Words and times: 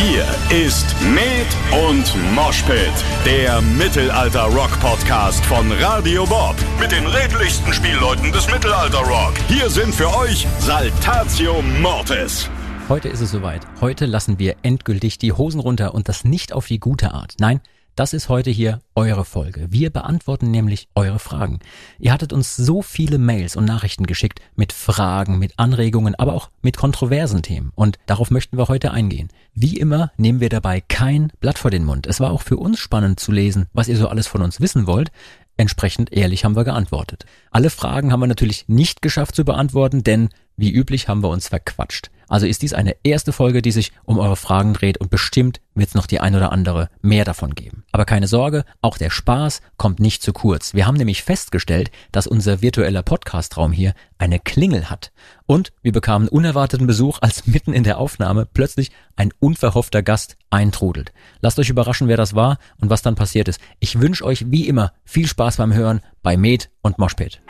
Hier 0.00 0.24
ist 0.56 0.94
Med 1.12 1.46
und 1.90 2.14
Moshpit, 2.32 2.92
der 3.26 3.60
Mittelalter-Rock-Podcast 3.60 5.44
von 5.44 5.72
Radio 5.72 6.24
Bob. 6.24 6.54
Mit 6.78 6.92
den 6.92 7.04
redlichsten 7.04 7.72
Spielleuten 7.72 8.30
des 8.30 8.48
Mittelalter-Rock. 8.48 9.34
Hier 9.48 9.68
sind 9.68 9.92
für 9.92 10.06
euch 10.16 10.46
Saltatio 10.60 11.62
Mortis. 11.82 12.48
Heute 12.88 13.08
ist 13.08 13.22
es 13.22 13.32
soweit. 13.32 13.62
Heute 13.80 14.06
lassen 14.06 14.38
wir 14.38 14.54
endgültig 14.62 15.18
die 15.18 15.32
Hosen 15.32 15.58
runter 15.58 15.94
und 15.94 16.08
das 16.08 16.22
nicht 16.22 16.52
auf 16.52 16.68
die 16.68 16.78
gute 16.78 17.12
Art. 17.12 17.34
Nein, 17.40 17.60
das 17.98 18.12
ist 18.12 18.28
heute 18.28 18.50
hier 18.50 18.80
eure 18.94 19.24
Folge. 19.24 19.66
Wir 19.70 19.90
beantworten 19.90 20.52
nämlich 20.52 20.88
eure 20.94 21.18
Fragen. 21.18 21.58
Ihr 21.98 22.12
hattet 22.12 22.32
uns 22.32 22.54
so 22.54 22.80
viele 22.80 23.18
Mails 23.18 23.56
und 23.56 23.64
Nachrichten 23.64 24.06
geschickt 24.06 24.40
mit 24.54 24.72
Fragen, 24.72 25.40
mit 25.40 25.54
Anregungen, 25.56 26.14
aber 26.14 26.34
auch 26.34 26.50
mit 26.62 26.76
kontroversen 26.76 27.42
Themen. 27.42 27.72
Und 27.74 27.98
darauf 28.06 28.30
möchten 28.30 28.56
wir 28.56 28.68
heute 28.68 28.92
eingehen. 28.92 29.30
Wie 29.52 29.76
immer 29.78 30.12
nehmen 30.16 30.38
wir 30.38 30.48
dabei 30.48 30.80
kein 30.80 31.32
Blatt 31.40 31.58
vor 31.58 31.72
den 31.72 31.84
Mund. 31.84 32.06
Es 32.06 32.20
war 32.20 32.30
auch 32.30 32.42
für 32.42 32.56
uns 32.56 32.78
spannend 32.78 33.18
zu 33.18 33.32
lesen, 33.32 33.66
was 33.72 33.88
ihr 33.88 33.96
so 33.96 34.06
alles 34.06 34.28
von 34.28 34.42
uns 34.42 34.60
wissen 34.60 34.86
wollt. 34.86 35.10
Entsprechend 35.56 36.12
ehrlich 36.12 36.44
haben 36.44 36.54
wir 36.54 36.62
geantwortet. 36.62 37.26
Alle 37.50 37.68
Fragen 37.68 38.12
haben 38.12 38.20
wir 38.20 38.28
natürlich 38.28 38.68
nicht 38.68 39.02
geschafft 39.02 39.34
zu 39.34 39.44
beantworten, 39.44 40.04
denn 40.04 40.28
wie 40.58 40.70
üblich 40.70 41.08
haben 41.08 41.22
wir 41.22 41.30
uns 41.30 41.48
verquatscht. 41.48 42.10
Also 42.28 42.46
ist 42.46 42.60
dies 42.60 42.74
eine 42.74 42.94
erste 43.04 43.32
Folge, 43.32 43.62
die 43.62 43.70
sich 43.70 43.92
um 44.04 44.18
eure 44.18 44.36
Fragen 44.36 44.74
dreht 44.74 44.98
und 44.98 45.10
bestimmt 45.10 45.60
wird 45.74 45.88
es 45.88 45.94
noch 45.94 46.06
die 46.06 46.20
ein 46.20 46.34
oder 46.34 46.52
andere 46.52 46.90
mehr 47.00 47.24
davon 47.24 47.54
geben. 47.54 47.84
Aber 47.90 48.04
keine 48.04 48.26
Sorge, 48.26 48.64
auch 48.82 48.98
der 48.98 49.08
Spaß 49.08 49.62
kommt 49.78 49.98
nicht 49.98 50.22
zu 50.22 50.34
kurz. 50.34 50.74
Wir 50.74 50.86
haben 50.86 50.96
nämlich 50.96 51.22
festgestellt, 51.22 51.90
dass 52.12 52.26
unser 52.26 52.60
virtueller 52.60 53.02
Podcastraum 53.02 53.72
hier 53.72 53.94
eine 54.18 54.40
Klingel 54.40 54.90
hat. 54.90 55.10
Und 55.46 55.72
wir 55.80 55.92
bekamen 55.92 56.28
unerwarteten 56.28 56.86
Besuch, 56.86 57.18
als 57.22 57.46
mitten 57.46 57.72
in 57.72 57.84
der 57.84 57.98
Aufnahme 57.98 58.46
plötzlich 58.52 58.90
ein 59.16 59.32
unverhoffter 59.40 60.02
Gast 60.02 60.36
eintrudelt. 60.50 61.12
Lasst 61.40 61.58
euch 61.58 61.70
überraschen, 61.70 62.08
wer 62.08 62.18
das 62.18 62.34
war 62.34 62.58
und 62.78 62.90
was 62.90 63.00
dann 63.00 63.14
passiert 63.14 63.48
ist. 63.48 63.60
Ich 63.78 64.00
wünsche 64.00 64.24
euch 64.24 64.50
wie 64.50 64.68
immer 64.68 64.92
viel 65.04 65.26
Spaß 65.26 65.56
beim 65.56 65.72
Hören 65.72 66.00
bei 66.22 66.36
Med 66.36 66.68
und 66.82 66.98
Moshpit. 66.98 67.40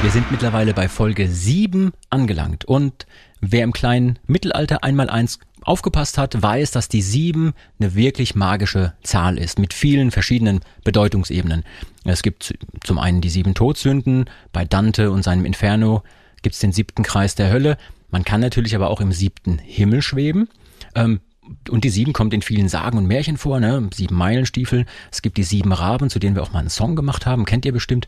Wir 0.00 0.12
sind 0.12 0.30
mittlerweile 0.30 0.74
bei 0.74 0.88
Folge 0.88 1.28
7 1.28 1.90
angelangt 2.08 2.64
und 2.64 3.06
wer 3.40 3.64
im 3.64 3.72
kleinen 3.72 4.20
Mittelalter 4.28 4.84
einmal 4.84 5.10
eins 5.10 5.40
aufgepasst 5.62 6.18
hat, 6.18 6.40
weiß, 6.40 6.70
dass 6.70 6.88
die 6.88 7.02
7 7.02 7.52
eine 7.80 7.94
wirklich 7.96 8.36
magische 8.36 8.94
Zahl 9.02 9.38
ist 9.38 9.58
mit 9.58 9.74
vielen 9.74 10.12
verschiedenen 10.12 10.60
Bedeutungsebenen. 10.84 11.64
Es 12.04 12.22
gibt 12.22 12.54
zum 12.84 12.98
einen 12.98 13.20
die 13.20 13.28
sieben 13.28 13.54
Todsünden, 13.54 14.26
bei 14.52 14.64
Dante 14.64 15.10
und 15.10 15.24
seinem 15.24 15.44
Inferno 15.44 16.04
gibt 16.42 16.54
es 16.54 16.60
den 16.60 16.72
siebten 16.72 17.02
Kreis 17.02 17.34
der 17.34 17.50
Hölle. 17.50 17.76
Man 18.10 18.24
kann 18.24 18.40
natürlich 18.40 18.76
aber 18.76 18.90
auch 18.90 19.00
im 19.00 19.10
siebten 19.10 19.58
Himmel 19.58 20.02
schweben. 20.02 20.48
Ähm, 20.94 21.20
und 21.68 21.84
die 21.84 21.90
sieben 21.90 22.12
kommt 22.12 22.34
in 22.34 22.42
vielen 22.42 22.68
Sagen 22.68 22.98
und 22.98 23.06
Märchen 23.06 23.36
vor, 23.36 23.60
ne? 23.60 23.88
Sieben 23.94 24.16
Meilenstiefel. 24.16 24.86
Es 25.10 25.22
gibt 25.22 25.36
die 25.36 25.44
sieben 25.44 25.72
Raben, 25.72 26.10
zu 26.10 26.18
denen 26.18 26.34
wir 26.34 26.42
auch 26.42 26.52
mal 26.52 26.60
einen 26.60 26.70
Song 26.70 26.96
gemacht 26.96 27.26
haben, 27.26 27.44
kennt 27.44 27.64
ihr 27.64 27.72
bestimmt. 27.72 28.06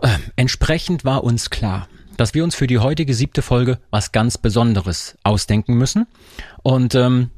Äh, 0.00 0.08
entsprechend 0.36 1.04
war 1.04 1.24
uns 1.24 1.50
klar, 1.50 1.88
dass 2.16 2.34
wir 2.34 2.44
uns 2.44 2.54
für 2.54 2.66
die 2.66 2.78
heutige 2.78 3.14
siebte 3.14 3.42
Folge 3.42 3.78
was 3.90 4.12
ganz 4.12 4.38
Besonderes 4.38 5.16
ausdenken 5.22 5.74
müssen. 5.74 6.06
Und 6.62 6.94
ähm, 6.94 7.30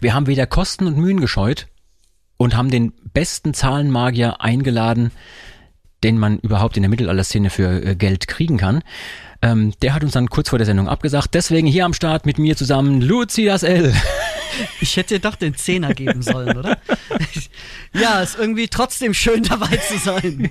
wir 0.00 0.14
haben 0.14 0.26
weder 0.26 0.46
Kosten 0.46 0.86
und 0.86 0.96
Mühen 0.96 1.20
gescheut 1.20 1.68
und 2.36 2.56
haben 2.56 2.70
den 2.70 2.92
besten 3.12 3.54
Zahlenmagier 3.54 4.40
eingeladen, 4.40 5.12
den 6.02 6.18
man 6.18 6.38
überhaupt 6.38 6.76
in 6.76 6.82
der 6.82 6.90
Mittelalterszene 6.90 7.50
für 7.50 7.84
äh, 7.84 7.94
Geld 7.94 8.26
kriegen 8.26 8.56
kann. 8.56 8.82
Ähm, 9.40 9.72
der 9.82 9.94
hat 9.94 10.02
uns 10.02 10.12
dann 10.12 10.28
kurz 10.28 10.48
vor 10.48 10.58
der 10.58 10.66
Sendung 10.66 10.88
abgesagt. 10.88 11.34
Deswegen 11.34 11.66
hier 11.66 11.84
am 11.84 11.94
Start 11.94 12.26
mit 12.26 12.38
mir 12.38 12.56
zusammen 12.56 13.00
Lucias 13.00 13.62
L. 13.62 13.94
Ich 14.80 14.96
hätte 14.96 15.14
dir 15.14 15.20
doch 15.20 15.36
den 15.36 15.54
Zehner 15.54 15.94
geben 15.94 16.22
sollen, 16.22 16.56
oder? 16.56 16.78
ja, 17.94 18.20
ist 18.20 18.38
irgendwie 18.38 18.68
trotzdem 18.68 19.14
schön 19.14 19.42
dabei 19.42 19.76
zu 19.76 19.98
sein. 19.98 20.50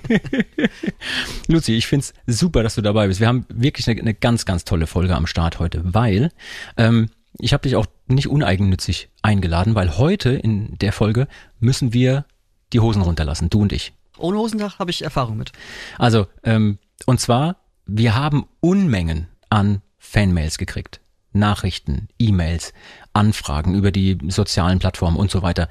Luzi, 1.48 1.74
ich 1.74 1.88
find's 1.88 2.14
super, 2.28 2.64
dass 2.64 2.76
du 2.76 2.82
dabei 2.82 3.08
bist. 3.08 3.20
Wir 3.20 3.28
haben 3.28 3.46
wirklich 3.50 3.88
eine, 3.88 4.00
eine 4.00 4.14
ganz, 4.14 4.46
ganz 4.46 4.66
tolle 4.66 4.88
Folge 4.88 5.16
am 5.16 5.28
Start 5.28 5.60
heute, 5.60 5.82
weil 5.84 6.32
ähm, 6.78 7.10
ich 7.38 7.54
habe 7.54 7.64
dich 7.64 7.76
auch 7.76 7.86
nicht 8.08 8.28
uneigennützig 8.28 9.10
eingeladen, 9.22 9.76
weil 9.76 9.98
heute 9.98 10.32
in 10.32 10.78
der 10.80 10.94
Folge 10.94 11.28
müssen 11.60 11.94
wir 11.94 12.26
die 12.74 12.80
Hosen 12.80 13.02
runterlassen, 13.02 13.50
du 13.50 13.62
und 13.62 13.74
ich. 13.74 13.94
Ohne 14.18 14.38
Hosendach 14.38 14.80
habe 14.80 14.92
ich 14.92 15.04
Erfahrung 15.04 15.38
mit. 15.38 15.52
Also, 15.98 16.28
ähm, 16.44 16.78
und 17.06 17.20
zwar, 17.20 17.58
wir 17.86 18.16
haben 18.16 18.46
Unmengen 18.60 19.28
an 19.50 19.82
Fanmails 19.98 20.58
gekriegt. 20.58 21.01
Nachrichten, 21.34 22.08
E-Mails, 22.20 22.74
Anfragen 23.14 23.76
über 23.76 23.92
die 23.92 24.18
sozialen 24.28 24.80
Plattformen 24.80 25.18
und 25.18 25.32
so 25.32 25.42
weiter. 25.42 25.70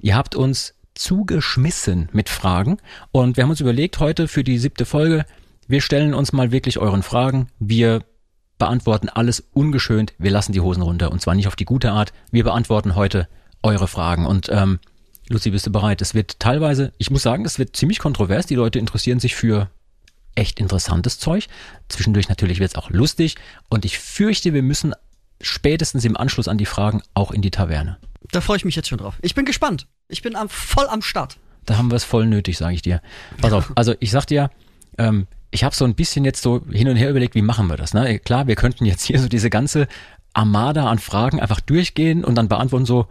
Ihr 0.00 0.16
habt 0.16 0.34
uns 0.34 0.74
zugeschmissen 0.94 2.08
mit 2.12 2.28
Fragen 2.28 2.78
und 3.12 3.36
wir 3.36 3.44
haben 3.44 3.50
uns 3.50 3.60
überlegt, 3.60 3.98
heute 3.98 4.28
für 4.28 4.44
die 4.44 4.58
siebte 4.58 4.84
Folge, 4.84 5.24
wir 5.66 5.80
stellen 5.80 6.14
uns 6.14 6.32
mal 6.32 6.52
wirklich 6.52 6.78
euren 6.78 7.02
Fragen. 7.02 7.48
Wir 7.58 8.04
beantworten 8.58 9.08
alles 9.08 9.42
ungeschönt. 9.52 10.12
Wir 10.18 10.30
lassen 10.30 10.52
die 10.52 10.60
Hosen 10.60 10.82
runter 10.82 11.10
und 11.10 11.20
zwar 11.20 11.34
nicht 11.34 11.48
auf 11.48 11.56
die 11.56 11.64
gute 11.64 11.92
Art. 11.92 12.12
Wir 12.30 12.44
beantworten 12.44 12.94
heute 12.94 13.28
eure 13.62 13.88
Fragen 13.88 14.26
und 14.26 14.48
ähm, 14.50 14.80
Lucy, 15.28 15.50
bist 15.50 15.66
du 15.66 15.72
bereit? 15.72 16.02
Es 16.02 16.14
wird 16.14 16.40
teilweise, 16.40 16.92
ich 16.98 17.10
muss 17.10 17.22
sagen, 17.22 17.44
es 17.44 17.58
wird 17.58 17.76
ziemlich 17.76 17.98
kontrovers. 17.98 18.46
Die 18.46 18.54
Leute 18.54 18.78
interessieren 18.78 19.20
sich 19.20 19.34
für 19.34 19.70
echt 20.34 20.60
interessantes 20.60 21.18
Zeug. 21.18 21.46
Zwischendurch 21.88 22.28
natürlich 22.28 22.60
wird 22.60 22.70
es 22.70 22.76
auch 22.76 22.90
lustig 22.90 23.36
und 23.68 23.84
ich 23.84 23.98
fürchte, 23.98 24.54
wir 24.54 24.62
müssen 24.62 24.94
spätestens 25.40 26.04
im 26.04 26.16
Anschluss 26.16 26.48
an 26.48 26.58
die 26.58 26.66
Fragen 26.66 27.02
auch 27.14 27.30
in 27.30 27.42
die 27.42 27.50
Taverne. 27.50 27.98
Da 28.30 28.40
freue 28.40 28.56
ich 28.56 28.64
mich 28.64 28.76
jetzt 28.76 28.88
schon 28.88 28.98
drauf. 28.98 29.18
Ich 29.22 29.34
bin 29.34 29.44
gespannt. 29.44 29.86
Ich 30.08 30.22
bin 30.22 30.36
am, 30.36 30.48
voll 30.48 30.86
am 30.86 31.02
Start. 31.02 31.36
Da 31.66 31.76
haben 31.76 31.90
wir 31.90 31.96
es 31.96 32.04
voll 32.04 32.26
nötig, 32.26 32.58
sage 32.58 32.74
ich 32.74 32.82
dir. 32.82 33.00
Pass 33.40 33.52
auf, 33.52 33.72
also 33.74 33.94
ich 34.00 34.10
sag 34.10 34.26
dir, 34.26 34.50
ähm, 34.98 35.26
ich 35.50 35.64
habe 35.64 35.74
so 35.74 35.84
ein 35.84 35.94
bisschen 35.94 36.24
jetzt 36.24 36.42
so 36.42 36.64
hin 36.70 36.88
und 36.88 36.96
her 36.96 37.10
überlegt, 37.10 37.34
wie 37.34 37.42
machen 37.42 37.68
wir 37.68 37.76
das? 37.76 37.94
Ne? 37.94 38.18
Klar, 38.18 38.46
wir 38.46 38.56
könnten 38.56 38.86
jetzt 38.86 39.04
hier 39.04 39.20
so 39.20 39.28
diese 39.28 39.50
ganze 39.50 39.86
Armada 40.32 40.88
an 40.88 40.98
Fragen 40.98 41.40
einfach 41.40 41.60
durchgehen 41.60 42.24
und 42.24 42.34
dann 42.36 42.48
beantworten 42.48 42.86
so, 42.86 43.06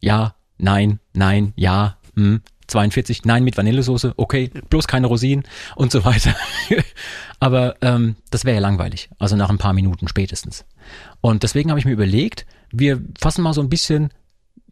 ja, 0.00 0.34
nein, 0.56 1.00
nein, 1.12 1.52
ja, 1.56 1.98
hm, 2.14 2.42
42, 2.70 3.24
nein 3.24 3.44
mit 3.44 3.56
Vanillesoße, 3.56 4.14
okay, 4.16 4.50
bloß 4.70 4.86
keine 4.86 5.06
Rosinen 5.06 5.44
und 5.76 5.92
so 5.92 6.04
weiter. 6.04 6.34
Aber 7.40 7.76
ähm, 7.82 8.16
das 8.30 8.44
wäre 8.44 8.56
ja 8.56 8.60
langweilig, 8.60 9.10
also 9.18 9.36
nach 9.36 9.50
ein 9.50 9.58
paar 9.58 9.72
Minuten 9.72 10.08
spätestens. 10.08 10.64
Und 11.20 11.42
deswegen 11.42 11.70
habe 11.70 11.78
ich 11.78 11.86
mir 11.86 11.92
überlegt, 11.92 12.46
wir 12.72 13.02
fassen 13.18 13.42
mal 13.42 13.54
so 13.54 13.60
ein 13.60 13.68
bisschen 13.68 14.10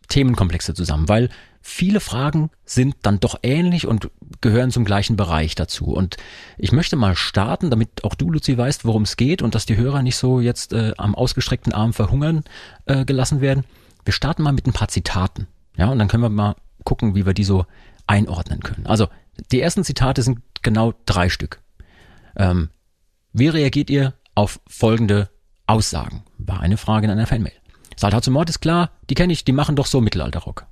Themenkomplexe 0.09 0.75
zusammen, 0.75 1.09
weil 1.09 1.29
viele 1.61 2.01
Fragen 2.01 2.51
sind 2.65 2.97
dann 3.03 3.21
doch 3.21 3.39
ähnlich 3.43 3.87
und 3.87 4.11
gehören 4.41 4.71
zum 4.71 4.85
gleichen 4.85 5.17
Bereich 5.17 5.55
dazu. 5.55 5.87
Und 5.87 6.17
ich 6.57 6.73
möchte 6.73 6.97
mal 6.97 7.17
starten, 7.17 7.71
damit 7.71 8.05
auch 8.05 8.15
du, 8.15 8.31
Luzi, 8.31 8.57
weißt, 8.57 8.85
worum 8.85 9.03
es 9.03 9.17
geht 9.17 9.43
und 9.43 9.55
dass 9.55 9.67
die 9.67 9.77
Hörer 9.77 10.03
nicht 10.03 10.17
so 10.17 10.41
jetzt 10.41 10.73
äh, 10.73 10.93
am 10.97 11.15
ausgestreckten 11.15 11.73
Arm 11.73 11.93
verhungern 11.93 12.45
äh, 12.87 13.05
gelassen 13.05 13.41
werden. 13.41 13.65
Wir 14.05 14.13
starten 14.13 14.43
mal 14.43 14.53
mit 14.53 14.67
ein 14.67 14.73
paar 14.73 14.89
Zitaten. 14.89 15.47
Ja, 15.77 15.89
und 15.89 15.99
dann 15.99 16.09
können 16.09 16.23
wir 16.23 16.31
mal 16.31 16.57
gucken, 16.85 17.15
wie 17.15 17.27
wir 17.27 17.35
die 17.35 17.45
so 17.45 17.67
einordnen 18.09 18.61
können. 18.61 18.87
Also, 18.87 19.09
die 19.53 19.61
ersten 19.61 19.85
Zitate 19.85 20.23
sind 20.23 20.41
genau 20.63 20.95
drei 21.07 21.29
Stück. 21.29 21.61
Ähm, 22.37 22.71
wie 23.33 23.49
reagiert 23.49 23.91
ihr 23.91 24.15
auf 24.35 24.61
folgende 24.67 25.31
Aussagen? 25.67 26.25
War 26.39 26.61
eine 26.61 26.77
Frage 26.77 27.07
in 27.07 27.13
einer 27.13 27.27
Fanmail. 27.27 27.53
Saltatio 27.97 28.33
Mord 28.33 28.49
ist 28.51 28.61
klar, 28.61 28.91
die 29.11 29.15
kenne 29.15 29.33
ich, 29.33 29.45
die 29.45 29.53
machen 29.53 29.77
doch 29.77 29.87
so 29.87 30.01
Mittelalterrock. 30.01 30.67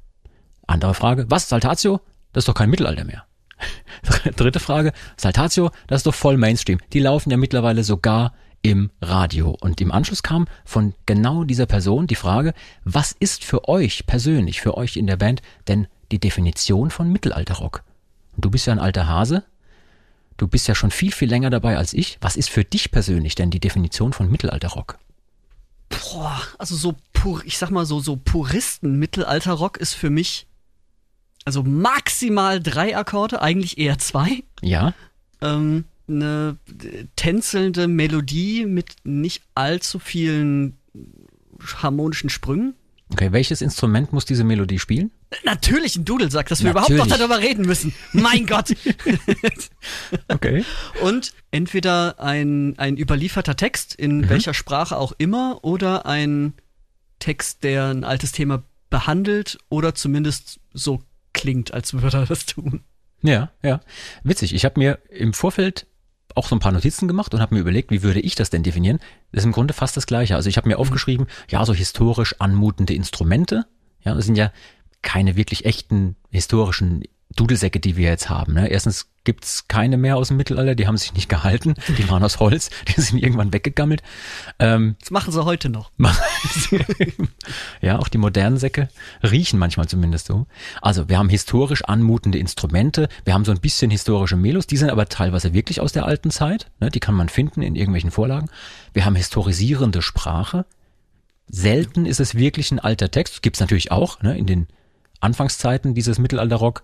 Andere 0.67 0.95
Frage, 0.95 1.27
was, 1.29 1.49
Saltatio? 1.49 2.01
Das 2.33 2.43
ist 2.43 2.49
doch 2.49 2.55
kein 2.55 2.71
Mittelalter 2.71 3.05
mehr. 3.05 3.25
Dritte 4.37 4.61
Frage, 4.61 4.93
Saltatio, 5.17 5.71
das 5.87 6.01
ist 6.01 6.07
doch 6.07 6.15
voll 6.15 6.37
Mainstream. 6.37 6.79
Die 6.93 7.01
laufen 7.01 7.31
ja 7.31 7.37
mittlerweile 7.37 7.85
sogar 7.85 8.35
im 8.63 8.91
Radio. 9.01 9.57
Und 9.61 9.81
im 9.81 9.93
Anschluss 9.93 10.23
kam 10.23 10.47
von 10.65 10.95
genau 11.07 11.45
dieser 11.45 11.67
Person 11.67 12.07
die 12.07 12.15
Frage, 12.15 12.53
was 12.84 13.13
ist 13.13 13.45
für 13.45 13.69
euch 13.69 14.07
persönlich, 14.07 14.60
für 14.60 14.77
euch 14.77 14.97
in 14.97 15.07
der 15.07 15.16
Band 15.16 15.43
denn 15.69 15.87
die 16.13 16.19
Definition 16.19 16.91
von 16.91 17.11
Mittelalterrock? 17.11 17.83
Und 18.35 18.45
du 18.45 18.51
bist 18.51 18.67
ja 18.67 18.73
ein 18.73 18.79
alter 18.79 19.07
Hase. 19.07 19.45
Du 20.37 20.49
bist 20.49 20.69
ja 20.69 20.75
schon 20.75 20.91
viel, 20.91 21.13
viel 21.13 21.29
länger 21.29 21.51
dabei 21.51 21.77
als 21.77 21.95
ich. 21.95 22.19
Was 22.21 22.37
ist 22.37 22.51
für 22.51 22.65
dich 22.65 22.91
persönlich 22.91 23.35
denn 23.35 23.51
die 23.51 23.61
Definition 23.61 24.13
von 24.13 24.31
Mittelalterrock? 24.31 24.99
Boah, 25.89 26.43
also 26.59 26.77
so 26.77 26.97
pur, 27.13 27.43
ich 27.45 27.59
sag 27.59 27.71
mal 27.71 27.87
so, 27.87 28.01
so 28.01 28.17
Puristen 28.17 28.99
Mittelalterrock 28.99 29.79
ist 29.79 29.95
für 29.95 30.11
mich 30.11 30.47
also 31.47 31.63
maximal 31.63 32.61
drei 32.61 32.97
Akkorde, 32.97 33.41
eigentlich 33.41 33.79
eher 33.79 33.99
zwei. 33.99 34.43
Ja. 34.63 34.95
Ähm, 35.41 35.85
eine 36.09 36.59
tänzelnde 37.15 37.87
Melodie 37.87 38.67
mit 38.67 38.97
nicht 39.05 39.43
allzu 39.55 39.99
vielen 40.01 40.77
harmonischen 41.77 42.31
Sprüngen. 42.31 42.75
Okay, 43.13 43.31
welches 43.31 43.63
Instrument 43.63 44.13
muss 44.13 44.25
diese 44.25 44.43
Melodie 44.43 44.81
spielen? 44.81 45.13
Natürlich 45.45 45.97
ein 45.97 46.05
Dudelsack, 46.05 46.49
dass 46.49 46.63
wir 46.63 46.73
Natürlich. 46.73 46.91
überhaupt 46.91 47.11
noch 47.11 47.17
darüber 47.17 47.41
reden 47.41 47.67
müssen. 47.67 47.93
Mein 48.13 48.47
Gott. 48.47 48.75
okay. 50.28 50.65
Und 51.03 51.33
entweder 51.51 52.21
ein, 52.21 52.78
ein 52.78 52.97
überlieferter 52.97 53.57
Text, 53.57 53.95
in 53.95 54.19
mhm. 54.19 54.28
welcher 54.28 54.55
Sprache 54.55 54.97
auch 54.97 55.13
immer, 55.19 55.61
oder 55.63 56.07
ein 56.07 56.55
Text, 57.19 57.65
der 57.65 57.87
ein 57.87 58.05
altes 58.05 58.33
Thema 58.33 58.63
behandelt 58.89 59.59
oder 59.69 59.95
zumindest 59.95 60.61
so 60.73 61.03
klingt, 61.33 61.75
als 61.75 61.93
würde 61.93 62.19
er 62.19 62.27
das 62.27 62.47
tun. 62.47 62.84
Ja, 63.22 63.51
ja. 63.63 63.81
Witzig. 64.22 64.55
Ich 64.55 64.65
habe 64.65 64.79
mir 64.79 64.99
im 65.11 65.33
Vorfeld 65.33 65.87
auch 66.34 66.47
so 66.47 66.55
ein 66.55 66.61
paar 66.61 66.72
Notizen 66.72 67.09
gemacht 67.09 67.33
und 67.34 67.41
habe 67.41 67.55
mir 67.55 67.63
überlegt, 67.63 67.91
wie 67.91 68.03
würde 68.03 68.21
ich 68.21 68.34
das 68.34 68.51
denn 68.51 68.63
definieren? 68.63 69.01
Das 69.33 69.43
ist 69.43 69.47
im 69.47 69.53
Grunde 69.53 69.75
fast 69.75 69.97
das 69.97 70.07
Gleiche. 70.07 70.37
Also 70.37 70.49
ich 70.49 70.57
habe 70.57 70.69
mir 70.69 70.79
aufgeschrieben, 70.79 71.27
ja, 71.51 71.65
so 71.65 71.75
historisch 71.75 72.37
anmutende 72.39 72.95
Instrumente. 72.95 73.67
Ja, 74.05 74.15
das 74.15 74.27
sind 74.27 74.37
ja 74.37 74.53
keine 75.07 75.37
wirklich 75.37 75.65
echten 75.65 76.17
historischen 76.31 77.05
Dudelsäcke, 77.37 77.81
die 77.81 77.97
wir 77.97 78.09
jetzt 78.09 78.29
haben. 78.29 78.55
Ne? 78.55 78.69
Erstens 78.69 79.11
gibt's 79.25 79.69
keine 79.69 79.97
mehr 79.97 80.17
aus 80.17 80.29
dem 80.29 80.37
Mittelalter, 80.37 80.75
die 80.75 80.87
haben 80.87 80.97
sich 80.97 81.13
nicht 81.15 81.29
gehalten, 81.29 81.75
die 81.99 82.09
waren 82.09 82.23
aus 82.23 82.41
Holz, 82.41 82.71
die 82.89 83.01
sind 83.01 83.23
irgendwann 83.23 83.53
weggegammelt. 83.53 84.03
Ähm, 84.59 84.97
Das 85.01 85.11
machen 85.11 85.33
sie 85.33 85.45
heute 85.45 85.69
noch. 85.69 85.91
ja, 87.81 87.99
auch 87.99 88.09
die 88.09 88.19
modernen 88.19 88.57
Säcke 88.57 88.89
riechen 89.23 89.59
manchmal 89.59 89.87
zumindest 89.87 90.27
so. 90.27 90.47
Also 90.81 91.09
wir 91.09 91.19
haben 91.19 91.29
historisch 91.29 91.85
anmutende 91.85 92.39
Instrumente, 92.39 93.09
wir 93.25 93.35
haben 93.35 93.45
so 93.45 93.53
ein 93.53 93.61
bisschen 93.61 93.91
historische 93.91 94.37
Melos, 94.37 94.67
die 94.67 94.77
sind 94.77 94.91
aber 94.91 95.09
teilweise 95.09 95.53
wirklich 95.53 95.81
aus 95.81 95.93
der 95.93 96.07
alten 96.07 96.31
Zeit, 96.31 96.71
ne? 96.81 96.91
die 96.91 97.01
kann 97.01 97.15
man 97.15 97.29
finden 97.29 97.63
in 97.63 97.77
irgendwelchen 97.77 98.11
Vorlagen. 98.11 98.49
Wir 98.93 99.05
haben 99.05 99.17
historisierende 99.17 100.03
Sprache. 100.03 100.65
Selten 101.49 102.07
ist 102.07 102.19
es 102.19 102.35
wirklich 102.35 102.71
ein 102.73 102.81
alter 102.81 103.11
Text, 103.11 103.43
gibt's 103.43 103.61
natürlich 103.61 103.93
auch, 103.93 104.23
ne? 104.23 104.37
in 104.37 104.47
den 104.47 104.67
Anfangszeiten 105.21 105.95
dieses 105.95 106.18
Mittelalterrock 106.18 106.83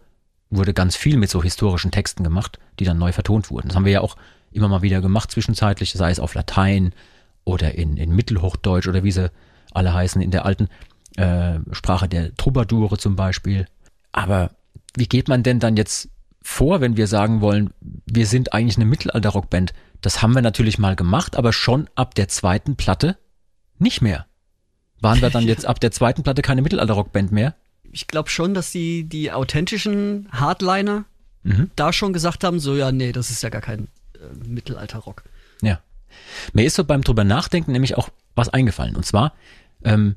wurde 0.51 0.75
ganz 0.75 0.97
viel 0.97 1.17
mit 1.17 1.31
so 1.31 1.43
historischen 1.43 1.91
Texten 1.91 2.25
gemacht, 2.25 2.59
die 2.79 2.85
dann 2.85 2.99
neu 2.99 3.13
vertont 3.13 3.51
wurden. 3.51 3.69
Das 3.69 3.77
haben 3.77 3.85
wir 3.85 3.93
ja 3.93 4.01
auch 4.01 4.17
immer 4.51 4.69
mal 4.69 4.83
wieder 4.83 5.01
gemacht 5.01 5.31
zwischenzeitlich, 5.31 5.93
sei 5.93 6.11
es 6.11 6.21
auf 6.21 6.35
Latein 6.35 6.93
oder 7.45 7.75
in, 7.75 7.97
in 7.97 8.15
Mittelhochdeutsch 8.15 8.87
oder 8.87 9.03
wie 9.03 9.13
sie 9.13 9.31
alle 9.73 9.95
heißen, 9.95 10.21
in 10.21 10.31
der 10.31 10.45
alten 10.45 10.69
äh, 11.17 11.59
Sprache 11.73 12.09
der 12.09 12.35
Troubadoure 12.35 12.99
zum 12.99 13.17
Beispiel. 13.17 13.67
Aber 14.13 14.51
wie 14.95 15.07
geht 15.07 15.29
man 15.29 15.43
denn 15.43 15.59
dann 15.59 15.77
jetzt 15.77 16.11
vor, 16.43 16.81
wenn 16.81 16.97
wir 16.97 17.07
sagen 17.07 17.41
wollen, 17.41 17.71
wir 17.81 18.27
sind 18.27 18.53
eigentlich 18.53 18.77
eine 18.77 18.85
Mittelalter-Rockband? 18.85 19.73
Das 20.01 20.21
haben 20.21 20.35
wir 20.35 20.43
natürlich 20.43 20.79
mal 20.79 20.97
gemacht, 20.97 21.37
aber 21.37 21.53
schon 21.53 21.89
ab 21.95 22.15
der 22.15 22.29
zweiten 22.29 22.77
Platte 22.77 23.17
nicht 23.79 24.03
mehr. 24.03 24.27
Waren 25.01 25.23
wir 25.23 25.31
dann 25.31 25.45
jetzt 25.47 25.67
ab 25.67 25.81
der 25.81 25.93
zweiten 25.93 26.23
Platte 26.23 26.43
keine 26.43 26.63
Mittelalter-Rockband 26.63 27.33
mehr? 27.33 27.55
Ich 27.93 28.09
glaube 28.09 28.31
schon, 28.31 28.55
dass 28.55 28.73
die, 28.73 29.05
die 29.05 29.31
authentischen 29.31 30.29
Hardliner 30.33 31.05
Mhm. 31.45 31.71
da 31.77 31.93
schon 31.93 32.13
gesagt 32.13 32.45
haben, 32.45 32.61
so 32.61 32.77
ja, 32.77 32.93
nee, 32.93 33.13
das 33.13 33.31
ist 33.31 33.43
ja 33.43 33.49
gar 33.49 33.61
kein 33.61 33.89
äh, 34.15 34.49
Mittelalter-Rock. 34.49 35.25
Ja. 35.61 35.81
Mir 36.53 36.65
ist 36.65 36.77
so 36.77 36.85
beim 36.85 37.03
drüber 37.03 37.25
nachdenken 37.25 37.73
nämlich 37.73 37.97
auch 37.97 38.11
was 38.35 38.49
eingefallen. 38.49 38.97
Und 38.97 39.05
zwar, 39.05 39.33
ähm, 39.83 40.17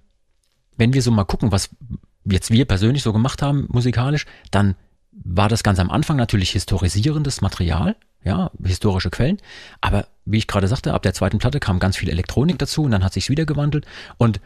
wenn 0.77 0.93
wir 0.93 1.01
so 1.01 1.11
mal 1.11 1.23
gucken, 1.23 1.51
was 1.51 1.69
jetzt 2.25 2.51
wir 2.51 2.65
persönlich 2.65 3.03
so 3.03 3.13
gemacht 3.13 3.41
haben, 3.41 3.67
musikalisch, 3.69 4.25
dann 4.51 4.75
war 5.11 5.49
das 5.49 5.63
ganz 5.63 5.79
am 5.79 5.89
Anfang 5.89 6.17
natürlich 6.17 6.51
historisierendes 6.51 7.41
Material, 7.41 7.95
ja, 8.23 8.51
historische 8.63 9.09
Quellen. 9.09 9.37
Aber 9.81 10.07
wie 10.25 10.37
ich 10.39 10.47
gerade 10.47 10.67
sagte, 10.67 10.93
ab 10.93 11.03
der 11.03 11.13
zweiten 11.13 11.37
Platte 11.37 11.59
kam 11.59 11.79
ganz 11.79 11.97
viel 11.97 12.09
Elektronik 12.09 12.59
dazu 12.59 12.83
und 12.83 12.91
dann 12.91 13.03
hat 13.03 13.13
sich's 13.13 13.29
wieder 13.29 13.45
gewandelt. 13.45 13.85
Und 14.17 14.41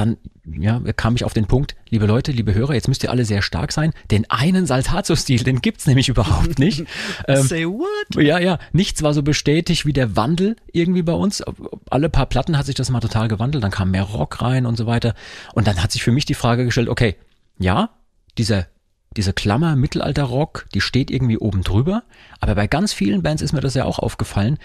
dann 0.00 0.16
ja, 0.46 0.80
kam 0.96 1.14
ich 1.14 1.24
auf 1.24 1.34
den 1.34 1.46
Punkt, 1.46 1.76
liebe 1.90 2.06
Leute, 2.06 2.32
liebe 2.32 2.54
Hörer, 2.54 2.72
jetzt 2.72 2.88
müsst 2.88 3.04
ihr 3.04 3.10
alle 3.10 3.26
sehr 3.26 3.42
stark 3.42 3.70
sein. 3.70 3.92
Den 4.10 4.28
einen 4.30 4.64
Saltatio-Stil, 4.66 5.44
den 5.44 5.60
gibt's 5.60 5.86
nämlich 5.86 6.08
überhaupt 6.08 6.58
nicht. 6.58 6.84
Ähm, 7.28 7.42
Say 7.42 7.66
what? 7.66 8.22
ja, 8.22 8.38
ja, 8.38 8.58
nichts 8.72 9.02
war 9.02 9.12
so 9.12 9.22
bestätigt 9.22 9.84
wie 9.84 9.92
der 9.92 10.16
Wandel 10.16 10.56
irgendwie 10.72 11.02
bei 11.02 11.12
uns. 11.12 11.42
Alle 11.90 12.08
paar 12.08 12.26
Platten 12.26 12.56
hat 12.56 12.66
sich 12.66 12.74
das 12.74 12.88
mal 12.90 13.00
total 13.00 13.28
gewandelt, 13.28 13.62
dann 13.62 13.70
kam 13.70 13.90
mehr 13.90 14.04
Rock 14.04 14.40
rein 14.40 14.64
und 14.64 14.76
so 14.76 14.86
weiter. 14.86 15.14
Und 15.54 15.66
dann 15.66 15.82
hat 15.82 15.92
sich 15.92 16.02
für 16.02 16.12
mich 16.12 16.24
die 16.24 16.34
Frage 16.34 16.64
gestellt, 16.64 16.88
okay, 16.88 17.16
ja, 17.58 17.90
dieser, 18.38 18.66
diese 19.16 19.32
Klammer 19.32 19.76
Mittelalter-Rock, 19.76 20.66
die 20.74 20.80
steht 20.80 21.10
irgendwie 21.10 21.38
oben 21.38 21.62
drüber, 21.62 22.04
aber 22.40 22.54
bei 22.54 22.66
ganz 22.66 22.92
vielen 22.92 23.22
Bands 23.22 23.42
ist 23.42 23.52
mir 23.52 23.60
das 23.60 23.74
ja 23.74 23.84
auch 23.84 23.98
aufgefallen, 23.98 24.58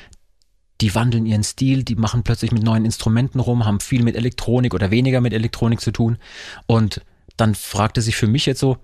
die 0.81 0.93
wandeln 0.93 1.25
ihren 1.25 1.43
Stil, 1.43 1.83
die 1.83 1.95
machen 1.95 2.23
plötzlich 2.23 2.51
mit 2.51 2.63
neuen 2.63 2.85
Instrumenten 2.85 3.39
rum, 3.39 3.65
haben 3.65 3.79
viel 3.79 4.03
mit 4.03 4.15
Elektronik 4.15 4.73
oder 4.73 4.91
weniger 4.91 5.21
mit 5.21 5.33
Elektronik 5.33 5.79
zu 5.79 5.91
tun. 5.91 6.17
Und 6.65 7.01
dann 7.37 7.55
fragte 7.55 8.01
sich 8.01 8.15
für 8.15 8.27
mich 8.27 8.45
jetzt 8.45 8.59
so 8.59 8.77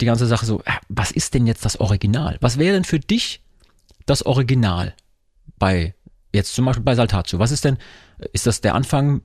die 0.00 0.06
ganze 0.06 0.26
Sache 0.26 0.46
so, 0.46 0.62
was 0.88 1.10
ist 1.10 1.34
denn 1.34 1.46
jetzt 1.46 1.64
das 1.64 1.80
Original? 1.80 2.36
Was 2.40 2.58
wäre 2.58 2.74
denn 2.74 2.84
für 2.84 3.00
dich 3.00 3.42
das 4.06 4.24
Original 4.24 4.94
bei, 5.58 5.94
jetzt 6.32 6.54
zum 6.54 6.66
Beispiel 6.66 6.84
bei 6.84 6.94
Saltatio? 6.94 7.38
Was 7.38 7.50
ist 7.50 7.64
denn, 7.64 7.78
ist 8.32 8.46
das 8.46 8.60
der 8.60 8.74
Anfang, 8.74 9.22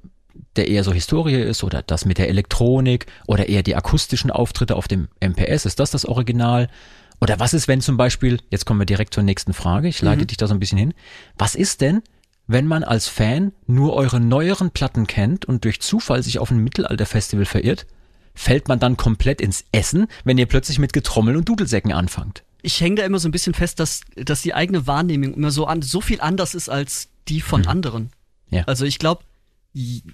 der 0.55 0.67
eher 0.67 0.83
so 0.83 0.91
Historie 0.93 1.41
ist 1.41 1.63
oder 1.63 1.83
das 1.83 2.05
mit 2.05 2.17
der 2.17 2.29
Elektronik 2.29 3.05
oder 3.27 3.49
eher 3.49 3.63
die 3.63 3.75
akustischen 3.75 4.31
Auftritte 4.31 4.75
auf 4.75 4.87
dem 4.87 5.09
MPS? 5.19 5.65
Ist 5.65 5.79
das 5.79 5.91
das 5.91 6.05
Original? 6.05 6.69
Oder 7.21 7.39
was 7.39 7.53
ist, 7.53 7.67
wenn 7.67 7.81
zum 7.81 7.97
Beispiel, 7.97 8.39
jetzt 8.49 8.65
kommen 8.65 8.81
wir 8.81 8.85
direkt 8.85 9.13
zur 9.13 9.23
nächsten 9.23 9.53
Frage, 9.53 9.87
ich 9.87 10.01
leite 10.01 10.25
dich 10.25 10.37
da 10.37 10.47
so 10.47 10.53
ein 10.53 10.59
bisschen 10.59 10.77
hin. 10.77 10.93
Was 11.37 11.55
ist 11.55 11.81
denn, 11.81 12.01
wenn 12.47 12.67
man 12.67 12.83
als 12.83 13.07
Fan 13.07 13.53
nur 13.67 13.93
eure 13.93 14.19
neueren 14.19 14.71
Platten 14.71 15.07
kennt 15.07 15.45
und 15.45 15.63
durch 15.63 15.81
Zufall 15.81 16.23
sich 16.23 16.39
auf 16.39 16.51
ein 16.51 16.63
Mittelalterfestival 16.63 17.45
verirrt? 17.45 17.85
Fällt 18.35 18.67
man 18.67 18.79
dann 18.79 18.97
komplett 18.97 19.41
ins 19.41 19.65
Essen, 19.71 20.07
wenn 20.23 20.37
ihr 20.37 20.47
plötzlich 20.47 20.79
mit 20.79 20.91
Getrommel 20.91 21.37
und 21.37 21.47
Dudelsäcken 21.47 21.91
anfangt? 21.91 22.43
Ich 22.61 22.81
hänge 22.81 22.95
da 22.95 23.05
immer 23.05 23.19
so 23.19 23.27
ein 23.27 23.31
bisschen 23.31 23.53
fest, 23.53 23.79
dass, 23.79 24.01
dass 24.15 24.41
die 24.41 24.53
eigene 24.53 24.87
Wahrnehmung 24.87 25.33
immer 25.33 25.51
so, 25.51 25.65
an, 25.65 25.81
so 25.81 26.01
viel 26.01 26.21
anders 26.21 26.55
ist 26.55 26.69
als 26.69 27.09
die 27.27 27.41
von 27.41 27.67
anderen. 27.67 28.11
Ja. 28.49 28.63
Also 28.63 28.85
ich 28.85 28.99
glaube, 28.99 29.23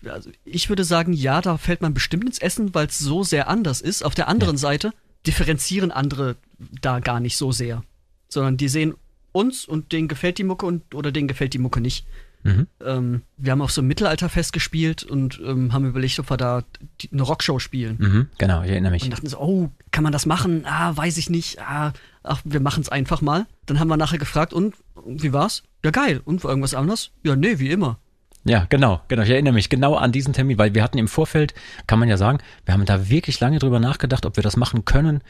also 0.06 0.30
ich 0.46 0.70
würde 0.70 0.84
sagen, 0.84 1.14
ja, 1.14 1.42
da 1.42 1.58
fällt 1.58 1.82
man 1.82 1.94
bestimmt 1.94 2.26
ins 2.26 2.40
Essen, 2.40 2.74
weil 2.74 2.88
es 2.88 2.98
so 2.98 3.24
sehr 3.24 3.48
anders 3.48 3.82
ist. 3.82 4.04
Auf 4.04 4.16
der 4.16 4.28
anderen 4.28 4.58
Seite 4.58 4.92
differenzieren 5.26 5.92
andere 5.92 6.38
da 6.82 7.00
gar 7.00 7.20
nicht 7.20 7.38
so 7.38 7.52
sehr, 7.52 7.84
sondern 8.30 8.58
die 8.58 8.70
sehen 8.70 8.96
uns 9.32 9.66
und 9.66 9.92
denen 9.92 10.08
gefällt 10.08 10.38
die 10.38 10.44
Mucke 10.44 10.66
und 10.66 10.96
oder 10.96 11.12
denen 11.12 11.28
gefällt 11.28 11.54
die 11.54 11.60
Mucke 11.60 11.82
nicht. 11.82 12.06
Mhm. 12.44 12.68
Ähm, 12.86 13.22
wir 13.38 13.52
haben 13.52 13.62
auf 13.62 13.72
so 13.72 13.82
einem 13.82 13.90
Mittelalterfest 13.90 14.54
gespielt 14.54 15.04
und 15.04 15.42
ähm, 15.44 15.74
haben 15.74 15.86
überlegt, 15.86 16.20
ob 16.20 16.30
wir 16.30 16.38
da 16.38 16.64
die, 17.02 17.12
eine 17.12 17.22
Rockshow 17.22 17.60
spielen. 17.60 17.98
Mhm, 18.00 18.28
genau, 18.38 18.64
ich 18.64 18.72
erinnere 18.72 18.92
mich. 18.92 19.04
Und 19.04 19.12
dachten 19.12 19.28
so, 19.28 19.40
oh, 19.40 19.70
kann 19.92 20.04
man 20.04 20.14
das 20.14 20.26
machen? 20.26 20.66
Ah, 20.66 20.96
weiß 20.96 21.18
ich 21.18 21.30
nicht. 21.30 21.60
Ah, 21.60 21.92
ach, 22.24 22.42
wir 22.46 22.62
machen 22.62 22.82
es 22.82 22.90
einfach 22.90 23.22
mal. 23.22 23.46
Dann 23.66 23.80
haben 23.80 23.90
wir 23.90 23.98
nachher 23.98 24.20
gefragt, 24.20 24.54
und 24.54 24.76
wie 25.06 25.34
war's? 25.34 25.64
Ja, 25.84 25.92
geil. 25.92 26.22
Und 26.24 26.44
war 26.44 26.52
irgendwas 26.52 26.76
anderes? 26.76 27.12
Ja, 27.24 27.36
nee, 27.36 27.60
wie 27.60 27.72
immer. 27.72 28.00
Ja, 28.46 28.66
genau, 28.70 29.02
genau. 29.10 29.24
Ich 29.24 29.30
erinnere 29.30 29.54
mich 29.54 29.70
genau 29.70 29.96
an 29.96 30.14
diesen 30.14 30.34
Termin, 30.34 30.58
weil 30.58 30.74
wir 30.74 30.82
hatten 30.82 30.98
im 30.98 31.10
Vorfeld, 31.10 31.54
kann 31.88 32.00
man 32.00 32.08
ja 32.08 32.16
sagen, 32.16 32.40
wir 32.64 32.74
haben 32.74 32.86
da 32.86 33.10
wirklich 33.10 33.40
lange 33.42 33.60
drüber 33.60 33.82
nachgedacht, 33.82 34.26
ob 34.26 34.38
wir 34.38 34.44
das 34.44 34.56
machen 34.56 34.86
können, 34.86 35.22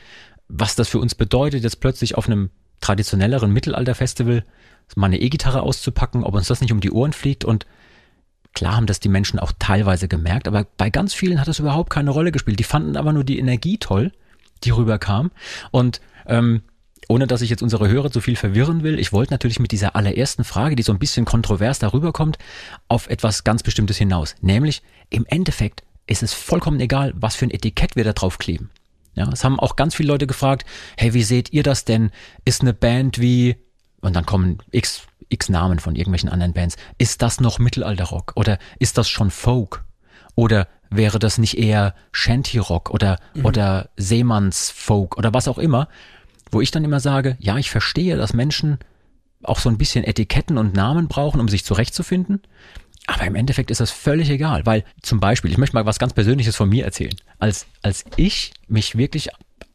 was 0.48 0.76
das 0.76 0.90
für 0.90 1.00
uns 1.00 1.16
bedeutet, 1.16 1.64
jetzt 1.64 1.80
plötzlich 1.80 2.16
auf 2.16 2.28
einem 2.28 2.52
traditionelleren 2.82 3.52
Mittelalterfestival 3.52 4.44
mal 4.96 5.08
eine 5.08 5.20
E-Gitarre 5.20 5.62
auszupacken, 5.62 6.24
ob 6.24 6.34
uns 6.34 6.48
das 6.48 6.62
nicht 6.62 6.72
um 6.72 6.80
die 6.80 6.92
Ohren 6.92 7.14
fliegt 7.14 7.46
und 7.46 7.66
klar 8.54 8.76
haben 8.76 8.88
das 8.88 9.00
die 9.00 9.10
Menschen 9.10 9.40
auch 9.40 9.52
teilweise 9.60 10.08
gemerkt, 10.08 10.48
aber 10.48 10.66
bei 10.78 10.90
ganz 10.90 11.14
vielen 11.14 11.40
hat 11.40 11.48
das 11.48 11.60
überhaupt 11.60 11.92
keine 11.92 12.10
Rolle 12.10 12.32
gespielt. 12.32 12.60
Die 12.60 12.64
fanden 12.64 12.98
aber 12.98 13.14
nur 13.14 13.24
die 13.24 13.38
Energie 13.38 13.78
toll, 13.78 14.12
die 14.64 14.72
rüberkam 14.72 15.32
und 15.72 16.02
ähm, 16.26 16.64
ohne 17.08 17.26
dass 17.26 17.42
ich 17.42 17.50
jetzt 17.50 17.64
unsere 17.64 17.90
Hörer 17.90 18.12
zu 18.12 18.22
viel 18.22 18.36
verwirren 18.36 18.84
will, 18.84 19.00
ich 19.00 19.12
wollte 19.12 19.34
natürlich 19.34 19.60
mit 19.60 19.72
dieser 19.72 19.96
allerersten 19.96 20.44
Frage, 20.44 20.76
die 20.76 20.84
so 20.84 20.92
ein 20.92 21.00
bisschen 21.00 21.26
kontrovers 21.26 21.80
darüber 21.80 22.14
kommt, 22.14 22.38
auf 22.88 23.10
etwas 23.10 23.44
ganz 23.44 23.64
Bestimmtes 23.64 23.98
hinaus. 23.98 24.36
Nämlich, 24.42 24.84
im 25.10 25.26
Endeffekt 25.26 25.84
ist 26.06 26.22
es 26.22 26.34
vollkommen 26.34 26.80
egal, 26.80 27.14
was 27.16 27.36
für 27.36 27.46
ein 27.46 27.52
Etikett 27.52 27.96
wir 27.96 28.04
da 28.04 28.14
drauf 28.14 28.38
kleben. 28.38 28.70
Ja, 29.16 29.30
es 29.32 29.44
haben 29.44 29.60
auch 29.60 29.76
ganz 29.76 29.96
viele 29.96 30.08
Leute 30.08 30.28
gefragt, 30.28 30.66
hey, 30.98 31.14
wie 31.14 31.24
seht 31.24 31.52
ihr 31.52 31.64
das 31.64 31.86
denn? 31.86 32.12
Ist 32.46 32.62
eine 32.62 32.74
Band 32.74 33.20
wie, 33.20 33.58
und 34.02 34.16
dann 34.16 34.26
kommen 34.26 34.60
x, 34.72 35.04
x 35.30 35.50
Namen 35.50 35.80
von 35.80 35.96
irgendwelchen 35.96 36.30
anderen 36.30 36.54
Bands, 36.54 36.78
ist 36.98 37.22
das 37.22 37.40
noch 37.40 37.60
Mittelalterrock? 37.60 38.34
Oder 38.36 38.60
ist 38.80 38.98
das 38.98 39.10
schon 39.10 39.32
Folk? 39.32 39.84
Oder 40.36 40.68
wäre 40.90 41.20
das 41.20 41.38
nicht 41.38 41.58
eher 41.58 41.96
Shanty-Rock 42.12 42.90
oder, 42.92 43.20
oder 43.44 43.90
Seemannsfolk 43.98 45.18
oder 45.18 45.34
was 45.34 45.48
auch 45.48 45.58
immer? 45.58 45.90
Wo 46.52 46.62
ich 46.62 46.72
dann 46.72 46.84
immer 46.84 47.00
sage, 47.00 47.38
ja, 47.40 47.58
ich 47.58 47.70
verstehe, 47.70 48.18
dass 48.18 48.34
Menschen 48.34 48.80
auch 49.44 49.60
so 49.60 49.70
ein 49.70 49.78
bisschen 49.78 50.04
Etiketten 50.04 50.58
und 50.58 50.74
Namen 50.74 51.08
brauchen, 51.08 51.40
um 51.40 51.48
sich 51.48 51.64
zurechtzufinden. 51.64 52.42
Aber 53.10 53.26
im 53.26 53.34
Endeffekt 53.34 53.72
ist 53.72 53.82
das 53.82 53.90
völlig 53.90 54.30
egal, 54.30 54.68
weil 54.68 54.84
zum 55.02 55.20
Beispiel, 55.20 55.50
ich 55.50 55.58
möchte 55.58 55.76
mal 55.76 55.88
was 55.88 55.98
ganz 55.98 56.14
Persönliches 56.14 56.56
von 56.56 56.70
mir 56.70 56.86
erzählen. 56.86 57.16
Als, 57.40 57.66
als 57.82 58.06
ich 58.18 58.54
mich 58.68 58.98
wirklich, 58.98 59.30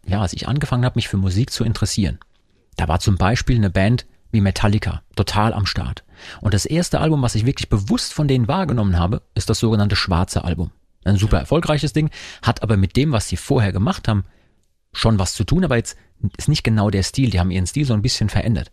ja, 0.07 0.21
als 0.21 0.35
ich 0.35 0.47
angefangen 0.47 0.85
habe, 0.85 0.97
mich 0.97 1.09
für 1.09 1.17
Musik 1.17 1.51
zu 1.51 1.65
interessieren, 1.65 2.21
da 2.77 2.87
war 2.87 3.01
zum 3.01 3.17
Beispiel 3.17 3.57
eine 3.57 3.71
Band 3.71 4.07
wie 4.31 4.41
Metallica 4.41 5.03
total 5.17 5.53
am 5.53 5.67
Start. 5.67 6.05
Und 6.43 6.55
das 6.55 6.65
erste 6.65 7.01
Album, 7.01 7.23
was 7.23 7.35
ich 7.35 7.45
wirklich 7.45 7.69
bewusst 7.69 8.15
von 8.15 8.29
denen 8.29 8.47
wahrgenommen 8.47 8.99
habe, 8.99 9.23
ist 9.35 9.51
das 9.51 9.59
sogenannte 9.59 9.97
Schwarze 9.97 10.45
Album. 10.45 10.71
Ein 11.05 11.17
super 11.17 11.39
erfolgreiches 11.39 11.93
Ding, 11.93 12.11
hat 12.41 12.63
aber 12.63 12.77
mit 12.77 12.97
dem, 12.97 13.11
was 13.11 13.29
sie 13.29 13.37
vorher 13.37 13.73
gemacht 13.73 14.07
haben, 14.07 14.25
schon 14.93 15.19
was 15.19 15.35
zu 15.35 15.43
tun, 15.43 15.65
aber 15.65 15.77
jetzt 15.77 15.97
ist 16.37 16.49
nicht 16.49 16.63
genau 16.63 16.89
der 16.89 17.03
Stil. 17.03 17.31
Die 17.31 17.41
haben 17.41 17.51
ihren 17.51 17.67
Stil 17.67 17.85
so 17.85 17.95
ein 17.95 18.03
bisschen 18.03 18.29
verändert. 18.29 18.71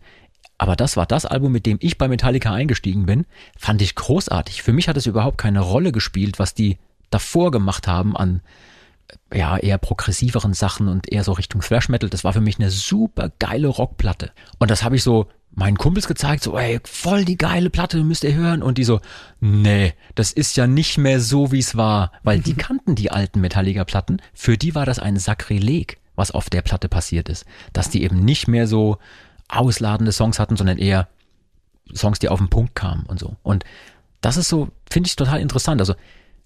Aber 0.62 0.76
das 0.76 0.96
war 0.96 1.06
das 1.06 1.26
Album, 1.26 1.50
mit 1.50 1.66
dem 1.66 1.78
ich 1.80 1.98
bei 1.98 2.06
Metallica 2.06 2.52
eingestiegen 2.52 3.04
bin. 3.04 3.26
Fand 3.58 3.82
ich 3.82 3.96
großartig. 3.96 4.62
Für 4.62 4.72
mich 4.72 4.86
hat 4.86 4.96
es 4.96 5.06
überhaupt 5.06 5.36
keine 5.36 5.58
Rolle 5.58 5.90
gespielt, 5.90 6.38
was 6.38 6.54
die 6.54 6.78
davor 7.10 7.50
gemacht 7.50 7.88
haben 7.88 8.16
an 8.16 8.42
ja, 9.34 9.58
eher 9.58 9.78
progressiveren 9.78 10.54
Sachen 10.54 10.86
und 10.86 11.10
eher 11.10 11.24
so 11.24 11.32
Richtung 11.32 11.62
Thrash 11.62 11.88
Metal. 11.88 12.08
Das 12.08 12.22
war 12.22 12.32
für 12.32 12.40
mich 12.40 12.60
eine 12.60 12.70
super 12.70 13.32
geile 13.40 13.66
Rockplatte. 13.66 14.30
Und 14.60 14.70
das 14.70 14.84
habe 14.84 14.94
ich 14.94 15.02
so 15.02 15.26
meinen 15.50 15.78
Kumpels 15.78 16.06
gezeigt, 16.06 16.44
so, 16.44 16.56
ey, 16.56 16.78
voll 16.84 17.24
die 17.24 17.38
geile 17.38 17.68
Platte, 17.68 18.04
müsst 18.04 18.22
ihr 18.22 18.34
hören. 18.34 18.62
Und 18.62 18.78
die 18.78 18.84
so, 18.84 19.00
nee, 19.40 19.94
das 20.14 20.30
ist 20.30 20.56
ja 20.56 20.68
nicht 20.68 20.96
mehr 20.96 21.18
so, 21.18 21.50
wie 21.50 21.58
es 21.58 21.76
war. 21.76 22.12
Weil 22.22 22.38
die 22.38 22.54
kannten 22.54 22.94
die 22.94 23.10
alten 23.10 23.40
Metallica-Platten. 23.40 24.22
Für 24.32 24.56
die 24.56 24.76
war 24.76 24.86
das 24.86 25.00
ein 25.00 25.16
Sakrileg, 25.16 25.98
was 26.14 26.30
auf 26.30 26.50
der 26.50 26.62
Platte 26.62 26.88
passiert 26.88 27.28
ist. 27.28 27.46
Dass 27.72 27.90
die 27.90 28.04
eben 28.04 28.24
nicht 28.24 28.46
mehr 28.46 28.68
so 28.68 28.98
ausladende 29.52 30.12
Songs 30.12 30.38
hatten, 30.38 30.56
sondern 30.56 30.78
eher 30.78 31.08
Songs, 31.94 32.18
die 32.18 32.28
auf 32.28 32.38
den 32.38 32.48
Punkt 32.48 32.74
kamen 32.74 33.04
und 33.06 33.18
so. 33.18 33.36
Und 33.42 33.64
das 34.20 34.36
ist 34.36 34.48
so, 34.48 34.68
finde 34.90 35.08
ich 35.08 35.16
total 35.16 35.40
interessant. 35.40 35.80
Also, 35.80 35.94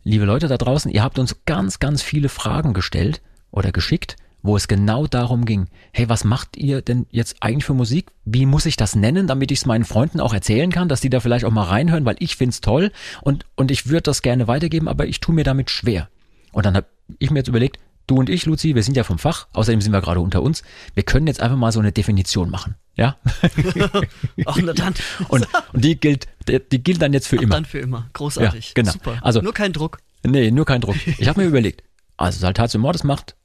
liebe 0.02 0.24
Leute 0.24 0.48
da 0.48 0.56
draußen, 0.56 0.90
ihr 0.90 1.02
habt 1.02 1.18
uns 1.18 1.36
ganz, 1.44 1.78
ganz 1.78 2.02
viele 2.02 2.28
Fragen 2.28 2.74
gestellt 2.74 3.20
oder 3.50 3.72
geschickt 3.72 4.16
wo 4.46 4.56
es 4.56 4.68
genau 4.68 5.06
darum 5.06 5.44
ging, 5.44 5.66
hey, 5.92 6.08
was 6.08 6.24
macht 6.24 6.56
ihr 6.56 6.80
denn 6.80 7.06
jetzt 7.10 7.36
eigentlich 7.40 7.64
für 7.64 7.74
Musik? 7.74 8.12
Wie 8.24 8.46
muss 8.46 8.66
ich 8.66 8.76
das 8.76 8.94
nennen, 8.94 9.26
damit 9.26 9.50
ich 9.50 9.58
es 9.60 9.66
meinen 9.66 9.84
Freunden 9.84 10.20
auch 10.20 10.32
erzählen 10.32 10.70
kann, 10.70 10.88
dass 10.88 11.00
die 11.00 11.10
da 11.10 11.20
vielleicht 11.20 11.44
auch 11.44 11.50
mal 11.50 11.64
reinhören, 11.64 12.04
weil 12.04 12.16
ich 12.20 12.36
find's 12.36 12.60
toll 12.60 12.92
und, 13.22 13.44
und 13.56 13.70
ich 13.70 13.88
würde 13.88 14.02
das 14.02 14.22
gerne 14.22 14.46
weitergeben, 14.46 14.88
aber 14.88 15.06
ich 15.06 15.20
tue 15.20 15.34
mir 15.34 15.44
damit 15.44 15.70
schwer. 15.70 16.08
Und 16.52 16.64
dann 16.64 16.76
habe 16.76 16.86
ich 17.18 17.30
mir 17.30 17.40
jetzt 17.40 17.48
überlegt, 17.48 17.78
du 18.06 18.16
und 18.16 18.30
ich, 18.30 18.46
Luzi, 18.46 18.74
wir 18.74 18.82
sind 18.82 18.96
ja 18.96 19.04
vom 19.04 19.18
Fach, 19.18 19.48
außerdem 19.52 19.80
sind 19.80 19.92
wir 19.92 20.00
gerade 20.00 20.20
unter 20.20 20.42
uns, 20.42 20.62
wir 20.94 21.02
können 21.02 21.26
jetzt 21.26 21.40
einfach 21.40 21.56
mal 21.56 21.72
so 21.72 21.80
eine 21.80 21.92
Definition 21.92 22.50
machen. 22.50 22.76
Ja? 22.96 23.16
Ach, 24.46 24.58
na 24.62 24.72
dann. 24.72 24.94
und, 25.28 25.46
und 25.72 25.84
die 25.84 26.00
gilt, 26.00 26.26
die 26.48 26.82
gilt 26.82 27.02
dann 27.02 27.12
jetzt 27.12 27.28
für 27.28 27.36
Ach, 27.38 27.42
immer. 27.42 27.54
Dann 27.54 27.64
für 27.64 27.78
immer. 27.78 28.08
Großartig. 28.14 28.68
Ja, 28.68 28.72
genau. 28.74 28.92
Super. 28.92 29.18
Also, 29.22 29.42
nur 29.42 29.54
kein 29.54 29.72
Druck. 29.72 29.98
Nee, 30.24 30.50
nur 30.50 30.64
kein 30.64 30.80
Druck. 30.80 30.96
Ich 31.06 31.28
habe 31.28 31.42
mir 31.42 31.46
überlegt, 31.48 31.82
also 32.16 32.40
Saltatio 32.40 32.80
Mortis 32.80 33.04
macht 33.04 33.36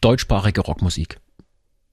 deutschsprachige 0.00 0.62
Rockmusik. 0.62 1.20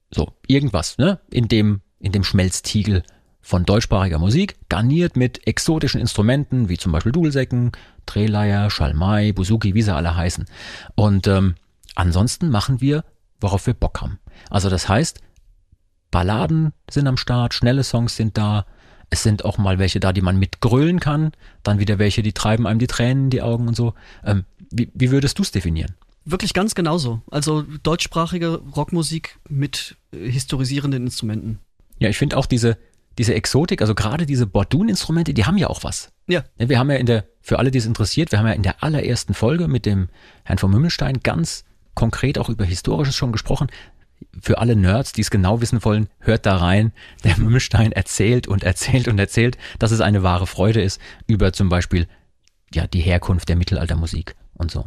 So, 0.10 0.32
irgendwas, 0.48 0.98
ne? 0.98 1.20
In 1.30 1.48
dem, 1.48 1.82
in 2.00 2.12
dem 2.12 2.24
Schmelztiegel 2.24 3.04
von 3.42 3.64
deutschsprachiger 3.64 4.18
Musik, 4.18 4.56
garniert 4.70 5.16
mit 5.16 5.46
exotischen 5.46 6.02
Instrumenten, 6.02 6.68
wie 6.68 6.78
zum 6.78 6.92
Beispiel 6.92 7.12
Dudelsäcken, 7.12 7.74
Drehleier, 8.08 8.72
Schalmei, 8.72 9.34
Buzuki, 9.34 9.76
wie 9.76 9.84
sie 9.84 9.94
alle 9.94 10.16
heißen. 10.16 10.46
Und 10.96 11.28
ähm, 11.28 11.54
ansonsten 11.94 12.50
machen 12.50 12.82
wir, 12.82 13.04
worauf 13.40 13.68
wir 13.68 13.76
Bock 13.76 14.02
haben. 14.02 14.20
Also 14.50 14.72
das 14.72 14.90
heißt, 14.90 15.20
Balladen 16.16 16.72
sind 16.90 17.08
am 17.08 17.18
Start, 17.18 17.54
schnelle 17.54 17.84
Songs 17.84 18.16
sind 18.16 18.38
da, 18.38 18.66
es 19.10 19.22
sind 19.22 19.44
auch 19.44 19.58
mal 19.58 19.80
welche 19.80 20.00
da, 20.00 20.14
die 20.14 20.22
man 20.22 20.40
mitgrölen 20.40 21.02
kann, 21.02 21.34
dann 21.62 21.78
wieder 21.78 22.00
welche, 22.00 22.24
die 22.24 22.32
treiben 22.32 22.68
einem 22.68 22.80
die 22.80 22.88
Tränen 22.88 23.26
in 23.26 23.30
die 23.32 23.42
Augen 23.42 23.68
und 23.68 23.76
so. 23.76 23.96
Ähm, 24.24 24.46
wie, 24.72 24.90
wie 24.94 25.12
würdest 25.12 25.40
du 25.40 25.44
es 25.44 25.52
definieren? 25.52 25.94
Wirklich 26.24 26.54
ganz 26.54 26.74
genauso. 26.74 27.22
Also 27.30 27.64
deutschsprachige 27.84 28.62
Rockmusik 28.78 29.40
mit 29.50 29.98
äh, 30.14 30.32
historisierenden 30.32 31.04
Instrumenten. 31.04 31.60
Ja, 32.00 32.08
ich 32.08 32.18
finde 32.18 32.38
auch 32.38 32.46
diese, 32.46 32.78
diese 33.18 33.34
Exotik, 33.34 33.82
also 33.82 33.94
gerade 33.94 34.26
diese 34.26 34.48
Bordun-Instrumente, 34.48 35.34
die 35.34 35.44
haben 35.44 35.58
ja 35.58 35.68
auch 35.68 35.84
was. 35.84 36.14
Ja. 36.28 36.46
Wir 36.58 36.80
haben 36.80 36.90
ja 36.90 36.96
in 36.96 37.08
der, 37.08 37.26
für 37.42 37.60
alle, 37.60 37.72
die 37.72 37.80
es 37.80 37.86
interessiert, 37.86 38.32
wir 38.32 38.40
haben 38.40 38.48
ja 38.48 38.54
in 38.54 38.64
der 38.64 38.82
allerersten 38.86 39.34
Folge 39.34 39.68
mit 39.68 39.86
dem 39.86 40.08
Herrn 40.46 40.60
von 40.60 40.72
Mümmelstein 40.72 41.20
ganz 41.24 41.66
konkret 41.94 42.38
auch 42.38 42.48
über 42.48 42.64
Historisches 42.64 43.18
schon 43.18 43.34
gesprochen. 43.34 43.68
Für 44.42 44.58
alle 44.58 44.76
Nerds, 44.76 45.14
die 45.14 45.22
es 45.22 45.32
genau 45.32 45.62
wissen 45.62 45.84
wollen, 45.84 46.10
hört 46.20 46.46
da 46.46 46.58
rein. 46.58 46.92
Der 47.24 47.38
Mümmelstein 47.38 47.92
erzählt 47.92 48.48
und 48.48 48.64
erzählt 48.64 49.08
und 49.08 49.20
erzählt, 49.20 49.58
dass 49.80 49.92
es 49.92 50.02
eine 50.02 50.24
wahre 50.24 50.48
Freude 50.48 50.82
ist 50.82 51.00
über 51.28 51.54
zum 51.54 51.70
Beispiel 51.70 52.08
ja 52.74 52.88
die 52.88 53.00
Herkunft 53.00 53.50
der 53.50 53.56
Mittelaltermusik 53.56 54.36
und 54.56 54.72
so. 54.72 54.86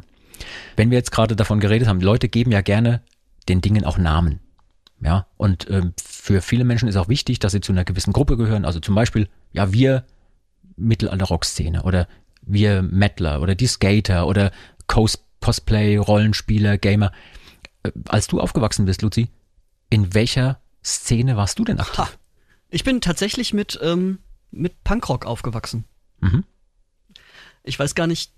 Wenn 0.77 0.91
wir 0.91 0.99
jetzt 0.99 1.11
gerade 1.11 1.37
davon 1.37 1.61
geredet 1.61 1.89
haben, 1.89 2.01
Leute 2.01 2.29
geben 2.29 2.53
ja 2.53 2.61
gerne 2.61 3.03
den 3.49 3.61
Dingen 3.61 3.85
auch 3.85 3.99
Namen. 3.99 4.41
Ja, 5.01 5.27
und 5.37 5.71
ähm, 5.71 5.95
für 6.03 6.43
viele 6.43 6.65
Menschen 6.65 6.89
ist 6.89 6.97
auch 6.97 7.09
wichtig, 7.09 7.39
dass 7.39 7.53
sie 7.53 7.61
zu 7.61 7.73
einer 7.73 7.85
gewissen 7.85 8.13
Gruppe 8.13 8.37
gehören. 8.37 8.65
Also 8.65 8.81
zum 8.81 8.97
Beispiel, 8.97 9.29
ja, 9.53 9.73
wir 9.73 10.05
Mittelalter-Rock-Szene 10.77 11.83
oder 11.85 12.09
wir 12.43 12.83
Mettler 12.83 13.41
oder 13.41 13.55
die 13.55 13.67
Skater 13.67 14.27
oder 14.27 14.51
Cos 14.87 15.25
Cosplay, 15.41 15.97
Rollenspieler, 15.97 16.79
Gamer. 16.79 17.13
Äh, 17.85 17.93
als 18.09 18.27
du 18.27 18.41
aufgewachsen 18.41 18.87
bist, 18.87 19.03
Luzi, 19.03 19.29
in 19.91 20.15
welcher 20.15 20.61
Szene 20.85 21.37
warst 21.37 21.59
du 21.59 21.65
denn 21.65 21.81
aktiv? 21.81 21.99
Ha. 21.99 22.11
Ich 22.71 22.85
bin 22.85 23.01
tatsächlich 23.01 23.53
mit, 23.53 23.79
ähm, 23.83 24.19
mit 24.51 24.85
Punkrock 24.85 25.27
aufgewachsen. 25.27 25.85
Mhm. 26.21 26.45
Ich 27.63 27.79
weiß 27.79 27.95
gar 27.95 28.07
nicht, 28.07 28.33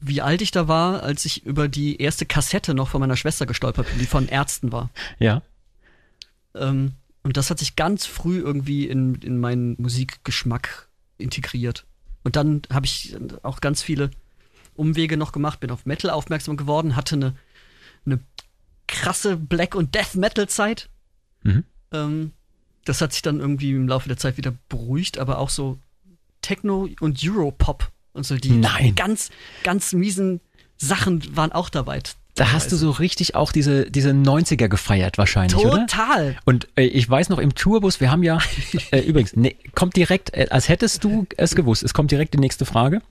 wie 0.00 0.22
alt 0.22 0.42
ich 0.42 0.50
da 0.50 0.68
war, 0.68 1.02
als 1.02 1.24
ich 1.24 1.44
über 1.44 1.68
die 1.68 2.00
erste 2.00 2.26
Kassette 2.26 2.74
noch 2.74 2.88
von 2.88 3.00
meiner 3.00 3.16
Schwester 3.16 3.46
gestolpert 3.46 3.88
bin, 3.88 3.98
die 3.98 4.06
von 4.06 4.28
Ärzten 4.28 4.72
war. 4.72 4.90
Ja. 5.18 5.42
Ähm, 6.54 6.92
und 7.22 7.36
das 7.36 7.50
hat 7.50 7.58
sich 7.58 7.76
ganz 7.76 8.06
früh 8.06 8.38
irgendwie 8.38 8.88
in, 8.88 9.16
in 9.16 9.38
meinen 9.38 9.76
Musikgeschmack 9.78 10.88
integriert. 11.18 11.84
Und 12.24 12.36
dann 12.36 12.62
habe 12.72 12.86
ich 12.86 13.16
auch 13.42 13.60
ganz 13.60 13.82
viele 13.82 14.10
Umwege 14.74 15.16
noch 15.16 15.32
gemacht, 15.32 15.60
bin 15.60 15.70
auf 15.70 15.84
Metal 15.84 16.10
aufmerksam 16.10 16.56
geworden, 16.56 16.96
hatte 16.96 17.16
eine, 17.16 17.36
eine 18.06 18.20
krasse 19.00 19.36
Black- 19.36 19.74
und 19.74 19.94
Death-Metal-Zeit. 19.94 20.88
Mhm. 21.42 21.64
Ähm, 21.92 22.32
das 22.84 23.00
hat 23.00 23.12
sich 23.12 23.22
dann 23.22 23.40
irgendwie 23.40 23.70
im 23.70 23.88
Laufe 23.88 24.08
der 24.08 24.16
Zeit 24.16 24.36
wieder 24.36 24.52
beruhigt, 24.68 25.18
aber 25.18 25.38
auch 25.38 25.50
so 25.50 25.78
Techno 26.42 26.88
und 27.00 27.20
Europop 27.22 27.90
und 28.12 28.24
so 28.24 28.36
die 28.36 28.50
Nein. 28.50 28.94
ganz, 28.94 29.30
ganz 29.62 29.92
miesen 29.92 30.40
Sachen 30.78 31.36
waren 31.36 31.52
auch 31.52 31.68
dabei. 31.68 32.00
Da 32.34 32.52
hast 32.52 32.72
du 32.72 32.76
so 32.76 32.90
richtig 32.90 33.34
auch 33.34 33.52
diese, 33.52 33.90
diese 33.90 34.10
90er 34.10 34.68
gefeiert 34.68 35.18
wahrscheinlich, 35.18 35.52
Total. 35.60 35.72
oder? 35.72 35.86
Total. 35.86 36.36
Und 36.46 36.68
äh, 36.76 36.84
ich 36.84 37.08
weiß 37.08 37.28
noch 37.28 37.38
im 37.38 37.54
Tourbus, 37.54 38.00
wir 38.00 38.10
haben 38.10 38.22
ja, 38.22 38.38
äh, 38.92 39.00
übrigens, 39.00 39.36
ne, 39.36 39.54
kommt 39.74 39.96
direkt, 39.96 40.32
äh, 40.34 40.46
als 40.50 40.68
hättest 40.68 41.04
du 41.04 41.26
es 41.36 41.54
gewusst, 41.54 41.82
es 41.82 41.92
kommt 41.92 42.10
direkt 42.10 42.34
die 42.34 42.38
nächste 42.38 42.64
Frage, 42.64 43.02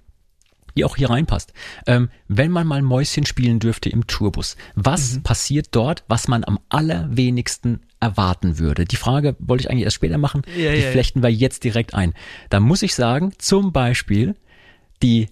die 0.75 0.85
auch 0.85 0.95
hier 0.95 1.09
reinpasst. 1.09 1.53
Ähm, 1.87 2.09
wenn 2.27 2.51
man 2.51 2.67
mal 2.67 2.81
Mäuschen 2.81 3.25
spielen 3.25 3.59
dürfte 3.59 3.89
im 3.89 4.07
Tourbus, 4.07 4.57
was 4.75 5.15
mhm. 5.15 5.23
passiert 5.23 5.67
dort, 5.71 6.03
was 6.07 6.27
man 6.27 6.43
am 6.43 6.59
allerwenigsten 6.69 7.81
erwarten 7.99 8.59
würde? 8.59 8.85
Die 8.85 8.95
Frage 8.95 9.35
wollte 9.39 9.63
ich 9.63 9.69
eigentlich 9.69 9.85
erst 9.85 9.95
später 9.95 10.17
machen, 10.17 10.41
ja, 10.55 10.71
die 10.71 10.81
ja, 10.81 10.91
flechten 10.91 11.21
wir 11.21 11.29
jetzt 11.29 11.63
direkt 11.63 11.93
ein. 11.93 12.13
Da 12.49 12.59
muss 12.59 12.81
ich 12.81 12.95
sagen, 12.95 13.33
zum 13.37 13.71
Beispiel, 13.71 14.35
die 15.01 15.27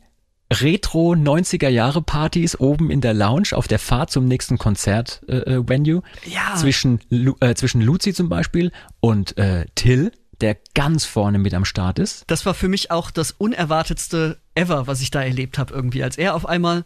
Retro 0.51 1.11
90er 1.11 1.67
Jahre 1.67 2.01
Partys 2.01 2.59
oben 2.59 2.89
in 2.89 3.01
der 3.01 3.13
Lounge 3.13 3.49
auf 3.51 3.67
der 3.67 3.79
Fahrt 3.79 4.11
zum 4.11 4.25
nächsten 4.25 4.57
Konzert 4.57 5.21
äh, 5.27 5.37
äh, 5.37 5.67
Venue 5.67 6.01
ja. 6.25 6.55
zwischen 6.55 6.99
äh, 7.41 7.53
zwischen 7.55 7.81
Luzi 7.81 8.13
zum 8.13 8.29
Beispiel 8.29 8.71
und 9.01 9.37
äh, 9.37 9.65
Till 9.75 10.11
der 10.41 10.57
ganz 10.75 11.05
vorne 11.05 11.37
mit 11.39 11.53
am 11.53 11.65
Start 11.65 11.99
ist. 11.99 12.23
Das 12.27 12.45
war 12.45 12.53
für 12.53 12.67
mich 12.67 12.91
auch 12.91 13.11
das 13.11 13.31
unerwartetste 13.31 14.39
ever, 14.55 14.87
was 14.87 15.01
ich 15.01 15.11
da 15.11 15.23
erlebt 15.23 15.57
habe 15.57 15.73
irgendwie, 15.73 16.03
als 16.03 16.17
er 16.17 16.35
auf 16.35 16.45
einmal 16.47 16.85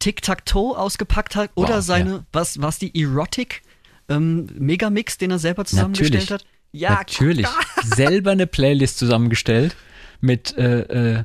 Tic-Tac-Toe 0.00 0.78
ausgepackt 0.78 1.36
hat 1.36 1.50
oder 1.54 1.76
Wow, 1.76 1.84
seine, 1.84 2.10
ja. 2.10 2.24
was, 2.32 2.60
was 2.60 2.78
die 2.78 3.00
Erotic 3.00 3.62
ähm, 4.08 4.48
Megamix, 4.58 5.18
den 5.18 5.30
er 5.30 5.38
selber 5.38 5.64
zusammengestellt 5.64 6.12
Natürlich. 6.12 6.30
hat. 6.30 6.44
Ja, 6.72 6.90
Natürlich 6.90 7.46
selber 7.84 8.30
eine 8.32 8.46
Playlist 8.46 8.98
zusammengestellt 8.98 9.76
mit 10.20 10.56
äh, 10.56 10.80
äh, 11.18 11.24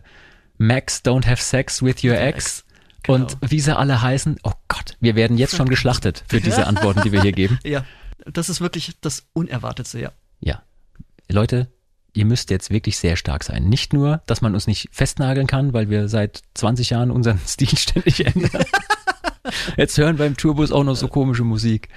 Max 0.58 1.01
Don't 1.03 1.25
Have 1.25 1.41
Sex 1.41 1.82
with 1.84 2.03
Your 2.03 2.17
Ex. 2.17 2.63
Genau. 3.03 3.20
Und 3.20 3.38
wie 3.41 3.60
sie 3.60 3.75
alle 3.75 4.01
heißen, 4.01 4.39
oh 4.44 4.53
Gott, 4.67 4.98
wir 5.00 5.15
werden 5.15 5.38
jetzt 5.38 5.55
schon 5.55 5.70
geschlachtet 5.75 6.24
für 6.27 6.41
diese 6.41 6.65
Antworten, 6.67 7.01
die 7.03 7.12
wir 7.12 7.22
hier 7.22 7.34
geben. 7.34 7.60
Ja, 7.63 7.86
das 8.25 8.50
ist 8.50 8.62
wirklich 8.62 8.94
das 9.01 9.27
Unerwartetste, 9.34 10.00
ja. 10.00 10.12
Ja. 10.39 10.63
Leute, 11.29 11.70
ihr 12.13 12.25
müsst 12.25 12.50
jetzt 12.50 12.70
wirklich 12.70 12.98
sehr 12.98 13.15
stark 13.17 13.44
sein. 13.44 13.65
Nicht 13.67 13.94
nur, 13.94 14.22
dass 14.25 14.41
man 14.41 14.53
uns 14.53 14.67
nicht 14.67 14.89
festnageln 14.91 15.48
kann, 15.48 15.74
weil 15.74 15.89
wir 15.89 16.08
seit 16.08 16.41
20 16.53 16.91
Jahren 16.91 17.12
unseren 17.12 17.39
Stil 17.48 17.77
ständig 17.77 18.25
ändern. 18.25 18.63
Jetzt 19.77 19.98
hören 20.00 20.17
wir 20.17 20.25
im 20.25 20.38
Tourbus 20.38 20.72
auch 20.72 20.84
noch 20.84 20.96
so 20.96 21.08
komische 21.08 21.44
Musik. 21.44 21.89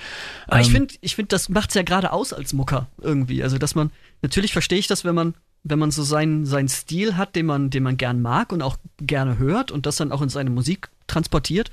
Aber 0.48 0.60
ich 0.60 0.66
Ähm, 0.68 0.72
finde, 0.74 0.94
ich 1.00 1.16
finde, 1.16 1.28
das 1.28 1.48
macht's 1.48 1.74
ja 1.74 1.82
gerade 1.82 2.12
aus 2.12 2.34
als 2.34 2.52
Mucker 2.52 2.88
irgendwie. 3.00 3.42
Also, 3.42 3.56
dass 3.56 3.74
man, 3.74 3.90
natürlich 4.20 4.52
verstehe 4.52 4.78
ich 4.78 4.86
das, 4.86 5.04
wenn 5.04 5.14
man, 5.14 5.34
wenn 5.62 5.78
man 5.78 5.90
so 5.90 6.02
seinen, 6.02 6.44
seinen 6.44 6.68
Stil 6.68 7.16
hat, 7.16 7.36
den 7.36 7.46
man, 7.46 7.70
den 7.70 7.82
man 7.82 7.96
gern 7.96 8.20
mag 8.20 8.52
und 8.52 8.60
auch 8.60 8.76
gerne 9.00 9.38
hört 9.38 9.70
und 9.70 9.86
das 9.86 9.96
dann 9.96 10.12
auch 10.12 10.20
in 10.20 10.28
seine 10.28 10.50
Musik 10.50 10.90
transportiert. 11.06 11.70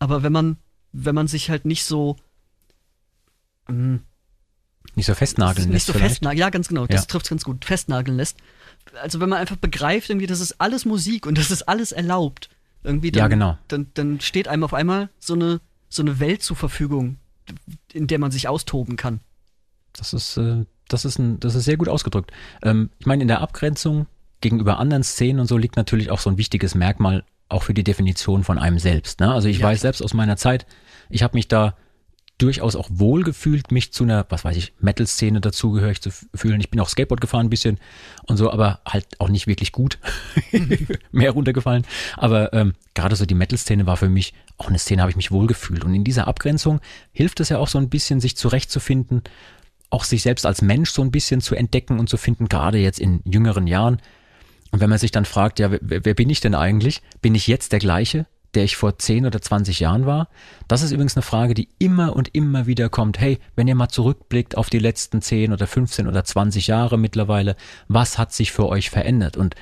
Aber 0.00 0.24
wenn 0.24 0.32
man, 0.32 0.56
wenn 0.92 1.14
man 1.14 1.28
sich 1.28 1.48
halt 1.48 1.64
nicht 1.64 1.84
so, 1.84 2.16
mh, 3.68 4.00
nicht 4.96 5.06
so 5.06 5.14
festnageln 5.14 5.66
nicht 5.68 5.72
lässt 5.74 5.86
so 5.86 5.92
vielleicht. 5.92 6.12
festnageln, 6.14 6.38
ja, 6.38 6.50
ganz 6.50 6.68
genau, 6.68 6.86
das 6.86 7.02
Ja. 7.02 7.06
trifft's 7.06 7.28
ganz 7.30 7.44
gut, 7.44 7.64
festnageln 7.64 8.16
lässt. 8.16 8.36
Also, 9.02 9.20
wenn 9.20 9.28
man 9.28 9.38
einfach 9.38 9.56
begreift, 9.56 10.10
irgendwie, 10.10 10.26
das 10.26 10.40
ist 10.40 10.60
alles 10.60 10.84
Musik 10.84 11.26
und 11.26 11.38
das 11.38 11.50
ist 11.50 11.62
alles 11.68 11.92
erlaubt. 11.92 12.50
Irgendwie 12.82 13.10
dann, 13.10 13.20
Ja, 13.20 13.28
genau. 13.28 13.58
dann, 13.68 13.86
dann 13.94 14.20
steht 14.20 14.46
einem 14.46 14.62
auf 14.64 14.74
einmal 14.74 15.08
so 15.18 15.34
eine, 15.34 15.60
so 15.88 16.02
eine 16.02 16.20
Welt 16.20 16.42
zur 16.42 16.56
Verfügung, 16.56 17.16
in 17.92 18.06
der 18.06 18.18
man 18.18 18.30
sich 18.30 18.46
austoben 18.48 18.96
kann. 18.96 19.20
Das 19.94 20.12
ist, 20.12 20.36
äh, 20.36 20.64
das 20.88 21.04
ist, 21.04 21.18
ein, 21.18 21.40
das 21.40 21.54
ist 21.54 21.64
sehr 21.64 21.76
gut 21.78 21.88
ausgedrückt. 21.88 22.30
Ähm, 22.62 22.90
ich 22.98 23.06
meine, 23.06 23.22
in 23.22 23.28
der 23.28 23.40
Abgrenzung 23.40 24.06
gegenüber 24.40 24.78
anderen 24.78 25.02
Szenen 25.02 25.40
und 25.40 25.46
so 25.46 25.56
liegt 25.56 25.76
natürlich 25.76 26.10
auch 26.10 26.18
so 26.20 26.28
ein 26.28 26.36
wichtiges 26.36 26.74
Merkmal 26.74 27.24
auch 27.48 27.62
für 27.62 27.72
die 27.74 27.84
Definition 27.84 28.44
von 28.44 28.58
einem 28.58 28.78
selbst. 28.78 29.20
Ne? 29.20 29.32
Also 29.32 29.48
ich 29.48 29.58
Ja, 29.60 29.66
weiß 29.66 29.80
selbst 29.80 30.02
aus 30.02 30.12
meiner 30.12 30.36
Zeit, 30.36 30.66
ich 31.08 31.22
habe 31.22 31.36
mich 31.36 31.48
da 31.48 31.76
durchaus 32.38 32.74
auch 32.74 32.88
wohl 32.90 33.22
gefühlt, 33.22 33.70
mich 33.70 33.92
zu 33.92 34.04
einer, 34.04 34.26
was 34.28 34.44
weiß 34.44 34.56
ich, 34.56 34.74
Metal-Szene 34.80 35.40
dazugehörig 35.40 36.00
zu 36.00 36.10
fühlen. 36.34 36.60
Ich 36.60 36.70
bin 36.70 36.80
auch 36.80 36.88
Skateboard 36.88 37.20
gefahren 37.20 37.46
ein 37.46 37.50
bisschen 37.50 37.78
und 38.24 38.36
so, 38.36 38.50
aber 38.50 38.80
halt 38.86 39.06
auch 39.20 39.28
nicht 39.28 39.46
wirklich 39.46 39.70
gut. 39.70 39.98
Mehr 41.12 41.30
runtergefallen. 41.30 41.84
Aber 42.16 42.52
ähm, 42.52 42.74
gerade 42.94 43.14
so 43.14 43.24
die 43.24 43.34
Metal-Szene 43.34 43.86
war 43.86 43.96
für 43.96 44.08
mich 44.08 44.34
auch 44.58 44.68
eine 44.68 44.78
Szene, 44.78 45.02
habe 45.02 45.10
ich 45.10 45.16
mich 45.16 45.30
wohl 45.30 45.46
gefühlt. 45.46 45.84
Und 45.84 45.94
in 45.94 46.02
dieser 46.02 46.26
Abgrenzung 46.26 46.80
hilft 47.12 47.38
es 47.38 47.50
ja 47.50 47.58
auch 47.58 47.68
so 47.68 47.78
ein 47.78 47.88
bisschen, 47.88 48.20
sich 48.20 48.36
zurechtzufinden, 48.36 49.22
auch 49.90 50.04
sich 50.04 50.22
selbst 50.22 50.44
als 50.44 50.60
Mensch 50.60 50.90
so 50.90 51.02
ein 51.02 51.12
bisschen 51.12 51.40
zu 51.40 51.54
entdecken 51.54 52.00
und 52.00 52.08
zu 52.08 52.16
finden, 52.16 52.48
gerade 52.48 52.78
jetzt 52.78 52.98
in 52.98 53.20
jüngeren 53.24 53.68
Jahren. 53.68 54.00
Und 54.72 54.80
wenn 54.80 54.90
man 54.90 54.98
sich 54.98 55.12
dann 55.12 55.24
fragt, 55.24 55.60
ja, 55.60 55.70
wer, 55.70 56.04
wer 56.04 56.14
bin 56.14 56.30
ich 56.30 56.40
denn 56.40 56.56
eigentlich? 56.56 57.00
Bin 57.22 57.36
ich 57.36 57.46
jetzt 57.46 57.70
der 57.70 57.78
gleiche, 57.78 58.26
der 58.54 58.64
ich 58.64 58.76
vor 58.76 58.98
10 58.98 59.26
oder 59.26 59.40
20 59.40 59.80
Jahren 59.80 60.06
war? 60.06 60.28
Das 60.68 60.82
ist 60.82 60.92
übrigens 60.92 61.16
eine 61.16 61.22
Frage, 61.22 61.54
die 61.54 61.68
immer 61.78 62.16
und 62.16 62.34
immer 62.34 62.66
wieder 62.66 62.88
kommt. 62.88 63.20
Hey, 63.20 63.38
wenn 63.56 63.68
ihr 63.68 63.74
mal 63.74 63.88
zurückblickt 63.88 64.56
auf 64.56 64.70
die 64.70 64.78
letzten 64.78 65.22
10 65.22 65.52
oder 65.52 65.66
15 65.66 66.06
oder 66.06 66.24
20 66.24 66.66
Jahre 66.66 66.98
mittlerweile, 66.98 67.56
was 67.88 68.18
hat 68.18 68.32
sich 68.32 68.52
für 68.52 68.68
euch 68.68 68.90
verändert? 68.90 69.36
Und 69.36 69.54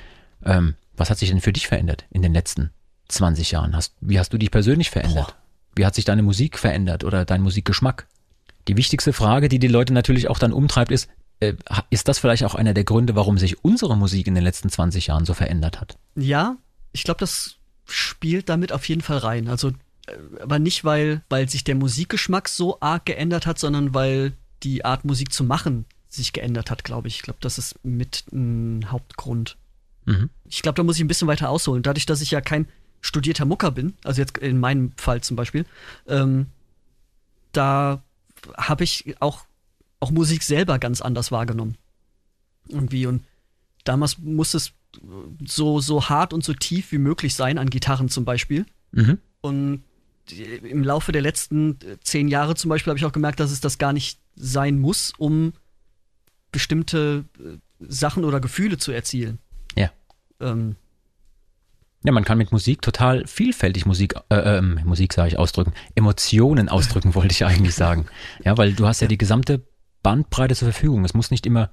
ähm, 0.45 0.75
was 0.95 1.09
hat 1.09 1.17
sich 1.17 1.29
denn 1.29 1.41
für 1.41 1.53
dich 1.53 1.67
verändert 1.67 2.05
in 2.11 2.21
den 2.21 2.33
letzten 2.33 2.71
20 3.09 3.51
Jahren? 3.51 3.75
Hast, 3.75 3.95
wie 4.01 4.19
hast 4.19 4.33
du 4.33 4.37
dich 4.37 4.51
persönlich 4.51 4.89
verändert? 4.89 5.35
Wie 5.75 5.85
hat 5.85 5.95
sich 5.95 6.05
deine 6.05 6.23
Musik 6.23 6.59
verändert 6.59 7.03
oder 7.03 7.25
dein 7.25 7.41
Musikgeschmack? 7.41 8.07
Die 8.67 8.77
wichtigste 8.77 9.11
Frage, 9.11 9.49
die 9.49 9.59
die 9.59 9.67
Leute 9.67 9.93
natürlich 9.93 10.29
auch 10.29 10.39
dann 10.39 10.53
umtreibt, 10.53 10.91
ist, 10.91 11.09
äh, 11.39 11.53
ist 11.89 12.07
das 12.07 12.19
vielleicht 12.19 12.43
auch 12.43 12.55
einer 12.55 12.73
der 12.73 12.83
Gründe, 12.83 13.15
warum 13.15 13.37
sich 13.37 13.63
unsere 13.63 13.97
Musik 13.97 14.27
in 14.27 14.35
den 14.35 14.43
letzten 14.43 14.69
20 14.69 15.07
Jahren 15.07 15.25
so 15.25 15.33
verändert 15.33 15.81
hat? 15.81 15.97
Ja, 16.15 16.55
ich 16.91 17.03
glaube, 17.03 17.19
das 17.19 17.57
spielt 17.85 18.49
damit 18.49 18.71
auf 18.71 18.87
jeden 18.87 19.01
Fall 19.01 19.17
rein. 19.17 19.47
Also, 19.47 19.69
äh, 20.07 20.15
aber 20.41 20.59
nicht, 20.59 20.83
weil, 20.83 21.21
weil 21.29 21.49
sich 21.49 21.63
der 21.63 21.75
Musikgeschmack 21.75 22.49
so 22.49 22.79
arg 22.79 23.05
geändert 23.05 23.45
hat, 23.45 23.59
sondern 23.59 23.93
weil 23.93 24.33
die 24.63 24.85
Art 24.85 25.05
Musik 25.05 25.33
zu 25.33 25.43
machen 25.43 25.85
sich 26.15 26.33
geändert 26.33 26.69
hat, 26.69 26.83
glaube 26.83 27.07
ich. 27.07 27.17
Ich 27.17 27.21
glaube, 27.23 27.39
das 27.41 27.57
ist 27.57 27.83
mit 27.83 28.25
ein 28.31 28.91
Hauptgrund. 28.91 29.57
Mhm. 30.05 30.29
Ich 30.45 30.61
glaube, 30.61 30.75
da 30.75 30.83
muss 30.83 30.97
ich 30.97 31.03
ein 31.03 31.07
bisschen 31.07 31.27
weiter 31.27 31.49
ausholen. 31.49 31.83
Dadurch, 31.83 32.05
dass 32.05 32.21
ich 32.21 32.31
ja 32.31 32.41
kein 32.41 32.67
studierter 33.01 33.45
Mucker 33.45 33.71
bin, 33.71 33.93
also 34.03 34.21
jetzt 34.21 34.37
in 34.37 34.59
meinem 34.59 34.93
Fall 34.95 35.21
zum 35.21 35.35
Beispiel, 35.35 35.65
ähm, 36.07 36.47
da 37.51 38.03
habe 38.57 38.83
ich 38.83 39.15
auch, 39.19 39.45
auch 39.99 40.11
Musik 40.11 40.43
selber 40.43 40.79
ganz 40.79 41.01
anders 41.01 41.31
wahrgenommen. 41.31 41.77
Irgendwie. 42.67 43.05
Und 43.05 43.23
damals 43.83 44.17
musste 44.19 44.57
es 44.57 44.71
so, 45.45 45.79
so 45.79 46.09
hart 46.09 46.33
und 46.33 46.43
so 46.43 46.53
tief 46.53 46.91
wie 46.91 46.97
möglich 46.97 47.35
sein, 47.35 47.57
an 47.57 47.69
Gitarren 47.69 48.09
zum 48.09 48.25
Beispiel. 48.25 48.65
Mhm. 48.91 49.19
Und 49.41 49.83
im 50.31 50.83
Laufe 50.83 51.11
der 51.11 51.21
letzten 51.21 51.79
äh, 51.81 51.97
zehn 52.01 52.27
Jahre 52.27 52.55
zum 52.55 52.69
Beispiel 52.69 52.91
habe 52.91 52.97
ich 52.97 53.05
auch 53.05 53.11
gemerkt, 53.11 53.39
dass 53.39 53.51
es 53.51 53.59
das 53.59 53.77
gar 53.77 53.93
nicht 53.93 54.19
sein 54.35 54.79
muss, 54.79 55.13
um 55.17 55.53
bestimmte 56.51 57.25
äh, 57.39 57.57
Sachen 57.79 58.23
oder 58.23 58.39
Gefühle 58.39 58.77
zu 58.77 58.91
erzielen. 58.91 59.39
Ja. 59.75 59.91
Ähm, 60.39 60.75
Ja, 62.05 62.13
man 62.13 62.23
kann 62.23 62.37
mit 62.37 62.51
Musik 62.51 62.81
total 62.81 63.27
vielfältig 63.27 63.85
Musik, 63.85 64.15
äh, 64.29 64.57
ähm, 64.57 64.79
Musik 64.85 65.13
sage 65.13 65.29
ich 65.29 65.37
ausdrücken, 65.37 65.73
Emotionen 65.95 66.69
ausdrücken, 66.69 67.15
wollte 67.15 67.33
ich 67.33 67.45
eigentlich 67.45 67.75
sagen. 67.75 68.05
Ja, 68.45 68.57
weil 68.57 68.73
du 68.73 68.87
hast 68.87 69.01
ja 69.01 69.07
die 69.07 69.17
gesamte 69.17 69.61
Bandbreite 70.03 70.55
zur 70.55 70.71
Verfügung. 70.71 71.03
Es 71.03 71.13
muss 71.13 71.31
nicht 71.31 71.45
immer 71.45 71.69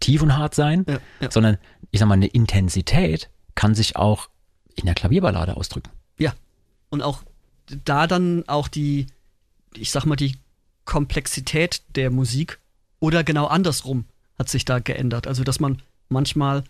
tief 0.00 0.22
und 0.22 0.36
hart 0.36 0.54
sein, 0.54 0.84
ja, 0.88 0.98
ja. 1.20 1.30
sondern 1.30 1.58
ich 1.92 2.00
sag 2.00 2.08
mal, 2.08 2.14
eine 2.14 2.26
Intensität 2.26 3.30
kann 3.54 3.74
sich 3.74 3.94
auch 3.96 4.28
in 4.74 4.86
der 4.86 4.94
Klavierballade 4.94 5.56
ausdrücken. 5.56 5.90
Ja. 6.18 6.34
Und 6.90 7.02
auch 7.02 7.22
da 7.84 8.06
dann 8.06 8.48
auch 8.48 8.66
die, 8.66 9.06
ich 9.74 9.90
sag 9.90 10.04
mal, 10.04 10.16
die 10.16 10.36
Komplexität 10.84 11.82
der 11.94 12.10
Musik 12.10 12.58
oder 12.98 13.22
genau 13.22 13.46
andersrum 13.46 14.06
hat 14.38 14.48
sich 14.48 14.64
da 14.64 14.80
geändert. 14.80 15.26
Also, 15.26 15.44
dass 15.44 15.60
man 15.60 15.80
manchmal 16.08 16.64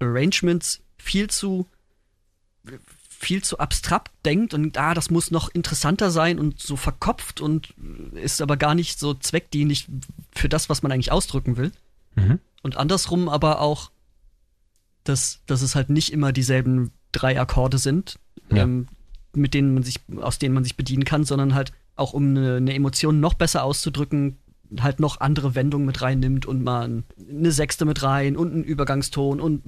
Arrangements 0.00 0.80
viel 0.96 1.28
zu 1.28 1.66
viel 3.08 3.42
zu 3.42 3.58
abstrakt 3.58 4.12
denkt 4.24 4.54
und 4.54 4.78
ah, 4.78 4.94
das 4.94 5.10
muss 5.10 5.32
noch 5.32 5.52
interessanter 5.52 6.12
sein 6.12 6.38
und 6.38 6.60
so 6.60 6.76
verkopft 6.76 7.40
und 7.40 7.74
ist 8.14 8.40
aber 8.40 8.56
gar 8.56 8.76
nicht 8.76 9.00
so 9.00 9.12
zweckdienlich 9.12 9.88
für 10.32 10.48
das, 10.48 10.68
was 10.68 10.82
man 10.82 10.92
eigentlich 10.92 11.10
ausdrücken 11.10 11.56
will. 11.56 11.72
Mhm. 12.14 12.38
Und 12.62 12.76
andersrum 12.76 13.28
aber 13.28 13.60
auch, 13.60 13.90
dass, 15.08 15.40
dass 15.46 15.62
es 15.62 15.74
halt 15.74 15.90
nicht 15.90 16.12
immer 16.12 16.32
dieselben 16.32 16.90
drei 17.12 17.40
Akkorde 17.40 17.78
sind, 17.78 18.18
Ja. 18.50 18.62
ähm, 18.62 18.86
mit 19.34 19.54
denen 19.54 19.74
man 19.74 19.82
sich, 19.82 19.96
aus 20.20 20.38
denen 20.38 20.54
man 20.54 20.64
sich 20.64 20.76
bedienen 20.76 21.04
kann, 21.04 21.24
sondern 21.24 21.54
halt 21.54 21.72
auch 21.96 22.12
um 22.12 22.28
eine, 22.28 22.56
eine 22.56 22.74
Emotion 22.74 23.20
noch 23.20 23.34
besser 23.34 23.62
auszudrücken, 23.64 24.38
halt 24.80 25.00
noch 25.00 25.20
andere 25.20 25.54
Wendungen 25.54 25.86
mit 25.86 26.02
reinnimmt 26.02 26.46
und 26.46 26.62
mal 26.62 27.02
eine 27.30 27.52
Sechste 27.52 27.84
mit 27.84 28.02
rein 28.02 28.36
und 28.36 28.52
einen 28.52 28.64
Übergangston 28.64 29.40
und 29.40 29.64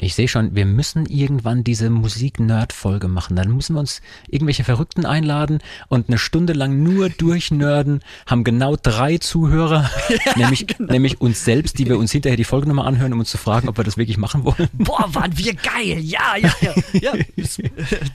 Ich 0.00 0.14
sehe 0.14 0.28
schon, 0.28 0.54
wir 0.54 0.64
müssen 0.64 1.06
irgendwann 1.06 1.62
diese 1.62 1.90
Musik-Nerd-Folge 1.90 3.08
machen. 3.08 3.36
Dann 3.36 3.54
müssen 3.54 3.74
wir 3.74 3.80
uns 3.80 4.00
irgendwelche 4.28 4.64
Verrückten 4.64 5.04
einladen 5.04 5.58
und 5.88 6.08
eine 6.08 6.16
Stunde 6.18 6.54
lang 6.54 6.82
nur 6.82 7.08
durchnörden, 7.18 8.00
haben 8.26 8.44
genau 8.44 8.76
drei 8.80 9.18
Zuhörer, 9.18 9.90
nämlich, 10.36 10.66
genau. 10.66 10.92
nämlich 10.92 11.20
uns 11.20 11.44
selbst, 11.44 11.78
die 11.78 11.86
wir 11.86 11.98
uns 11.98 12.12
hinterher 12.12 12.36
die 12.36 12.44
Folge 12.44 12.66
nochmal 12.66 12.86
anhören, 12.86 13.12
um 13.12 13.20
uns 13.20 13.30
zu 13.30 13.38
fragen, 13.38 13.68
ob 13.68 13.76
wir 13.78 13.84
das 13.84 13.96
wirklich 13.96 14.16
machen 14.16 14.44
wollen. 14.44 14.68
boah, 14.72 15.14
waren 15.14 15.36
wir 15.36 15.54
geil, 15.54 15.98
ja, 16.00 16.36
ja, 16.36 16.54
ja, 16.60 16.74
ja, 16.92 17.14
äh, 17.14 17.66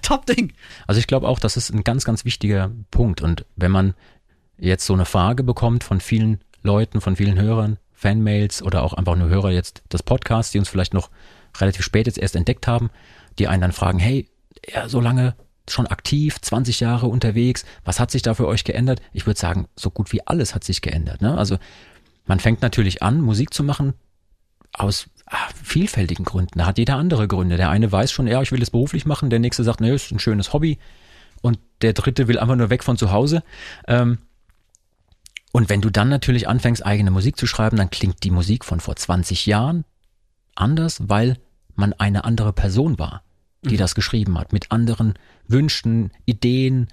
top 0.01 0.25
Ding. 0.25 0.53
Also 0.87 0.99
ich 0.99 1.07
glaube 1.07 1.27
auch, 1.27 1.39
das 1.39 1.55
ist 1.57 1.71
ein 1.71 1.83
ganz, 1.83 2.03
ganz 2.03 2.25
wichtiger 2.25 2.71
Punkt. 2.89 3.21
Und 3.21 3.45
wenn 3.55 3.71
man 3.71 3.93
jetzt 4.57 4.85
so 4.85 4.93
eine 4.93 5.05
Frage 5.05 5.43
bekommt 5.43 5.83
von 5.83 5.99
vielen 5.99 6.39
Leuten, 6.63 7.01
von 7.01 7.15
vielen 7.15 7.39
Hörern, 7.39 7.77
Fanmails 7.93 8.61
oder 8.61 8.83
auch 8.83 8.93
einfach 8.93 9.15
nur 9.15 9.29
Hörer 9.29 9.51
jetzt 9.51 9.83
des 9.91 10.03
Podcasts, 10.03 10.51
die 10.51 10.59
uns 10.59 10.69
vielleicht 10.69 10.93
noch 10.93 11.09
relativ 11.61 11.83
spät 11.83 12.07
jetzt 12.07 12.17
erst 12.17 12.35
entdeckt 12.35 12.67
haben, 12.67 12.89
die 13.39 13.47
einen 13.47 13.61
dann 13.61 13.71
fragen, 13.71 13.99
hey, 13.99 14.29
ja, 14.67 14.89
so 14.89 14.99
lange 14.99 15.35
schon 15.69 15.87
aktiv, 15.87 16.39
20 16.39 16.79
Jahre 16.79 17.07
unterwegs, 17.07 17.65
was 17.83 17.99
hat 17.99 18.11
sich 18.11 18.21
da 18.21 18.33
für 18.33 18.47
euch 18.47 18.63
geändert? 18.63 19.01
Ich 19.13 19.25
würde 19.25 19.39
sagen, 19.39 19.67
so 19.75 19.89
gut 19.89 20.11
wie 20.11 20.25
alles 20.25 20.53
hat 20.53 20.63
sich 20.63 20.81
geändert. 20.81 21.21
Ne? 21.21 21.37
Also 21.37 21.57
man 22.25 22.39
fängt 22.39 22.61
natürlich 22.61 23.01
an, 23.01 23.21
Musik 23.21 23.53
zu 23.53 23.63
machen 23.63 23.93
aus 24.73 25.07
ah, 25.25 25.37
vielfältigen 25.63 26.25
Gründen. 26.25 26.59
Da 26.59 26.65
hat 26.65 26.77
jeder 26.77 26.97
andere 26.97 27.27
Gründe. 27.27 27.57
Der 27.57 27.69
eine 27.69 27.91
weiß 27.91 28.11
schon, 28.11 28.27
ja, 28.27 28.41
ich 28.41 28.51
will 28.51 28.59
das 28.59 28.71
beruflich 28.71 29.05
machen, 29.05 29.29
der 29.29 29.39
nächste 29.39 29.63
sagt, 29.63 29.81
ne, 29.81 29.93
ist 29.93 30.11
ein 30.11 30.19
schönes 30.19 30.53
Hobby 30.53 30.77
und 31.41 31.59
der 31.81 31.93
dritte 31.93 32.27
will 32.27 32.39
einfach 32.39 32.55
nur 32.55 32.69
weg 32.69 32.83
von 32.83 32.97
zu 32.97 33.11
Hause. 33.11 33.43
Ähm, 33.87 34.19
und 35.51 35.69
wenn 35.69 35.81
du 35.81 35.89
dann 35.89 36.09
natürlich 36.09 36.47
anfängst, 36.47 36.85
eigene 36.85 37.11
Musik 37.11 37.37
zu 37.37 37.47
schreiben, 37.47 37.77
dann 37.77 37.89
klingt 37.89 38.23
die 38.23 38.31
Musik 38.31 38.65
von 38.65 38.81
vor 38.81 38.95
20 38.95 39.45
Jahren 39.45 39.85
anders, 40.53 41.01
weil 41.07 41.37
man 41.75 41.93
eine 41.93 42.23
andere 42.23 42.53
Person 42.53 42.99
war, 42.99 43.23
die 43.61 43.77
das 43.77 43.95
geschrieben 43.95 44.37
hat, 44.37 44.53
mit 44.53 44.71
anderen 44.71 45.13
Wünschen, 45.47 46.11
Ideen, 46.25 46.87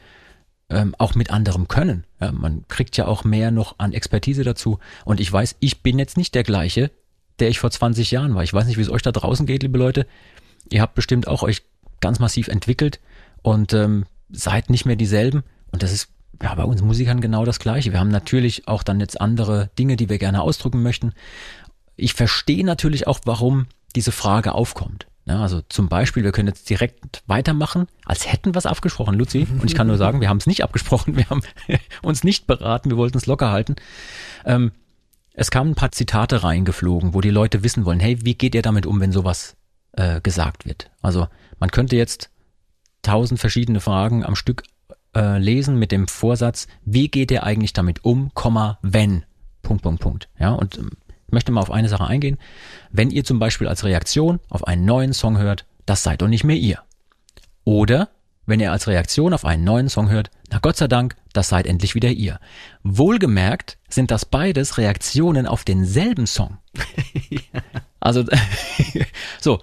ähm, 0.71 0.95
auch 0.99 1.15
mit 1.15 1.31
anderem 1.31 1.69
Können. 1.69 2.05
Ja, 2.21 2.33
man 2.33 2.67
kriegt 2.69 2.97
ja 2.97 3.07
auch 3.07 3.25
mehr 3.25 3.51
noch 3.51 3.79
an 3.79 3.93
Expertise 3.93 4.45
dazu. 4.45 4.79
Und 5.05 5.21
ich 5.21 5.31
weiß, 5.33 5.57
ich 5.61 5.83
bin 5.83 5.99
jetzt 5.99 6.17
nicht 6.17 6.35
der 6.35 6.43
gleiche, 6.43 6.91
der 7.39 7.49
ich 7.49 7.59
vor 7.59 7.71
20 7.71 8.11
Jahren 8.11 8.35
war. 8.35 8.43
Ich 8.43 8.53
weiß 8.53 8.67
nicht, 8.67 8.79
wie 8.79 8.83
es 8.83 8.91
euch 8.91 9.03
da 9.03 9.13
draußen 9.13 9.47
geht, 9.47 9.63
liebe 9.63 9.79
Leute. 9.79 10.07
Ihr 10.71 10.81
habt 10.81 10.95
bestimmt 10.95 11.27
auch 11.29 11.43
euch 11.43 11.63
ganz 12.01 12.19
massiv 12.19 12.49
entwickelt 12.49 13.01
und 13.43 13.73
ähm, 13.73 14.07
seid 14.31 14.71
nicht 14.71 14.87
mehr 14.87 14.97
dieselben. 14.97 15.43
Und 15.71 15.83
das 15.83 15.93
ist 15.93 16.09
ja 16.43 16.55
bei 16.55 16.65
uns 16.65 16.83
Musikern 16.83 17.21
genau 17.21 17.45
das 17.45 17.59
Gleiche. 17.59 17.93
Wir 17.93 18.01
haben 18.01 18.11
natürlich 18.11 18.69
auch 18.69 18.83
dann 18.83 19.01
jetzt 19.01 19.21
andere 19.21 19.71
Dinge, 19.79 19.97
die 19.97 20.09
wir 20.09 20.19
gerne 20.19 20.43
ausdrücken 20.43 20.83
möchten. 20.83 21.13
Ich 21.97 22.15
verstehe 22.15 22.65
natürlich 22.65 23.07
auch, 23.07 23.21
warum 23.25 23.67
diese 23.93 24.13
Frage 24.13 24.55
aufkommt. 24.55 25.07
Ja, 25.25 25.41
also 25.41 25.61
zum 25.69 25.89
Beispiel, 25.89 26.25
wir 26.25 26.33
können 26.33 26.49
jetzt 26.49 26.69
direkt 26.69 27.23
weitermachen, 27.27 27.87
als 28.05 28.31
hätten 28.31 28.55
wir 28.55 28.59
es 28.59 28.67
abgesprochen, 28.67 29.15
Luzi. 29.15 29.47
Und 29.61 29.65
ich 29.65 29.77
kann 29.77 29.87
nur 29.87 29.97
sagen, 29.97 30.21
wir 30.21 30.29
haben 30.29 30.39
es 30.39 30.49
nicht 30.49 30.65
abgesprochen, 30.65 31.17
wir 31.17 31.31
haben 31.31 31.43
uns 32.03 32.25
nicht 32.25 32.49
beraten, 32.49 32.91
wir 32.91 32.97
wollten 32.97 33.19
es 33.19 33.27
locker 33.27 33.51
halten. 33.51 33.77
Ähm, 34.45 34.73
es 35.35 35.51
kamen 35.51 35.71
ein 35.71 35.77
paar 35.77 35.93
Zitate 35.93 36.43
reingeflogen, 36.43 37.15
wo 37.15 37.21
die 37.21 37.31
Leute 37.31 37.63
wissen 37.63 37.85
wollen, 37.85 38.01
hey, 38.01 38.19
wie 38.25 38.35
geht 38.35 38.55
ihr 38.55 38.63
damit 38.63 38.85
um, 38.85 39.01
wenn 39.01 39.13
sowas 39.13 39.57
äh, 39.93 40.21
gesagt 40.21 40.67
wird? 40.67 40.91
Also 41.01 41.29
man 41.61 41.71
könnte 41.71 41.97
jetzt 41.97 42.31
tausend 43.03 43.39
verschiedene 43.39 43.81
Fragen 43.81 44.25
am 44.25 44.35
Stück 44.35 44.65
äh, 45.15 45.39
lesen 45.39 45.79
mit 45.79 45.93
dem 45.93 46.09
Vorsatz, 46.09 46.67
wie 46.85 47.09
geht 47.09 47.31
ihr 47.31 47.45
eigentlich 47.45 47.73
damit 47.73 48.05
um, 48.05 48.33
Komma, 48.35 48.79
wenn, 48.83 49.25
Punkt, 49.63 49.83
Punkt, 49.83 50.01
Punkt. 50.01 50.29
Ja, 50.39 50.51
und 50.51 50.79
ähm, 50.79 50.91
möchte 51.33 51.53
mal 51.53 51.61
auf 51.61 51.71
eine 51.71 51.89
Sache 51.89 52.07
eingehen. 52.07 52.39
Wenn 52.91 53.11
ihr 53.11 53.25
zum 53.25 53.39
Beispiel 53.39 53.69
als 53.69 53.85
Reaktion 53.85 54.41
auf 54.49 54.67
einen 54.67 54.85
neuen 54.85 55.13
Song 55.13 55.39
hört, 55.39 55.67
das 55.87 56.03
seid 56.03 56.23
doch 56.23 56.29
nicht 56.29 56.45
mehr 56.45 56.57
ihr. 56.57 56.79
Oder 57.65 58.11
wenn 58.47 58.61
ihr 58.61 58.73
als 58.73 58.89
Reaktion 58.89 59.35
auf 59.35 59.45
einen 59.45 59.65
neuen 59.65 59.89
Song 59.89 60.11
hört, 60.11 60.31
na 60.51 60.59
Gott 60.59 60.77
sei 60.77 60.89
Dank, 60.89 61.17
das 61.33 61.49
seid 61.49 61.67
endlich 61.67 61.95
wieder 61.95 62.11
ihr. 62.11 62.41
Wohlgemerkt 62.83 63.79
sind 63.89 64.11
das 64.11 64.25
beides 64.25 64.79
Reaktionen 64.79 65.47
auf 65.47 65.65
denselben 65.65 66.27
Song. 66.27 66.59
Also, 68.05 68.25
so, 69.41 69.61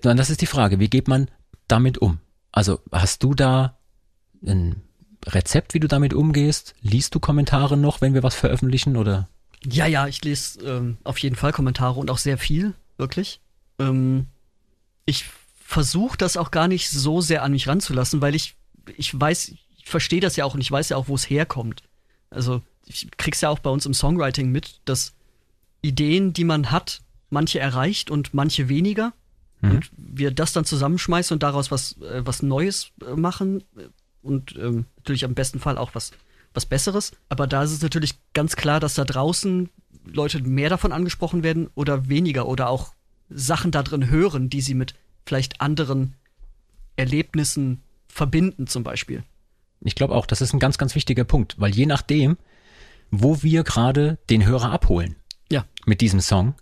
das 0.00 0.30
ist 0.30 0.42
die 0.42 0.46
Frage, 0.46 0.78
wie 0.78 0.88
geht 0.88 1.08
man 1.08 1.28
damit 1.66 1.98
um? 1.98 2.20
Also 2.52 2.78
hast 2.92 3.24
du 3.24 3.34
da 3.34 3.78
ein 4.46 4.82
Rezept, 5.26 5.74
wie 5.74 5.80
du 5.80 5.88
damit 5.88 6.14
umgehst? 6.14 6.76
Liest 6.82 7.16
du 7.16 7.20
Kommentare 7.20 7.76
noch, 7.76 8.00
wenn 8.00 8.14
wir 8.14 8.22
was 8.22 8.36
veröffentlichen 8.36 8.96
oder? 8.96 9.28
Ja, 9.68 9.86
ja, 9.86 10.06
ich 10.06 10.22
lese 10.24 10.60
ähm, 10.60 10.96
auf 11.04 11.18
jeden 11.18 11.36
Fall 11.36 11.52
Kommentare 11.52 11.98
und 11.98 12.10
auch 12.10 12.18
sehr 12.18 12.38
viel, 12.38 12.74
wirklich. 12.98 13.40
Ähm, 13.78 14.26
ich 15.04 15.24
versuche 15.56 16.16
das 16.16 16.36
auch 16.36 16.50
gar 16.50 16.68
nicht 16.68 16.90
so 16.90 17.20
sehr 17.20 17.42
an 17.42 17.52
mich 17.52 17.66
ranzulassen, 17.66 18.20
weil 18.20 18.34
ich, 18.34 18.54
ich 18.96 19.18
weiß, 19.18 19.48
ich 19.78 19.84
verstehe 19.84 20.20
das 20.20 20.36
ja 20.36 20.44
auch 20.44 20.54
und 20.54 20.60
ich 20.60 20.70
weiß 20.70 20.90
ja 20.90 20.96
auch, 20.96 21.08
wo 21.08 21.14
es 21.14 21.28
herkommt. 21.28 21.82
Also 22.30 22.62
ich 22.86 23.08
krieg's 23.16 23.40
ja 23.40 23.48
auch 23.48 23.58
bei 23.58 23.70
uns 23.70 23.86
im 23.86 23.94
Songwriting 23.94 24.50
mit, 24.50 24.80
dass 24.84 25.14
Ideen, 25.82 26.32
die 26.32 26.44
man 26.44 26.70
hat, 26.70 27.02
manche 27.30 27.58
erreicht 27.58 28.10
und 28.10 28.34
manche 28.34 28.68
weniger. 28.68 29.12
Mhm. 29.60 29.70
Und 29.70 29.90
wir 29.96 30.30
das 30.30 30.52
dann 30.52 30.64
zusammenschmeißen 30.64 31.34
und 31.34 31.42
daraus 31.42 31.70
was, 31.70 32.00
äh, 32.00 32.24
was 32.24 32.42
Neues 32.42 32.92
äh, 33.04 33.14
machen 33.14 33.62
äh, 33.76 33.88
und 34.22 34.54
ähm, 34.56 34.86
natürlich 34.96 35.24
am 35.24 35.34
besten 35.34 35.60
Fall 35.60 35.78
auch 35.78 35.94
was, 35.94 36.12
was 36.56 36.66
Besseres. 36.66 37.12
Aber 37.28 37.46
da 37.46 37.62
ist 37.62 37.72
es 37.72 37.82
natürlich 37.82 38.14
ganz 38.32 38.56
klar, 38.56 38.80
dass 38.80 38.94
da 38.94 39.04
draußen 39.04 39.68
Leute 40.04 40.42
mehr 40.42 40.70
davon 40.70 40.92
angesprochen 40.92 41.42
werden 41.42 41.68
oder 41.74 42.08
weniger 42.08 42.46
oder 42.48 42.68
auch 42.68 42.94
Sachen 43.28 43.70
da 43.70 43.82
drin 43.82 44.08
hören, 44.08 44.50
die 44.50 44.60
sie 44.60 44.74
mit 44.74 44.94
vielleicht 45.24 45.60
anderen 45.60 46.14
Erlebnissen 46.96 47.82
verbinden, 48.08 48.66
zum 48.66 48.82
Beispiel. 48.82 49.22
Ich 49.80 49.94
glaube 49.94 50.14
auch, 50.14 50.26
das 50.26 50.40
ist 50.40 50.52
ein 50.52 50.58
ganz, 50.58 50.78
ganz 50.78 50.94
wichtiger 50.94 51.24
Punkt, 51.24 51.54
weil 51.58 51.74
je 51.74 51.86
nachdem, 51.86 52.38
wo 53.10 53.42
wir 53.42 53.62
gerade 53.62 54.18
den 54.30 54.46
Hörer 54.46 54.70
abholen 54.70 55.16
ja. 55.50 55.64
mit 55.84 56.00
diesem 56.00 56.20
Song, 56.20 56.54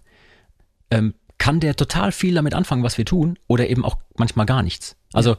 ähm, 0.91 1.15
kann 1.39 1.61
der 1.61 1.77
total 1.77 2.13
viel 2.13 2.35
damit 2.35 2.55
anfangen, 2.55 2.83
was 2.83 2.99
wir 2.99 3.05
tun, 3.05 3.39
oder 3.47 3.69
eben 3.69 3.85
auch 3.85 3.99
manchmal 4.17 4.47
gar 4.47 4.63
nichts. 4.63 4.97
Also 5.13 5.33
ja. 5.33 5.39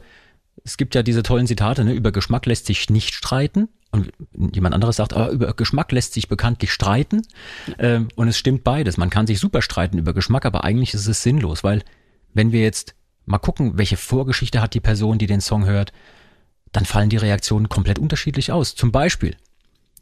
es 0.64 0.76
gibt 0.76 0.94
ja 0.94 1.02
diese 1.02 1.22
tollen 1.22 1.46
Zitate, 1.46 1.84
ne, 1.84 1.92
über 1.92 2.12
Geschmack 2.12 2.46
lässt 2.46 2.66
sich 2.66 2.88
nicht 2.90 3.14
streiten. 3.14 3.68
Und 3.96 4.54
jemand 4.54 4.74
anderes 4.74 4.96
sagt, 4.96 5.12
aber 5.12 5.30
über 5.30 5.52
Geschmack 5.54 5.90
lässt 5.92 6.12
sich 6.12 6.28
bekanntlich 6.28 6.72
streiten. 6.72 7.22
Ähm, 7.78 8.08
und 8.14 8.28
es 8.28 8.38
stimmt 8.38 8.64
beides. 8.64 8.96
Man 8.96 9.10
kann 9.10 9.26
sich 9.26 9.40
super 9.40 9.62
streiten 9.62 9.98
über 9.98 10.12
Geschmack, 10.12 10.44
aber 10.44 10.64
eigentlich 10.64 10.94
ist 10.94 11.06
es 11.06 11.22
sinnlos, 11.22 11.64
weil 11.64 11.82
wenn 12.34 12.52
wir 12.52 12.60
jetzt 12.60 12.94
mal 13.24 13.38
gucken, 13.38 13.78
welche 13.78 13.96
Vorgeschichte 13.96 14.60
hat 14.60 14.74
die 14.74 14.80
Person, 14.80 15.18
die 15.18 15.26
den 15.26 15.40
Song 15.40 15.64
hört, 15.66 15.92
dann 16.72 16.84
fallen 16.84 17.08
die 17.08 17.16
Reaktionen 17.16 17.68
komplett 17.68 17.98
unterschiedlich 17.98 18.52
aus. 18.52 18.74
Zum 18.74 18.92
Beispiel, 18.92 19.36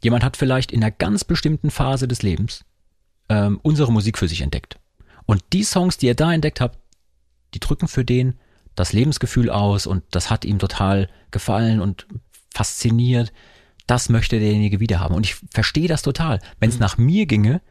jemand 0.01 0.23
hat 0.23 0.37
vielleicht 0.37 0.71
in 0.71 0.83
einer 0.83 0.91
ganz 0.91 1.23
bestimmten 1.23 1.71
Phase 1.71 2.07
des 2.07 2.21
Lebens 2.21 2.65
ähm, 3.29 3.59
unsere 3.63 3.91
Musik 3.91 4.17
für 4.17 4.27
sich 4.27 4.41
entdeckt. 4.41 4.77
Und 5.25 5.41
die 5.53 5.63
Songs, 5.63 5.97
die 5.97 6.07
ihr 6.07 6.15
da 6.15 6.33
entdeckt 6.33 6.61
habt, 6.61 6.77
die 7.53 7.59
drücken 7.59 7.87
für 7.87 8.05
den 8.05 8.35
das 8.75 8.93
Lebensgefühl 8.93 9.49
aus 9.49 9.87
und 9.87 10.03
das 10.11 10.29
hat 10.29 10.45
ihm 10.45 10.59
total 10.59 11.09
gefallen 11.31 11.79
und 11.79 12.05
fasziniert. 12.53 13.31
Das 13.87 14.09
möchte 14.09 14.39
derjenige 14.39 14.79
wieder 14.79 14.99
haben. 14.99 15.15
Und 15.15 15.25
ich 15.25 15.35
verstehe 15.51 15.87
das 15.87 16.01
total. 16.01 16.39
Wenn 16.59 16.69
es 16.69 16.75
mhm. 16.75 16.81
nach 16.81 16.97
mir 16.97 17.25
ginge, 17.25 17.61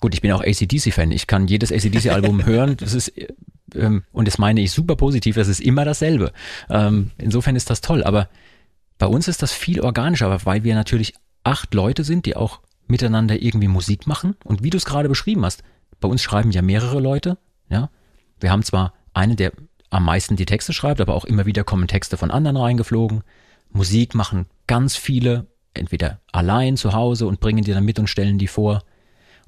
gut, 0.00 0.14
ich 0.14 0.22
bin 0.22 0.32
auch 0.32 0.42
ACDC-Fan, 0.42 1.10
ich 1.12 1.26
kann 1.26 1.48
jedes 1.48 1.72
ACDC-Album 1.72 2.44
hören, 2.46 2.76
das 2.76 2.94
ist, 2.94 3.12
ähm, 3.74 4.04
und 4.12 4.26
das 4.26 4.38
meine 4.38 4.60
ich 4.60 4.72
super 4.72 4.96
positiv, 4.96 5.36
das 5.36 5.48
ist 5.48 5.60
immer 5.60 5.84
dasselbe. 5.84 6.32
Ähm, 6.70 7.10
insofern 7.18 7.56
ist 7.56 7.70
das 7.70 7.80
toll, 7.80 8.02
aber 8.02 8.28
bei 8.98 9.06
uns 9.06 9.28
ist 9.28 9.42
das 9.42 9.52
viel 9.52 9.80
organischer, 9.80 10.44
weil 10.46 10.64
wir 10.64 10.74
natürlich 10.74 11.14
acht 11.44 11.74
Leute 11.74 12.04
sind, 12.04 12.26
die 12.26 12.36
auch 12.36 12.60
miteinander 12.86 13.40
irgendwie 13.40 13.68
Musik 13.68 14.06
machen. 14.06 14.36
Und 14.44 14.62
wie 14.62 14.70
du 14.70 14.76
es 14.76 14.84
gerade 14.84 15.08
beschrieben 15.08 15.44
hast, 15.44 15.62
bei 16.00 16.08
uns 16.08 16.22
schreiben 16.22 16.50
ja 16.50 16.62
mehrere 16.62 17.00
Leute, 17.00 17.38
ja. 17.68 17.90
Wir 18.40 18.50
haben 18.50 18.62
zwar 18.64 18.92
einen, 19.14 19.36
der 19.36 19.52
am 19.90 20.04
meisten 20.04 20.36
die 20.36 20.46
Texte 20.46 20.72
schreibt, 20.72 21.00
aber 21.00 21.14
auch 21.14 21.24
immer 21.24 21.46
wieder 21.46 21.64
kommen 21.64 21.86
Texte 21.86 22.16
von 22.16 22.30
anderen 22.30 22.56
reingeflogen. 22.56 23.22
Musik 23.70 24.14
machen 24.14 24.46
ganz 24.66 24.96
viele, 24.96 25.46
entweder 25.74 26.20
allein 26.32 26.76
zu 26.76 26.92
Hause 26.92 27.26
und 27.26 27.40
bringen 27.40 27.64
die 27.64 27.72
dann 27.72 27.84
mit 27.84 27.98
und 27.98 28.08
stellen 28.08 28.38
die 28.38 28.48
vor. 28.48 28.82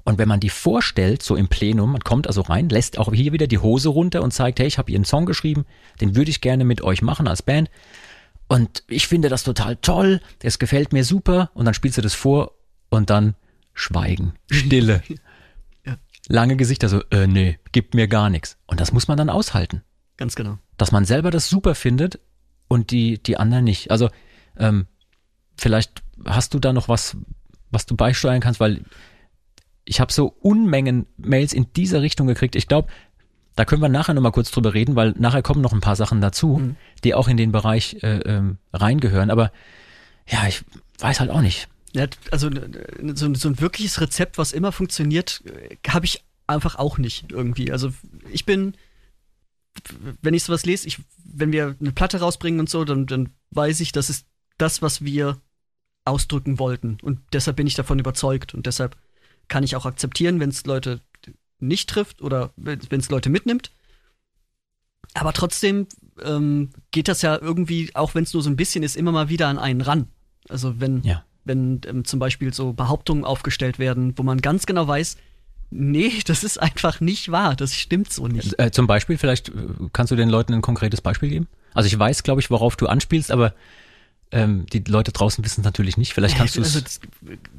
Und 0.03 0.19
wenn 0.19 0.27
man 0.27 0.39
die 0.39 0.49
vorstellt, 0.49 1.23
so 1.23 1.35
im 1.35 1.47
Plenum, 1.47 1.91
man 1.91 2.01
kommt 2.01 2.27
also 2.27 2.41
rein, 2.41 2.69
lässt 2.69 2.99
auch 2.99 3.11
hier 3.11 3.33
wieder 3.33 3.47
die 3.47 3.57
Hose 3.57 3.89
runter 3.89 4.21
und 4.21 4.31
zeigt, 4.31 4.59
hey, 4.59 4.67
ich 4.67 4.77
habe 4.77 4.91
hier 4.91 4.97
einen 4.97 5.05
Song 5.05 5.25
geschrieben, 5.25 5.65
den 5.99 6.15
würde 6.15 6.29
ich 6.29 6.41
gerne 6.41 6.63
mit 6.63 6.81
euch 6.81 7.01
machen 7.01 7.27
als 7.27 7.41
Band. 7.41 7.71
Und 8.47 8.83
ich 8.87 9.07
finde 9.07 9.29
das 9.29 9.43
total 9.43 9.77
toll, 9.77 10.21
es 10.43 10.59
gefällt 10.59 10.93
mir 10.93 11.03
super. 11.03 11.49
Und 11.55 11.65
dann 11.65 11.73
spielst 11.73 11.97
du 11.97 12.03
das 12.03 12.13
vor 12.13 12.51
und 12.89 13.09
dann 13.09 13.35
Schweigen, 13.73 14.33
Stille. 14.51 15.01
ja. 15.85 15.97
Lange 16.27 16.55
Gesichter 16.55 16.87
so, 16.87 17.01
äh, 17.09 17.25
nee, 17.25 17.57
gibt 17.71 17.95
mir 17.95 18.07
gar 18.07 18.29
nichts. 18.29 18.57
Und 18.67 18.79
das 18.79 18.91
muss 18.91 19.07
man 19.07 19.17
dann 19.17 19.29
aushalten. 19.29 19.81
Ganz 20.17 20.35
genau. 20.35 20.59
Dass 20.77 20.91
man 20.91 21.05
selber 21.05 21.31
das 21.31 21.49
super 21.49 21.73
findet 21.73 22.19
und 22.67 22.91
die, 22.91 23.21
die 23.21 23.37
anderen 23.37 23.65
nicht. 23.65 23.89
Also, 23.89 24.09
ähm, 24.57 24.85
vielleicht 25.57 26.03
hast 26.25 26.53
du 26.53 26.59
da 26.59 26.73
noch 26.73 26.87
was, 26.87 27.17
was 27.71 27.85
du 27.85 27.95
beisteuern 27.95 28.41
kannst, 28.41 28.59
weil 28.59 28.83
ich 29.85 29.99
habe 29.99 30.11
so 30.11 30.35
Unmengen 30.39 31.05
Mails 31.17 31.53
in 31.53 31.71
dieser 31.73 32.01
Richtung 32.01 32.27
gekriegt. 32.27 32.55
Ich 32.55 32.67
glaube, 32.67 32.89
da 33.55 33.63
können 33.65 33.81
wir 33.81 33.89
nachher 33.89 34.13
nochmal 34.13 34.31
kurz 34.31 34.51
drüber 34.51 34.73
reden, 34.73 34.95
weil 34.95 35.13
nachher 35.17 35.41
kommen 35.41 35.61
noch 35.61 35.73
ein 35.73 35.81
paar 35.81 35.95
Sachen 35.95 36.19
dazu, 36.21 36.57
mhm. 36.57 36.75
die 37.03 37.13
auch 37.13 37.27
in 37.27 37.37
den 37.37 37.51
Bereich 37.51 37.97
äh, 38.03 38.17
ähm, 38.19 38.57
reingehören. 38.73 39.29
Aber 39.29 39.51
ja, 40.27 40.47
ich 40.47 40.63
weiß 40.99 41.19
halt 41.19 41.29
auch 41.29 41.41
nicht. 41.41 41.69
Ja, 41.93 42.07
also 42.31 42.49
so, 43.13 43.33
so 43.33 43.47
ein 43.47 43.61
wirkliches 43.61 44.01
Rezept, 44.01 44.37
was 44.37 44.51
immer 44.51 44.73
funktioniert, 44.73 45.41
habe 45.87 46.05
ich 46.05 46.25
einfach 46.47 46.75
auch 46.75 46.97
nicht 46.97 47.31
irgendwie. 47.31 47.71
Also 47.71 47.93
ich 48.31 48.45
bin, 48.45 48.75
wenn 50.21 50.33
ich 50.33 50.43
sowas 50.43 50.65
lese, 50.65 50.87
ich, 50.87 50.99
wenn 51.23 51.53
wir 51.53 51.75
eine 51.79 51.93
Platte 51.93 52.19
rausbringen 52.19 52.59
und 52.59 52.69
so, 52.69 52.83
dann, 52.83 53.05
dann 53.05 53.29
weiß 53.51 53.79
ich, 53.79 53.93
das 53.93 54.09
ist 54.09 54.25
das, 54.57 54.81
was 54.81 55.03
wir 55.03 55.37
ausdrücken 56.05 56.59
wollten. 56.59 56.97
Und 57.01 57.19
deshalb 57.33 57.57
bin 57.57 57.67
ich 57.67 57.75
davon 57.75 57.99
überzeugt. 57.99 58.53
Und 58.53 58.65
deshalb 58.65 58.95
kann 59.47 59.63
ich 59.63 59.75
auch 59.75 59.85
akzeptieren, 59.85 60.39
wenn 60.39 60.49
es 60.49 60.65
Leute 60.65 61.01
nicht 61.59 61.89
trifft 61.89 62.21
oder 62.21 62.51
wenn 62.55 62.99
es 62.99 63.09
Leute 63.09 63.29
mitnimmt. 63.29 63.71
Aber 65.13 65.33
trotzdem 65.33 65.87
ähm, 66.23 66.69
geht 66.91 67.07
das 67.07 67.21
ja 67.21 67.39
irgendwie, 67.39 67.91
auch 67.95 68.15
wenn 68.15 68.23
es 68.23 68.33
nur 68.33 68.43
so 68.43 68.49
ein 68.49 68.55
bisschen 68.55 68.83
ist, 68.83 68.95
immer 68.95 69.11
mal 69.11 69.29
wieder 69.29 69.47
an 69.47 69.57
einen 69.57 69.81
ran. 69.81 70.07
Also 70.49 70.79
wenn, 70.79 71.01
ja. 71.03 71.23
wenn 71.43 71.81
ähm, 71.87 72.05
zum 72.05 72.19
Beispiel 72.19 72.53
so 72.53 72.73
Behauptungen 72.73 73.23
aufgestellt 73.23 73.79
werden, 73.79 74.17
wo 74.17 74.23
man 74.23 74.41
ganz 74.41 74.65
genau 74.65 74.87
weiß, 74.87 75.17
nee, 75.71 76.11
das 76.25 76.43
ist 76.43 76.61
einfach 76.61 76.99
nicht 76.99 77.31
wahr, 77.31 77.55
das 77.55 77.75
stimmt 77.75 78.11
so 78.11 78.27
nicht. 78.27 78.59
Äh, 78.59 78.71
zum 78.71 78.87
Beispiel, 78.87 79.17
vielleicht 79.17 79.49
äh, 79.49 79.53
kannst 79.93 80.11
du 80.11 80.15
den 80.15 80.29
Leuten 80.29 80.53
ein 80.53 80.61
konkretes 80.61 81.01
Beispiel 81.01 81.29
geben? 81.29 81.47
Also 81.73 81.87
ich 81.87 81.97
weiß, 81.97 82.23
glaube 82.23 82.41
ich, 82.41 82.49
worauf 82.49 82.75
du 82.75 82.87
anspielst, 82.87 83.31
aber 83.31 83.53
ähm, 84.31 84.65
die 84.67 84.79
Leute 84.79 85.11
draußen 85.11 85.43
wissen 85.43 85.61
es 85.61 85.65
natürlich 85.65 85.97
nicht. 85.97 86.13
Vielleicht 86.13 86.37
kannst 86.37 86.55
du 86.57 86.61
es. 86.61 86.75
Also 86.75 86.99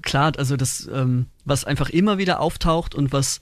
klar, 0.02 0.32
also 0.36 0.56
das, 0.56 0.88
ähm, 0.92 1.26
was 1.44 1.64
einfach 1.64 1.90
immer 1.90 2.18
wieder 2.18 2.40
auftaucht 2.40 2.94
und 2.94 3.12
was, 3.12 3.40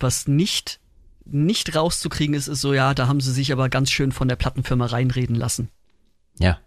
was 0.00 0.28
nicht, 0.28 0.80
nicht 1.24 1.74
rauszukriegen 1.74 2.34
ist, 2.34 2.48
ist 2.48 2.60
so, 2.60 2.74
ja, 2.74 2.94
da 2.94 3.08
haben 3.08 3.20
sie 3.20 3.32
sich 3.32 3.52
aber 3.52 3.68
ganz 3.68 3.90
schön 3.90 4.12
von 4.12 4.28
der 4.28 4.36
Plattenfirma 4.36 4.86
reinreden 4.86 5.36
lassen. 5.36 5.68
Ja. 6.38 6.58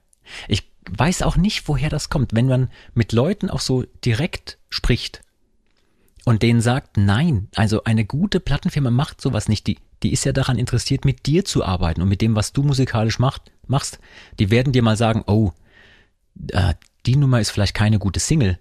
Ich 0.47 0.69
weiß 0.89 1.21
auch 1.21 1.37
nicht, 1.37 1.67
woher 1.67 1.89
das 1.89 2.09
kommt. 2.09 2.33
Wenn 2.33 2.47
man 2.47 2.69
mit 2.93 3.11
Leuten 3.11 3.49
auch 3.49 3.61
so 3.61 3.83
direkt 4.03 4.57
spricht 4.69 5.21
und 6.25 6.43
denen 6.43 6.61
sagt, 6.61 6.97
nein, 6.97 7.47
also 7.55 7.83
eine 7.83 8.05
gute 8.05 8.39
Plattenfirma 8.39 8.91
macht 8.91 9.21
sowas 9.21 9.47
nicht. 9.47 9.67
Die, 9.67 9.77
die 10.03 10.11
ist 10.11 10.25
ja 10.25 10.33
daran 10.33 10.57
interessiert, 10.57 11.05
mit 11.05 11.25
dir 11.25 11.45
zu 11.45 11.63
arbeiten 11.63 12.01
und 12.01 12.09
mit 12.09 12.21
dem, 12.21 12.35
was 12.35 12.53
du 12.53 12.63
musikalisch 12.63 13.19
macht, 13.19 13.51
machst. 13.67 13.99
Die 14.39 14.49
werden 14.49 14.73
dir 14.73 14.83
mal 14.83 14.97
sagen, 14.97 15.23
oh, 15.27 15.51
äh, 16.51 16.73
die 17.05 17.15
Nummer 17.15 17.39
ist 17.39 17.51
vielleicht 17.51 17.73
keine 17.73 17.99
gute 17.99 18.19
Single. 18.19 18.59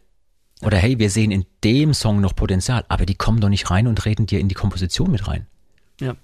Oder 0.62 0.78
hey, 0.78 0.98
wir 0.98 1.10
sehen 1.10 1.30
in 1.30 1.44
dem 1.64 1.92
Song 1.92 2.20
noch 2.20 2.34
Potenzial, 2.34 2.84
aber 2.88 3.04
die 3.04 3.14
kommen 3.14 3.40
doch 3.40 3.50
nicht 3.50 3.70
rein 3.70 3.86
und 3.86 4.04
reden 4.04 4.26
dir 4.26 4.40
in 4.40 4.48
die 4.48 4.54
Komposition 4.54 5.10
mit 5.10 5.28
rein. 5.28 5.46
Ja. 6.00 6.16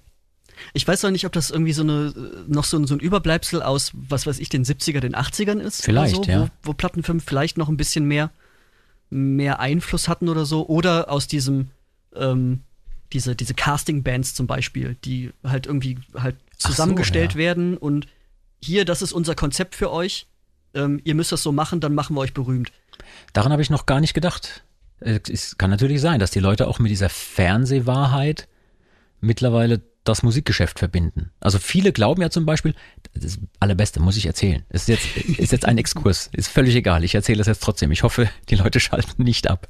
Ich 0.73 0.87
weiß 0.87 1.05
auch 1.05 1.11
nicht, 1.11 1.25
ob 1.25 1.33
das 1.33 1.49
irgendwie 1.49 1.73
so 1.73 1.83
eine, 1.83 2.13
noch 2.47 2.63
so, 2.63 2.83
so 2.85 2.95
ein 2.95 2.99
Überbleibsel 2.99 3.61
aus, 3.61 3.91
was 3.93 4.25
weiß 4.25 4.39
ich, 4.39 4.49
den 4.49 4.63
70er, 4.65 4.99
den 4.99 5.15
80ern 5.15 5.59
ist. 5.59 5.83
Vielleicht, 5.83 6.15
so, 6.15 6.23
ja. 6.23 6.49
Wo, 6.63 6.69
wo 6.69 6.73
Plattenfirmen 6.73 7.21
vielleicht 7.21 7.57
noch 7.57 7.69
ein 7.69 7.77
bisschen 7.77 8.05
mehr, 8.05 8.31
mehr 9.09 9.59
Einfluss 9.59 10.07
hatten 10.07 10.29
oder 10.29 10.45
so. 10.45 10.67
Oder 10.67 11.11
aus 11.11 11.27
diesem, 11.27 11.69
ähm, 12.15 12.61
diese, 13.11 13.35
diese 13.35 13.53
Casting-Bands 13.53 14.33
zum 14.33 14.47
Beispiel, 14.47 14.95
die 15.03 15.31
halt 15.43 15.67
irgendwie 15.67 15.99
halt 16.15 16.37
zusammengestellt 16.57 17.33
so, 17.33 17.39
ja. 17.39 17.45
werden 17.45 17.77
und 17.77 18.07
hier, 18.63 18.85
das 18.85 19.01
ist 19.01 19.11
unser 19.11 19.35
Konzept 19.35 19.75
für 19.75 19.91
euch 19.91 20.25
ähm, 20.73 21.01
ihr 21.03 21.15
müsst 21.15 21.31
das 21.31 21.43
so 21.43 21.51
machen, 21.51 21.79
dann 21.79 21.95
machen 21.95 22.15
wir 22.15 22.21
euch 22.21 22.33
berühmt. 22.33 22.71
Daran 23.33 23.51
habe 23.51 23.61
ich 23.61 23.69
noch 23.69 23.85
gar 23.85 23.99
nicht 23.99 24.13
gedacht. 24.13 24.63
Es 24.99 25.57
kann 25.57 25.69
natürlich 25.69 25.99
sein, 25.99 26.19
dass 26.19 26.31
die 26.31 26.39
Leute 26.39 26.67
auch 26.67 26.79
mit 26.79 26.89
dieser 26.89 27.09
Fernsehwahrheit 27.09 28.47
mittlerweile 29.19 29.81
das 30.03 30.23
Musikgeschäft 30.23 30.79
verbinden. 30.79 31.31
Also 31.39 31.59
viele 31.59 31.93
glauben 31.93 32.21
ja 32.21 32.29
zum 32.29 32.45
Beispiel, 32.45 32.73
das 33.13 33.23
ist 33.23 33.39
allerbeste, 33.59 34.01
muss 34.01 34.17
ich 34.17 34.25
erzählen. 34.25 34.63
Ist 34.69 34.87
jetzt, 34.89 35.05
ist 35.17 35.51
jetzt 35.51 35.65
ein 35.65 35.77
Exkurs, 35.77 36.29
ist 36.33 36.49
völlig 36.49 36.75
egal. 36.75 37.03
Ich 37.03 37.15
erzähle 37.15 37.41
es 37.41 37.47
jetzt 37.47 37.63
trotzdem. 37.63 37.91
Ich 37.91 38.03
hoffe, 38.03 38.29
die 38.49 38.55
Leute 38.55 38.79
schalten 38.79 39.23
nicht 39.23 39.49
ab. 39.49 39.69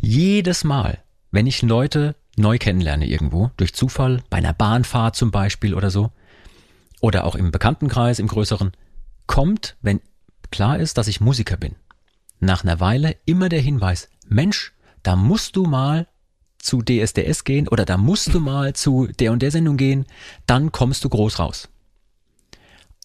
Jedes 0.00 0.64
Mal, 0.64 0.98
wenn 1.30 1.46
ich 1.46 1.62
Leute 1.62 2.14
neu 2.36 2.58
kennenlerne 2.58 3.06
irgendwo, 3.06 3.50
durch 3.56 3.74
Zufall, 3.74 4.22
bei 4.30 4.38
einer 4.38 4.52
Bahnfahrt 4.52 5.16
zum 5.16 5.30
Beispiel 5.30 5.74
oder 5.74 5.90
so, 5.90 6.10
oder 7.00 7.24
auch 7.24 7.34
im 7.34 7.50
Bekanntenkreis, 7.50 8.18
im 8.18 8.28
größeren, 8.28 8.72
kommt, 9.32 9.76
wenn 9.80 10.02
klar 10.50 10.78
ist, 10.78 10.98
dass 10.98 11.08
ich 11.08 11.22
Musiker 11.22 11.56
bin. 11.56 11.74
Nach 12.38 12.64
einer 12.64 12.80
Weile 12.80 13.16
immer 13.24 13.48
der 13.48 13.62
Hinweis, 13.62 14.10
Mensch, 14.28 14.74
da 15.02 15.16
musst 15.16 15.56
du 15.56 15.64
mal 15.64 16.06
zu 16.58 16.82
DSDS 16.82 17.44
gehen 17.44 17.66
oder 17.66 17.86
da 17.86 17.96
musst 17.96 18.34
du 18.34 18.40
mal 18.40 18.74
zu 18.74 19.06
der 19.06 19.32
und 19.32 19.40
der 19.40 19.50
Sendung 19.50 19.78
gehen, 19.78 20.04
dann 20.44 20.70
kommst 20.70 21.02
du 21.02 21.08
groß 21.08 21.38
raus. 21.38 21.70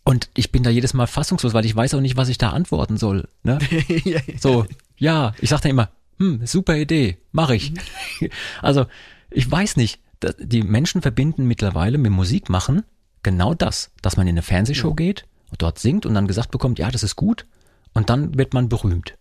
Und 0.04 0.30
ich 0.34 0.52
bin 0.52 0.64
da 0.64 0.70
jedes 0.70 0.94
Mal 0.94 1.08
fassungslos, 1.08 1.54
weil 1.54 1.66
ich 1.66 1.74
weiß 1.74 1.94
auch 1.94 2.02
nicht, 2.02 2.18
was 2.18 2.28
ich 2.28 2.38
da 2.38 2.50
antworten 2.50 2.98
soll. 2.98 3.30
Ne? 3.44 3.60
So, 4.38 4.66
ja, 4.98 5.34
ich 5.40 5.50
sage 5.50 5.62
dann 5.62 5.72
immer, 5.72 5.92
hm, 6.18 6.46
super 6.46 6.76
Idee, 6.76 7.20
mache 7.32 7.56
ich. 7.56 7.72
also, 8.62 8.86
ich 9.32 9.50
weiß 9.50 9.78
nicht, 9.78 10.02
die 10.40 10.64
Menschen 10.64 11.02
verbinden 11.02 11.46
mittlerweile 11.46 11.98
mit 11.98 12.12
Musik 12.12 12.50
machen 12.50 12.84
genau 13.24 13.54
das, 13.54 13.92
dass 14.02 14.18
man 14.18 14.28
in 14.28 14.34
eine 14.34 14.42
Fernsehshow 14.42 14.90
ja. 14.90 14.96
geht 14.96 15.26
dort 15.58 15.80
singt 15.80 16.06
und 16.06 16.14
dann 16.14 16.28
gesagt 16.28 16.52
bekommt, 16.52 16.80
ja, 16.80 16.92
das 16.92 17.04
ist 17.04 17.16
gut 17.16 17.46
und 17.94 18.10
dann 18.10 18.38
wird 18.38 18.54
man 18.54 18.70
berühmt. 18.70 19.18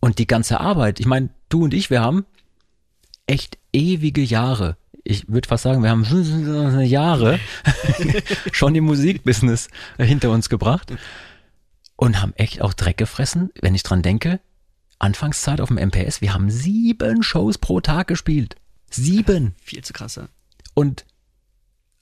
Und 0.00 0.18
die 0.18 0.26
ganze 0.26 0.60
Arbeit, 0.60 1.00
ich 1.00 1.06
meine, 1.06 1.30
du 1.48 1.64
und 1.64 1.74
ich, 1.74 1.90
wir 1.90 2.02
haben 2.02 2.26
echt 3.26 3.58
ewige 3.72 4.22
Jahre. 4.22 4.76
Ich 5.02 5.28
würde 5.28 5.48
fast 5.48 5.62
sagen, 5.62 5.82
wir 5.82 5.90
haben 5.90 6.04
Jahre 6.82 7.38
schon 8.52 8.74
im 8.74 8.84
Musikbusiness 8.84 9.68
hinter 9.98 10.30
uns 10.30 10.48
gebracht 10.48 10.92
und 11.96 12.20
haben 12.20 12.34
echt 12.36 12.60
auch 12.60 12.74
Dreck 12.74 12.96
gefressen, 12.96 13.50
wenn 13.60 13.74
ich 13.74 13.82
dran 13.82 14.02
denke. 14.02 14.40
Anfangszeit 14.98 15.60
auf 15.60 15.68
dem 15.68 15.78
MPS, 15.78 16.20
wir 16.20 16.34
haben 16.34 16.50
sieben 16.50 17.22
Shows 17.22 17.58
pro 17.58 17.80
Tag 17.80 18.06
gespielt. 18.06 18.56
Sieben. 18.90 19.54
Viel 19.62 19.82
zu 19.82 19.92
krass, 19.92 20.16
ja. 20.16 20.28
Und 20.74 21.04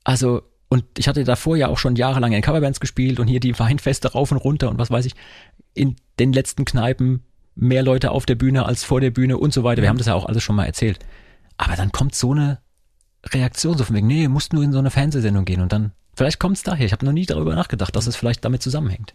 also, 0.05 0.43
und 0.73 0.87
ich 0.97 1.07
hatte 1.07 1.23
davor 1.25 1.55
ja 1.55 1.69
auch 1.69 1.77
schon 1.77 1.97
jahrelang 1.97 2.33
in 2.33 2.41
Coverbands 2.41 2.81
gespielt 2.81 3.21
und 3.21 3.29
hier 3.29 3.41
die 3.41 3.59
Weinfeste 3.59 4.13
rauf 4.13 4.33
und 4.33 4.39
runter 4.39 4.71
und 4.71 4.79
was 4.79 4.91
weiß 4.91 5.05
ich. 5.05 5.13
In 5.75 5.97
den 6.19 6.33
letzten 6.33 6.65
Kneipen 6.65 7.25
mehr 7.55 7.83
Leute 7.83 8.11
auf 8.11 8.25
der 8.25 8.37
Bühne 8.37 8.65
als 8.65 8.83
vor 8.83 9.03
der 9.03 9.11
Bühne 9.11 9.37
und 9.37 9.53
so 9.53 9.65
weiter. 9.65 9.83
Wir 9.83 9.91
haben 9.91 9.99
das 9.99 10.07
ja 10.07 10.15
auch 10.15 10.25
alles 10.25 10.43
schon 10.43 10.57
mal 10.57 10.65
erzählt. 10.65 10.99
Aber 11.59 11.77
dann 11.77 11.93
kommt 11.93 12.15
so 12.15 12.33
eine 12.33 12.59
Reaktion, 13.23 13.77
so 13.77 13.85
von 13.85 13.95
wegen, 13.95 14.07
nee, 14.07 14.29
musst 14.29 14.55
nur 14.55 14.65
in 14.65 14.73
so 14.73 14.79
eine 14.79 14.91
Fernsehsendung 14.91 15.45
gehen 15.45 15.61
und 15.61 15.75
dann, 15.75 15.93
vielleicht 16.15 16.39
kommt 16.39 16.57
es 16.57 16.63
daher. 16.63 16.87
Ich 16.87 16.93
habe 16.93 17.05
noch 17.05 17.13
nie 17.13 17.27
darüber 17.27 17.55
nachgedacht, 17.55 17.95
dass 17.95 18.07
es 18.07 18.17
vielleicht 18.17 18.43
damit 18.43 18.63
zusammenhängt. 18.63 19.15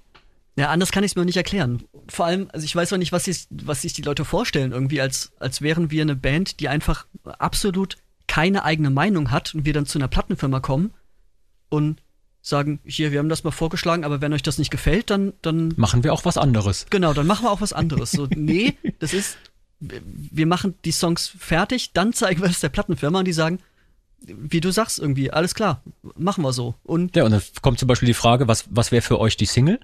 Ja, 0.57 0.69
anders 0.69 0.91
kann 0.91 1.03
ich 1.03 1.13
es 1.13 1.15
mir 1.15 1.25
nicht 1.25 1.37
erklären. 1.37 1.85
Vor 2.07 2.27
allem, 2.27 2.49
also 2.53 2.65
ich 2.65 2.75
weiß 2.75 2.93
auch 2.93 2.97
nicht, 2.97 3.13
was 3.13 3.23
sich, 3.23 3.47
was 3.49 3.81
sich 3.81 3.93
die 3.93 4.03
Leute 4.03 4.25
vorstellen, 4.25 4.73
irgendwie, 4.73 5.01
als, 5.01 5.31
als 5.39 5.63
wären 5.63 5.89
wir 5.89 6.03
eine 6.03 6.15
Band, 6.15 6.59
die 6.59 6.69
einfach 6.69 7.07
absolut 7.23 7.97
keine 8.27 8.63
eigene 8.63 8.91
Meinung 8.91 9.31
hat 9.31 9.55
und 9.55 9.65
wir 9.65 9.73
dann 9.73 9.87
zu 9.87 9.97
einer 9.97 10.07
Plattenfirma 10.07 10.59
kommen 10.59 10.93
und 11.69 12.01
sagen, 12.41 12.79
hier, 12.85 13.11
wir 13.11 13.19
haben 13.19 13.29
das 13.29 13.43
mal 13.43 13.51
vorgeschlagen, 13.51 14.03
aber 14.03 14.21
wenn 14.21 14.33
euch 14.33 14.43
das 14.43 14.57
nicht 14.57 14.71
gefällt, 14.71 15.09
dann, 15.09 15.33
dann. 15.41 15.73
Machen 15.75 16.03
wir 16.03 16.13
auch 16.13 16.25
was 16.25 16.37
anderes. 16.37 16.85
Genau, 16.89 17.13
dann 17.13 17.27
machen 17.27 17.45
wir 17.45 17.51
auch 17.51 17.61
was 17.61 17.73
anderes. 17.73 18.11
So, 18.11 18.27
nee, 18.35 18.77
das 18.99 19.13
ist, 19.13 19.37
wir 19.79 20.45
machen 20.45 20.75
die 20.85 20.91
Songs 20.91 21.33
fertig, 21.37 21.93
dann 21.93 22.13
zeigen 22.13 22.41
wir 22.41 22.49
es 22.49 22.59
der 22.59 22.69
Plattenfirma 22.69 23.19
und 23.19 23.25
die 23.25 23.33
sagen, 23.33 23.59
wie 24.19 24.61
du 24.61 24.71
sagst 24.71 24.97
irgendwie, 24.99 25.31
alles 25.31 25.53
klar, 25.53 25.83
machen 26.15 26.43
wir 26.43 26.53
so. 26.53 26.75
Und 26.83 27.15
ja, 27.15 27.23
und 27.23 27.31
dann 27.31 27.41
kommt 27.61 27.79
zum 27.79 27.87
Beispiel 27.87 28.07
die 28.07 28.13
Frage, 28.13 28.47
was, 28.47 28.65
was 28.69 28.91
wäre 28.91 29.01
für 29.01 29.19
euch 29.19 29.37
die 29.37 29.45
Single? 29.45 29.79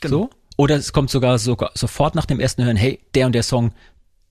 Genau. 0.00 0.16
So? 0.16 0.30
Oder 0.56 0.76
es 0.76 0.92
kommt 0.92 1.10
sogar, 1.10 1.38
sogar 1.38 1.72
sofort 1.74 2.14
nach 2.14 2.26
dem 2.26 2.40
ersten 2.40 2.64
Hören, 2.64 2.76
hey, 2.76 3.00
der 3.14 3.26
und 3.26 3.32
der 3.32 3.42
Song, 3.42 3.72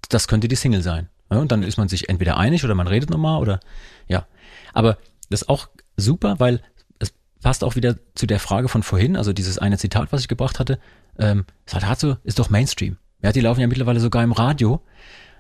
das 0.09 0.27
könnte 0.27 0.47
die 0.47 0.55
Single 0.55 0.81
sein. 0.81 1.09
Ja, 1.31 1.39
und 1.39 1.51
dann 1.51 1.63
ist 1.63 1.77
man 1.77 1.89
sich 1.89 2.09
entweder 2.09 2.37
einig 2.37 2.63
oder 2.63 2.75
man 2.75 2.87
redet 2.87 3.09
nochmal 3.09 3.41
oder 3.41 3.59
ja. 4.07 4.25
Aber 4.73 4.97
das 5.29 5.41
ist 5.41 5.49
auch 5.49 5.67
super, 5.97 6.39
weil 6.39 6.61
passt 7.41 7.63
auch 7.63 7.75
wieder 7.75 7.95
zu 8.15 8.25
der 8.25 8.39
Frage 8.39 8.67
von 8.67 8.83
vorhin, 8.83 9.15
also 9.15 9.33
dieses 9.33 9.57
eine 9.57 9.77
Zitat, 9.77 10.11
was 10.11 10.21
ich 10.21 10.27
gebracht 10.27 10.59
hatte. 10.59 10.79
Ähm, 11.19 11.45
Saltazo 11.65 12.17
ist 12.23 12.39
doch 12.39 12.49
Mainstream. 12.49 12.97
Ja, 13.21 13.31
die 13.31 13.41
laufen 13.41 13.61
ja 13.61 13.67
mittlerweile 13.67 13.99
sogar 13.99 14.23
im 14.23 14.31
Radio. 14.31 14.83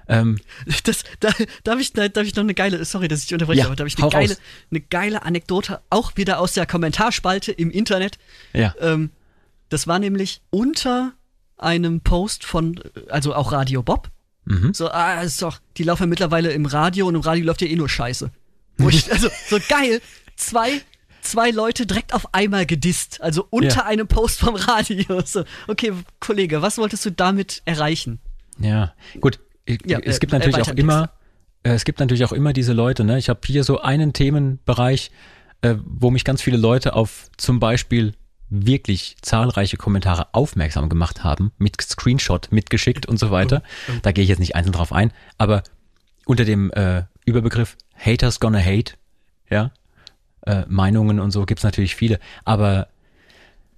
Ähm, 0.07 0.39
das, 0.83 1.03
da, 1.19 1.29
darf, 1.63 1.79
ich, 1.79 1.93
da, 1.93 2.07
darf 2.07 2.25
ich 2.25 2.35
noch 2.35 2.43
eine 2.43 2.53
geile, 2.53 2.83
sorry, 2.85 3.07
dass 3.07 3.23
ich 3.23 3.33
unterbreche, 3.33 3.59
ja, 3.59 3.65
aber 3.65 3.75
darf 3.75 3.87
ich 3.87 3.97
eine 4.01 4.09
geile, 4.09 4.37
eine 4.71 4.81
geile 4.81 5.23
Anekdote, 5.23 5.81
auch 5.89 6.15
wieder 6.15 6.39
aus 6.39 6.53
der 6.53 6.65
Kommentarspalte 6.65 7.51
im 7.51 7.71
Internet. 7.71 8.17
Ja. 8.53 8.73
Ähm, 8.79 9.11
das 9.69 9.85
war 9.85 9.99
nämlich 9.99 10.41
unter 10.49 11.13
einem 11.57 12.01
Post 12.01 12.45
von, 12.45 12.79
also 13.09 13.33
auch 13.35 13.51
Radio 13.51 13.83
Bob. 13.83 14.09
Mhm. 14.45 14.73
So, 14.73 14.89
ah, 14.89 15.21
ist 15.21 15.41
doch, 15.41 15.59
die 15.75 15.83
laufen 15.83 16.03
ja 16.03 16.07
mittlerweile 16.07 16.51
im 16.51 16.65
Radio 16.65 17.07
und 17.07 17.15
im 17.15 17.21
Radio 17.21 17.45
läuft 17.45 17.61
ja 17.61 17.67
eh 17.67 17.75
nur 17.75 17.89
Scheiße. 17.89 18.31
Wo 18.77 18.87
ich, 18.87 19.11
also, 19.11 19.29
so 19.49 19.59
geil, 19.67 20.01
zwei 20.37 20.81
zwei 21.27 21.51
Leute 21.51 21.85
direkt 21.85 22.13
auf 22.13 22.33
einmal 22.33 22.65
gedisst. 22.65 23.21
Also 23.21 23.45
unter 23.49 23.77
ja. 23.77 23.85
einem 23.85 24.07
Post 24.07 24.39
vom 24.39 24.55
Radio. 24.55 25.21
So, 25.25 25.43
okay, 25.67 25.93
Kollege, 26.19 26.61
was 26.61 26.77
wolltest 26.77 27.05
du 27.05 27.11
damit 27.11 27.61
erreichen? 27.65 28.19
Ja, 28.59 28.93
gut. 29.19 29.39
Ja, 29.85 29.99
es 29.99 30.19
gibt 30.19 30.31
äh, 30.31 30.39
natürlich 30.39 30.61
auch 30.61 30.73
immer, 30.73 31.11
äh, 31.63 31.71
es 31.71 31.83
gibt 31.83 31.99
natürlich 31.99 32.23
auch 32.23 32.31
immer 32.31 32.53
diese 32.53 32.71
Leute, 32.71 33.03
ne? 33.03 33.17
Ich 33.17 33.27
habe 33.27 33.41
hier 33.45 33.65
so 33.65 33.81
einen 33.81 34.13
Themenbereich, 34.13 35.11
äh, 35.61 35.75
wo 35.83 36.09
mich 36.09 36.23
ganz 36.23 36.41
viele 36.41 36.55
Leute 36.55 36.93
auf 36.93 37.29
zum 37.35 37.59
Beispiel 37.59 38.13
wirklich 38.49 39.17
zahlreiche 39.21 39.75
Kommentare 39.75 40.27
aufmerksam 40.33 40.87
gemacht 40.87 41.25
haben, 41.25 41.51
mit 41.57 41.81
Screenshot 41.81 42.47
mitgeschickt 42.51 43.05
und 43.05 43.19
so 43.19 43.29
weiter. 43.29 43.61
Da 44.03 44.13
gehe 44.13 44.23
ich 44.23 44.29
jetzt 44.29 44.39
nicht 44.39 44.55
einzeln 44.55 44.71
drauf 44.71 44.93
ein, 44.93 45.11
aber 45.37 45.63
unter 46.25 46.45
dem 46.45 46.71
äh, 46.71 47.03
Überbegriff 47.25 47.75
Haters 47.93 48.39
gonna 48.39 48.59
hate, 48.59 48.93
ja, 49.49 49.71
äh, 50.47 50.65
Meinungen 50.67 51.19
und 51.19 51.31
so 51.31 51.45
gibt's 51.45 51.63
natürlich 51.63 51.95
viele. 51.95 52.19
Aber 52.45 52.87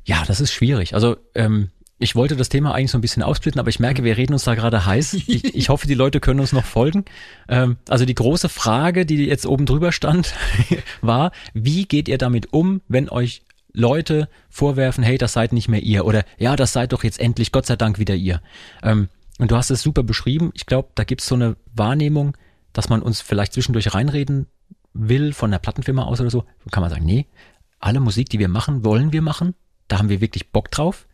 ja, 0.05 0.23
das 0.25 0.39
ist 0.39 0.53
schwierig. 0.53 0.93
Also 0.93 1.17
ähm, 1.35 1.69
ich 1.97 2.15
wollte 2.15 2.37
das 2.37 2.47
Thema 2.47 2.73
eigentlich 2.73 2.91
so 2.91 2.97
ein 2.97 3.01
bisschen 3.01 3.23
aufsplitten, 3.23 3.59
aber 3.59 3.69
ich 3.69 3.79
merke, 3.79 4.03
wir 4.03 4.15
reden 4.15 4.33
uns 4.33 4.45
da 4.45 4.55
gerade 4.55 4.85
heiß. 4.85 5.13
Ich, 5.13 5.55
ich 5.55 5.69
hoffe, 5.69 5.87
die 5.87 5.95
Leute 5.95 6.19
können 6.19 6.39
uns 6.39 6.53
noch 6.53 6.63
folgen. 6.63 7.05
Ähm, 7.49 7.77
also 7.89 8.05
die 8.05 8.15
große 8.15 8.47
Frage, 8.47 9.05
die 9.05 9.25
jetzt 9.25 9.45
oben 9.45 9.65
drüber 9.65 9.91
stand, 9.91 10.33
war, 11.01 11.31
wie 11.53 11.85
geht 11.85 12.07
ihr 12.07 12.17
damit 12.17 12.53
um, 12.53 12.81
wenn 12.87 13.09
euch 13.09 13.41
Leute 13.73 14.29
vorwerfen, 14.49 15.03
hey, 15.03 15.17
das 15.17 15.33
seid 15.33 15.53
nicht 15.53 15.67
mehr 15.67 15.83
ihr 15.83 16.05
oder 16.05 16.23
ja, 16.37 16.55
das 16.55 16.73
seid 16.73 16.93
doch 16.93 17.03
jetzt 17.03 17.19
endlich, 17.19 17.51
Gott 17.51 17.65
sei 17.65 17.75
Dank, 17.75 17.99
wieder 17.99 18.15
ihr. 18.15 18.41
Ähm, 18.81 19.09
und 19.37 19.51
du 19.51 19.55
hast 19.55 19.69
es 19.69 19.81
super 19.81 20.03
beschrieben. 20.03 20.51
Ich 20.53 20.65
glaube, 20.65 20.89
da 20.95 21.03
gibt's 21.03 21.27
so 21.27 21.35
eine 21.35 21.55
Wahrnehmung, 21.73 22.35
dass 22.73 22.89
man 22.89 23.01
uns 23.01 23.21
vielleicht 23.21 23.53
zwischendurch 23.53 23.93
reinreden 23.93 24.47
will 24.93 25.33
von 25.33 25.51
der 25.51 25.59
Plattenfirma 25.59 26.03
aus 26.03 26.19
oder 26.19 26.29
so, 26.29 26.45
kann 26.71 26.81
man 26.81 26.89
sagen, 26.89 27.05
nee, 27.05 27.27
alle 27.79 27.99
Musik, 27.99 28.29
die 28.29 28.39
wir 28.39 28.49
machen, 28.49 28.83
wollen 28.83 29.13
wir 29.13 29.21
machen. 29.21 29.55
Da 29.87 29.97
haben 29.97 30.09
wir 30.09 30.21
wirklich 30.21 30.51
Bock 30.51 30.69
drauf. 30.71 31.07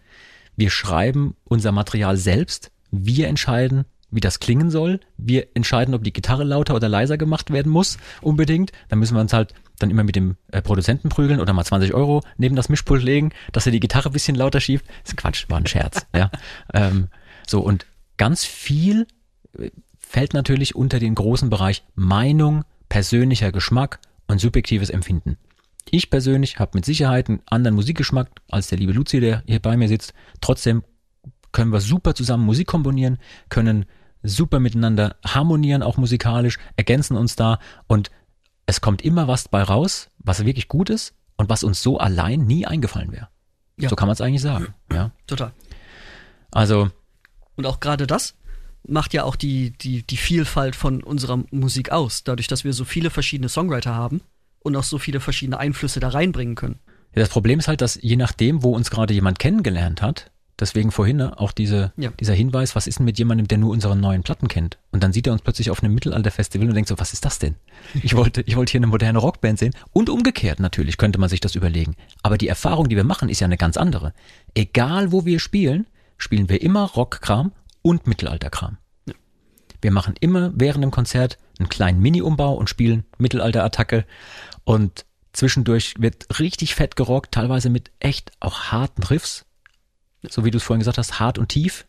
Wir 0.55 0.69
schreiben 0.69 1.35
unser 1.43 1.71
Material 1.71 2.17
selbst. 2.17 2.71
Wir 2.91 3.27
entscheiden, 3.27 3.85
wie 4.09 4.21
das 4.21 4.39
klingen 4.39 4.71
soll. 4.71 4.99
Wir 5.17 5.47
entscheiden, 5.53 5.93
ob 5.93 6.03
die 6.03 6.13
Gitarre 6.13 6.43
lauter 6.43 6.75
oder 6.75 6.89
leiser 6.89 7.17
gemacht 7.17 7.51
werden 7.51 7.71
muss, 7.71 7.97
unbedingt. 8.21 8.71
Dann 8.89 8.99
müssen 8.99 9.15
wir 9.15 9.21
uns 9.21 9.33
halt 9.33 9.53
dann 9.79 9.89
immer 9.89 10.03
mit 10.03 10.15
dem 10.15 10.37
äh, 10.51 10.61
Produzenten 10.61 11.09
prügeln 11.09 11.39
oder 11.41 11.53
mal 11.53 11.65
20 11.65 11.93
Euro 11.93 12.21
neben 12.37 12.55
das 12.55 12.69
Mischpult 12.69 13.03
legen, 13.03 13.31
dass 13.51 13.65
er 13.65 13.73
die 13.73 13.81
Gitarre 13.81 14.09
ein 14.09 14.13
bisschen 14.13 14.35
lauter 14.35 14.61
schiebt. 14.61 14.85
Das 15.03 15.11
ist 15.11 15.17
Quatsch, 15.17 15.45
war 15.49 15.57
ein 15.57 15.67
Scherz. 15.67 16.07
ja. 16.15 16.31
Ähm, 16.73 17.09
so, 17.47 17.61
und 17.61 17.85
ganz 18.17 18.43
viel 18.45 19.07
äh, 19.57 19.69
fällt 19.99 20.33
natürlich 20.33 20.75
unter 20.75 20.99
den 20.99 21.15
großen 21.15 21.49
Bereich 21.49 21.83
Meinung, 21.95 22.63
persönlicher 22.89 23.51
Geschmack 23.51 23.99
und 24.27 24.39
subjektives 24.39 24.89
Empfinden. 24.89 25.37
Ich 25.89 26.09
persönlich 26.09 26.59
habe 26.59 26.71
mit 26.75 26.85
Sicherheit 26.85 27.29
einen 27.29 27.41
anderen 27.45 27.75
Musikgeschmack 27.75 28.29
als 28.49 28.67
der 28.67 28.79
liebe 28.79 28.93
Luzi, 28.93 29.19
der 29.19 29.43
hier 29.45 29.61
bei 29.61 29.77
mir 29.77 29.87
sitzt. 29.87 30.13
Trotzdem 30.41 30.83
können 31.51 31.71
wir 31.71 31.79
super 31.79 32.15
zusammen 32.15 32.45
Musik 32.45 32.67
komponieren, 32.67 33.19
können 33.49 33.85
super 34.23 34.59
miteinander 34.59 35.15
harmonieren, 35.23 35.83
auch 35.83 35.97
musikalisch, 35.97 36.57
ergänzen 36.75 37.15
uns 37.15 37.35
da 37.35 37.59
und 37.87 38.09
es 38.65 38.81
kommt 38.81 39.03
immer 39.03 39.27
was 39.27 39.47
bei 39.47 39.61
raus, 39.61 40.09
was 40.17 40.45
wirklich 40.45 40.67
gut 40.67 40.89
ist 40.89 41.13
und 41.37 41.49
was 41.49 41.63
uns 41.63 41.81
so 41.81 41.99
allein 41.99 42.41
nie 42.41 42.65
eingefallen 42.65 43.11
wäre. 43.11 43.29
Ja. 43.77 43.89
So 43.89 43.95
kann 43.95 44.07
man 44.07 44.13
es 44.13 44.21
eigentlich 44.21 44.41
sagen. 44.41 44.73
Ja. 44.91 45.11
Total. 45.27 45.51
Also. 46.51 46.89
Und 47.55 47.65
auch 47.65 47.79
gerade 47.79 48.07
das 48.07 48.35
macht 48.87 49.13
ja 49.13 49.23
auch 49.23 49.35
die, 49.35 49.71
die, 49.71 50.03
die 50.03 50.17
Vielfalt 50.17 50.75
von 50.75 51.03
unserer 51.03 51.43
Musik 51.51 51.91
aus, 51.91 52.23
dadurch, 52.23 52.47
dass 52.47 52.63
wir 52.63 52.73
so 52.73 52.85
viele 52.85 53.09
verschiedene 53.09 53.49
Songwriter 53.49 53.95
haben 53.95 54.21
und 54.59 54.75
auch 54.75 54.83
so 54.83 54.97
viele 54.97 55.19
verschiedene 55.19 55.59
Einflüsse 55.59 55.99
da 55.99 56.09
reinbringen 56.09 56.55
können. 56.55 56.79
Ja, 57.15 57.21
das 57.21 57.29
Problem 57.29 57.59
ist 57.59 57.67
halt, 57.67 57.81
dass 57.81 57.97
je 58.01 58.15
nachdem, 58.15 58.63
wo 58.63 58.75
uns 58.75 58.91
gerade 58.91 59.13
jemand 59.13 59.39
kennengelernt 59.39 60.01
hat, 60.01 60.31
deswegen 60.59 60.91
vorhin 60.91 61.17
ne, 61.17 61.39
auch 61.39 61.51
diese, 61.51 61.93
ja. 61.97 62.11
dieser 62.19 62.33
Hinweis, 62.33 62.75
was 62.75 62.87
ist 62.87 62.99
denn 62.99 63.05
mit 63.05 63.17
jemandem, 63.17 63.47
der 63.47 63.57
nur 63.57 63.71
unsere 63.71 63.95
neuen 63.95 64.23
Platten 64.23 64.47
kennt? 64.47 64.77
Und 64.91 65.03
dann 65.03 65.13
sieht 65.13 65.27
er 65.27 65.33
uns 65.33 65.41
plötzlich 65.41 65.69
auf 65.69 65.83
einem 65.83 65.93
Mittelalterfestival 65.93 66.67
und 66.67 66.75
denkt 66.75 66.89
so, 66.89 66.99
was 66.99 67.13
ist 67.13 67.25
das 67.25 67.39
denn? 67.39 67.55
Ich 68.03 68.15
wollte, 68.17 68.41
ich 68.41 68.55
wollte 68.55 68.71
hier 68.71 68.79
eine 68.79 68.87
moderne 68.87 69.19
Rockband 69.19 69.59
sehen. 69.59 69.73
Und 69.91 70.09
umgekehrt 70.09 70.59
natürlich 70.59 70.97
könnte 70.97 71.19
man 71.19 71.29
sich 71.29 71.39
das 71.39 71.55
überlegen. 71.55 71.95
Aber 72.23 72.37
die 72.37 72.47
Erfahrung, 72.47 72.89
die 72.89 72.95
wir 72.95 73.03
machen, 73.03 73.29
ist 73.29 73.39
ja 73.39 73.45
eine 73.45 73.57
ganz 73.57 73.77
andere. 73.77 74.13
Egal 74.53 75.11
wo 75.11 75.25
wir 75.25 75.39
spielen, 75.39 75.87
spielen 76.17 76.49
wir 76.49 76.61
immer 76.61 76.83
Rockkram 76.83 77.51
und 77.85 78.07
Mittelalterkram. 78.07 78.77
Ja. 79.05 79.13
Wir 79.81 79.91
machen 79.91 80.15
immer 80.19 80.51
während 80.55 80.83
dem 80.83 80.91
Konzert 80.91 81.37
einen 81.59 81.69
kleinen 81.69 82.01
Mini-Umbau 82.01 82.53
und 82.53 82.69
spielen 82.69 83.05
Mittelalter-Attacke. 83.17 84.05
Und 84.63 85.05
Zwischendurch 85.35 85.95
wird 85.99 86.39
richtig 86.39 86.75
fett 86.75 86.95
gerockt, 86.95 87.33
teilweise 87.33 87.69
mit 87.69 87.91
echt 87.99 88.31
auch 88.39 88.71
harten 88.71 89.03
Riffs. 89.03 89.45
So 90.27 90.45
wie 90.45 90.51
du 90.51 90.57
es 90.57 90.63
vorhin 90.63 90.79
gesagt 90.79 90.97
hast, 90.97 91.19
hart 91.19 91.37
und 91.37 91.49
tief. 91.49 91.85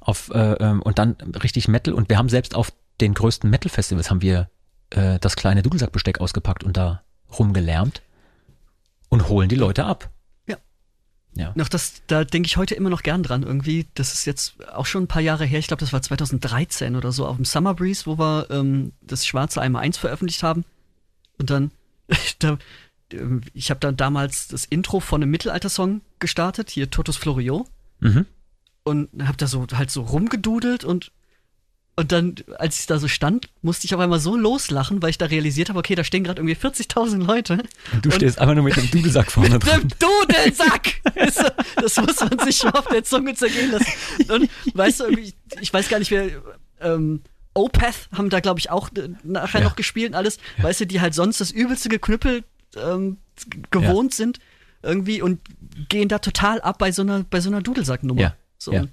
Auf, 0.00 0.30
äh, 0.34 0.54
ähm, 0.54 0.82
und 0.82 0.98
dann 0.98 1.12
richtig 1.42 1.68
Metal. 1.68 1.94
Und 1.94 2.08
wir 2.08 2.18
haben 2.18 2.28
selbst 2.28 2.56
auf 2.56 2.72
den 3.00 3.14
größten 3.14 3.48
Metal-Festivals 3.48 4.10
haben 4.10 4.22
wir 4.22 4.50
äh, 4.90 5.20
das 5.20 5.36
kleine 5.36 5.62
Dudelsackbesteck 5.62 6.20
ausgepackt 6.20 6.64
und 6.64 6.76
da 6.76 7.04
rumgelärmt 7.38 8.02
und 9.08 9.28
holen 9.28 9.48
die 9.48 9.54
Leute 9.54 9.84
ab. 9.84 10.10
Ja. 11.34 11.52
Noch 11.54 11.68
das, 11.68 12.02
da 12.06 12.24
denke 12.24 12.46
ich 12.46 12.56
heute 12.56 12.74
immer 12.74 12.90
noch 12.90 13.02
gern 13.02 13.22
dran 13.22 13.42
irgendwie. 13.42 13.86
Das 13.94 14.12
ist 14.12 14.24
jetzt 14.24 14.54
auch 14.72 14.86
schon 14.86 15.04
ein 15.04 15.08
paar 15.08 15.22
Jahre 15.22 15.44
her. 15.44 15.58
Ich 15.58 15.68
glaube, 15.68 15.80
das 15.80 15.92
war 15.92 16.02
2013 16.02 16.96
oder 16.96 17.12
so 17.12 17.26
auf 17.26 17.36
dem 17.36 17.44
Summer 17.44 17.74
Breeze, 17.74 18.06
wo 18.06 18.18
wir 18.18 18.46
ähm, 18.50 18.92
das 19.02 19.26
Schwarze 19.26 19.60
einmal 19.60 19.82
eins 19.82 19.98
veröffentlicht 19.98 20.42
haben. 20.42 20.64
Und 21.38 21.50
dann, 21.50 21.70
da, 22.40 22.58
ähm, 23.12 23.42
ich 23.54 23.70
habe 23.70 23.80
dann 23.80 23.96
damals 23.96 24.48
das 24.48 24.64
Intro 24.64 25.00
von 25.00 25.22
einem 25.22 25.30
Mittelalter-Song 25.30 26.00
gestartet, 26.18 26.70
hier 26.70 26.90
Totus 26.90 27.16
Florio. 27.16 27.66
Mhm. 28.00 28.26
Und 28.82 29.08
habe 29.22 29.36
da 29.36 29.46
so 29.46 29.66
halt 29.74 29.90
so 29.90 30.02
rumgedudelt 30.02 30.82
und 30.82 31.12
und 31.98 32.12
dann, 32.12 32.36
als 32.58 32.78
ich 32.78 32.86
da 32.86 32.98
so 33.00 33.08
stand, 33.08 33.48
musste 33.60 33.84
ich 33.86 33.94
auf 33.94 34.00
einmal 34.00 34.20
so 34.20 34.36
loslachen, 34.36 35.02
weil 35.02 35.10
ich 35.10 35.18
da 35.18 35.26
realisiert 35.26 35.68
habe, 35.68 35.80
okay, 35.80 35.96
da 35.96 36.04
stehen 36.04 36.22
gerade 36.22 36.40
irgendwie 36.40 36.54
40.000 36.54 37.24
Leute. 37.26 37.54
Und 37.92 38.04
du 38.06 38.12
stehst 38.12 38.38
einfach 38.38 38.54
nur 38.54 38.62
mit 38.62 38.76
dem 38.76 38.88
Dudelsack 38.88 39.32
vorne 39.32 39.50
Mit 39.50 39.66
dran. 39.66 39.80
dem 39.80 39.90
Dudelsack! 39.98 40.94
Das 41.80 41.96
muss 41.96 42.20
man 42.20 42.38
sich 42.38 42.56
schon 42.58 42.70
auf 42.70 42.86
der 42.86 43.02
Zunge 43.02 43.34
zergehen 43.34 43.72
lassen. 43.72 43.92
Und 44.30 44.48
weißt 44.74 45.00
du, 45.00 45.04
irgendwie, 45.06 45.34
ich 45.60 45.72
weiß 45.74 45.88
gar 45.88 45.98
nicht, 45.98 46.10
wer. 46.12 46.28
Ähm, 46.80 47.22
Opeth 47.54 48.08
haben 48.16 48.30
da, 48.30 48.38
glaube 48.38 48.60
ich, 48.60 48.70
auch 48.70 48.90
nachher 49.24 49.60
Ja. 49.60 49.66
noch 49.66 49.74
gespielt 49.74 50.10
und 50.10 50.14
alles. 50.14 50.38
Weißt 50.62 50.80
du, 50.80 50.86
die 50.86 51.00
halt 51.00 51.14
sonst 51.14 51.40
das 51.40 51.50
übelste 51.50 51.88
Geknüppel 51.88 52.44
ähm, 52.76 53.16
gewohnt 53.72 54.14
sind 54.14 54.38
irgendwie 54.82 55.20
und 55.22 55.40
gehen 55.88 56.08
da 56.08 56.20
total 56.20 56.60
ab 56.60 56.78
bei 56.78 56.92
so 56.92 57.02
einer, 57.02 57.24
bei 57.28 57.40
so 57.40 57.48
einer 57.50 57.60
Dudelsacknummer. 57.62 58.20
Ja, 58.20 58.36
So, 58.58 58.72
ja. 58.72 58.84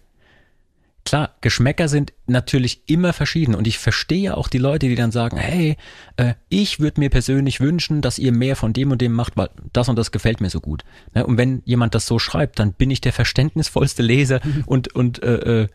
Klar, 1.06 1.36
Geschmäcker 1.41 1.88
sind 1.88 2.13
natürlich 2.26 2.89
immer 2.89 3.13
verschieden 3.13 3.54
und 3.54 3.68
ich 3.68 3.78
verstehe 3.78 4.36
auch 4.36 4.48
die 4.48 4.58
Leute, 4.58 4.88
die 4.88 4.96
dann 4.96 5.12
sagen, 5.12 5.38
hey, 5.38 5.78
äh, 6.18 6.34
ich 6.50 6.80
würde 6.80 7.00
mir 7.00 7.12
persönlich 7.12 7.60
wünschen, 7.60 8.02
dass 8.02 8.18
ihr 8.18 8.32
mehr 8.32 8.56
von 8.56 8.74
dem 8.74 8.91
und 8.91 9.02
dem 9.02 9.13
macht, 9.13 9.38
weil 9.38 9.50
das 9.72 9.88
und 9.88 9.98
das 9.98 10.12
gefällt 10.12 10.41
mir 10.41 10.50
so 10.50 10.60
gut. 10.60 10.84
Ne? 11.13 11.26
Und 11.26 11.38
wenn 11.38 11.62
jemand 11.63 11.94
das 11.94 12.08
so 12.08 12.18
schreibt, 12.18 12.58
dann 12.58 12.74
bin 12.74 12.89
ich 12.89 13.02
der 13.02 13.13
verständnisvollste 13.13 14.02
Leser 14.02 14.41
und, 14.65 14.96
und 14.96 15.22
äh, 15.22 15.63
äh, 15.63 15.68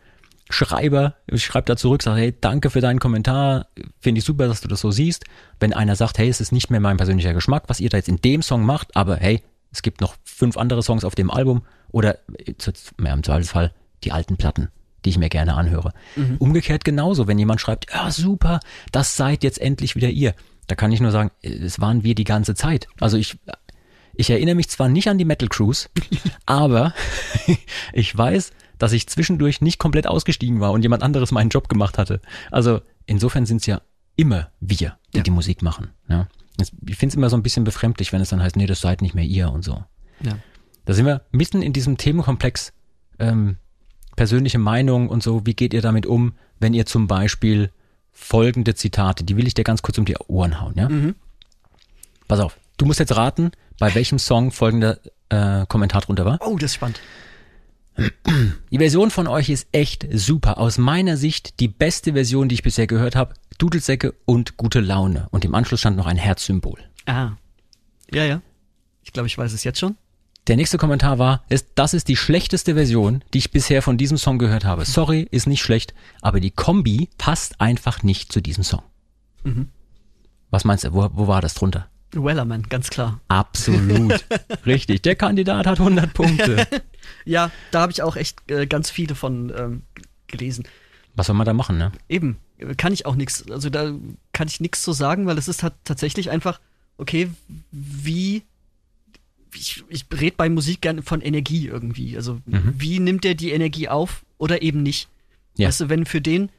Schreiber. 0.49 1.15
Ich 1.27 1.45
schreibe 1.45 1.65
da 1.65 1.77
zurück, 1.77 2.03
sage, 2.03 2.19
hey, 2.19 2.35
danke 2.39 2.69
für 2.69 2.81
deinen 2.81 2.99
Kommentar, 2.99 3.67
finde 4.01 4.19
ich 4.19 4.25
super, 4.25 4.47
dass 4.47 4.59
du 4.59 4.67
das 4.67 4.81
so 4.81 4.91
siehst. 4.91 5.23
Wenn 5.61 5.71
einer 5.71 5.95
sagt, 5.95 6.17
hey, 6.17 6.27
es 6.27 6.41
ist 6.41 6.51
nicht 6.51 6.69
mehr 6.69 6.81
mein 6.81 6.97
persönlicher 6.97 7.33
Geschmack, 7.33 7.63
was 7.67 7.79
ihr 7.79 7.89
da 7.89 7.95
jetzt 7.95 8.09
in 8.09 8.17
dem 8.17 8.41
Song 8.41 8.65
macht, 8.65 8.95
aber 8.97 9.15
hey, 9.15 9.41
es 9.71 9.81
gibt 9.81 10.01
noch 10.01 10.15
fünf 10.25 10.57
andere 10.57 10.83
Songs 10.83 11.05
auf 11.05 11.15
dem 11.15 11.31
Album 11.31 11.63
oder 11.89 12.15
äh, 12.37 12.53
mehr 12.97 13.13
im 13.13 13.23
Zweifelsfall 13.23 13.73
die 14.03 14.11
alten 14.11 14.35
Platten, 14.35 14.69
die 15.05 15.09
ich 15.09 15.17
mir 15.17 15.29
gerne 15.29 15.55
anhöre. 15.55 15.93
Umgekehrt 16.39 16.83
genauso, 16.83 17.27
wenn 17.27 17.39
jemand 17.39 17.61
schreibt, 17.61 17.91
ja 17.93 18.11
super, 18.11 18.59
das 18.91 19.15
seid 19.15 19.43
jetzt 19.43 19.59
endlich 19.59 19.95
wieder 19.95 20.09
ihr. 20.09 20.33
Da 20.67 20.75
kann 20.75 20.91
ich 20.91 21.01
nur 21.01 21.11
sagen, 21.11 21.31
es 21.41 21.79
waren 21.81 22.03
wir 22.03 22.15
die 22.15 22.23
ganze 22.23 22.55
Zeit. 22.55 22.87
Also 22.99 23.17
ich, 23.17 23.37
ich 24.13 24.29
erinnere 24.29 24.55
mich 24.55 24.69
zwar 24.69 24.87
nicht 24.89 25.07
an 25.09 25.17
die 25.17 25.25
Metal 25.25 25.49
Cruise, 25.49 25.89
aber 26.45 26.93
ich 27.93 28.15
weiß, 28.17 28.51
dass 28.77 28.93
ich 28.93 29.07
zwischendurch 29.07 29.61
nicht 29.61 29.79
komplett 29.79 30.07
ausgestiegen 30.07 30.59
war 30.59 30.71
und 30.71 30.81
jemand 30.81 31.03
anderes 31.03 31.31
meinen 31.31 31.49
Job 31.49 31.69
gemacht 31.69 31.97
hatte. 31.97 32.21
Also 32.51 32.81
insofern 33.05 33.45
sind 33.45 33.57
es 33.57 33.65
ja 33.67 33.81
immer 34.15 34.49
wir, 34.59 34.97
die 35.13 35.17
Ja. 35.17 35.23
die 35.23 35.31
Musik 35.31 35.61
machen. 35.61 35.89
Ja. 36.07 36.27
Ich 36.59 36.95
finde 36.97 37.13
es 37.13 37.15
immer 37.15 37.29
so 37.29 37.37
ein 37.37 37.43
bisschen 37.43 37.63
befremdlich, 37.63 38.11
wenn 38.13 38.21
es 38.21 38.29
dann 38.29 38.41
heißt, 38.41 38.55
nee, 38.55 38.65
das 38.67 38.81
seid 38.81 39.01
nicht 39.01 39.15
mehr 39.15 39.23
ihr 39.23 39.51
und 39.51 39.63
so. 39.63 39.83
ja. 40.21 40.37
Da 40.85 40.93
sind 40.93 41.05
wir 41.05 41.21
mitten 41.31 41.61
in 41.61 41.73
diesem 41.73 41.97
Themenkomplex 41.97 42.73
ähm, 43.19 43.57
persönliche 44.21 44.59
Meinung 44.59 45.09
und 45.09 45.23
so. 45.23 45.47
Wie 45.47 45.55
geht 45.55 45.73
ihr 45.73 45.81
damit 45.81 46.05
um, 46.05 46.33
wenn 46.59 46.75
ihr 46.75 46.85
zum 46.85 47.07
Beispiel 47.07 47.71
folgende 48.11 48.75
Zitate, 48.75 49.23
die 49.23 49.35
will 49.35 49.47
ich 49.47 49.55
dir 49.55 49.63
ganz 49.63 49.81
kurz 49.81 49.97
um 49.97 50.05
die 50.05 50.15
Ohren 50.27 50.61
hauen, 50.61 50.75
ja? 50.75 50.87
Pass 52.27 52.39
auf, 52.39 52.55
du 52.77 52.85
musst 52.85 52.99
jetzt 52.99 53.15
raten, 53.15 53.49
bei 53.79 53.95
welchem 53.95 54.19
Song 54.19 54.51
folgender 54.51 54.99
äh, 55.29 55.65
Kommentar 55.65 56.01
drunter 56.01 56.23
war. 56.23 56.37
Oh, 56.41 56.55
das 56.55 56.69
ist 56.69 56.75
spannend. 56.75 57.01
Die 58.71 58.77
Version 58.77 59.09
von 59.09 59.25
euch 59.25 59.49
ist 59.49 59.67
echt 59.71 60.05
super. 60.13 60.59
Aus 60.59 60.77
meiner 60.77 61.17
Sicht 61.17 61.59
die 61.59 61.67
beste 61.67 62.13
Version, 62.13 62.47
die 62.47 62.53
ich 62.53 62.61
bisher 62.61 62.85
gehört 62.85 63.15
habe. 63.15 63.33
Dudelsäcke 63.57 64.13
und 64.25 64.55
gute 64.55 64.81
Laune. 64.81 65.29
Und 65.31 65.45
im 65.45 65.55
Anschluss 65.55 65.79
stand 65.79 65.97
noch 65.97 66.05
ein 66.05 66.17
Herzsymbol. 66.17 66.77
Ah. 67.07 67.31
Ja, 68.13 68.23
ja. 68.23 68.43
Ich 69.01 69.13
glaube, 69.13 69.25
ich 69.25 69.35
weiß 69.39 69.51
es 69.51 69.63
jetzt 69.63 69.79
schon. 69.79 69.97
Der 70.47 70.55
nächste 70.55 70.79
Kommentar 70.79 71.19
war, 71.19 71.43
ist, 71.49 71.67
das 71.75 71.93
ist 71.93 72.07
die 72.07 72.15
schlechteste 72.15 72.73
Version, 72.73 73.23
die 73.33 73.37
ich 73.37 73.51
bisher 73.51 73.81
von 73.81 73.97
diesem 73.97 74.17
Song 74.17 74.39
gehört 74.39 74.65
habe. 74.65 74.85
Sorry, 74.85 75.27
ist 75.29 75.45
nicht 75.45 75.61
schlecht, 75.61 75.93
aber 76.21 76.39
die 76.39 76.49
Kombi 76.49 77.09
passt 77.17 77.61
einfach 77.61 78.01
nicht 78.01 78.31
zu 78.31 78.41
diesem 78.41 78.63
Song. 78.63 78.81
Was 80.49 80.65
meinst 80.65 80.83
du, 80.83 80.93
wo, 80.93 81.09
wo 81.13 81.27
war 81.27 81.41
das 81.41 81.53
drunter? 81.53 81.87
Wellerman, 82.13 82.63
ganz 82.63 82.89
klar. 82.89 83.21
Absolut. 83.27 84.25
Richtig, 84.65 85.01
der 85.03 85.15
Kandidat 85.15 85.67
hat 85.67 85.79
100 85.79 86.13
Punkte. 86.13 86.67
Ja, 87.25 87.51
da 87.71 87.81
habe 87.81 87.91
ich 87.91 88.03
auch 88.03 88.15
echt 88.15 88.49
äh, 88.49 88.65
ganz 88.65 88.89
viele 88.89 89.15
von 89.15 89.51
ähm, 89.55 89.81
gelesen. 90.27 90.67
Was 91.15 91.27
soll 91.27 91.35
man 91.35 91.45
da 91.45 91.53
machen, 91.53 91.77
ne? 91.77 91.91
Eben, 92.09 92.37
kann 92.77 92.93
ich 92.93 93.05
auch 93.05 93.15
nichts, 93.15 93.49
also 93.51 93.69
da 93.69 93.93
kann 94.33 94.47
ich 94.47 94.59
nichts 94.59 94.81
zu 94.81 94.93
sagen, 94.93 95.25
weil 95.25 95.37
es 95.37 95.47
ist 95.47 95.61
halt 95.61 95.73
tatsächlich 95.83 96.29
einfach, 96.29 96.59
okay, 96.97 97.29
wie, 97.71 98.43
ich, 99.55 99.83
ich 99.89 100.05
rede 100.19 100.35
bei 100.37 100.49
Musik 100.49 100.81
gerne 100.81 101.01
von 101.01 101.21
Energie 101.21 101.67
irgendwie. 101.67 102.15
Also, 102.15 102.39
wie 102.45 102.99
nimmt 102.99 103.25
er 103.25 103.35
die 103.35 103.51
Energie 103.51 103.87
auf 103.89 104.23
oder 104.37 104.61
eben 104.61 104.83
nicht? 104.83 105.09
Ja. 105.57 105.67
Weißt 105.67 105.81
du, 105.81 105.89
wenn 105.89 106.05
für 106.05 106.21
den 106.21 106.49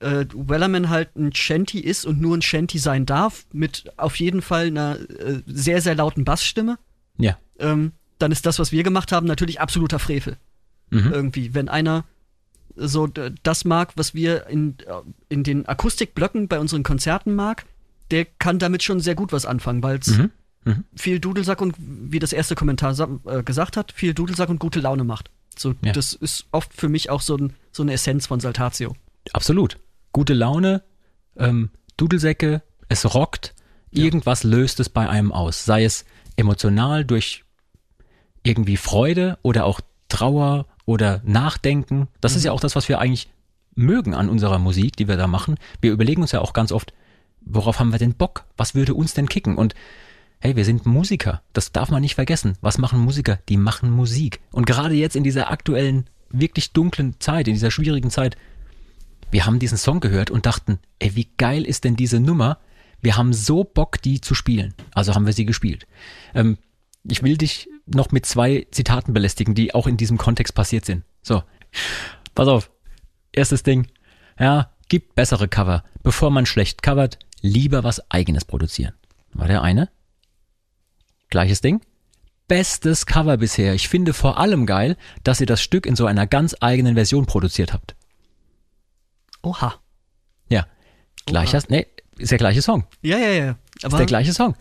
äh, 0.00 0.26
Wellerman 0.34 0.88
halt 0.90 1.16
ein 1.16 1.34
Shanty 1.34 1.80
ist 1.80 2.04
und 2.06 2.20
nur 2.20 2.36
ein 2.36 2.42
Shanty 2.42 2.78
sein 2.78 3.06
darf, 3.06 3.46
mit 3.52 3.90
auf 3.96 4.16
jeden 4.16 4.42
Fall 4.42 4.66
einer 4.66 4.98
äh, 5.00 5.42
sehr, 5.46 5.80
sehr 5.80 5.94
lauten 5.94 6.24
Bassstimme, 6.24 6.78
Ja. 7.16 7.38
ähm, 7.58 7.92
dann 8.18 8.30
ist 8.32 8.46
das, 8.46 8.58
was 8.58 8.70
wir 8.72 8.82
gemacht 8.82 9.10
haben, 9.12 9.26
natürlich 9.26 9.60
absoluter 9.60 9.98
Frevel. 9.98 10.36
Mhm. 10.90 11.12
Irgendwie, 11.12 11.54
wenn 11.54 11.68
einer 11.68 12.04
so 12.76 13.08
das 13.42 13.64
mag, 13.64 13.92
was 13.96 14.14
wir 14.14 14.46
in, 14.46 14.76
äh, 14.86 14.92
in 15.28 15.42
den 15.42 15.66
Akustikblöcken 15.66 16.46
bei 16.48 16.60
unseren 16.60 16.82
Konzerten 16.84 17.34
mag, 17.34 17.64
der 18.12 18.24
kann 18.24 18.58
damit 18.58 18.82
schon 18.84 19.00
sehr 19.00 19.14
gut 19.16 19.32
was 19.32 19.46
anfangen, 19.46 19.82
weil 19.82 19.98
es 19.98 20.06
Mhm. 20.16 20.30
Mhm. 20.64 20.84
viel 20.96 21.20
Dudelsack 21.20 21.60
und, 21.60 21.74
wie 21.78 22.18
das 22.18 22.32
erste 22.32 22.54
Kommentar 22.54 22.94
äh, 23.26 23.42
gesagt 23.42 23.76
hat, 23.76 23.92
viel 23.92 24.12
Dudelsack 24.14 24.48
und 24.48 24.58
gute 24.58 24.80
Laune 24.80 25.04
macht. 25.04 25.30
So, 25.56 25.74
Ja. 25.82 25.92
das 25.92 26.12
ist 26.12 26.46
oft 26.52 26.72
für 26.74 26.88
mich 26.88 27.10
auch 27.10 27.20
so, 27.20 27.36
ein, 27.36 27.54
so 27.72 27.82
eine 27.82 27.92
Essenz 27.92 28.26
von 28.26 28.40
Saltatio. 28.40 28.94
Absolut. 29.32 29.78
Gute 30.12 30.34
Laune, 30.34 30.82
ähm, 31.36 31.70
Dudelsäcke, 31.96 32.62
es 32.88 33.14
rockt, 33.14 33.54
irgendwas 33.90 34.44
löst 34.44 34.80
es 34.80 34.88
bei 34.88 35.08
einem 35.08 35.32
aus. 35.32 35.64
Sei 35.64 35.84
es 35.84 36.04
emotional 36.36 37.04
durch 37.04 37.44
irgendwie 38.42 38.76
Freude 38.76 39.38
oder 39.42 39.64
auch 39.64 39.80
Trauer 40.08 40.66
oder 40.86 41.20
Nachdenken. 41.24 42.08
Das 42.20 42.36
ist 42.36 42.44
ja 42.44 42.52
auch 42.52 42.60
das, 42.60 42.76
was 42.76 42.88
wir 42.88 42.98
eigentlich 42.98 43.28
mögen 43.74 44.14
an 44.14 44.28
unserer 44.28 44.58
Musik, 44.58 44.96
die 44.96 45.08
wir 45.08 45.16
da 45.16 45.26
machen. 45.26 45.56
Wir 45.80 45.92
überlegen 45.92 46.22
uns 46.22 46.32
ja 46.32 46.40
auch 46.40 46.52
ganz 46.52 46.72
oft, 46.72 46.92
worauf 47.40 47.78
haben 47.78 47.90
wir 47.92 47.98
denn 47.98 48.14
Bock? 48.14 48.44
Was 48.56 48.74
würde 48.74 48.94
uns 48.94 49.14
denn 49.14 49.28
kicken? 49.28 49.56
Und 49.56 49.74
hey, 50.40 50.56
wir 50.56 50.64
sind 50.64 50.86
Musiker. 50.86 51.42
Das 51.52 51.72
darf 51.72 51.90
man 51.90 52.00
nicht 52.00 52.14
vergessen. 52.14 52.56
Was 52.60 52.78
machen 52.78 53.00
Musiker? 53.00 53.38
Die 53.48 53.56
machen 53.56 53.90
Musik. 53.90 54.40
Und 54.52 54.66
gerade 54.66 54.94
jetzt 54.94 55.16
in 55.16 55.24
dieser 55.24 55.50
aktuellen, 55.50 56.08
wirklich 56.30 56.72
dunklen 56.72 57.16
Zeit, 57.20 57.48
in 57.48 57.54
dieser 57.54 57.70
schwierigen 57.70 58.10
Zeit, 58.10 58.36
wir 59.30 59.46
haben 59.46 59.58
diesen 59.58 59.78
Song 59.78 60.00
gehört 60.00 60.30
und 60.30 60.46
dachten, 60.46 60.78
ey, 60.98 61.14
wie 61.14 61.28
geil 61.36 61.64
ist 61.64 61.84
denn 61.84 61.96
diese 61.96 62.20
Nummer? 62.20 62.58
Wir 63.00 63.16
haben 63.16 63.32
so 63.32 63.64
Bock, 63.64 64.00
die 64.00 64.20
zu 64.20 64.34
spielen. 64.34 64.74
Also 64.94 65.14
haben 65.14 65.26
wir 65.26 65.32
sie 65.32 65.44
gespielt. 65.44 65.86
Ähm, 66.34 66.58
ich 67.04 67.22
will 67.22 67.36
dich 67.36 67.68
noch 67.86 68.10
mit 68.10 68.26
zwei 68.26 68.66
Zitaten 68.70 69.12
belästigen, 69.12 69.54
die 69.54 69.74
auch 69.74 69.86
in 69.86 69.96
diesem 69.96 70.18
Kontext 70.18 70.54
passiert 70.54 70.84
sind. 70.84 71.04
So, 71.22 71.42
pass 72.34 72.48
auf. 72.48 72.70
Erstes 73.32 73.62
Ding. 73.62 73.88
Ja, 74.38 74.72
gibt 74.88 75.14
bessere 75.14 75.48
Cover. 75.48 75.84
Bevor 76.02 76.30
man 76.30 76.46
schlecht 76.46 76.82
covert, 76.82 77.18
lieber 77.40 77.84
was 77.84 78.10
eigenes 78.10 78.44
produzieren. 78.44 78.94
War 79.32 79.48
der 79.48 79.62
eine. 79.62 79.90
Gleiches 81.30 81.60
Ding. 81.60 81.80
Bestes 82.46 83.04
Cover 83.06 83.36
bisher. 83.36 83.74
Ich 83.74 83.88
finde 83.88 84.14
vor 84.14 84.38
allem 84.38 84.64
geil, 84.64 84.96
dass 85.22 85.40
ihr 85.40 85.46
das 85.46 85.60
Stück 85.60 85.84
in 85.86 85.96
so 85.96 86.06
einer 86.06 86.26
ganz 86.26 86.56
eigenen 86.60 86.94
Version 86.94 87.26
produziert 87.26 87.72
habt. 87.72 87.94
Oha. 89.42 89.74
Ja. 90.48 90.66
Gleicher, 91.26 91.62
nee, 91.68 91.86
ist 92.16 92.30
der 92.30 92.38
gleiche 92.38 92.62
Song. 92.62 92.84
Ja, 93.02 93.18
ja, 93.18 93.28
ja. 93.30 93.50
Ist 93.76 93.84
Aber 93.84 93.98
der 93.98 94.06
gleiche 94.06 94.32
Song. 94.32 94.54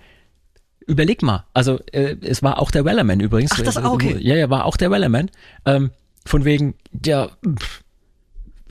Überleg 0.85 1.21
mal, 1.21 1.45
also 1.53 1.79
äh, 1.91 2.15
es 2.21 2.43
war 2.43 2.59
auch 2.59 2.71
der 2.71 2.85
Wellerman 2.85 3.19
übrigens. 3.19 3.51
Ach, 3.53 3.61
das- 3.61 3.77
ah, 3.77 3.89
okay. 3.91 4.17
Ja, 4.19 4.35
ja, 4.35 4.49
war 4.49 4.65
auch 4.65 4.77
der 4.77 4.91
Wellerman. 4.91 5.29
Ähm, 5.65 5.91
von 6.25 6.45
wegen, 6.45 6.75
ja, 7.05 7.29
pff, 7.45 7.83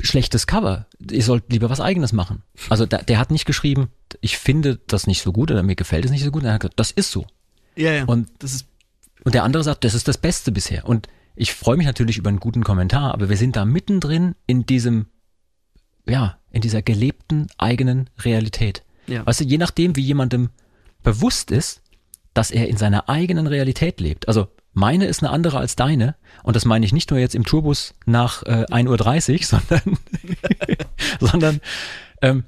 schlechtes 0.00 0.46
Cover. 0.46 0.86
Ihr 1.10 1.22
sollt 1.22 1.44
lieber 1.50 1.68
was 1.70 1.80
eigenes 1.80 2.12
machen. 2.12 2.42
Also 2.68 2.86
da, 2.86 2.98
der 2.98 3.18
hat 3.18 3.30
nicht 3.30 3.46
geschrieben, 3.46 3.88
ich 4.20 4.38
finde 4.38 4.78
das 4.86 5.06
nicht 5.06 5.22
so 5.22 5.32
gut 5.32 5.50
oder 5.50 5.62
mir 5.62 5.74
gefällt 5.76 6.04
es 6.04 6.10
nicht 6.10 6.24
so 6.24 6.30
gut. 6.30 6.44
Er 6.44 6.52
hat 6.54 6.60
gesagt, 6.60 6.78
das 6.78 6.90
ist 6.90 7.10
so. 7.10 7.26
Ja, 7.76 7.92
ja. 7.92 8.04
Und, 8.04 8.28
das 8.38 8.54
ist 8.54 8.66
und 9.24 9.34
der 9.34 9.44
andere 9.44 9.64
sagt, 9.64 9.84
das 9.84 9.94
ist 9.94 10.08
das 10.08 10.18
Beste 10.18 10.52
bisher. 10.52 10.86
Und 10.86 11.08
ich 11.34 11.52
freue 11.52 11.76
mich 11.76 11.86
natürlich 11.86 12.16
über 12.16 12.28
einen 12.28 12.40
guten 12.40 12.64
Kommentar, 12.64 13.12
aber 13.12 13.28
wir 13.28 13.36
sind 13.36 13.56
da 13.56 13.64
mittendrin 13.64 14.34
in 14.46 14.66
diesem, 14.66 15.06
ja, 16.06 16.38
in 16.50 16.62
dieser 16.62 16.80
gelebten 16.82 17.48
eigenen 17.58 18.08
Realität. 18.18 18.82
Ja. 19.06 19.26
Weißt 19.26 19.40
du, 19.40 19.44
je 19.44 19.58
nachdem, 19.58 19.96
wie 19.96 20.02
jemandem 20.02 20.50
bewusst 21.02 21.50
ist, 21.50 21.82
dass 22.34 22.50
er 22.50 22.68
in 22.68 22.76
seiner 22.76 23.08
eigenen 23.08 23.46
Realität 23.46 24.00
lebt. 24.00 24.28
Also 24.28 24.48
meine 24.72 25.06
ist 25.06 25.22
eine 25.22 25.32
andere 25.32 25.58
als 25.58 25.74
deine. 25.74 26.16
Und 26.42 26.54
das 26.54 26.64
meine 26.64 26.84
ich 26.84 26.92
nicht 26.92 27.10
nur 27.10 27.18
jetzt 27.18 27.34
im 27.34 27.44
Tourbus 27.44 27.94
nach 28.04 28.42
äh, 28.42 28.66
1.30 28.70 29.32
Uhr, 29.32 29.60
sondern, 29.60 29.98
sondern 31.20 31.60
ähm, 32.22 32.44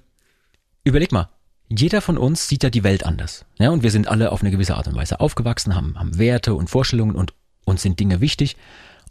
überleg 0.85 1.11
mal, 1.11 1.29
jeder 1.69 2.01
von 2.01 2.19
uns 2.19 2.49
sieht 2.49 2.63
ja 2.63 2.71
die 2.71 2.85
Welt 2.85 3.05
anders. 3.05 3.45
Ja, 3.59 3.71
und 3.71 3.83
wir 3.83 3.91
sind 3.91 4.09
alle 4.09 4.33
auf 4.33 4.41
eine 4.41 4.51
gewisse 4.51 4.77
Art 4.77 4.89
und 4.89 4.97
Weise 4.97 5.21
aufgewachsen, 5.21 5.75
haben, 5.75 5.99
haben 5.99 6.19
Werte 6.19 6.55
und 6.55 6.71
Vorstellungen 6.71 7.15
und 7.15 7.35
uns 7.65 7.83
sind 7.83 8.01
Dinge 8.01 8.21
wichtig. 8.21 8.57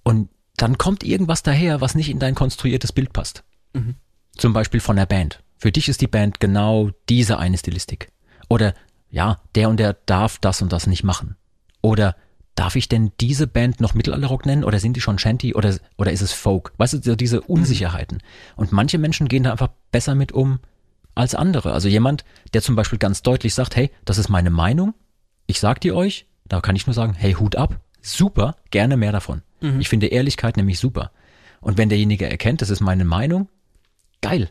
Und 0.03 0.30
dann 0.55 0.78
kommt 0.78 1.03
irgendwas 1.03 1.43
daher, 1.43 1.82
was 1.82 1.93
nicht 1.93 2.10
in 2.10 2.20
dein 2.20 2.36
konstruiertes 2.36 2.91
Bild 2.91 3.14
passt. 3.14 3.43
Zum 4.36 4.53
Beispiel 4.53 4.80
von 4.80 4.95
der 4.95 5.05
Band. 5.05 5.43
Für 5.58 5.72
dich 5.72 5.89
ist 5.89 6.01
die 6.01 6.08
Band 6.08 6.39
genau 6.39 6.91
diese 7.10 7.38
eine 7.38 7.58
Stilistik. 7.58 8.12
Oder 8.49 8.74
ja, 9.10 9.39
der 9.55 9.70
und 9.70 9.78
der 9.78 9.93
darf 9.93 10.39
das 10.39 10.62
und 10.62 10.72
das 10.72 10.88
nicht 10.88 11.03
machen. 11.03 11.36
Oder 11.82 12.16
darf 12.55 12.76
ich 12.76 12.89
denn 12.89 13.12
diese 13.20 13.47
Band 13.47 13.82
noch 13.82 13.93
Mittelalterrock 13.93 14.45
nennen 14.45 14.64
oder 14.64 14.80
sind 14.80 14.97
die 14.97 15.01
schon 15.01 15.20
Shanty 15.20 15.53
oder, 15.53 15.78
oder 15.97 16.12
ist 16.12 16.22
es 16.22 16.34
Folk? 16.34 16.74
Weißt 16.78 17.05
du, 17.05 17.16
diese 17.16 17.41
Unsicherheiten. 17.41 18.24
Und 18.55 18.72
manche 18.72 18.97
Menschen 18.97 19.28
gehen 19.28 19.43
da 19.43 19.51
einfach 19.51 19.70
besser 19.91 20.16
mit 20.16 20.32
um 20.32 20.60
als 21.18 21.36
andere. 21.36 21.74
Also 21.74 21.88
jemand, 21.88 22.24
der 22.53 22.61
zum 22.61 22.76
Beispiel 22.76 22.99
ganz 22.99 23.22
deutlich 23.22 23.53
sagt, 23.53 23.76
hey, 23.76 23.91
das 24.05 24.18
ist 24.18 24.30
meine 24.30 24.49
Meinung, 24.49 24.93
ich 25.45 25.59
sag 25.59 25.82
die 25.82 25.91
euch, 25.91 26.28
da 26.45 26.61
kann 26.61 26.76
ich 26.76 26.88
nur 26.88 26.93
sagen, 26.93 27.13
hey, 27.13 27.34
Hut 27.34 27.55
ab, 27.55 27.80
super, 28.01 28.55
gerne 28.72 28.97
mehr 28.97 29.11
davon. 29.11 29.41
Ich 29.80 29.89
finde 29.89 30.07
Ehrlichkeit 30.07 30.57
nämlich 30.57 30.80
super. 30.80 31.11
Und 31.59 31.78
wenn 31.78 31.89
derjenige 31.89 32.30
erkennt, 32.30 32.61
das 32.61 32.70
ist 32.70 32.82
meine 32.82 33.05
Meinung, 33.05 33.49
geil, 34.22 34.49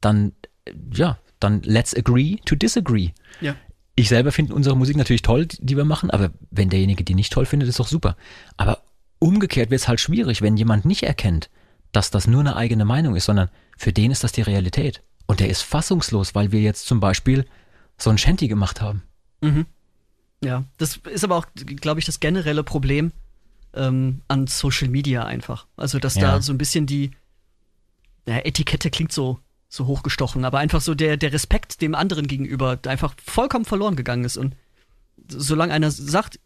dann, 0.00 0.32
äh, 0.64 0.72
ja, 0.92 1.18
dann 1.40 1.62
let's 1.62 1.96
agree 1.96 2.36
to 2.44 2.54
disagree. 2.54 3.10
ja. 3.40 3.56
Ich 3.94 4.08
selber 4.08 4.32
finde 4.32 4.54
unsere 4.54 4.74
Musik 4.74 4.96
natürlich 4.96 5.20
toll, 5.20 5.44
die 5.44 5.66
die 5.66 5.76
wir 5.76 5.84
machen, 5.84 6.10
aber 6.10 6.30
wenn 6.50 6.70
derjenige 6.70 7.04
die 7.04 7.14
nicht 7.14 7.30
toll 7.30 7.44
findet, 7.44 7.68
ist 7.68 7.78
doch 7.78 7.86
super. 7.86 8.16
Aber 8.56 8.78
umgekehrt 9.18 9.70
wird 9.70 9.82
es 9.82 9.88
halt 9.88 10.00
schwierig, 10.00 10.40
wenn 10.40 10.56
jemand 10.56 10.86
nicht 10.86 11.02
erkennt, 11.02 11.50
dass 11.92 12.10
das 12.10 12.26
nur 12.26 12.40
eine 12.40 12.56
eigene 12.56 12.86
Meinung 12.86 13.16
ist, 13.16 13.26
sondern 13.26 13.50
für 13.76 13.92
den 13.92 14.10
ist 14.10 14.24
das 14.24 14.32
die 14.32 14.40
Realität. 14.40 15.02
Und 15.26 15.40
der 15.40 15.48
ist 15.48 15.62
fassungslos, 15.62 16.34
weil 16.34 16.52
wir 16.52 16.60
jetzt 16.60 16.86
zum 16.86 17.00
Beispiel 17.00 17.46
so 17.96 18.10
ein 18.10 18.18
Shanty 18.18 18.48
gemacht 18.48 18.80
haben. 18.80 19.02
Ja, 20.44 20.64
das 20.78 20.96
ist 20.98 21.24
aber 21.24 21.36
auch, 21.36 21.46
glaube 21.54 22.00
ich, 22.00 22.06
das 22.06 22.20
generelle 22.20 22.64
Problem 22.64 23.12
ähm, 23.74 24.20
an 24.28 24.46
Social 24.46 24.88
Media 24.88 25.24
einfach. 25.24 25.66
Also, 25.76 25.98
dass 25.98 26.16
Ja. 26.16 26.22
da 26.22 26.42
so 26.42 26.52
ein 26.52 26.58
bisschen 26.58 26.86
die 26.86 27.12
ja, 28.26 28.38
Etikette 28.38 28.90
klingt 28.90 29.12
so, 29.12 29.38
so 29.68 29.86
hochgestochen, 29.86 30.44
aber 30.44 30.58
einfach 30.58 30.80
so 30.80 30.94
der, 30.94 31.16
der 31.16 31.32
Respekt 31.32 31.80
dem 31.80 31.94
anderen 31.94 32.26
gegenüber 32.26 32.78
einfach 32.86 33.14
vollkommen 33.24 33.64
verloren 33.64 33.96
gegangen 33.96 34.24
ist. 34.24 34.36
Und 34.36 34.54
solange 35.28 35.72
einer 35.72 35.90
sagt, 35.90 36.38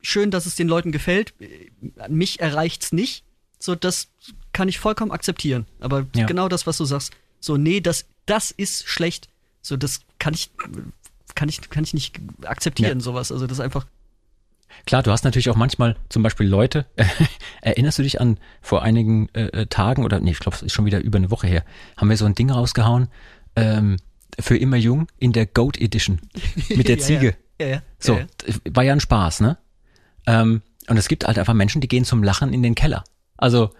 schön, 0.00 0.30
dass 0.30 0.46
es 0.46 0.54
den 0.54 0.68
Leuten 0.68 0.92
gefällt, 0.92 1.34
mich 2.08 2.40
erreicht's 2.40 2.92
nicht, 2.92 3.24
so 3.58 3.74
das 3.74 4.08
kann 4.52 4.68
ich 4.68 4.78
vollkommen 4.78 5.10
akzeptieren. 5.12 5.66
Aber 5.80 6.06
Ja. 6.14 6.26
genau 6.26 6.48
das, 6.48 6.66
was 6.66 6.76
du 6.78 6.84
sagst, 6.84 7.12
so, 7.40 7.56
nee, 7.56 7.80
das, 7.80 8.06
das 8.26 8.50
ist 8.50 8.86
schlecht, 8.88 9.28
so 9.62 9.76
das 9.76 10.00
kann 10.18 10.34
ich, 10.34 10.50
kann 11.34 11.48
ich, 11.48 11.68
kann 11.70 11.84
ich 11.84 11.94
nicht 11.94 12.20
akzeptieren, 12.44 12.98
Ja. 12.98 13.04
sowas. 13.04 13.32
Also 13.32 13.46
das 13.46 13.58
ist 13.58 13.64
einfach. 13.64 13.86
Klar, 14.84 15.02
du 15.02 15.10
hast 15.10 15.24
natürlich 15.24 15.48
auch 15.48 15.56
manchmal 15.56 15.96
zum 16.08 16.22
Beispiel 16.22 16.46
Leute, 16.46 16.86
erinnerst 17.62 17.98
du 17.98 18.02
dich 18.02 18.20
an 18.20 18.38
vor 18.60 18.82
einigen 18.82 19.28
äh, 19.34 19.46
äh, 19.62 19.66
Tagen 19.66 20.04
oder 20.04 20.20
nee, 20.20 20.32
ich 20.32 20.38
glaube, 20.38 20.56
es 20.56 20.62
ist 20.62 20.72
schon 20.72 20.84
wieder 20.84 21.00
über 21.00 21.16
eine 21.18 21.30
Woche 21.30 21.46
her, 21.46 21.64
haben 21.96 22.10
wir 22.10 22.16
so 22.16 22.26
ein 22.26 22.34
Ding 22.34 22.50
rausgehauen, 22.50 23.08
ähm, 23.56 23.96
für 24.38 24.56
immer 24.56 24.76
jung 24.76 25.08
in 25.18 25.32
der 25.32 25.46
Goat 25.46 25.78
Edition 25.80 26.20
mit 26.68 26.88
der 26.88 26.96
Ja, 26.98 27.02
Ziege. 27.02 27.36
Ja, 27.60 27.66
ja. 27.66 27.82
So, 27.98 28.20
war 28.70 28.84
ja 28.84 28.92
ein 28.92 29.00
Spaß, 29.00 29.40
ne? 29.40 29.56
Ähm, 30.26 30.60
und 30.88 30.96
es 30.98 31.08
gibt 31.08 31.26
halt 31.26 31.38
einfach 31.38 31.54
Menschen, 31.54 31.80
die 31.80 31.88
gehen 31.88 32.04
zum 32.04 32.22
Lachen 32.22 32.52
in 32.52 32.62
den 32.62 32.74
Keller. 32.74 33.02
Also 33.38 33.70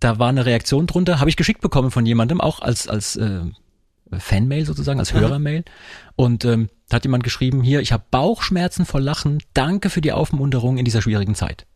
da 0.00 0.18
war 0.18 0.28
eine 0.28 0.46
Reaktion 0.46 0.86
drunter, 0.86 1.20
habe 1.20 1.30
ich 1.30 1.36
geschickt 1.36 1.60
bekommen 1.60 1.90
von 1.90 2.06
jemandem, 2.06 2.40
auch 2.40 2.60
als 2.60 2.88
als 2.88 3.16
äh, 3.16 3.40
Fanmail 4.18 4.64
sozusagen, 4.64 5.00
als 5.00 5.12
Hörermail. 5.12 5.64
Und 6.14 6.44
ähm, 6.44 6.70
da 6.88 6.96
hat 6.96 7.04
jemand 7.04 7.24
geschrieben, 7.24 7.62
hier, 7.62 7.80
ich 7.80 7.92
habe 7.92 8.04
Bauchschmerzen 8.10 8.86
vor 8.86 9.00
Lachen, 9.00 9.42
danke 9.54 9.90
für 9.90 10.00
die 10.00 10.12
Aufmunterung 10.12 10.78
in 10.78 10.84
dieser 10.84 11.02
schwierigen 11.02 11.34
Zeit. 11.34 11.66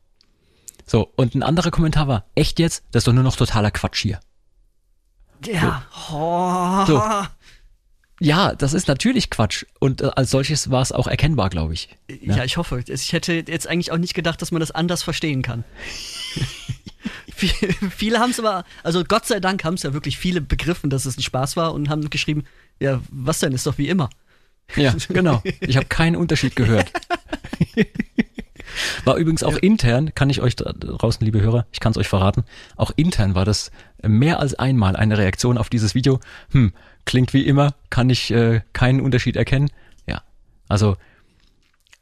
So, 0.87 1.12
und 1.16 1.35
ein 1.35 1.43
anderer 1.43 1.71
Kommentar 1.71 2.09
war, 2.09 2.25
echt 2.35 2.59
jetzt? 2.59 2.85
Das 2.91 3.01
ist 3.01 3.09
doch 3.09 3.12
nur 3.12 3.25
noch 3.25 3.37
totaler 3.37 3.71
Quatsch 3.71 4.03
hier. 4.03 4.21
Ja. 5.45 5.85
Oh. 6.12 6.85
So. 6.87 7.03
Ja, 8.23 8.55
das 8.55 8.75
ist 8.75 8.87
natürlich 8.87 9.31
Quatsch. 9.31 9.64
Und 9.79 10.03
äh, 10.03 10.11
als 10.14 10.31
solches 10.31 10.71
war 10.71 10.83
es 10.83 10.93
auch 10.93 11.07
erkennbar, 11.07 11.49
glaube 11.49 11.73
ich. 11.73 11.89
Ja, 12.23 12.45
ich 12.45 12.59
hoffe. 12.59 12.85
Ich 12.87 13.12
hätte 13.14 13.33
jetzt 13.33 13.66
eigentlich 13.66 13.93
auch 13.93 13.99
nicht 13.99 14.14
gedacht, 14.14 14.43
dass 14.43 14.53
man 14.53 14.61
das 14.61 14.71
anders 14.71 15.03
verstehen 15.03 15.43
kann. 15.43 15.64
Viele- 17.35 18.19
haben 18.19 18.31
es 18.31 18.39
aber, 18.39 18.65
also 18.83 19.05
Gott 19.05 19.27
sei 19.27 19.41
Dank 19.41 19.65
haben 19.65 19.75
es 19.75 19.83
ja 19.83 19.93
wirklich 19.93 20.19
viele 20.19 20.41
begriffen, 20.41 20.91
dass 20.91 21.07
es 21.07 21.17
ein 21.17 21.23
Spaß 21.23 21.57
war 21.57 21.73
und 21.73 21.89
haben 21.89 22.11
geschrieben, 22.11 22.45
ja, 22.79 23.01
was 23.11 23.39
denn, 23.41 23.53
ist 23.53 23.67
doch 23.67 23.79
wie 23.79 23.89
immer. 23.89 24.11
Ja, 24.77 24.95
genau. 25.09 25.43
Ich 25.61 25.77
habe 25.77 25.87
keinen 25.87 26.17
Unterschied 26.17 26.57
gehört. 26.57 26.93
War 29.05 29.17
übrigens 29.17 29.43
auch 29.43 29.57
intern, 29.57 30.15
kann 30.15 30.31
ich 30.31 30.41
euch 30.41 30.55
da 30.57 30.73
draußen, 30.73 31.25
liebe 31.25 31.41
Hörer, 31.41 31.67
ich 31.73 31.81
kann 31.81 31.91
es 31.91 31.99
euch 31.99 32.09
verraten, 32.09 32.45
auch 32.77 32.93
intern 32.95 33.35
war 33.35 33.45
das 33.45 33.73
mehr 34.03 34.39
als 34.39 34.55
einmal 34.55 34.95
eine 34.97 35.19
Reaktion 35.19 35.59
auf 35.59 35.71
dieses 35.71 35.95
Video. 35.95 36.21
Hm, 36.53 36.73
klingt 37.05 37.33
wie 37.33 37.47
immer, 37.47 37.75
kann 37.91 38.11
ich 38.11 38.31
äh, 38.31 38.61
keinen 38.73 39.01
Unterschied 39.01 39.37
erkennen. 39.37 39.71
Ja, 40.07 40.23
also 40.69 40.97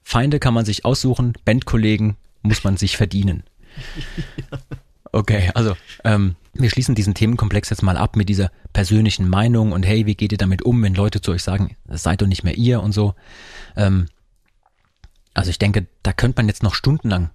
Feinde 0.02 0.38
kann 0.40 0.54
man 0.54 0.64
sich 0.64 0.84
aussuchen, 0.84 1.34
Bandkollegen 1.44 2.16
muss 2.42 2.64
man 2.64 2.76
sich 2.76 2.96
verdienen. 2.96 3.44
Okay, 5.12 5.50
also 5.54 5.76
ähm, 6.04 6.36
wir 6.54 6.70
schließen 6.70 6.94
diesen 6.94 7.14
Themenkomplex 7.14 7.70
jetzt 7.70 7.82
mal 7.82 7.96
ab 7.96 8.16
mit 8.16 8.28
dieser 8.28 8.50
persönlichen 8.72 9.28
Meinung 9.28 9.72
und 9.72 9.84
hey, 9.84 10.06
wie 10.06 10.14
geht 10.14 10.32
ihr 10.32 10.38
damit 10.38 10.62
um, 10.62 10.82
wenn 10.82 10.94
Leute 10.94 11.20
zu 11.20 11.30
euch 11.32 11.42
sagen, 11.42 11.76
das 11.86 12.02
seid 12.02 12.20
doch 12.20 12.26
nicht 12.26 12.44
mehr 12.44 12.56
ihr 12.56 12.82
und 12.82 12.92
so. 12.92 13.14
Ähm, 13.76 14.08
also 15.34 15.50
ich 15.50 15.58
denke, 15.58 15.86
da 16.02 16.12
könnte 16.12 16.40
man 16.40 16.48
jetzt 16.48 16.62
noch 16.62 16.74
stundenlang 16.74 17.30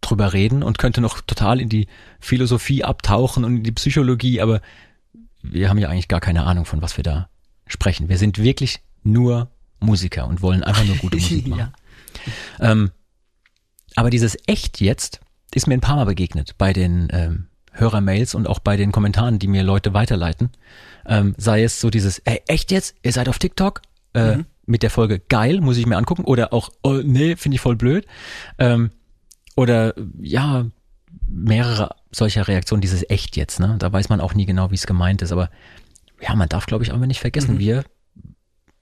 drüber 0.00 0.32
reden 0.32 0.62
und 0.62 0.78
könnte 0.78 1.00
noch 1.00 1.20
total 1.20 1.60
in 1.60 1.68
die 1.68 1.88
Philosophie 2.20 2.84
abtauchen 2.84 3.44
und 3.44 3.56
in 3.56 3.62
die 3.64 3.72
Psychologie, 3.72 4.40
aber 4.40 4.60
wir 5.42 5.68
haben 5.68 5.78
ja 5.78 5.88
eigentlich 5.88 6.08
gar 6.08 6.20
keine 6.20 6.44
Ahnung, 6.44 6.64
von 6.64 6.82
was 6.82 6.96
wir 6.96 7.04
da 7.04 7.28
sprechen. 7.66 8.08
Wir 8.08 8.18
sind 8.18 8.38
wirklich 8.38 8.80
nur 9.02 9.50
Musiker 9.80 10.26
und 10.26 10.40
wollen 10.40 10.62
einfach 10.62 10.84
nur 10.84 10.96
gute 10.96 11.16
Musik 11.18 11.48
machen. 11.48 11.72
ja. 12.60 12.70
Ähm, 12.72 12.90
aber 13.96 14.10
dieses 14.10 14.36
echt 14.46 14.80
jetzt 14.80 15.20
ist 15.58 15.66
mir 15.66 15.74
ein 15.74 15.80
paar 15.80 15.96
Mal 15.96 16.06
begegnet 16.06 16.54
bei 16.56 16.72
den 16.72 17.08
ähm, 17.10 17.46
Hörermails 17.72 18.34
und 18.34 18.46
auch 18.46 18.60
bei 18.60 18.76
den 18.76 18.92
Kommentaren, 18.92 19.38
die 19.38 19.48
mir 19.48 19.62
Leute 19.62 19.92
weiterleiten. 19.92 20.50
Ähm, 21.06 21.34
sei 21.36 21.62
es 21.62 21.80
so 21.80 21.90
dieses, 21.90 22.20
ey, 22.20 22.40
echt 22.46 22.70
jetzt? 22.70 22.96
Ihr 23.02 23.12
seid 23.12 23.28
auf 23.28 23.38
TikTok? 23.38 23.82
Äh, 24.14 24.38
Mit 24.66 24.82
der 24.82 24.90
Folge 24.90 25.18
geil, 25.18 25.60
muss 25.60 25.76
ich 25.76 25.86
mir 25.86 25.96
angucken. 25.96 26.24
Oder 26.24 26.52
auch, 26.52 26.70
oh, 26.82 27.00
nee, 27.04 27.36
finde 27.36 27.56
ich 27.56 27.60
voll 27.60 27.76
blöd. 27.76 28.06
Ähm, 28.58 28.90
oder 29.56 29.94
ja, 30.20 30.66
mehrere 31.26 31.96
solcher 32.10 32.46
Reaktionen, 32.48 32.80
dieses 32.80 33.08
echt 33.10 33.36
jetzt, 33.36 33.60
ne? 33.60 33.76
Da 33.78 33.92
weiß 33.92 34.08
man 34.08 34.20
auch 34.20 34.34
nie 34.34 34.46
genau, 34.46 34.70
wie 34.70 34.76
es 34.76 34.86
gemeint 34.86 35.22
ist. 35.22 35.32
Aber 35.32 35.50
ja, 36.20 36.34
man 36.34 36.48
darf, 36.48 36.66
glaube 36.66 36.84
ich, 36.84 36.92
aber 36.92 37.06
nicht 37.06 37.20
vergessen, 37.20 37.58
wir 37.58 37.84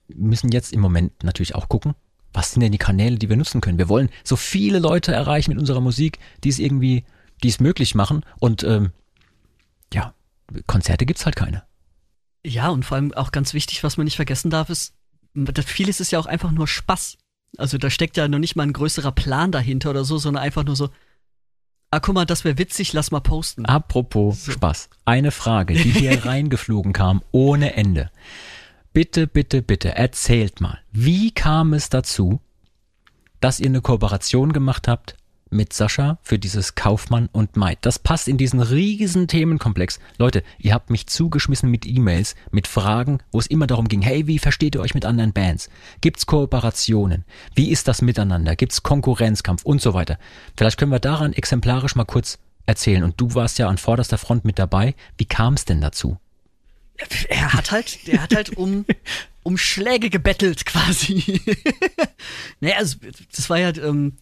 müssen 0.07 0.51
jetzt 0.51 0.73
im 0.73 0.79
Moment 0.79 1.23
natürlich 1.23 1.55
auch 1.55 1.69
gucken, 1.69 1.95
was 2.33 2.51
sind 2.51 2.61
denn 2.61 2.71
die 2.71 2.77
Kanäle, 2.77 3.17
die 3.17 3.29
wir 3.29 3.37
nutzen 3.37 3.61
können. 3.61 3.77
Wir 3.77 3.89
wollen 3.89 4.09
so 4.23 4.35
viele 4.35 4.79
Leute 4.79 5.13
erreichen 5.13 5.51
mit 5.51 5.59
unserer 5.59 5.81
Musik, 5.81 6.19
die 6.43 6.49
es 6.49 6.59
irgendwie, 6.59 7.03
die 7.43 7.49
es 7.49 7.59
möglich 7.59 7.95
machen. 7.95 8.23
Und 8.39 8.63
ähm, 8.63 8.91
ja, 9.93 10.13
Konzerte 10.65 11.05
gibt's 11.05 11.25
halt 11.25 11.35
keine. 11.35 11.63
Ja, 12.45 12.69
und 12.69 12.83
vor 12.83 12.95
allem 12.95 13.13
auch 13.13 13.31
ganz 13.31 13.53
wichtig, 13.53 13.83
was 13.83 13.97
man 13.97 14.05
nicht 14.05 14.15
vergessen 14.15 14.49
darf, 14.49 14.69
ist, 14.69 14.93
vieles 15.65 15.99
ist 15.99 16.11
ja 16.11 16.19
auch 16.19 16.25
einfach 16.25 16.51
nur 16.51 16.67
Spaß. 16.67 17.17
Also 17.57 17.77
da 17.77 17.89
steckt 17.89 18.17
ja 18.17 18.27
noch 18.27 18.39
nicht 18.39 18.55
mal 18.55 18.63
ein 18.63 18.73
größerer 18.73 19.11
Plan 19.11 19.51
dahinter 19.51 19.89
oder 19.89 20.03
so, 20.03 20.17
sondern 20.17 20.43
einfach 20.43 20.63
nur 20.63 20.75
so, 20.75 20.89
ah, 21.91 21.99
guck 21.99 22.15
mal, 22.15 22.25
das 22.25 22.43
wäre 22.43 22.57
witzig, 22.57 22.93
lass 22.93 23.11
mal 23.11 23.19
posten. 23.19 23.65
Apropos 23.65 24.45
Spaß. 24.45 24.89
Eine 25.05 25.31
Frage, 25.31 25.73
die 25.73 25.91
hier 25.91 26.25
reingeflogen 26.25 26.93
kam, 26.93 27.21
ohne 27.31 27.73
Ende. 27.73 28.11
Bitte, 28.97 29.27
bitte, 29.27 29.61
bitte, 29.61 29.95
erzählt 29.95 30.59
mal, 30.59 30.79
wie 30.91 31.29
kam 31.29 31.73
es 31.73 31.89
dazu, 31.89 32.39
dass 33.39 33.59
ihr 33.59 33.67
eine 33.67 33.81
Kooperation 33.81 34.53
gemacht 34.53 34.87
habt 34.87 35.17
mit 35.51 35.71
Sascha 35.71 36.17
für 36.23 36.39
dieses 36.39 36.73
Kaufmann 36.73 37.29
und 37.31 37.55
Maid. 37.57 37.77
Das 37.81 37.99
passt 37.99 38.27
in 38.27 38.39
diesen 38.39 38.59
riesen 38.59 39.27
Themenkomplex. 39.27 39.99
Leute, 40.17 40.41
ihr 40.57 40.73
habt 40.73 40.89
mich 40.89 41.05
zugeschmissen 41.05 41.69
mit 41.69 41.85
E-Mails, 41.85 42.33
mit 42.49 42.65
Fragen, 42.65 43.19
wo 43.31 43.37
es 43.37 43.45
immer 43.45 43.67
darum 43.67 43.87
ging, 43.87 44.01
hey, 44.01 44.25
wie 44.25 44.39
versteht 44.39 44.73
ihr 44.73 44.81
euch 44.81 44.95
mit 44.95 45.05
anderen 45.05 45.31
Bands? 45.31 45.69
Gibt's 46.01 46.25
Kooperationen? 46.25 47.23
Wie 47.53 47.69
ist 47.69 47.87
das 47.87 48.01
miteinander? 48.01 48.55
Gibt's 48.55 48.81
Konkurrenzkampf 48.81 49.63
und 49.63 49.79
so 49.79 49.93
weiter? 49.93 50.17
Vielleicht 50.57 50.79
können 50.79 50.91
wir 50.91 50.97
daran 50.97 51.33
exemplarisch 51.33 51.95
mal 51.95 52.05
kurz 52.05 52.39
erzählen. 52.65 53.03
Und 53.03 53.21
du 53.21 53.35
warst 53.35 53.59
ja 53.59 53.69
an 53.69 53.77
vorderster 53.77 54.17
Front 54.17 54.43
mit 54.43 54.57
dabei. 54.57 54.95
Wie 55.19 55.25
kam 55.25 55.53
es 55.53 55.65
denn 55.65 55.81
dazu? 55.81 56.17
Er 57.29 57.53
hat 57.53 57.71
halt, 57.71 58.07
der 58.07 58.23
hat 58.23 58.35
halt 58.35 58.57
um, 58.57 58.85
um 59.43 59.57
Schläge 59.57 60.09
gebettelt 60.09 60.65
quasi. 60.65 61.41
naja, 62.59 62.75
also, 62.77 62.97
das 63.35 63.49
war 63.49 63.59
ja, 63.59 63.69
ähm, 63.77 64.13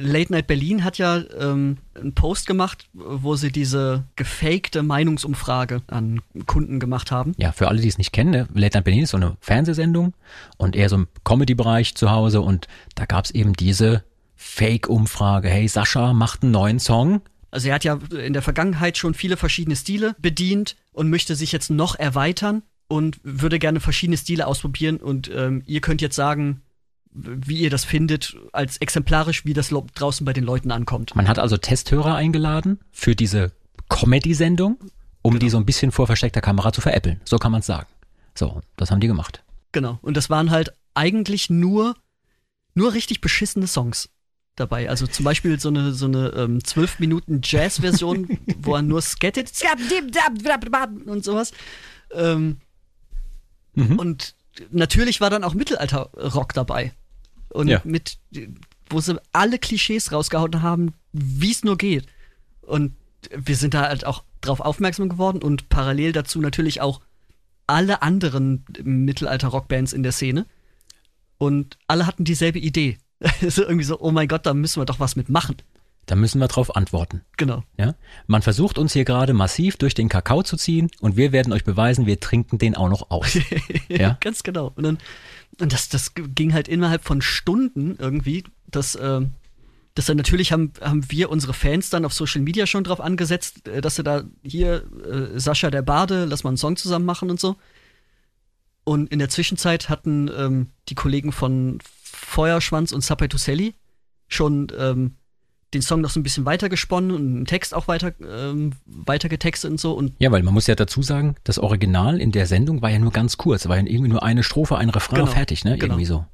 Late 0.00 0.32
Night 0.32 0.46
Berlin 0.46 0.84
hat 0.84 0.98
ja 0.98 1.22
ähm, 1.38 1.78
einen 1.94 2.14
Post 2.14 2.46
gemacht, 2.46 2.88
wo 2.92 3.36
sie 3.36 3.50
diese 3.50 4.04
gefakte 4.16 4.82
Meinungsumfrage 4.82 5.82
an 5.86 6.20
Kunden 6.46 6.78
gemacht 6.78 7.10
haben. 7.10 7.32
Ja, 7.38 7.52
für 7.52 7.68
alle, 7.68 7.80
die 7.80 7.88
es 7.88 7.98
nicht 7.98 8.12
kennen, 8.12 8.30
ne? 8.30 8.48
Late 8.54 8.76
Night 8.76 8.84
Berlin 8.84 9.02
ist 9.04 9.10
so 9.10 9.16
eine 9.16 9.36
Fernsehsendung 9.40 10.14
und 10.56 10.76
eher 10.76 10.88
so 10.88 10.96
im 10.96 11.08
Comedy-Bereich 11.24 11.94
zu 11.94 12.10
Hause 12.10 12.40
und 12.40 12.68
da 12.94 13.06
gab 13.06 13.24
es 13.24 13.30
eben 13.30 13.54
diese 13.54 14.04
Fake-Umfrage. 14.36 15.48
Hey, 15.48 15.68
Sascha 15.68 16.12
macht 16.12 16.42
einen 16.42 16.52
neuen 16.52 16.78
Song. 16.78 17.22
Also 17.50 17.68
er 17.68 17.74
hat 17.74 17.84
ja 17.84 17.98
in 18.10 18.32
der 18.32 18.42
Vergangenheit 18.42 18.96
schon 18.96 19.14
viele 19.14 19.36
verschiedene 19.36 19.76
Stile 19.76 20.14
bedient 20.18 20.76
und 20.92 21.10
möchte 21.10 21.34
sich 21.34 21.52
jetzt 21.52 21.70
noch 21.70 21.96
erweitern 21.96 22.62
und 22.88 23.20
würde 23.22 23.58
gerne 23.58 23.80
verschiedene 23.80 24.16
Stile 24.16 24.46
ausprobieren. 24.46 24.98
Und 24.98 25.30
ähm, 25.34 25.62
ihr 25.66 25.80
könnt 25.80 26.00
jetzt 26.00 26.16
sagen, 26.16 26.62
wie 27.12 27.58
ihr 27.58 27.70
das 27.70 27.84
findet, 27.84 28.36
als 28.52 28.76
exemplarisch, 28.76 29.44
wie 29.44 29.52
das 29.52 29.70
draußen 29.94 30.24
bei 30.24 30.32
den 30.32 30.44
Leuten 30.44 30.70
ankommt. 30.70 31.14
Man 31.16 31.28
hat 31.28 31.38
also 31.38 31.56
Testhörer 31.56 32.14
eingeladen 32.14 32.78
für 32.92 33.16
diese 33.16 33.52
Comedy-Sendung, 33.88 34.78
um 35.22 35.32
genau. 35.32 35.40
die 35.40 35.50
so 35.50 35.58
ein 35.58 35.66
bisschen 35.66 35.90
vor 35.90 36.06
versteckter 36.06 36.40
Kamera 36.40 36.72
zu 36.72 36.80
veräppeln. 36.80 37.20
So 37.24 37.38
kann 37.38 37.52
man 37.52 37.60
es 37.60 37.66
sagen. 37.66 37.88
So, 38.34 38.60
das 38.76 38.90
haben 38.90 39.00
die 39.00 39.08
gemacht. 39.08 39.42
Genau. 39.72 39.98
Und 40.02 40.16
das 40.16 40.30
waren 40.30 40.50
halt 40.50 40.72
eigentlich 40.94 41.50
nur, 41.50 41.96
nur 42.74 42.94
richtig 42.94 43.20
beschissene 43.20 43.66
Songs 43.66 44.08
dabei. 44.60 44.88
Also 44.88 45.06
zum 45.06 45.24
Beispiel 45.24 45.58
so 45.58 45.68
eine 45.68 45.92
so 45.92 46.06
eine 46.06 46.28
ähm, 46.36 46.62
12 46.62 47.00
Minuten 47.00 47.40
Jazz-Version, 47.42 48.38
wo 48.58 48.74
er 48.74 48.82
nur 48.82 49.02
skettet 49.02 49.50
und 51.06 51.24
sowas. 51.24 51.52
Ähm, 52.12 52.58
mhm. 53.74 53.98
Und 53.98 54.34
natürlich 54.70 55.20
war 55.20 55.30
dann 55.30 55.44
auch 55.44 55.54
Mittelalter-Rock 55.54 56.52
dabei. 56.54 56.92
Und 57.48 57.68
ja. 57.68 57.80
mit, 57.84 58.18
wo 58.88 59.00
sie 59.00 59.20
alle 59.32 59.58
Klischees 59.58 60.12
rausgehauen 60.12 60.62
haben, 60.62 60.94
wie 61.12 61.50
es 61.50 61.64
nur 61.64 61.76
geht. 61.76 62.06
Und 62.62 62.94
wir 63.36 63.56
sind 63.56 63.74
da 63.74 63.82
halt 63.82 64.06
auch 64.06 64.22
drauf 64.40 64.60
aufmerksam 64.60 65.08
geworden 65.08 65.42
und 65.42 65.68
parallel 65.68 66.12
dazu 66.12 66.40
natürlich 66.40 66.80
auch 66.80 67.00
alle 67.66 68.02
anderen 68.02 68.64
Mittelalter-Rockbands 68.82 69.92
in 69.92 70.02
der 70.02 70.12
Szene. 70.12 70.46
Und 71.38 71.78
alle 71.86 72.06
hatten 72.06 72.24
dieselbe 72.24 72.58
Idee. 72.58 72.98
so 73.48 73.62
irgendwie 73.62 73.84
so, 73.84 74.00
oh 74.00 74.10
mein 74.10 74.28
Gott, 74.28 74.46
da 74.46 74.54
müssen 74.54 74.80
wir 74.80 74.86
doch 74.86 75.00
was 75.00 75.16
mitmachen. 75.16 75.56
Da 76.06 76.16
müssen 76.16 76.40
wir 76.40 76.48
drauf 76.48 76.74
antworten. 76.74 77.20
Genau. 77.36 77.62
Ja? 77.76 77.94
Man 78.26 78.42
versucht 78.42 78.78
uns 78.78 78.92
hier 78.92 79.04
gerade 79.04 79.32
massiv 79.32 79.76
durch 79.76 79.94
den 79.94 80.08
Kakao 80.08 80.42
zu 80.42 80.56
ziehen 80.56 80.90
und 81.00 81.16
wir 81.16 81.30
werden 81.30 81.52
euch 81.52 81.64
beweisen, 81.64 82.06
wir 82.06 82.18
trinken 82.18 82.58
den 82.58 82.74
auch 82.74 82.88
noch 82.88 83.10
aus. 83.10 83.38
ja? 83.88 84.16
Ganz 84.20 84.42
genau. 84.42 84.72
Und, 84.74 84.82
dann, 84.82 84.98
und 85.60 85.72
das, 85.72 85.88
das 85.88 86.14
ging 86.14 86.52
halt 86.52 86.66
innerhalb 86.66 87.04
von 87.04 87.22
Stunden 87.22 87.94
irgendwie, 87.98 88.44
dass, 88.66 88.96
äh, 88.96 89.20
dass 89.94 90.06
dann 90.06 90.16
natürlich 90.16 90.50
haben, 90.50 90.72
haben 90.80 91.08
wir 91.10 91.30
unsere 91.30 91.52
Fans 91.52 91.90
dann 91.90 92.04
auf 92.04 92.14
Social 92.14 92.40
Media 92.40 92.66
schon 92.66 92.82
drauf 92.82 93.00
angesetzt, 93.00 93.68
äh, 93.68 93.80
dass 93.80 93.96
sie 93.96 94.02
da 94.02 94.24
hier, 94.42 94.84
äh, 95.04 95.38
Sascha 95.38 95.70
der 95.70 95.82
Bade, 95.82 96.24
lass 96.24 96.42
mal 96.42 96.50
einen 96.50 96.56
Song 96.56 96.76
zusammen 96.76 97.04
machen 97.04 97.30
und 97.30 97.38
so. 97.38 97.56
Und 98.82 99.12
in 99.12 99.20
der 99.20 99.28
Zwischenzeit 99.28 99.88
hatten 99.88 100.28
ähm, 100.36 100.70
die 100.88 100.94
Kollegen 100.96 101.30
von 101.30 101.78
Feuerschwanz 102.20 102.92
und 102.92 103.02
Sapetuselli 103.02 103.74
schon 104.28 104.68
ähm, 104.78 105.16
den 105.74 105.82
Song 105.82 106.00
noch 106.00 106.10
so 106.10 106.18
ein 106.18 106.22
bisschen 106.22 106.44
weiter 106.44 106.68
gesponnen 106.68 107.12
und 107.12 107.26
einen 107.26 107.44
Text 107.44 107.74
auch 107.74 107.88
weiter, 107.88 108.12
ähm, 108.20 108.72
weiter 108.86 109.28
getextet 109.28 109.70
und 109.70 109.80
so. 109.80 109.92
Und 109.92 110.14
ja, 110.18 110.30
weil 110.32 110.42
man 110.42 110.54
muss 110.54 110.66
ja 110.66 110.74
dazu 110.74 111.02
sagen, 111.02 111.36
das 111.44 111.58
Original 111.58 112.20
in 112.20 112.32
der 112.32 112.46
Sendung 112.46 112.82
war 112.82 112.90
ja 112.90 112.98
nur 112.98 113.12
ganz 113.12 113.36
kurz, 113.36 113.68
war 113.68 113.76
ja 113.76 113.84
irgendwie 113.84 114.10
nur 114.10 114.22
eine 114.22 114.42
Strophe, 114.42 114.78
ein 114.78 114.90
Refrain 114.90 115.20
genau, 115.20 115.30
fertig, 115.30 115.64
ne? 115.64 115.76
Irgendwie 115.76 116.04
genau. 116.04 116.18
so. 116.18 116.26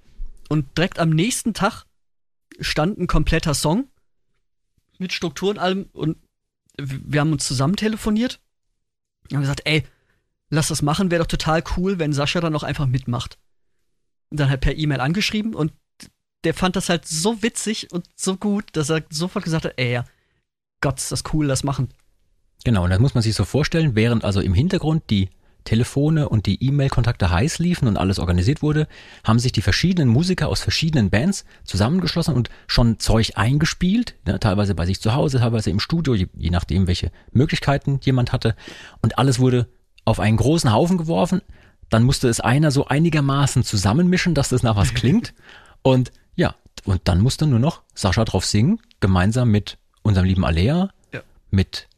Und 0.48 0.76
direkt 0.76 0.98
am 0.98 1.10
nächsten 1.10 1.54
Tag 1.54 1.84
stand 2.60 2.98
ein 2.98 3.06
kompletter 3.06 3.52
Song 3.52 3.84
mit 4.98 5.12
Struktur 5.12 5.50
und 5.50 5.58
allem 5.58 5.88
und 5.92 6.16
wir 6.78 7.20
haben 7.20 7.32
uns 7.32 7.46
zusammen 7.46 7.76
telefoniert 7.76 8.40
und 9.24 9.34
haben 9.34 9.42
gesagt, 9.42 9.62
ey, 9.64 9.84
lass 10.50 10.68
das 10.68 10.82
machen, 10.82 11.10
wäre 11.10 11.22
doch 11.22 11.28
total 11.28 11.62
cool, 11.76 11.98
wenn 11.98 12.12
Sascha 12.12 12.40
dann 12.40 12.54
auch 12.54 12.62
einfach 12.62 12.86
mitmacht 12.86 13.38
dann 14.30 14.48
halt 14.48 14.60
per 14.60 14.76
E-Mail 14.76 15.00
angeschrieben 15.00 15.54
und 15.54 15.72
der 16.44 16.54
fand 16.54 16.76
das 16.76 16.88
halt 16.88 17.06
so 17.06 17.42
witzig 17.42 17.92
und 17.92 18.06
so 18.14 18.36
gut, 18.36 18.64
dass 18.72 18.90
er 18.90 19.02
sofort 19.10 19.44
gesagt 19.44 19.64
hat, 19.64 19.74
ey, 19.76 19.92
ja, 19.92 20.04
Gott, 20.80 20.98
ist 20.98 21.10
das 21.10 21.24
cool, 21.32 21.48
das 21.48 21.64
machen. 21.64 21.88
Genau, 22.64 22.84
und 22.84 22.90
das 22.90 23.00
muss 23.00 23.14
man 23.14 23.22
sich 23.22 23.34
so 23.34 23.44
vorstellen, 23.44 23.94
während 23.94 24.24
also 24.24 24.40
im 24.40 24.54
Hintergrund 24.54 25.04
die 25.10 25.30
Telefone 25.64 26.28
und 26.28 26.46
die 26.46 26.64
E-Mail-Kontakte 26.64 27.30
heiß 27.30 27.58
liefen 27.58 27.88
und 27.88 27.96
alles 27.96 28.18
organisiert 28.18 28.62
wurde, 28.62 28.88
haben 29.24 29.38
sich 29.38 29.52
die 29.52 29.62
verschiedenen 29.62 30.08
Musiker 30.08 30.48
aus 30.48 30.60
verschiedenen 30.60 31.10
Bands 31.10 31.44
zusammengeschlossen 31.64 32.34
und 32.34 32.48
schon 32.66 32.98
Zeug 32.98 33.32
eingespielt, 33.34 34.14
ne, 34.24 34.40
teilweise 34.40 34.74
bei 34.74 34.86
sich 34.86 35.00
zu 35.00 35.14
Hause, 35.14 35.38
teilweise 35.38 35.70
im 35.70 35.80
Studio, 35.80 36.14
je, 36.14 36.28
je 36.34 36.50
nachdem, 36.50 36.86
welche 36.86 37.10
Möglichkeiten 37.32 37.98
jemand 38.02 38.32
hatte. 38.32 38.54
Und 39.02 39.18
alles 39.18 39.38
wurde 39.38 39.68
auf 40.04 40.20
einen 40.20 40.36
großen 40.36 40.72
Haufen 40.72 40.98
geworfen 40.98 41.42
dann 41.90 42.02
musste 42.02 42.28
es 42.28 42.40
einer 42.40 42.70
so 42.70 42.86
einigermaßen 42.86 43.62
zusammenmischen, 43.62 44.34
dass 44.34 44.48
das 44.48 44.62
nach 44.62 44.76
was 44.76 44.94
klingt. 44.94 45.34
Und 45.82 46.10
ja, 46.34 46.56
und 46.84 47.02
dann 47.04 47.20
musste 47.20 47.46
nur 47.46 47.60
noch 47.60 47.82
Sascha 47.94 48.24
drauf 48.24 48.44
singen, 48.44 48.80
gemeinsam 48.98 49.50
mit 49.50 49.78
unserem 50.02 50.26
lieben 50.26 50.44
Alea, 50.44 50.90
ja. 51.12 51.20
mit 51.50 51.88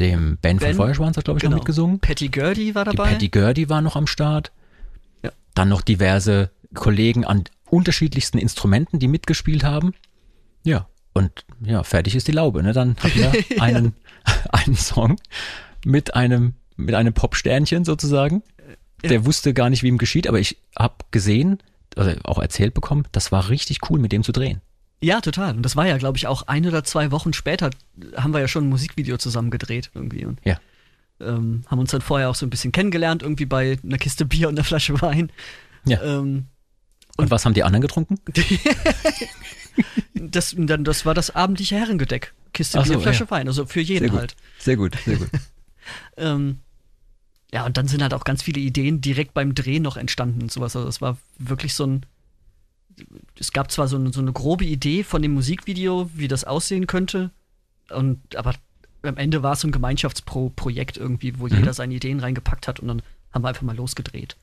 dem 0.00 0.38
Ben, 0.38 0.58
ben 0.58 0.74
von 0.74 0.74
Feuerschwanz 0.74 1.16
hat, 1.16 1.24
glaube 1.24 1.38
ich, 1.38 1.42
genau. 1.42 1.52
noch 1.52 1.60
mitgesungen. 1.60 2.00
Patty 2.00 2.28
Gurdy 2.28 2.74
war 2.74 2.84
dabei. 2.84 3.04
Die 3.04 3.12
Patty 3.12 3.28
Gurdy 3.28 3.68
war 3.68 3.80
noch 3.80 3.96
am 3.96 4.06
Start. 4.06 4.52
Ja. 5.22 5.30
Dann 5.54 5.68
noch 5.68 5.80
diverse 5.80 6.50
Kollegen 6.74 7.24
an 7.24 7.44
unterschiedlichsten 7.70 8.38
Instrumenten, 8.38 8.98
die 8.98 9.08
mitgespielt 9.08 9.64
haben. 9.64 9.94
Ja, 10.64 10.88
und 11.12 11.44
ja, 11.64 11.82
fertig 11.82 12.14
ist 12.14 12.28
die 12.28 12.32
Laube. 12.32 12.62
Ne? 12.62 12.72
Dann 12.72 12.96
hatten 12.96 13.18
wir 13.18 13.32
einen, 13.60 13.94
einen 14.50 14.76
Song 14.76 15.16
mit 15.84 16.14
einem, 16.14 16.54
mit 16.76 16.94
einem 16.94 17.14
Pop-Sternchen 17.14 17.84
sozusagen. 17.84 18.42
Der 19.08 19.26
wusste 19.26 19.54
gar 19.54 19.70
nicht, 19.70 19.82
wie 19.82 19.88
ihm 19.88 19.98
geschieht, 19.98 20.26
aber 20.26 20.38
ich 20.38 20.58
habe 20.78 20.96
gesehen, 21.10 21.58
also 21.96 22.12
auch 22.24 22.38
erzählt 22.38 22.74
bekommen, 22.74 23.06
das 23.12 23.32
war 23.32 23.48
richtig 23.48 23.90
cool, 23.90 23.98
mit 23.98 24.12
dem 24.12 24.22
zu 24.22 24.32
drehen. 24.32 24.60
Ja, 25.00 25.20
total. 25.20 25.56
Und 25.56 25.62
das 25.62 25.76
war 25.76 25.86
ja, 25.86 25.98
glaube 25.98 26.16
ich, 26.16 26.26
auch 26.26 26.42
ein 26.42 26.66
oder 26.66 26.82
zwei 26.84 27.10
Wochen 27.10 27.32
später 27.32 27.70
haben 28.16 28.32
wir 28.32 28.40
ja 28.40 28.48
schon 28.48 28.64
ein 28.64 28.70
Musikvideo 28.70 29.18
zusammen 29.18 29.50
gedreht 29.50 29.90
irgendwie. 29.94 30.24
Und, 30.24 30.40
ja. 30.44 30.58
Ähm, 31.20 31.64
haben 31.66 31.78
uns 31.78 31.90
dann 31.90 32.02
vorher 32.02 32.28
auch 32.28 32.34
so 32.34 32.44
ein 32.44 32.50
bisschen 32.50 32.72
kennengelernt, 32.72 33.22
irgendwie 33.22 33.46
bei 33.46 33.78
einer 33.82 33.98
Kiste 33.98 34.26
Bier 34.26 34.48
und 34.48 34.54
einer 34.54 34.64
Flasche 34.64 35.00
Wein. 35.00 35.30
Ja. 35.86 36.02
Ähm, 36.02 36.46
und, 37.16 37.24
und, 37.24 37.30
was 37.30 37.44
haben 37.44 37.54
die 37.54 37.62
anderen 37.62 37.82
getrunken? 37.82 38.18
das, 40.14 40.54
dann, 40.58 40.84
das 40.84 41.06
war 41.06 41.14
das 41.14 41.34
abendliche 41.34 41.76
Herrengedeck. 41.76 42.34
Kiste 42.52 42.82
Bier, 42.82 42.94
so, 42.94 43.00
Flasche 43.00 43.24
ja. 43.24 43.30
Wein, 43.30 43.48
also 43.48 43.66
für 43.66 43.80
jeden 43.80 44.10
sehr 44.10 44.18
halt. 44.18 44.36
Sehr 44.58 44.76
gut, 44.76 44.96
sehr 45.04 45.16
gut. 45.16 45.28
ähm, 46.16 46.60
ja, 47.52 47.64
und 47.64 47.76
dann 47.76 47.88
sind 47.88 48.02
halt 48.02 48.14
auch 48.14 48.24
ganz 48.24 48.42
viele 48.42 48.60
Ideen 48.60 49.00
direkt 49.00 49.34
beim 49.34 49.54
Drehen 49.54 49.82
noch 49.82 49.96
entstanden 49.96 50.42
und 50.42 50.52
sowas. 50.52 50.74
Also 50.76 50.88
es 50.88 51.00
war 51.00 51.16
wirklich 51.38 51.74
so 51.74 51.86
ein. 51.86 52.06
Es 53.38 53.52
gab 53.52 53.70
zwar 53.70 53.88
so 53.88 53.96
eine, 53.96 54.12
so 54.12 54.20
eine 54.20 54.32
grobe 54.32 54.64
Idee 54.64 55.04
von 55.04 55.20
dem 55.20 55.34
Musikvideo, 55.34 56.10
wie 56.14 56.28
das 56.28 56.44
aussehen 56.44 56.86
könnte, 56.86 57.30
und 57.90 58.36
aber 58.36 58.54
am 59.02 59.16
Ende 59.16 59.42
war 59.42 59.52
es 59.52 59.60
so 59.60 59.68
ein 59.68 59.72
Gemeinschaftsprojekt 59.72 60.96
irgendwie, 60.96 61.38
wo 61.38 61.46
mhm. 61.46 61.56
jeder 61.56 61.74
seine 61.74 61.94
Ideen 61.94 62.20
reingepackt 62.20 62.66
hat 62.66 62.80
und 62.80 62.88
dann 62.88 63.02
haben 63.32 63.42
wir 63.44 63.48
einfach 63.48 63.62
mal 63.62 63.76
losgedreht. 63.76 64.36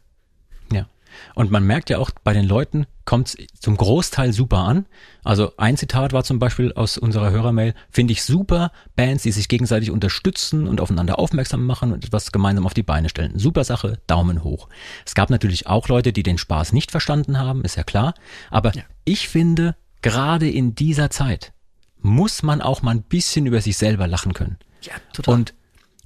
Ja. 0.72 0.88
Und 1.36 1.52
man 1.52 1.64
merkt 1.64 1.90
ja 1.90 1.98
auch 1.98 2.12
bei 2.24 2.34
den 2.34 2.46
Leuten, 2.46 2.86
kommt 3.06 3.28
es 3.30 3.38
zum 3.60 3.78
Großteil 3.78 4.34
super 4.34 4.60
an. 4.60 4.86
Also 5.24 5.54
ein 5.58 5.78
Zitat 5.78 6.14
war 6.14 6.24
zum 6.24 6.40
Beispiel 6.40 6.74
aus 6.74 6.98
unserer 6.98 7.32
Hörermail, 7.32 7.74
finde 7.90 8.14
ich 8.14 8.24
super, 8.24 8.72
Bands, 8.96 9.24
die 9.24 9.32
sich 9.32 9.48
gegenseitig 9.48 9.92
unterstützen 9.92 10.68
und 10.68 10.82
aufeinander 10.82 11.20
aufmerksam 11.20 11.66
machen 11.66 11.92
und 11.92 12.06
etwas 12.06 12.32
gemeinsam 12.32 12.66
auf 12.66 12.74
die 12.74 12.84
Beine 12.84 13.10
stellen. 13.10 13.38
Super 13.38 13.64
Sache, 13.64 14.00
Daumen 14.08 14.44
hoch. 14.44 14.70
Es 15.06 15.16
gab 15.16 15.30
natürlich 15.30 15.68
auch 15.68 15.88
Leute, 15.88 16.14
die 16.14 16.24
den 16.24 16.38
Spaß 16.38 16.74
nicht 16.74 16.92
verstanden 16.92 17.40
haben, 17.40 17.64
ist 17.64 17.76
ja 17.76 17.84
klar. 17.84 18.14
Aber 18.50 18.74
ja. 18.74 18.84
ich 19.06 19.28
finde, 19.28 19.76
gerade 20.02 20.50
in 20.50 20.76
dieser 20.76 21.10
Zeit 21.10 21.54
muss 22.00 22.44
man 22.44 22.62
auch 22.62 22.82
mal 22.82 22.92
ein 22.92 23.04
bisschen 23.04 23.46
über 23.46 23.62
sich 23.62 23.78
selber 23.78 24.08
lachen 24.08 24.34
können. 24.34 24.58
Ja, 24.82 24.94
total. 25.14 25.34
Und 25.34 25.54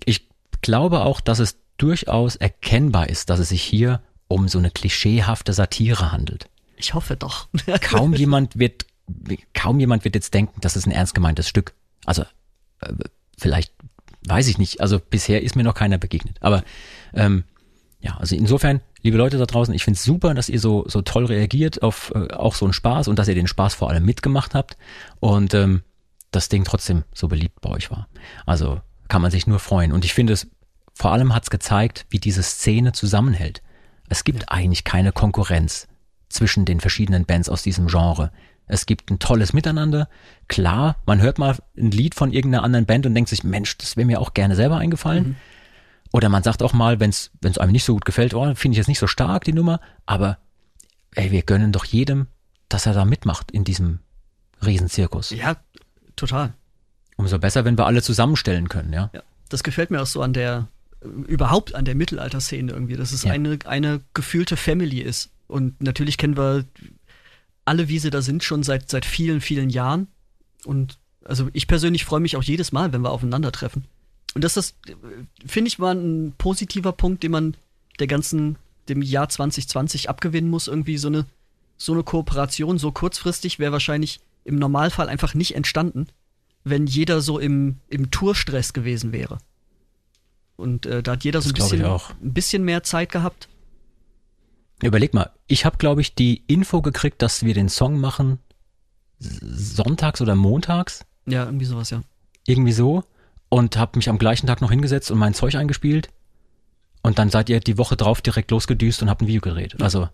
ich 0.05 0.29
glaube 0.61 1.01
auch, 1.01 1.21
dass 1.21 1.39
es 1.39 1.57
durchaus 1.77 2.35
erkennbar 2.35 3.09
ist, 3.09 3.29
dass 3.29 3.39
es 3.39 3.49
sich 3.49 3.61
hier 3.61 4.01
um 4.27 4.47
so 4.47 4.59
eine 4.59 4.71
klischeehafte 4.71 5.53
Satire 5.53 6.11
handelt. 6.11 6.49
Ich 6.75 6.93
hoffe 6.93 7.15
doch. 7.15 7.47
Kaum 7.81 8.13
jemand 8.15 8.57
wird 8.59 8.85
kaum 9.53 9.79
jemand 9.79 10.03
wird 10.03 10.15
jetzt 10.15 10.33
denken, 10.33 10.59
das 10.61 10.75
ist 10.75 10.85
ein 10.85 10.91
ernst 10.91 11.15
gemeintes 11.15 11.47
Stück. 11.47 11.73
Also 12.05 12.23
äh, 12.81 12.93
vielleicht 13.37 13.73
weiß 14.27 14.47
ich 14.47 14.57
nicht. 14.57 14.81
Also 14.81 14.99
bisher 14.99 15.41
ist 15.41 15.55
mir 15.55 15.63
noch 15.63 15.73
keiner 15.73 15.97
begegnet. 15.97 16.37
Aber 16.41 16.63
ähm, 17.13 17.43
ja, 17.99 18.17
also 18.17 18.35
insofern, 18.35 18.81
liebe 19.01 19.17
Leute 19.17 19.37
da 19.37 19.45
draußen, 19.45 19.73
ich 19.73 19.83
finde 19.83 19.97
es 19.97 20.03
super, 20.03 20.33
dass 20.33 20.49
ihr 20.49 20.59
so, 20.59 20.85
so 20.87 21.01
toll 21.01 21.25
reagiert 21.25 21.81
auf 21.81 22.11
äh, 22.13 22.33
auch 22.33 22.55
so 22.55 22.65
einen 22.65 22.73
Spaß 22.73 23.07
und 23.07 23.17
dass 23.17 23.27
ihr 23.27 23.35
den 23.35 23.47
Spaß 23.47 23.75
vor 23.75 23.89
allem 23.89 24.05
mitgemacht 24.05 24.53
habt 24.53 24.77
und 25.19 25.53
ähm, 25.53 25.83
das 26.31 26.49
Ding 26.49 26.65
trotzdem 26.65 27.03
so 27.13 27.27
beliebt 27.27 27.61
bei 27.61 27.69
euch 27.69 27.89
war. 27.89 28.07
Also 28.45 28.81
kann 29.07 29.21
man 29.21 29.31
sich 29.31 29.47
nur 29.47 29.59
freuen. 29.59 29.93
Und 29.93 30.03
ich 30.03 30.13
finde 30.13 30.33
es, 30.33 30.47
vor 30.93 31.11
allem 31.11 31.33
hat 31.33 31.43
es 31.43 31.49
gezeigt, 31.49 32.05
wie 32.09 32.19
diese 32.19 32.43
Szene 32.43 32.91
zusammenhält. 32.91 33.61
Es 34.07 34.23
gibt 34.23 34.49
eigentlich 34.49 34.83
keine 34.83 35.11
Konkurrenz 35.11 35.87
zwischen 36.29 36.65
den 36.65 36.79
verschiedenen 36.79 37.25
Bands 37.25 37.49
aus 37.49 37.63
diesem 37.63 37.87
Genre. 37.87 38.31
Es 38.67 38.85
gibt 38.85 39.09
ein 39.09 39.19
tolles 39.19 39.53
Miteinander. 39.53 40.09
Klar, 40.47 40.97
man 41.05 41.21
hört 41.21 41.39
mal 41.39 41.55
ein 41.77 41.91
Lied 41.91 42.15
von 42.15 42.33
irgendeiner 42.33 42.63
anderen 42.63 42.85
Band 42.85 43.05
und 43.05 43.15
denkt 43.15 43.29
sich, 43.29 43.43
Mensch, 43.43 43.77
das 43.77 43.95
wäre 43.95 44.05
mir 44.05 44.19
auch 44.19 44.33
gerne 44.33 44.55
selber 44.55 44.77
eingefallen. 44.77 45.29
Mhm. 45.29 45.35
Oder 46.11 46.29
man 46.29 46.43
sagt 46.43 46.63
auch 46.63 46.73
mal, 46.73 46.99
wenn 46.99 47.09
es 47.09 47.31
einem 47.57 47.71
nicht 47.71 47.83
so 47.83 47.93
gut 47.93 48.05
gefällt, 48.05 48.33
oh, 48.33 48.55
finde 48.55 48.73
ich 48.73 48.77
jetzt 48.77 48.87
nicht 48.87 48.99
so 48.99 49.07
stark, 49.07 49.43
die 49.43 49.53
Nummer, 49.53 49.79
aber 50.05 50.37
ey, 51.15 51.31
wir 51.31 51.41
gönnen 51.41 51.71
doch 51.71 51.85
jedem, 51.85 52.27
dass 52.69 52.85
er 52.85 52.93
da 52.93 53.05
mitmacht 53.05 53.51
in 53.51 53.63
diesem 53.63 53.99
Riesenzirkus. 54.65 55.31
Ja, 55.31 55.57
total. 56.15 56.53
Umso 57.17 57.39
besser, 57.39 57.65
wenn 57.65 57.77
wir 57.77 57.85
alle 57.85 58.01
zusammenstellen 58.01 58.69
können, 58.69 58.93
ja. 58.93 59.09
ja 59.13 59.21
das 59.49 59.63
gefällt 59.63 59.91
mir 59.91 60.01
auch 60.01 60.07
so 60.07 60.21
an 60.21 60.33
der, 60.33 60.67
überhaupt 61.01 61.75
an 61.75 61.85
der 61.85 61.95
Mittelalterszene 61.95 62.71
irgendwie, 62.71 62.95
dass 62.95 63.11
es 63.11 63.23
ja. 63.23 63.31
eine, 63.31 63.59
eine 63.65 64.01
gefühlte 64.13 64.57
Family 64.57 64.99
ist. 64.99 65.29
Und 65.47 65.81
natürlich 65.81 66.17
kennen 66.17 66.37
wir 66.37 66.65
alle, 67.65 67.87
wie 67.87 67.99
sie 67.99 68.09
da 68.09 68.21
sind, 68.21 68.43
schon 68.43 68.63
seit, 68.63 68.89
seit 68.89 69.05
vielen, 69.05 69.41
vielen 69.41 69.69
Jahren. 69.69 70.07
Und 70.65 70.97
also 71.23 71.49
ich 71.53 71.67
persönlich 71.67 72.05
freue 72.05 72.19
mich 72.19 72.35
auch 72.35 72.43
jedes 72.43 72.71
Mal, 72.71 72.93
wenn 72.93 73.01
wir 73.01 73.11
aufeinandertreffen. 73.11 73.85
Und 74.33 74.43
das 74.43 74.57
ist, 74.57 74.75
finde 75.45 75.67
ich, 75.67 75.79
mal 75.79 75.95
ein 75.95 76.33
positiver 76.37 76.91
Punkt, 76.91 77.23
den 77.23 77.31
man 77.31 77.57
der 77.99 78.07
ganzen, 78.07 78.57
dem 78.89 79.01
Jahr 79.01 79.29
2020 79.29 80.09
abgewinnen 80.09 80.49
muss. 80.49 80.67
Irgendwie 80.67 80.97
so 80.97 81.07
eine, 81.07 81.25
so 81.77 81.93
eine 81.93 82.03
Kooperation 82.03 82.77
so 82.77 82.91
kurzfristig 82.91 83.59
wäre 83.59 83.71
wahrscheinlich 83.71 84.19
im 84.43 84.55
Normalfall 84.55 85.09
einfach 85.09 85.33
nicht 85.33 85.55
entstanden, 85.55 86.07
wenn 86.63 86.87
jeder 86.87 87.21
so 87.21 87.39
im, 87.39 87.77
im 87.89 88.11
Tourstress 88.11 88.73
gewesen 88.73 89.11
wäre. 89.11 89.39
Und 90.57 90.85
äh, 90.85 91.01
da 91.01 91.13
hat 91.13 91.23
jeder 91.23 91.41
so 91.41 91.49
ein 91.49 91.53
bisschen, 91.53 91.85
ein 91.85 91.99
bisschen 92.33 92.63
mehr 92.63 92.83
Zeit 92.83 93.11
gehabt. 93.11 93.47
Überleg 94.83 95.13
mal, 95.13 95.31
ich 95.47 95.65
habe, 95.65 95.77
glaube 95.77 96.01
ich, 96.01 96.13
die 96.13 96.43
Info 96.47 96.81
gekriegt, 96.81 97.21
dass 97.21 97.43
wir 97.43 97.53
den 97.53 97.69
Song 97.69 97.99
machen 97.99 98.39
sonntags 99.19 100.21
oder 100.21 100.35
montags. 100.35 101.05
Ja, 101.25 101.45
irgendwie 101.45 101.65
sowas, 101.65 101.89
ja. 101.89 102.03
Irgendwie 102.45 102.71
so. 102.71 103.03
Und 103.49 103.77
habe 103.77 103.97
mich 103.97 104.09
am 104.09 104.17
gleichen 104.17 104.47
Tag 104.47 104.61
noch 104.61 104.69
hingesetzt 104.69 105.09
und 105.11 105.17
mein 105.17 105.33
Zeug 105.33 105.55
eingespielt. 105.55 106.09
Und 107.01 107.19
dann 107.19 107.29
seid 107.29 107.49
ihr 107.49 107.59
die 107.59 107.77
Woche 107.77 107.95
drauf 107.95 108.21
direkt 108.21 108.51
losgedüst 108.51 109.01
und 109.01 109.09
habt 109.09 109.21
ein 109.21 109.27
Video 109.27 109.41
gedreht. 109.41 109.81
Also, 109.81 110.09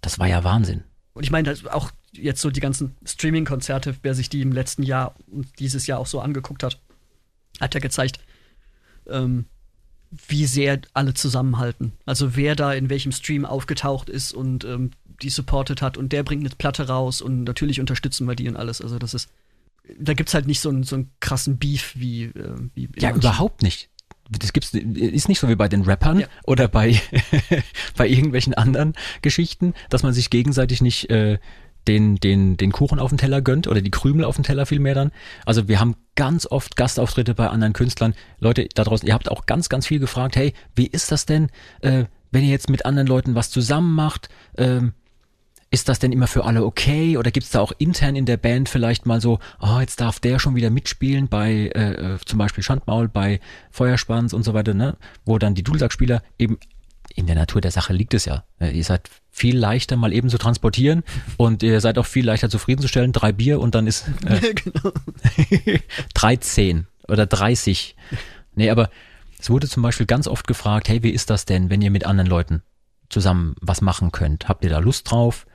das 0.00 0.18
war 0.18 0.26
ja 0.26 0.42
Wahnsinn. 0.44 0.82
Und 1.12 1.22
ich 1.24 1.30
meine, 1.30 1.54
auch 1.70 1.90
jetzt 2.12 2.40
so 2.40 2.50
die 2.50 2.60
ganzen 2.60 2.96
Streaming-Konzerte, 3.04 3.96
wer 4.02 4.14
sich 4.14 4.28
die 4.28 4.42
im 4.42 4.52
letzten 4.52 4.82
Jahr 4.82 5.14
und 5.30 5.46
dieses 5.58 5.86
Jahr 5.86 5.98
auch 5.98 6.06
so 6.06 6.20
angeguckt 6.20 6.62
hat, 6.62 6.80
hat 7.60 7.74
ja 7.74 7.80
gezeigt, 7.80 8.20
ähm, 9.08 9.46
wie 10.28 10.46
sehr 10.46 10.80
alle 10.92 11.14
zusammenhalten. 11.14 11.92
Also 12.04 12.36
wer 12.36 12.56
da 12.56 12.72
in 12.72 12.90
welchem 12.90 13.12
Stream 13.12 13.44
aufgetaucht 13.44 14.08
ist 14.08 14.32
und 14.32 14.64
ähm, 14.64 14.90
die 15.22 15.30
supportet 15.30 15.82
hat 15.82 15.96
und 15.96 16.12
der 16.12 16.22
bringt 16.22 16.42
eine 16.42 16.54
Platte 16.54 16.88
raus 16.88 17.20
und 17.20 17.44
natürlich 17.44 17.80
unterstützen 17.80 18.26
wir 18.26 18.34
die 18.34 18.48
und 18.48 18.56
alles. 18.56 18.80
Also 18.80 18.98
das 18.98 19.14
ist, 19.14 19.30
da 19.98 20.14
gibt's 20.14 20.34
halt 20.34 20.46
nicht 20.46 20.60
so 20.60 20.68
einen, 20.68 20.82
so 20.82 20.96
einen 20.96 21.10
krassen 21.20 21.58
Beef 21.58 21.92
wie, 21.96 22.24
äh, 22.24 22.56
wie 22.74 22.88
Ja, 22.98 23.14
überhaupt 23.14 23.62
nicht. 23.62 23.88
Das 24.30 24.52
gibt's, 24.52 24.72
ist 24.72 25.28
nicht 25.28 25.40
so 25.40 25.48
wie 25.48 25.56
bei 25.56 25.68
den 25.68 25.82
Rappern 25.82 26.20
ja. 26.20 26.26
oder 26.44 26.68
bei, 26.68 27.00
bei 27.96 28.08
irgendwelchen 28.08 28.54
anderen 28.54 28.94
Geschichten, 29.22 29.74
dass 29.88 30.02
man 30.02 30.12
sich 30.12 30.30
gegenseitig 30.30 30.80
nicht 30.82 31.10
äh, 31.10 31.38
den, 31.88 32.16
den, 32.16 32.56
den 32.56 32.72
Kuchen 32.72 32.98
auf 32.98 33.10
den 33.10 33.18
Teller 33.18 33.40
gönnt 33.40 33.66
oder 33.66 33.80
die 33.80 33.90
Krümel 33.90 34.24
auf 34.24 34.36
den 34.36 34.44
Teller 34.44 34.66
vielmehr 34.66 34.94
dann. 34.94 35.12
Also 35.46 35.68
wir 35.68 35.80
haben 35.80 35.96
ganz 36.14 36.46
oft 36.46 36.76
Gastauftritte 36.76 37.34
bei 37.34 37.48
anderen 37.48 37.72
Künstlern. 37.72 38.14
Leute 38.38 38.68
da 38.74 38.84
draußen, 38.84 39.06
ihr 39.06 39.14
habt 39.14 39.30
auch 39.30 39.46
ganz, 39.46 39.68
ganz 39.68 39.86
viel 39.86 39.98
gefragt, 39.98 40.36
hey, 40.36 40.52
wie 40.74 40.86
ist 40.86 41.10
das 41.10 41.26
denn, 41.26 41.48
äh, 41.80 42.04
wenn 42.30 42.44
ihr 42.44 42.50
jetzt 42.50 42.70
mit 42.70 42.84
anderen 42.84 43.08
Leuten 43.08 43.34
was 43.34 43.50
zusammen 43.50 43.94
macht? 43.94 44.28
Ähm, 44.56 44.92
ist 45.72 45.88
das 45.88 46.00
denn 46.00 46.10
immer 46.10 46.26
für 46.26 46.44
alle 46.44 46.64
okay? 46.64 47.16
Oder 47.16 47.30
gibt's 47.30 47.50
da 47.50 47.60
auch 47.60 47.72
intern 47.78 48.16
in 48.16 48.26
der 48.26 48.36
Band 48.36 48.68
vielleicht 48.68 49.06
mal 49.06 49.20
so, 49.20 49.38
oh, 49.60 49.78
jetzt 49.78 50.00
darf 50.00 50.18
der 50.18 50.40
schon 50.40 50.56
wieder 50.56 50.68
mitspielen 50.68 51.28
bei 51.28 51.70
äh, 51.74 52.14
äh 52.14 52.18
zum 52.24 52.38
Beispiel 52.38 52.64
Schandmaul, 52.64 53.08
bei 53.08 53.40
Feuerspanns 53.70 54.34
und 54.34 54.42
so 54.42 54.52
weiter, 54.52 54.74
ne? 54.74 54.96
Wo 55.24 55.38
dann 55.38 55.54
die 55.54 55.62
Dudelsackspieler 55.62 56.22
eben 56.38 56.58
in 57.14 57.26
der 57.26 57.36
Natur 57.36 57.60
der 57.60 57.70
Sache 57.70 57.92
liegt 57.92 58.14
es 58.14 58.24
ja. 58.24 58.44
Ihr 58.60 58.84
seid 58.84 59.10
viel 59.30 59.56
leichter 59.56 59.96
mal 59.96 60.12
eben 60.12 60.28
zu 60.28 60.38
transportieren 60.38 61.02
und 61.36 61.62
ihr 61.62 61.80
seid 61.80 61.98
auch 61.98 62.06
viel 62.06 62.24
leichter 62.24 62.50
zufriedenzustellen. 62.50 63.12
Drei 63.12 63.32
Bier 63.32 63.60
und 63.60 63.74
dann 63.74 63.86
ist 63.86 64.06
äh, 64.26 64.54
genau. 64.54 64.92
13 66.14 66.86
oder 67.08 67.26
30. 67.26 67.96
Nee, 68.54 68.70
aber 68.70 68.90
es 69.38 69.50
wurde 69.50 69.68
zum 69.68 69.82
Beispiel 69.82 70.06
ganz 70.06 70.28
oft 70.28 70.46
gefragt, 70.46 70.88
hey, 70.88 71.02
wie 71.02 71.10
ist 71.10 71.30
das 71.30 71.44
denn, 71.44 71.70
wenn 71.70 71.82
ihr 71.82 71.90
mit 71.90 72.04
anderen 72.04 72.28
Leuten 72.28 72.62
zusammen 73.08 73.56
was 73.60 73.80
machen 73.80 74.12
könnt? 74.12 74.48
Habt 74.48 74.64
ihr 74.64 74.70
da 74.70 74.78
Lust 74.78 75.10
drauf? 75.10 75.46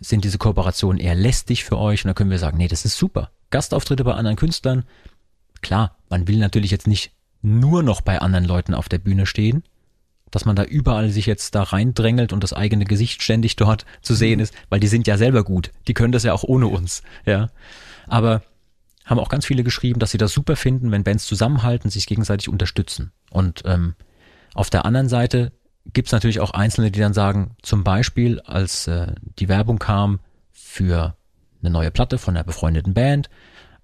Sind 0.00 0.24
diese 0.24 0.38
Kooperationen 0.38 1.00
eher 1.00 1.14
lästig 1.14 1.64
für 1.64 1.78
euch? 1.78 2.04
Und 2.04 2.08
da 2.08 2.14
können 2.14 2.30
wir 2.30 2.38
sagen, 2.38 2.58
nee, 2.58 2.68
das 2.68 2.84
ist 2.84 2.96
super. 2.96 3.30
Gastauftritte 3.50 4.04
bei 4.04 4.14
anderen 4.14 4.36
Künstlern. 4.36 4.84
Klar, 5.62 5.96
man 6.08 6.28
will 6.28 6.38
natürlich 6.38 6.70
jetzt 6.70 6.86
nicht 6.86 7.12
nur 7.42 7.82
noch 7.82 8.00
bei 8.00 8.20
anderen 8.20 8.44
Leuten 8.44 8.74
auf 8.74 8.88
der 8.88 8.98
Bühne 8.98 9.26
stehen, 9.26 9.64
dass 10.30 10.44
man 10.44 10.56
da 10.56 10.64
überall 10.64 11.10
sich 11.10 11.26
jetzt 11.26 11.54
da 11.54 11.62
reindrängelt 11.62 12.32
und 12.32 12.42
das 12.42 12.52
eigene 12.52 12.84
Gesicht 12.84 13.22
ständig 13.22 13.56
dort 13.56 13.84
zu 14.02 14.14
sehen 14.14 14.40
ist, 14.40 14.54
weil 14.68 14.80
die 14.80 14.88
sind 14.88 15.06
ja 15.06 15.16
selber 15.16 15.44
gut. 15.44 15.72
Die 15.86 15.94
können 15.94 16.12
das 16.12 16.22
ja 16.22 16.32
auch 16.32 16.44
ohne 16.44 16.66
uns, 16.66 17.02
ja. 17.24 17.48
Aber 18.06 18.42
haben 19.04 19.18
auch 19.18 19.30
ganz 19.30 19.46
viele 19.46 19.64
geschrieben, 19.64 20.00
dass 20.00 20.10
sie 20.10 20.18
das 20.18 20.32
super 20.32 20.54
finden, 20.56 20.90
wenn 20.90 21.04
Bands 21.04 21.26
zusammenhalten, 21.26 21.90
sich 21.90 22.06
gegenseitig 22.06 22.48
unterstützen. 22.48 23.12
Und 23.30 23.62
ähm, 23.64 23.94
auf 24.54 24.70
der 24.70 24.84
anderen 24.84 25.08
Seite 25.08 25.52
gibt's 25.92 26.12
natürlich 26.12 26.40
auch 26.40 26.50
Einzelne, 26.50 26.90
die 26.90 27.00
dann 27.00 27.14
sagen, 27.14 27.56
zum 27.62 27.84
Beispiel, 27.84 28.40
als 28.40 28.86
äh, 28.86 29.14
die 29.38 29.48
Werbung 29.48 29.78
kam 29.78 30.20
für 30.52 31.16
eine 31.62 31.70
neue 31.70 31.90
Platte 31.90 32.18
von 32.18 32.36
einer 32.36 32.44
befreundeten 32.44 32.92
Band, 32.92 33.30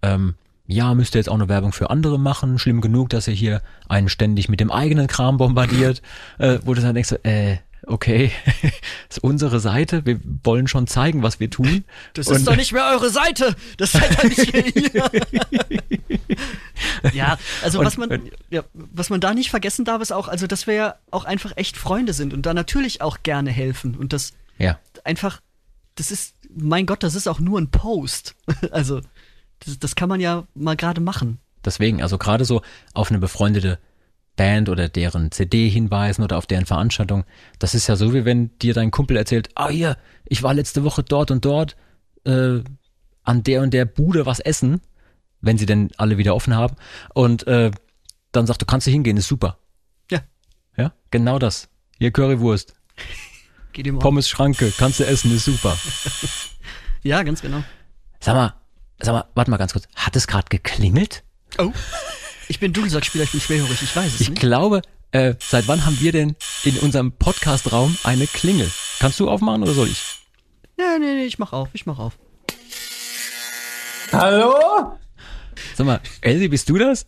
ähm, 0.03 0.34
ja, 0.67 0.95
müsst 0.95 1.15
ihr 1.15 1.19
jetzt 1.19 1.29
auch 1.29 1.35
eine 1.35 1.49
Werbung 1.49 1.73
für 1.73 1.91
andere 1.91 2.19
machen, 2.19 2.59
schlimm 2.59 2.81
genug, 2.81 3.11
dass 3.11 3.29
ihr 3.29 3.35
hier 3.35 3.62
einen 3.89 4.09
ständig 4.09 4.49
mit 4.49 4.61
dem 4.61 4.71
eigenen 4.71 5.07
Kram 5.07 5.37
bombardiert, 5.37 6.01
äh, 6.39 6.59
wo 6.65 6.75
du 6.75 6.81
dann 6.81 6.95
denkst, 6.95 7.12
äh, 7.23 7.59
okay, 7.87 8.33
ist 9.11 9.23
unsere 9.23 9.61
Seite, 9.61 10.07
wir 10.07 10.21
wollen 10.43 10.67
schon 10.67 10.87
zeigen, 10.87 11.23
was 11.23 11.39
wir 11.39 11.51
tun. 11.51 11.85
Das 12.15 12.29
ist 12.29 12.47
doch 12.47 12.57
nicht 12.57 12.73
mehr 12.73 12.87
eure 12.93 13.11
Seite, 13.11 13.55
das 13.77 13.93
seid 13.93 14.19
doch 14.19 14.25
nicht 14.25 14.51
hier. 14.51 15.11
ja, 17.12 17.39
also 17.62 17.81
und, 17.81 17.85
was 17.85 17.97
man, 17.97 18.31
ja, 18.51 18.62
was 18.73 19.11
man 19.11 19.21
da 19.21 19.35
nicht 19.35 19.51
vergessen 19.51 19.85
darf, 19.85 20.01
ist 20.01 20.12
auch, 20.12 20.29
also 20.29 20.47
dass 20.47 20.67
wir 20.67 20.75
ja 20.75 20.95
auch 21.11 21.25
einfach 21.25 21.53
echt 21.57 21.77
Freunde 21.77 22.15
sind 22.15 22.33
und 22.33 22.47
da 22.47 22.55
natürlich 22.55 23.03
auch 23.03 23.19
gerne 23.23 23.51
helfen 23.51 23.97
und 23.97 24.12
das 24.12 24.33
ja. 24.59 24.79
einfach, 25.05 25.41
das 25.95 26.11
ist, 26.11 26.35
mein 26.57 26.87
Gott, 26.87 27.03
das 27.03 27.15
ist 27.15 27.29
auch 27.29 27.41
nur 27.41 27.61
ein 27.61 27.71
Post. 27.71 28.35
also 28.71 29.01
das, 29.61 29.79
das 29.79 29.95
kann 29.95 30.09
man 30.09 30.21
ja 30.21 30.47
mal 30.55 30.77
gerade 30.77 31.01
machen. 31.01 31.39
Deswegen, 31.65 32.03
also 32.03 32.19
gerade 32.19 32.45
so 32.45 32.63
auf 32.93 33.11
eine 33.11 33.19
befreundete 33.19 33.79
Band 34.37 34.69
oder 34.69 34.89
deren 34.89 35.31
CD 35.31 35.69
hinweisen 35.69 36.23
oder 36.23 36.37
auf 36.39 36.47
deren 36.47 36.67
Veranstaltung. 36.67 37.25
Das 37.59 37.75
ist 37.75 37.87
ja 37.87 37.97
so, 37.97 38.13
wie 38.15 38.25
wenn 38.25 38.57
dir 38.59 38.75
dein 38.75 38.91
Kumpel 38.91 39.17
erzählt, 39.17 39.51
ah 39.55 39.69
hier, 39.69 39.97
ich 40.25 40.43
war 40.43 40.55
letzte 40.55 40.85
Woche 40.85 41.03
dort 41.03 41.31
und 41.31 41.45
dort 41.45 41.77
äh, 42.25 42.61
an 43.23 43.43
der 43.43 43.63
und 43.63 43.73
der 43.73 43.85
Bude 43.85 44.27
was 44.27 44.41
essen, 44.41 44.81
wenn 45.41 45.59
sie 45.59 45.67
denn 45.67 45.91
alle 45.97 46.19
wieder 46.19 46.35
offen 46.35 46.55
haben. 46.55 46.77
Und 47.15 47.47
äh, 47.47 47.71
dann 48.33 48.47
sagt 48.47 48.63
du, 48.63 48.67
kannst 48.67 48.87
du 48.87 48.91
hingehen, 48.91 49.17
ist 49.17 49.29
super. 49.29 49.59
Ja. 50.11 50.21
Ja, 50.77 50.93
genau 51.11 51.39
das. 51.39 51.69
Hier 51.99 52.11
Currywurst. 52.11 52.75
Pommes 53.99 54.29
Schranke, 54.29 54.73
kannst 54.77 55.01
du 55.01 55.05
essen, 55.05 55.35
ist 55.35 55.45
super. 55.45 55.77
ja, 57.03 57.23
ganz 57.23 57.41
genau. 57.41 57.65
Sag 58.21 58.35
mal, 58.35 58.55
Sag 59.05 59.13
mal, 59.13 59.25
warte 59.35 59.51
mal 59.51 59.59
ganz 59.59 59.75
kurz. 59.75 59.87
Hat 59.97 60.17
es 60.17 60.27
gerade 60.27 60.47
geklingelt? 60.49 61.25
Oh. 61.59 61.73
Ich 62.49 62.59
bin 62.59 62.73
Dudelsackspieler, 62.73 63.25
ich 63.25 63.33
bin 63.33 63.41
schwerhörig, 63.43 63.83
ich 63.83 63.95
weiß 63.95 64.15
es 64.15 64.21
ich 64.23 64.31
nicht. 64.31 64.39
Ich 64.39 64.41
glaube, 64.41 64.81
äh, 65.13 65.35
seit 65.41 65.69
wann 65.69 65.85
haben 65.85 66.01
wir 66.01 66.11
denn 66.11 66.37
in 66.63 66.79
unserem 66.79 67.13
Podcast-Raum 67.13 67.99
eine 68.05 68.27
Klingel? 68.27 68.71
Kannst 69.01 69.21
du 69.21 69.29
aufmachen 69.29 69.63
oder 69.63 69.75
soll 69.75 69.89
ich? 69.89 70.03
Nee, 70.79 70.85
nee, 70.99 71.15
nee, 71.17 71.25
ich 71.25 71.39
mach 71.39 71.53
auf, 71.53 71.69
ich 71.75 71.85
mach 71.85 71.99
auf. 71.99 72.15
Hallo? 74.11 74.97
Sag 75.75 75.87
mal, 75.87 76.01
Elsie, 76.23 76.49
bist 76.49 76.71
du 76.71 76.79
das? 76.79 77.05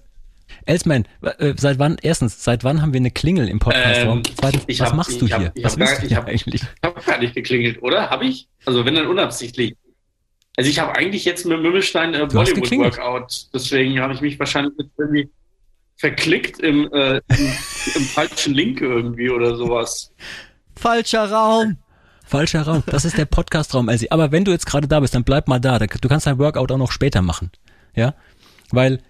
Elsman, 0.66 1.06
äh, 1.22 1.54
seit 1.56 1.78
wann, 1.78 1.96
erstens, 2.02 2.44
seit 2.44 2.62
wann 2.62 2.82
haben 2.82 2.92
wir 2.92 3.00
eine 3.00 3.10
Klingel 3.10 3.48
im 3.48 3.58
Podcast-Raum? 3.58 4.18
Ähm, 4.18 4.34
Zweitens, 4.38 4.80
was 4.80 4.88
hab, 4.88 4.96
machst 4.96 5.22
du 5.22 5.30
hab, 5.30 5.40
hier? 5.40 5.52
was 5.64 5.72
hab 5.72 5.80
gar, 5.80 6.04
ich 6.04 6.14
hab, 6.14 6.26
eigentlich? 6.26 6.62
Ich 6.62 6.68
habe 6.84 7.00
gar 7.00 7.18
nicht 7.18 7.34
geklingelt, 7.34 7.82
oder? 7.82 8.10
Habe 8.10 8.26
ich? 8.26 8.48
Also 8.66 8.84
wenn 8.84 8.94
dann 8.94 9.06
unabsichtlich. 9.06 9.76
Also 10.56 10.70
ich 10.70 10.78
habe 10.78 10.96
eigentlich 10.96 11.24
jetzt 11.24 11.44
mit 11.44 11.60
Mümmelstein 11.60 12.14
äh, 12.14 12.18
Du 12.18 12.22
hast 12.24 12.32
Bollywood 12.32 12.62
geklingelt. 12.62 12.96
Workout, 12.96 13.48
deswegen 13.52 14.00
habe 14.00 14.14
ich 14.14 14.20
mich 14.22 14.38
wahrscheinlich 14.38 14.72
jetzt 14.78 14.92
irgendwie 14.98 15.30
verklickt 15.96 16.60
im, 16.60 16.90
äh, 16.92 17.16
im, 17.16 17.52
im 17.94 18.02
falschen 18.02 18.54
Link 18.54 18.80
irgendwie 18.80 19.30
oder 19.30 19.56
sowas. 19.56 20.12
Falscher 20.76 21.30
Raum. 21.30 21.76
Falscher 22.24 22.62
Raum. 22.62 22.82
Das 22.86 23.04
ist 23.04 23.16
der 23.16 23.24
Podcast-Raum, 23.24 23.88
Elsie. 23.88 24.10
Aber 24.10 24.32
wenn 24.32 24.44
du 24.44 24.50
jetzt 24.50 24.66
gerade 24.66 24.88
da 24.88 25.00
bist, 25.00 25.14
dann 25.14 25.24
bleib 25.24 25.46
mal 25.46 25.60
da. 25.60 25.78
Du 25.78 26.08
kannst 26.08 26.26
dein 26.26 26.38
Workout 26.38 26.72
auch 26.72 26.78
noch 26.78 26.90
später 26.90 27.22
machen. 27.22 27.50
Ja? 27.94 28.14
Weil 28.70 29.00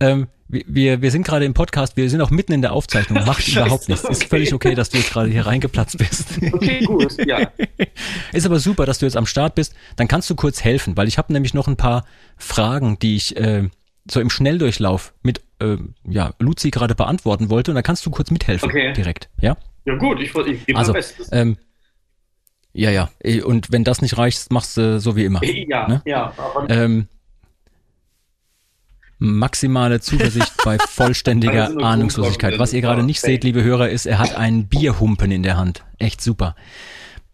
ähm, 0.00 0.28
wir- 0.48 1.02
wir, 1.02 1.10
sind 1.10 1.26
gerade 1.26 1.44
im 1.44 1.54
Podcast, 1.54 1.96
wir 1.96 2.08
sind 2.08 2.20
auch 2.20 2.30
mitten 2.30 2.52
in 2.52 2.62
der 2.62 2.72
Aufzeichnung. 2.72 3.24
Macht 3.26 3.42
Scheiße, 3.42 3.60
überhaupt 3.60 3.88
nichts. 3.88 4.04
Ist 4.04 4.16
okay. 4.22 4.28
völlig 4.28 4.54
okay, 4.54 4.74
dass 4.74 4.90
du 4.90 4.98
jetzt 4.98 5.10
gerade 5.12 5.28
hier 5.28 5.44
reingeplatzt 5.46 5.98
bist. 5.98 6.26
Okay, 6.52 6.84
gut, 6.84 7.16
ja. 7.26 7.50
Ist 8.32 8.46
aber 8.46 8.58
super, 8.60 8.86
dass 8.86 8.98
du 8.98 9.06
jetzt 9.06 9.16
am 9.16 9.26
Start 9.26 9.54
bist. 9.56 9.74
Dann 9.96 10.06
kannst 10.08 10.30
du 10.30 10.34
kurz 10.36 10.62
helfen, 10.62 10.96
weil 10.96 11.08
ich 11.08 11.18
habe 11.18 11.32
nämlich 11.32 11.52
noch 11.54 11.66
ein 11.66 11.76
paar 11.76 12.04
Fragen, 12.36 12.98
die 13.00 13.16
ich 13.16 13.36
äh, 13.36 13.68
so 14.08 14.20
im 14.20 14.30
Schnelldurchlauf 14.30 15.14
mit 15.22 15.40
äh, 15.58 15.76
ja, 16.08 16.32
Luzi 16.38 16.70
gerade 16.70 16.94
beantworten 16.94 17.50
wollte. 17.50 17.72
Und 17.72 17.74
dann 17.74 17.84
kannst 17.84 18.06
du 18.06 18.10
kurz 18.10 18.30
mithelfen 18.30 18.68
Okay. 18.68 18.92
direkt. 18.92 19.28
Ja? 19.40 19.56
Ja 19.84 19.94
gut, 19.96 20.20
ich, 20.20 20.32
ich 20.34 20.66
gebe 20.66 20.78
Also, 20.78 20.92
mein 20.92 21.00
Bestes. 21.00 21.28
ähm, 21.32 21.56
ja, 22.72 22.90
ja. 22.90 23.08
eh, 23.24 23.40
Und 23.40 23.72
wenn 23.72 23.82
das 23.84 24.00
nicht 24.02 24.16
reicht, 24.18 24.52
machst 24.52 24.76
du 24.76 25.00
so 25.00 25.16
wie 25.16 25.24
immer. 25.24 25.42
ja, 25.44 25.88
ne? 25.88 26.02
ja, 26.04 26.32
aber 26.36 26.68
Ähm, 26.70 27.08
maximale 29.18 30.00
Zuversicht 30.00 30.52
bei 30.64 30.78
vollständiger 30.88 31.82
Ahnungslosigkeit. 31.82 32.58
Was 32.58 32.72
ihr 32.72 32.80
gerade 32.80 33.02
nicht 33.02 33.20
seht, 33.20 33.44
liebe 33.44 33.62
Hörer, 33.62 33.88
ist, 33.88 34.06
er 34.06 34.18
hat 34.18 34.36
einen 34.36 34.68
Bierhumpen 34.68 35.30
in 35.30 35.42
der 35.42 35.56
Hand. 35.56 35.84
Echt 35.98 36.20
super. 36.20 36.54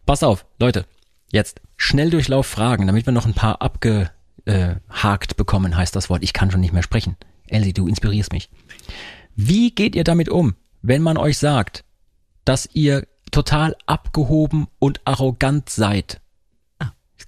Pass 0.07 0.23
auf, 0.23 0.47
Leute. 0.59 0.87
Jetzt 1.31 1.61
Schnelldurchlauf 1.77 2.47
Fragen, 2.47 2.87
damit 2.87 3.07
wir 3.07 3.13
noch 3.13 3.27
ein 3.27 3.35
paar 3.35 3.63
abgehakt 3.63 5.37
bekommen, 5.37 5.77
heißt 5.77 5.97
das 5.97 6.11
Wort. 6.11 6.23
Ich 6.23 6.33
kann 6.33 6.51
schon 6.51 6.61
nicht 6.61 6.73
mehr 6.73 6.83
sprechen. 6.83 7.17
Elsie, 7.49 7.73
du 7.73 7.89
inspirierst 7.89 8.33
mich. 8.33 8.51
Wie 9.35 9.75
geht 9.75 9.97
ihr 9.97 10.05
damit 10.05 10.29
um, 10.29 10.55
wenn 10.83 11.03
man 11.03 11.17
euch 11.17 11.39
sagt, 11.39 11.85
dass 12.45 12.69
ihr 12.73 13.07
total 13.31 13.75
abgehoben 13.87 14.69
und 14.79 15.01
arrogant 15.05 15.71
seid? 15.71 16.21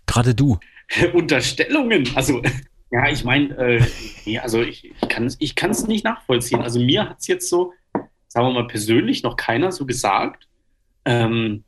Gerade 0.07 0.35
du. 0.35 0.59
Unterstellungen. 1.15 2.09
Also, 2.15 2.43
ja, 2.95 3.09
ich 3.11 3.25
meine, 3.25 3.57
äh, 3.59 3.83
nee, 4.25 4.39
also 4.39 4.63
ich, 4.63 4.85
ich 4.85 5.09
kann 5.09 5.27
es 5.27 5.37
ich 5.41 5.55
kann's 5.57 5.87
nicht 5.89 6.05
nachvollziehen. 6.05 6.61
Also 6.63 6.79
mir 6.81 7.09
hat 7.11 7.19
es 7.21 7.27
jetzt 7.27 7.49
so, 7.49 7.73
sagen 8.29 8.47
wir 8.49 8.53
mal, 8.53 8.67
persönlich 8.69 9.23
noch 9.25 9.37
keiner 9.37 9.73
so 9.73 9.85
gesagt. 9.87 10.49
Ähm, 11.05 11.65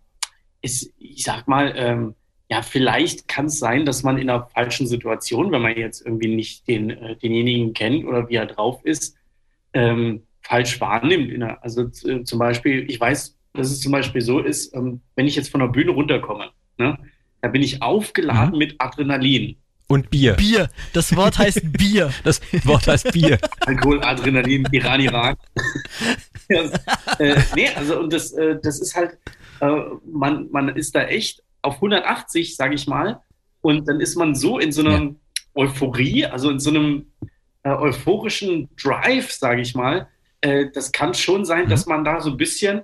ist, 0.62 0.92
ich 0.98 1.24
sag 1.24 1.48
mal, 1.48 1.72
ähm, 1.76 2.14
ja, 2.50 2.62
vielleicht 2.62 3.28
kann 3.28 3.46
es 3.46 3.58
sein, 3.58 3.86
dass 3.86 4.04
man 4.04 4.18
in 4.18 4.30
einer 4.30 4.46
falschen 4.46 4.86
Situation, 4.86 5.52
wenn 5.52 5.62
man 5.62 5.76
jetzt 5.76 6.06
irgendwie 6.06 6.34
nicht 6.34 6.68
den, 6.68 6.90
äh, 6.90 7.16
denjenigen 7.16 7.72
kennt 7.74 8.04
oder 8.06 8.28
wie 8.28 8.36
er 8.36 8.46
drauf 8.46 8.84
ist, 8.84 9.16
ähm, 9.74 10.22
falsch 10.42 10.80
wahrnimmt. 10.80 11.32
Einer, 11.34 11.62
also 11.64 11.88
z- 11.88 12.26
zum 12.26 12.38
Beispiel, 12.38 12.90
ich 12.90 13.00
weiß, 13.00 13.36
dass 13.54 13.70
es 13.70 13.80
zum 13.80 13.92
Beispiel 13.92 14.20
so 14.22 14.40
ist, 14.40 14.74
ähm, 14.74 15.00
wenn 15.16 15.26
ich 15.26 15.36
jetzt 15.36 15.50
von 15.50 15.60
der 15.60 15.68
Bühne 15.68 15.92
runterkomme, 15.92 16.50
ne, 16.78 16.98
da 17.42 17.48
bin 17.48 17.62
ich 17.62 17.82
aufgeladen 17.82 18.58
mit 18.58 18.76
Adrenalin. 18.80 19.56
Und 19.88 20.10
Bier. 20.10 20.34
Bier. 20.34 20.68
Das 20.92 21.14
Wort 21.16 21.38
heißt 21.38 21.60
Bier. 21.78 22.12
Das 22.24 22.40
Wort 22.64 22.86
heißt 22.88 23.12
Bier. 23.12 23.38
Alkohol, 23.60 24.02
Adrenalin, 24.02 24.66
Iran, 24.72 25.00
Irak. 25.00 25.38
ja, 26.48 26.62
äh, 27.18 27.36
nee, 27.54 27.68
also 27.74 28.00
und 28.00 28.12
das, 28.12 28.32
äh, 28.32 28.56
das 28.62 28.80
ist 28.80 28.94
halt, 28.96 29.16
äh, 29.60 29.70
man, 30.10 30.50
man 30.50 30.68
ist 30.70 30.94
da 30.94 31.04
echt 31.04 31.42
auf 31.62 31.76
180, 31.76 32.56
sage 32.56 32.74
ich 32.74 32.86
mal, 32.86 33.20
und 33.60 33.86
dann 33.88 34.00
ist 34.00 34.16
man 34.16 34.34
so 34.34 34.58
in 34.58 34.72
so 34.72 34.82
einer 34.82 35.14
Euphorie, 35.54 36.26
also 36.26 36.50
in 36.50 36.60
so 36.60 36.70
einem 36.70 37.06
äh, 37.62 37.70
euphorischen 37.70 38.68
Drive, 38.80 39.32
sage 39.32 39.60
ich 39.62 39.74
mal. 39.74 40.08
Äh, 40.40 40.66
das 40.72 40.92
kann 40.92 41.14
schon 41.14 41.44
sein, 41.44 41.64
Mhm. 41.64 41.70
dass 41.70 41.86
man 41.86 42.04
da 42.04 42.20
so 42.20 42.30
ein 42.30 42.36
bisschen, 42.36 42.82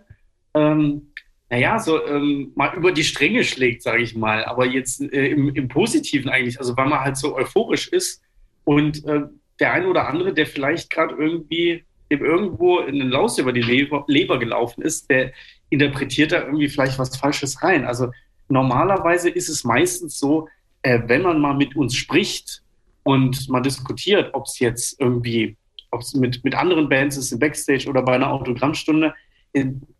ähm, 0.54 1.11
naja, 1.52 1.78
so 1.78 2.02
ähm, 2.06 2.50
mal 2.54 2.74
über 2.74 2.92
die 2.92 3.04
Stränge 3.04 3.44
schlägt, 3.44 3.82
sage 3.82 4.02
ich 4.02 4.16
mal, 4.16 4.42
aber 4.46 4.64
jetzt 4.64 5.02
äh, 5.02 5.26
im, 5.26 5.54
im 5.54 5.68
Positiven 5.68 6.30
eigentlich, 6.30 6.58
also 6.58 6.74
weil 6.78 6.88
man 6.88 7.00
halt 7.00 7.18
so 7.18 7.36
euphorisch 7.36 7.88
ist 7.88 8.22
und 8.64 9.04
äh, 9.04 9.20
der 9.60 9.74
ein 9.74 9.84
oder 9.84 10.08
andere, 10.08 10.32
der 10.32 10.46
vielleicht 10.46 10.88
gerade 10.88 11.14
irgendwie 11.14 11.84
dem 12.10 12.24
irgendwo 12.24 12.78
in 12.78 12.98
den 12.98 13.10
Laus 13.10 13.36
über 13.36 13.52
die 13.52 13.60
Leber, 13.60 14.06
Leber 14.08 14.38
gelaufen 14.38 14.80
ist, 14.80 15.10
der 15.10 15.32
interpretiert 15.68 16.32
da 16.32 16.42
irgendwie 16.42 16.70
vielleicht 16.70 16.98
was 16.98 17.18
Falsches 17.18 17.62
rein. 17.62 17.84
Also 17.84 18.10
normalerweise 18.48 19.28
ist 19.28 19.50
es 19.50 19.62
meistens 19.62 20.18
so, 20.18 20.48
äh, 20.80 21.00
wenn 21.04 21.20
man 21.20 21.38
mal 21.38 21.54
mit 21.54 21.76
uns 21.76 21.94
spricht 21.94 22.62
und 23.02 23.50
man 23.50 23.62
diskutiert, 23.62 24.30
ob 24.32 24.46
es 24.46 24.58
jetzt 24.58 24.98
irgendwie, 24.98 25.58
ob 25.90 26.00
es 26.00 26.14
mit, 26.14 26.42
mit 26.44 26.54
anderen 26.54 26.88
Bands 26.88 27.18
ist, 27.18 27.30
im 27.30 27.40
Backstage 27.40 27.90
oder 27.90 28.00
bei 28.00 28.14
einer 28.14 28.32
Autogrammstunde, 28.32 29.12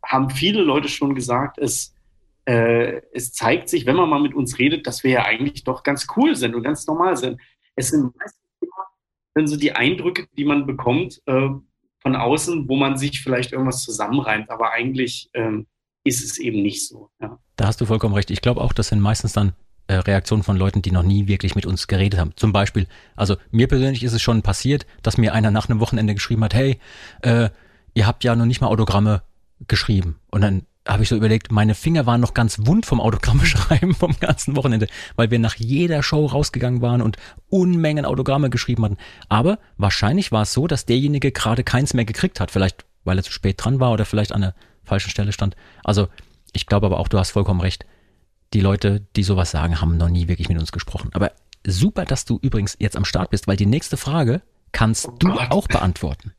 haben 0.05 0.31
viele 0.31 0.63
Leute 0.63 0.89
schon 0.89 1.15
gesagt, 1.15 1.59
es, 1.59 1.95
äh, 2.45 3.03
es 3.13 3.33
zeigt 3.33 3.69
sich, 3.69 3.87
wenn 3.87 3.97
man 3.97 4.09
mal 4.09 4.21
mit 4.21 4.35
uns 4.35 4.59
redet, 4.59 4.87
dass 4.87 5.05
wir 5.05 5.11
ja 5.11 5.25
eigentlich 5.25 5.65
doch 5.65 5.83
ganz 5.83 6.07
cool 6.17 6.35
sind 6.37 6.55
und 6.55 6.63
ganz 6.63 6.87
normal 6.87 7.17
sind. 7.17 7.41
Es 7.77 7.89
sind 7.89 8.17
meistens 8.17 8.41
immer 9.35 9.47
so 9.47 9.57
die 9.57 9.73
Eindrücke, 9.73 10.27
die 10.37 10.45
man 10.45 10.67
bekommt 10.67 11.23
äh, 11.27 11.49
von 12.01 12.17
außen, 12.17 12.69
wo 12.69 12.77
man 12.77 12.97
sich 12.97 13.23
vielleicht 13.23 13.53
irgendwas 13.53 13.83
zusammenreimt, 13.83 14.51
aber 14.51 14.73
eigentlich 14.73 15.31
ähm, 15.35 15.67
ist 16.05 16.25
es 16.25 16.39
eben 16.39 16.63
nicht 16.63 16.87
so. 16.87 17.11
Ja. 17.21 17.39
Da 17.57 17.67
hast 17.67 17.81
du 17.81 17.87
vollkommen 17.87 18.15
recht. 18.15 18.31
Ich 18.31 18.41
glaube 18.41 18.61
auch, 18.61 18.73
das 18.73 18.89
sind 18.89 19.01
meistens 19.01 19.33
dann 19.33 19.53
äh, 19.87 19.95
Reaktionen 19.95 20.43
von 20.43 20.57
Leuten, 20.57 20.83
die 20.83 20.91
noch 20.91 21.05
nie 21.05 21.29
wirklich 21.29 21.55
mit 21.55 21.67
uns 21.67 21.87
geredet 21.87 22.19
haben. 22.19 22.33
Zum 22.37 22.53
Beispiel, 22.53 22.87
also 23.15 23.37
mir 23.51 23.69
persönlich 23.69 24.03
ist 24.03 24.13
es 24.13 24.23
schon 24.23 24.43
passiert, 24.43 24.87
dass 25.03 25.19
mir 25.19 25.33
einer 25.33 25.51
nach 25.51 25.69
einem 25.69 25.81
Wochenende 25.81 26.15
geschrieben 26.15 26.43
hat, 26.45 26.55
hey, 26.55 26.79
äh, 27.23 27.51
ihr 27.95 28.07
habt 28.07 28.25
ja 28.25 28.35
noch 28.35 28.47
nicht 28.47 28.61
mal 28.61 28.69
Autogramme 28.69 29.23
geschrieben. 29.69 30.17
Und 30.31 30.43
dann 30.43 30.63
habe 30.87 31.03
ich 31.03 31.09
so 31.09 31.17
überlegt, 31.17 31.53
meine 31.53 31.75
Finger 31.75 32.07
waren 32.07 32.21
noch 32.21 32.35
ganz 32.35 32.59
wund 32.67 32.87
vom 32.87 33.01
Autogramme 33.01 33.47
schreiben 33.47 33.95
vom 33.95 34.17
ganzen 34.19 34.57
Wochenende, 34.57 34.89
weil 35.17 35.31
wir 35.31 35.39
nach 35.39 35.55
jeder 35.55 36.03
Show 36.03 36.27
rausgegangen 36.27 36.83
waren 36.83 37.03
und 37.03 37.17
Unmengen 37.49 38.05
Autogramme 38.05 38.51
geschrieben 38.51 38.85
hatten. 38.85 38.97
Aber 39.29 39.59
wahrscheinlich 39.77 40.33
war 40.33 40.43
es 40.43 40.53
so, 40.53 40.67
dass 40.67 40.87
derjenige 40.87 41.31
gerade 41.31 41.63
keins 41.63 41.95
mehr 41.95 42.05
gekriegt 42.05 42.41
hat. 42.41 42.51
Vielleicht, 42.51 42.85
weil 43.05 43.19
er 43.19 43.23
zu 43.23 43.33
spät 43.33 43.63
dran 43.63 43.81
war 43.81 43.93
oder 43.93 44.05
vielleicht 44.05 44.33
an 44.33 44.41
der 44.41 44.55
falschen 44.85 45.11
Stelle 45.11 45.33
stand. 45.33 45.55
Also 45.85 46.09
ich 46.53 46.67
glaube 46.67 46.87
aber 46.87 46.99
auch, 46.99 47.09
du 47.09 47.19
hast 47.19 47.31
vollkommen 47.31 47.61
recht. 47.61 47.87
Die 48.53 48.61
Leute, 48.61 49.07
die 49.17 49.23
sowas 49.23 49.51
sagen, 49.51 49.81
haben 49.81 49.97
noch 49.97 50.09
nie 50.09 50.29
wirklich 50.29 50.49
mit 50.49 50.59
uns 50.59 50.73
gesprochen. 50.73 51.11
Aber 51.15 51.33
super, 51.67 52.05
dass 52.05 52.25
du 52.25 52.39
übrigens 52.43 52.77
jetzt 52.79 52.97
am 52.97 53.05
Start 53.05 53.31
bist, 53.31 53.47
weil 53.47 53.57
die 53.57 53.67
nächste 53.67 53.97
Frage 53.97 54.43
kannst 54.73 55.09
du 55.21 55.31
auch 55.33 55.69
beantworten. 55.69 56.33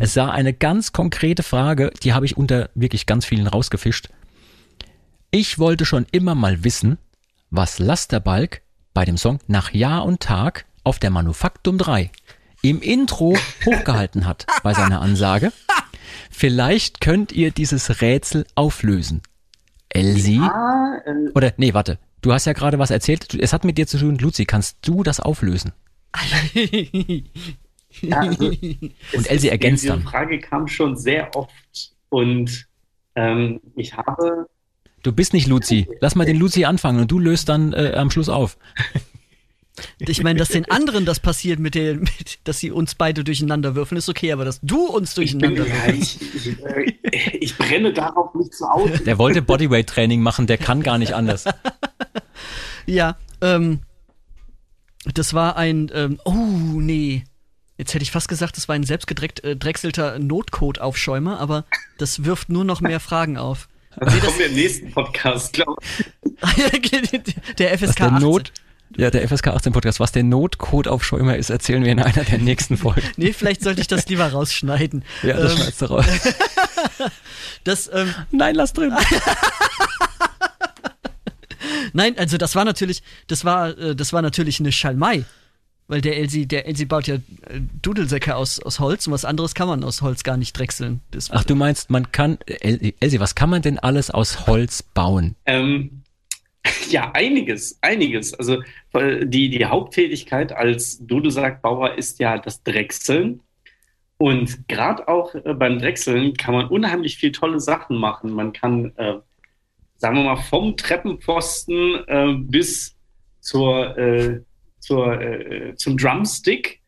Es 0.00 0.16
war 0.16 0.32
eine 0.32 0.54
ganz 0.54 0.92
konkrete 0.92 1.42
Frage, 1.42 1.90
die 2.02 2.12
habe 2.12 2.26
ich 2.26 2.36
unter 2.36 2.70
wirklich 2.74 3.06
ganz 3.06 3.24
vielen 3.24 3.46
rausgefischt. 3.46 4.08
Ich 5.30 5.58
wollte 5.58 5.84
schon 5.84 6.06
immer 6.10 6.34
mal 6.34 6.64
wissen, 6.64 6.98
was 7.50 7.78
Lasterbalk 7.78 8.62
bei 8.94 9.04
dem 9.04 9.18
Song 9.18 9.40
Nach 9.46 9.72
Jahr 9.72 10.04
und 10.04 10.20
Tag 10.20 10.64
auf 10.84 10.98
der 10.98 11.10
Manufaktum 11.10 11.76
3 11.78 12.10
im 12.62 12.80
Intro 12.80 13.36
hochgehalten 13.66 14.26
hat 14.26 14.46
bei 14.62 14.74
seiner 14.74 15.00
Ansage. 15.00 15.52
Vielleicht 16.30 17.00
könnt 17.00 17.32
ihr 17.32 17.50
dieses 17.50 18.00
Rätsel 18.00 18.46
auflösen. 18.54 19.22
Elsie? 19.90 20.40
Ah, 20.40 20.98
äh, 21.04 21.30
Oder, 21.34 21.52
nee, 21.56 21.74
warte. 21.74 21.98
Du 22.20 22.32
hast 22.32 22.46
ja 22.46 22.52
gerade 22.52 22.78
was 22.78 22.90
erzählt. 22.90 23.34
Es 23.34 23.52
hat 23.52 23.64
mit 23.64 23.78
dir 23.78 23.86
zu 23.86 23.98
tun. 23.98 24.18
Luzi, 24.18 24.44
kannst 24.44 24.78
du 24.82 25.02
das 25.02 25.20
auflösen? 25.20 25.72
ja, 28.00 28.20
also, 28.20 28.50
es 29.12 29.26
Elsie 29.26 29.48
ergänzt 29.48 29.84
diese 29.84 29.94
dann. 29.94 30.02
Frage 30.02 30.40
kam 30.40 30.68
schon 30.68 30.96
sehr 30.96 31.34
oft 31.36 31.52
und 32.08 32.68
ähm, 33.14 33.60
ich 33.76 33.96
habe 33.96 34.46
Du 35.02 35.12
bist 35.12 35.32
nicht 35.32 35.46
Luzi. 35.46 35.88
Lass 36.00 36.16
mal 36.16 36.26
den 36.26 36.36
Luzi 36.36 36.64
anfangen 36.64 37.00
und 37.00 37.10
du 37.10 37.18
löst 37.18 37.48
dann 37.48 37.72
äh, 37.72 37.94
am 37.96 38.10
Schluss 38.10 38.28
auf. 38.28 38.58
Ich 40.00 40.24
meine, 40.24 40.40
dass 40.40 40.48
den 40.48 40.68
anderen 40.68 41.04
das 41.04 41.20
passiert, 41.20 41.60
mit 41.60 41.76
den, 41.76 42.00
mit, 42.00 42.40
dass 42.42 42.58
sie 42.58 42.72
uns 42.72 42.96
beide 42.96 43.22
durcheinander 43.22 43.76
würfeln, 43.76 43.96
ist 43.96 44.08
okay, 44.08 44.32
aber 44.32 44.44
dass 44.44 44.60
du 44.60 44.86
uns 44.86 45.16
ich, 45.18 45.38
bin, 45.38 45.54
durcheinander 45.54 45.86
ja, 45.86 45.94
ich, 45.94 46.20
ich, 46.34 46.64
äh, 46.64 47.36
ich 47.38 47.56
brenne 47.56 47.92
darauf 47.92 48.34
nicht 48.34 48.54
zu 48.54 48.66
aus. 48.66 48.90
Der 49.04 49.18
wollte 49.18 49.40
Bodyweight-Training 49.40 50.20
machen, 50.20 50.48
der 50.48 50.58
kann 50.58 50.82
gar 50.82 50.98
nicht 50.98 51.12
anders. 51.12 51.44
Ja, 52.86 53.18
ähm, 53.42 53.80
das 55.12 55.34
war 55.34 55.56
ein, 55.56 55.90
ähm, 55.92 56.18
oh, 56.24 56.32
nee. 56.32 57.24
Jetzt 57.78 57.94
hätte 57.94 58.02
ich 58.02 58.10
fast 58.10 58.28
gesagt, 58.28 58.56
das 58.56 58.66
war 58.68 58.74
ein 58.74 58.82
selbstgedrechselter 58.82 60.18
Notcode-Aufschäumer, 60.18 61.38
aber 61.38 61.64
das 61.96 62.24
wirft 62.24 62.48
nur 62.48 62.64
noch 62.64 62.80
mehr 62.80 62.98
Fragen 62.98 63.38
auf. 63.38 63.68
Das 63.96 64.18
kommen 64.18 64.38
wir 64.38 64.46
im 64.46 64.54
nächsten 64.54 64.90
Podcast, 64.90 65.52
glaube 65.52 65.80
ich. 65.80 66.04
der 67.58 67.78
FSK 67.78 67.96
der 67.96 68.12
18. 68.12 68.20
Not, 68.20 68.52
ja, 68.96 69.10
der 69.10 69.28
FSK 69.28 69.48
18 69.48 69.72
Podcast, 69.72 70.00
was 70.00 70.10
der 70.10 70.24
Notcode 70.24 70.88
auf 70.88 71.04
Schäumer 71.04 71.36
ist, 71.36 71.50
erzählen 71.50 71.84
wir 71.84 71.92
in 71.92 72.00
einer 72.00 72.24
der 72.24 72.38
nächsten 72.38 72.76
Folgen. 72.76 73.02
Nee, 73.16 73.32
vielleicht 73.32 73.62
sollte 73.62 73.80
ich 73.80 73.86
das 73.86 74.08
lieber 74.08 74.26
rausschneiden. 74.26 75.04
Ja, 75.22 75.36
das 75.36 75.52
ähm, 75.52 75.58
schneidest 75.58 75.82
du 75.82 75.84
raus. 75.86 76.06
das, 77.64 77.90
ähm, 77.94 78.12
Nein, 78.32 78.56
lass 78.56 78.72
drin. 78.72 78.92
Nein, 81.92 82.18
also 82.18 82.38
das 82.38 82.56
war 82.56 82.64
natürlich, 82.64 83.04
das 83.28 83.44
war, 83.44 83.78
äh, 83.78 83.94
das 83.94 84.12
war 84.12 84.22
natürlich 84.22 84.58
eine 84.58 84.72
Schalmei. 84.72 85.24
Weil 85.88 86.02
der 86.02 86.18
Elsie, 86.18 86.46
der 86.46 86.66
Elsie 86.66 86.84
baut 86.84 87.06
ja 87.06 87.14
äh, 87.14 87.20
Dudelsäcke 87.80 88.36
aus, 88.36 88.60
aus 88.60 88.78
Holz 88.78 89.06
und 89.06 89.14
was 89.14 89.24
anderes 89.24 89.54
kann 89.54 89.68
man 89.68 89.82
aus 89.84 90.02
Holz 90.02 90.22
gar 90.22 90.36
nicht 90.36 90.52
drechseln. 90.52 91.00
Das 91.10 91.30
Ach, 91.30 91.44
du 91.44 91.54
meinst, 91.54 91.88
man 91.90 92.12
kann, 92.12 92.38
El- 92.46 92.92
Elsie, 93.00 93.20
was 93.20 93.34
kann 93.34 93.48
man 93.48 93.62
denn 93.62 93.78
alles 93.78 94.10
aus 94.10 94.46
Holz 94.46 94.82
bauen? 94.82 95.34
Ähm, 95.46 96.02
ja, 96.90 97.10
einiges, 97.12 97.78
einiges. 97.80 98.34
Also 98.34 98.62
äh, 98.92 99.24
die, 99.24 99.48
die 99.48 99.64
Haupttätigkeit 99.64 100.52
als 100.52 100.98
Dudelsackbauer 101.06 101.94
ist 101.94 102.18
ja 102.20 102.38
das 102.38 102.62
Drechseln. 102.62 103.40
Und 104.18 104.68
gerade 104.68 105.08
auch 105.08 105.34
äh, 105.34 105.54
beim 105.54 105.78
Drechseln 105.78 106.34
kann 106.34 106.54
man 106.54 106.66
unheimlich 106.68 107.16
viel 107.16 107.32
tolle 107.32 107.60
Sachen 107.60 107.96
machen. 107.96 108.32
Man 108.32 108.52
kann, 108.52 108.92
äh, 108.96 109.14
sagen 109.96 110.16
wir 110.16 110.24
mal, 110.24 110.36
vom 110.36 110.76
Treppenpfosten 110.76 112.04
äh, 112.08 112.34
bis 112.40 112.94
zur, 113.40 113.96
äh, 113.96 114.40
zur, 114.88 115.20
äh, 115.20 115.74
zum 115.76 115.98
Drumstick 115.98 116.80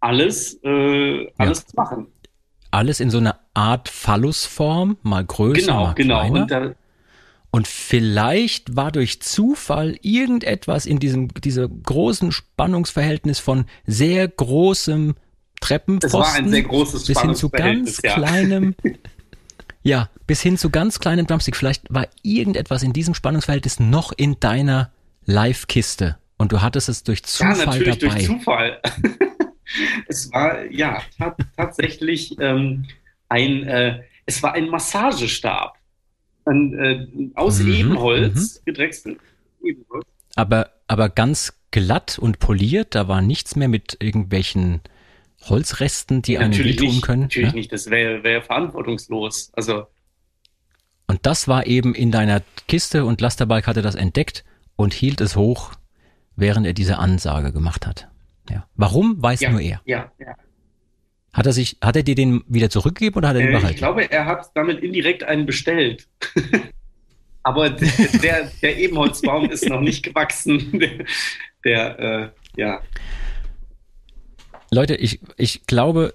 alles, 0.00 0.58
äh, 0.64 1.30
alles 1.38 1.64
machen. 1.74 2.08
Alles 2.72 2.98
in 2.98 3.10
so 3.10 3.18
einer 3.18 3.38
Art 3.54 3.88
Phallusform, 3.88 4.98
mal 5.02 5.24
größer, 5.24 5.60
Genau, 5.60 5.84
mal 5.86 5.94
genau. 5.94 6.20
kleiner. 6.20 6.42
Und 6.42 6.50
da, 6.50 6.74
Und 7.52 7.68
vielleicht 7.68 8.74
war 8.74 8.90
durch 8.90 9.22
Zufall 9.22 9.96
irgendetwas 10.02 10.84
in 10.84 10.98
diesem 10.98 11.28
dieser 11.28 11.68
großen 11.68 12.32
Spannungsverhältnis 12.32 13.38
von 13.38 13.66
sehr 13.86 14.26
großem 14.26 15.14
Treppenpfosten 15.60 16.20
Es 16.20 16.28
war 16.28 16.34
ein 16.34 16.48
sehr 16.48 16.62
großes 16.64 17.06
bis 17.06 17.20
hin 17.20 17.34
zu 17.36 17.48
ganz 17.48 18.02
ja. 18.02 18.14
kleinem 18.14 18.74
ja, 19.84 20.10
bis 20.26 20.42
hin 20.42 20.58
zu 20.58 20.70
ganz 20.70 20.98
kleinem 20.98 21.28
Drumstick. 21.28 21.54
Vielleicht 21.54 21.84
war 21.94 22.08
irgendetwas 22.22 22.82
in 22.82 22.92
diesem 22.92 23.14
Spannungsverhältnis 23.14 23.78
noch 23.78 24.10
in 24.10 24.40
deiner 24.40 24.90
Live-Kiste 25.24 26.18
und 26.44 26.52
du 26.52 26.62
hattest 26.62 26.88
es 26.88 27.02
durch 27.02 27.20
Ja, 27.40 27.54
Zufall 27.54 27.66
natürlich 27.66 27.98
dabei. 27.98 28.14
durch 28.14 28.26
Zufall. 28.26 28.80
es 30.08 30.30
war 30.32 30.70
ja 30.70 31.02
ta 31.18 31.36
tatsächlich 31.56 32.36
ähm, 32.38 32.86
ein, 33.28 33.62
äh, 33.64 34.02
es 34.26 34.42
war 34.42 34.52
ein 34.54 34.68
Massagestab 34.68 35.76
ein, 36.46 36.78
äh, 36.78 37.06
aus 37.34 37.60
Mhm, 37.60 37.72
Ebenholz 37.72 38.62
gedrechselt. 38.64 39.18
Ebenholz. 39.62 40.04
aber 40.36 40.70
aber 40.86 41.08
ganz 41.08 41.54
glatt 41.70 42.18
und 42.18 42.38
poliert, 42.38 42.94
da 42.94 43.08
war 43.08 43.22
nichts 43.22 43.56
mehr 43.56 43.68
mit 43.68 43.96
irgendwelchen 44.00 44.82
Holzresten, 45.48 46.20
die 46.22 46.38
einem 46.38 46.50
natürlich 46.50 46.76
wehtun 46.76 46.88
nicht, 46.88 47.02
können. 47.02 47.22
natürlich 47.22 47.52
ne? 47.52 47.58
nicht. 47.58 47.72
Das 47.72 47.88
wäre 47.90 48.22
wär 48.22 48.42
verantwortungslos. 48.42 49.50
Also 49.54 49.86
Und 51.06 51.24
das 51.26 51.48
war 51.48 51.66
eben 51.66 51.94
in 51.94 52.10
deiner 52.12 52.42
Kiste 52.68 53.06
und 53.06 53.20
Lasterbike 53.22 53.66
hatte 53.66 53.82
das 53.82 53.94
entdeckt 53.94 54.44
und 54.76 54.92
hielt 54.94 55.20
es 55.22 55.36
hoch, 55.36 55.72
während 56.36 56.66
er 56.66 56.72
diese 56.72 56.98
Ansage 56.98 57.52
gemacht 57.52 57.86
hat. 57.86 58.08
Ja. 58.50 58.66
Warum, 58.76 59.22
weiß 59.22 59.40
ja, 59.40 59.50
nur 59.50 59.60
er. 59.60 59.80
ja, 59.84 60.10
ja. 60.18 60.34
Hat 61.32 61.46
er 61.46 61.52
sich, 61.52 61.78
hat 61.82 61.96
er 61.96 62.02
dir 62.04 62.14
den 62.14 62.44
wieder 62.46 62.70
zurückgegeben 62.70 63.18
oder 63.18 63.28
hat 63.28 63.36
er 63.36 63.42
den 63.42 63.48
Äh, 63.48 63.54
ich 63.54 63.60
behalten? 63.60 63.78
glaube, 63.78 64.10
er 64.10 64.26
hat 64.26 64.50
damit 64.54 64.80
indirekt 64.80 65.24
einen 65.24 65.46
bestellt. 65.46 66.06
Aber 67.42 67.70
der, 67.70 67.90
der, 68.22 68.50
der 68.62 68.78
Ebenholzbaum 68.78 69.50
ist 69.50 69.68
noch 69.68 69.80
nicht 69.80 70.02
gewachsen. 70.02 70.80
Der 71.64 71.98
äh, 71.98 72.28
ja. 72.60 72.80
Leute, 74.70 74.96
ich, 74.96 75.20
ich 75.38 75.66
glaube, 75.66 76.14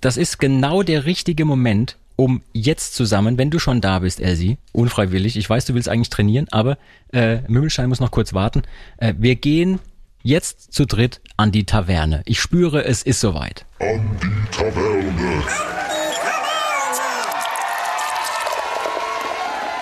das 0.00 0.16
ist 0.16 0.38
genau 0.38 0.82
der 0.82 1.04
richtige 1.06 1.44
Moment, 1.44 1.96
um 2.18 2.42
jetzt 2.52 2.96
zusammen, 2.96 3.38
wenn 3.38 3.50
du 3.50 3.60
schon 3.60 3.80
da 3.80 4.00
bist, 4.00 4.20
Elsie, 4.20 4.58
unfreiwillig, 4.72 5.36
ich 5.36 5.48
weiß, 5.48 5.66
du 5.66 5.74
willst 5.74 5.88
eigentlich 5.88 6.10
trainieren, 6.10 6.48
aber 6.50 6.76
äh, 7.12 7.42
Mümmelstein 7.46 7.88
muss 7.88 8.00
noch 8.00 8.10
kurz 8.10 8.34
warten. 8.34 8.62
Äh, 8.96 9.14
wir 9.18 9.36
gehen 9.36 9.78
jetzt 10.24 10.72
zu 10.72 10.84
dritt 10.84 11.20
an 11.36 11.52
die 11.52 11.62
Taverne. 11.62 12.22
Ich 12.24 12.40
spüre, 12.40 12.84
es 12.84 13.04
ist 13.04 13.20
soweit. 13.20 13.66
An 13.78 14.04
die 14.20 14.50
Taverne. 14.50 15.42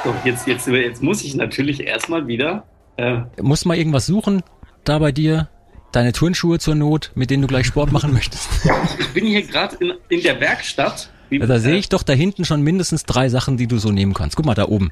So, 0.04 0.14
jetzt, 0.24 0.46
jetzt, 0.46 0.66
jetzt 0.68 1.02
muss 1.02 1.24
ich 1.24 1.34
natürlich 1.36 1.86
erstmal 1.86 2.26
wieder. 2.26 2.64
Äh, 2.98 3.22
Muss 3.40 3.64
mal 3.64 3.78
irgendwas 3.78 4.04
suchen 4.04 4.42
da 4.84 4.98
bei 4.98 5.10
dir? 5.10 5.48
Deine 5.90 6.12
Turnschuhe 6.12 6.58
zur 6.58 6.74
Not, 6.74 7.12
mit 7.14 7.30
denen 7.30 7.40
du 7.40 7.48
gleich 7.48 7.66
Sport 7.66 7.92
machen 7.92 8.12
möchtest? 8.12 8.50
ich 8.98 9.08
bin 9.14 9.24
hier 9.24 9.40
gerade 9.40 9.76
in, 9.76 9.94
in 10.10 10.22
der 10.22 10.38
Werkstatt. 10.38 11.10
Wie, 11.28 11.38
Da 11.38 11.58
sehe 11.58 11.76
ich 11.76 11.88
doch 11.88 12.02
da 12.02 12.12
hinten 12.12 12.44
schon 12.44 12.62
mindestens 12.62 13.04
drei 13.04 13.28
Sachen, 13.28 13.56
die 13.56 13.66
du 13.66 13.78
so 13.78 13.90
nehmen 13.90 14.14
kannst. 14.14 14.36
Guck 14.36 14.46
mal, 14.46 14.54
da 14.54 14.66
oben. 14.66 14.90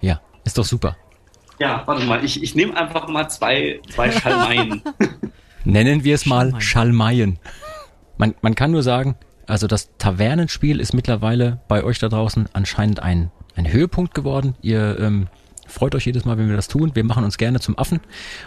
Ja, 0.00 0.20
ist 0.44 0.58
doch 0.58 0.64
super. 0.64 0.96
Äh, 1.58 1.64
ja, 1.64 1.82
warte 1.86 2.04
mal, 2.04 2.24
ich, 2.24 2.42
ich 2.42 2.54
nehme 2.54 2.76
einfach 2.76 3.08
mal 3.08 3.28
zwei, 3.28 3.80
zwei 3.90 4.10
Schalmeien. 4.10 4.82
Nennen 5.64 6.04
wir 6.04 6.14
es 6.14 6.26
mal 6.26 6.60
Schalmeien. 6.60 7.38
Schalmeien. 7.38 7.38
Man, 8.18 8.34
man 8.42 8.54
kann 8.54 8.70
nur 8.70 8.82
sagen, 8.82 9.16
also 9.46 9.66
das 9.66 9.90
Tavernenspiel 9.98 10.80
ist 10.80 10.94
mittlerweile 10.94 11.60
bei 11.68 11.84
euch 11.84 11.98
da 11.98 12.08
draußen 12.08 12.48
anscheinend 12.52 13.00
ein, 13.00 13.30
ein 13.56 13.70
Höhepunkt 13.70 14.14
geworden. 14.14 14.54
Ihr 14.62 14.98
ähm, 14.98 15.28
freut 15.66 15.94
euch 15.94 16.06
jedes 16.06 16.24
Mal, 16.24 16.38
wenn 16.38 16.48
wir 16.48 16.56
das 16.56 16.68
tun. 16.68 16.92
Wir 16.94 17.04
machen 17.04 17.24
uns 17.24 17.38
gerne 17.38 17.60
zum 17.60 17.78
Affen. 17.78 18.00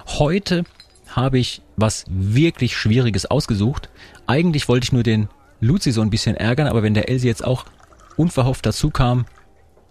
Heute 0.08 0.64
habe 1.08 1.40
ich 1.40 1.62
was 1.78 2.06
wirklich 2.10 2.76
Schwieriges 2.76 3.26
ausgesucht. 3.26 3.90
Eigentlich 4.28 4.68
wollte 4.68 4.86
ich 4.86 4.92
nur 4.94 5.04
den 5.04 5.30
Luzi 5.66 5.92
so 5.92 6.02
ein 6.02 6.10
bisschen 6.10 6.36
ärgern, 6.36 6.68
aber 6.68 6.84
wenn 6.84 6.94
der 6.94 7.10
Elsie 7.10 7.28
jetzt 7.28 7.44
auch 7.44 7.66
unverhofft 8.18 8.66
dazu 8.66 8.90
kam, 8.92 9.26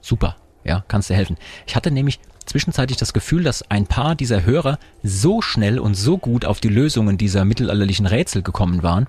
super, 0.00 0.36
ja, 0.64 0.84
kannst 0.88 1.10
du 1.10 1.14
helfen. 1.14 1.36
Ich 1.66 1.76
hatte 1.76 1.90
nämlich 1.90 2.20
zwischenzeitlich 2.46 2.98
das 2.98 3.12
Gefühl, 3.12 3.42
dass 3.42 3.70
ein 3.70 3.86
paar 3.86 4.14
dieser 4.14 4.44
Hörer 4.44 4.78
so 5.02 5.42
schnell 5.42 5.78
und 5.78 5.94
so 5.94 6.18
gut 6.18 6.44
auf 6.44 6.60
die 6.60 6.68
Lösungen 6.68 7.18
dieser 7.18 7.44
mittelalterlichen 7.44 8.06
Rätsel 8.06 8.42
gekommen 8.42 8.82
waren, 8.82 9.06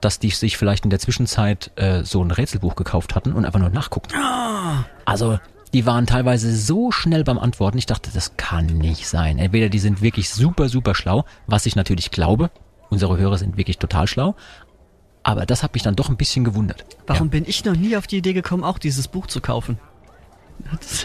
dass 0.00 0.18
die 0.18 0.30
sich 0.30 0.56
vielleicht 0.56 0.84
in 0.84 0.90
der 0.90 0.98
Zwischenzeit 0.98 1.72
äh, 1.76 2.04
so 2.04 2.22
ein 2.22 2.30
Rätselbuch 2.30 2.76
gekauft 2.76 3.14
hatten 3.14 3.32
und 3.32 3.44
einfach 3.44 3.58
nur 3.58 3.70
nachgucken. 3.70 4.08
Also, 5.04 5.38
die 5.74 5.86
waren 5.86 6.06
teilweise 6.06 6.54
so 6.54 6.92
schnell 6.92 7.24
beim 7.24 7.38
Antworten, 7.38 7.78
ich 7.78 7.86
dachte, 7.86 8.10
das 8.12 8.36
kann 8.36 8.66
nicht 8.66 9.06
sein. 9.06 9.38
Entweder 9.38 9.68
die 9.68 9.78
sind 9.78 10.00
wirklich 10.00 10.30
super, 10.30 10.68
super 10.68 10.94
schlau, 10.94 11.24
was 11.46 11.66
ich 11.66 11.76
natürlich 11.76 12.10
glaube. 12.10 12.50
Unsere 12.90 13.18
Hörer 13.18 13.36
sind 13.36 13.56
wirklich 13.56 13.78
total 13.78 14.06
schlau. 14.06 14.34
Aber 15.28 15.44
das 15.44 15.62
hat 15.62 15.74
mich 15.74 15.82
dann 15.82 15.94
doch 15.94 16.08
ein 16.08 16.16
bisschen 16.16 16.42
gewundert. 16.42 16.86
Warum 17.06 17.28
bin 17.28 17.44
ich 17.46 17.62
noch 17.66 17.76
nie 17.76 17.98
auf 17.98 18.06
die 18.06 18.16
Idee 18.16 18.32
gekommen, 18.32 18.64
auch 18.64 18.78
dieses 18.78 19.08
Buch 19.08 19.26
zu 19.26 19.42
kaufen? 19.42 19.78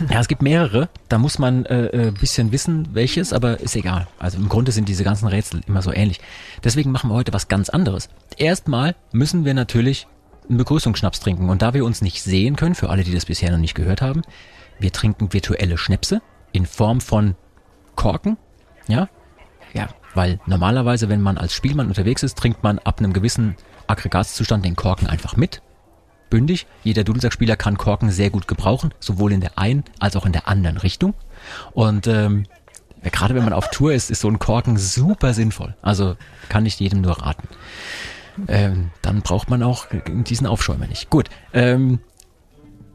Ja, 0.10 0.22
es 0.22 0.30
gibt 0.30 0.42
mehrere. 0.42 0.88
Da 1.10 1.18
muss 1.18 1.40
man 1.40 1.66
äh, 1.66 1.88
äh, 1.88 2.12
bisschen 2.12 2.54
wissen, 2.54 2.88
welches, 2.94 3.34
aber 3.34 3.60
ist 3.60 3.76
egal. 3.76 4.08
Also 4.20 4.38
im 4.38 4.48
Grunde 4.48 4.72
sind 4.72 4.88
diese 4.88 5.04
ganzen 5.04 5.28
Rätsel 5.28 5.60
immer 5.68 5.82
so 5.82 5.92
ähnlich. 5.92 6.22
Deswegen 6.64 6.90
machen 6.90 7.10
wir 7.10 7.16
heute 7.16 7.34
was 7.34 7.50
ganz 7.50 7.68
anderes. 7.68 8.08
Erstmal 8.38 8.96
müssen 9.12 9.44
wir 9.44 9.54
natürlich 9.54 10.08
einen 10.48 10.58
Begrüßungsschnaps 10.58 11.20
trinken. 11.20 11.50
Und 11.50 11.62
da 11.62 11.74
wir 11.74 11.84
uns 11.84 12.02
nicht 12.02 12.24
sehen 12.24 12.56
können, 12.56 12.76
für 12.76 12.90
alle, 12.90 13.04
die 13.04 13.14
das 13.14 13.26
bisher 13.26 13.52
noch 13.52 13.58
nicht 13.58 13.76
gehört 13.76 14.02
haben, 14.02 14.22
wir 14.80 14.94
trinken 14.94 15.34
virtuelle 15.34 15.78
Schnäpse 15.78 16.22
in 16.54 16.66
Form 16.66 17.02
von 17.02 17.36
Korken. 17.98 18.38
Ja, 18.88 19.10
ja, 19.74 19.90
weil 20.14 20.40
normalerweise, 20.46 21.10
wenn 21.10 21.22
man 21.22 21.38
als 21.38 21.54
Spielmann 21.54 21.88
unterwegs 21.88 22.24
ist, 22.24 22.38
trinkt 22.38 22.64
man 22.64 22.80
ab 22.80 23.00
einem 23.00 23.12
gewissen 23.12 23.58
Aggregatzustand 23.88 24.66
den 24.66 24.76
Korken 24.76 25.08
einfach 25.08 25.36
mit 25.36 25.62
bündig. 26.34 26.66
Jeder 26.84 27.04
Dudelsackspieler 27.04 27.56
kann 27.56 27.78
Korken 27.78 28.10
sehr 28.10 28.32
gut 28.32 28.48
gebrauchen, 28.48 28.92
sowohl 29.00 29.34
in 29.34 29.42
der 29.42 29.60
einen 29.60 29.84
als 30.00 30.16
auch 30.16 30.26
in 30.26 30.32
der 30.32 30.48
anderen 30.48 30.78
Richtung. 30.78 31.14
Und 31.74 32.08
ähm, 32.08 32.48
gerade 33.04 33.36
wenn 33.36 33.44
man 33.44 33.54
auf 33.54 33.70
Tour 33.70 33.94
ist, 33.94 34.10
ist 34.10 34.22
so 34.22 34.30
ein 34.30 34.40
Korken 34.40 34.78
super 34.78 35.36
sinnvoll. 35.36 35.76
Also 35.84 36.16
kann 36.50 36.66
ich 36.66 36.80
jedem 36.80 37.02
nur 37.02 37.20
raten. 37.22 37.48
Ähm, 38.48 38.90
dann 39.04 39.22
braucht 39.22 39.52
man 39.52 39.62
auch 39.62 39.86
diesen 40.08 40.48
Aufschäumer 40.48 40.88
nicht. 40.88 41.12
Gut, 41.12 41.30
ähm, 41.54 42.00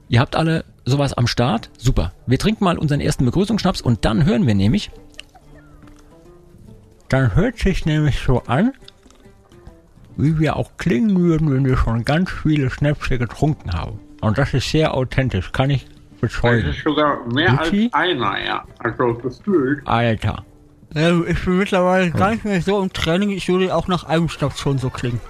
ihr 0.08 0.18
habt 0.18 0.34
alle 0.34 0.64
sowas 0.84 1.12
am 1.12 1.28
Start. 1.28 1.70
Super. 1.78 2.12
Wir 2.26 2.40
trinken 2.40 2.64
mal 2.64 2.76
unseren 2.76 3.00
ersten 3.00 3.24
Begrüßungsschnaps 3.24 3.80
und 3.80 4.04
dann 4.04 4.24
hören 4.24 4.48
wir 4.48 4.56
nämlich. 4.56 4.90
Dann 7.08 7.36
hört 7.36 7.56
sich 7.56 7.86
nämlich 7.86 8.18
so 8.18 8.42
an, 8.46 8.72
wie 10.18 10.38
wir 10.38 10.56
auch 10.56 10.72
klingen 10.76 11.16
würden, 11.18 11.50
wenn 11.54 11.64
wir 11.64 11.76
schon 11.78 12.04
ganz 12.04 12.30
viele 12.30 12.68
Schnäpse 12.70 13.16
getrunken 13.18 13.72
haben. 13.72 13.98
Und 14.20 14.36
das 14.36 14.52
ist 14.52 14.68
sehr 14.70 14.92
authentisch, 14.94 15.52
kann 15.52 15.70
ich 15.70 15.86
Das 16.20 16.32
bezeugen. 16.32 16.68
ist 16.68 16.82
sogar 16.84 17.24
mehr 17.32 17.52
Luki? 17.52 17.88
als 17.92 17.94
einer, 18.10 18.44
ja. 18.44 18.64
Also 18.80 19.14
gefühlt. 19.14 19.86
Alter. 19.86 20.44
Ja, 20.94 21.20
ich 21.26 21.44
bin 21.44 21.58
mittlerweile 21.58 22.10
gar 22.10 22.30
nicht 22.32 22.44
mehr 22.44 22.60
so 22.60 22.82
im 22.82 22.92
Training, 22.92 23.30
ich 23.30 23.48
würde 23.48 23.74
auch 23.74 23.88
nach 23.88 24.04
einem 24.04 24.28
Schnaps 24.28 24.58
schon 24.60 24.78
so 24.78 24.90
klingen. 24.90 25.20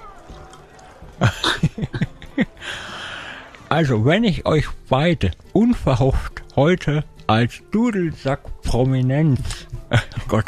Also, 3.71 4.03
wenn 4.03 4.23
ich 4.23 4.47
euch 4.47 4.65
beide 4.89 5.29
unverhofft 5.53 6.41
heute 6.55 7.03
als 7.27 7.61
Dudelsack-Prominenz, 7.69 9.67
Gott, 10.27 10.45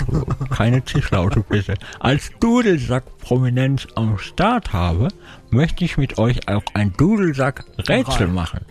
keine 0.50 0.84
Zischlaute 0.86 1.44
bitte, 1.48 1.76
als 2.00 2.32
Dudelsack-Prominenz 2.40 3.88
am 3.96 4.18
Start 4.18 4.74
habe, 4.74 5.08
möchte 5.50 5.84
ich 5.86 5.98
mit 5.98 6.18
euch 6.18 6.48
auch 6.48 6.64
ein 6.74 6.94
Dudelsack-Rätsel 6.94 8.28
machen. 8.28 8.66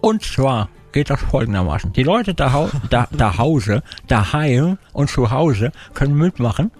Und 0.00 0.22
zwar 0.22 0.68
geht 0.92 1.10
das 1.10 1.20
folgendermaßen. 1.20 1.92
Die 1.92 2.02
Leute 2.02 2.32
da, 2.32 2.70
da, 2.88 3.08
da 3.10 3.38
Hause, 3.38 3.82
daheim 4.06 4.78
und 4.92 5.10
zu 5.10 5.30
Hause 5.30 5.72
können 5.94 6.16
mitmachen. 6.16 6.70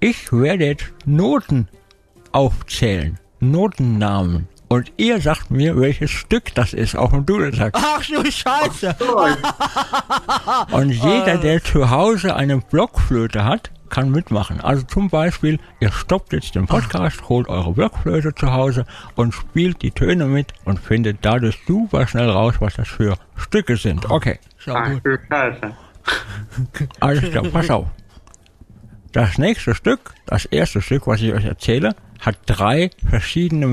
Ich 0.00 0.32
werde 0.32 0.66
jetzt 0.66 0.92
Noten 1.04 1.68
aufzählen. 2.30 3.18
Notennamen. 3.40 4.48
Und 4.68 4.92
ihr 4.96 5.20
sagt 5.20 5.50
mir, 5.50 5.78
welches 5.78 6.10
Stück 6.10 6.54
das 6.54 6.72
ist 6.72 6.96
auf 6.96 7.10
dem 7.10 7.26
Dudelsack. 7.26 7.74
Ach 7.76 8.02
du 8.04 8.24
Scheiße. 8.30 8.96
Und 10.72 10.90
jeder, 10.90 11.36
der 11.36 11.62
zu 11.62 11.90
Hause 11.90 12.34
eine 12.34 12.58
Blockflöte 12.58 13.44
hat, 13.44 13.70
kann 13.90 14.10
mitmachen. 14.10 14.60
Also 14.60 14.82
zum 14.82 15.08
Beispiel, 15.08 15.60
ihr 15.78 15.92
stoppt 15.92 16.32
jetzt 16.32 16.54
den 16.54 16.66
Podcast, 16.66 17.28
holt 17.28 17.48
eure 17.48 17.72
Blockflöte 17.72 18.34
zu 18.34 18.52
Hause 18.52 18.86
und 19.14 19.32
spielt 19.32 19.82
die 19.82 19.92
Töne 19.92 20.24
mit 20.24 20.52
und 20.64 20.80
findet 20.80 21.18
dadurch 21.20 21.60
super 21.66 22.06
schnell 22.08 22.28
raus, 22.28 22.54
was 22.58 22.74
das 22.74 22.88
für 22.88 23.16
Stücke 23.36 23.76
sind. 23.76 24.10
Okay, 24.10 24.40
Ach 24.66 24.90
gut. 24.90 25.00
du 25.04 25.18
Scheiße. 25.28 25.76
alles 27.00 27.30
klar, 27.30 27.44
pass 27.44 27.70
auf. 27.70 27.86
Das 29.12 29.38
nächste 29.38 29.76
Stück, 29.76 30.12
das 30.26 30.44
erste 30.46 30.82
Stück, 30.82 31.06
was 31.06 31.20
ich 31.20 31.32
euch 31.32 31.44
erzähle, 31.44 31.94
hat 32.20 32.36
drei 32.46 32.90
verschiedene 33.08 33.68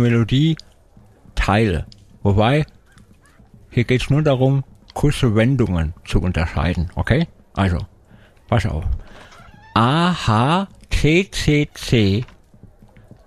Teile. 1.35 1.85
Wobei, 2.23 2.65
hier 3.69 3.83
geht 3.83 4.01
es 4.01 4.09
nur 4.09 4.21
darum, 4.21 4.63
kurze 4.93 5.35
Wendungen 5.35 5.93
zu 6.05 6.19
unterscheiden, 6.21 6.89
okay? 6.95 7.27
Also, 7.53 7.77
pass 8.47 8.65
auf. 8.65 8.83
A, 9.73 10.13
H, 10.27 10.67
T, 10.89 11.29
C, 11.31 11.69
C. 11.73 12.25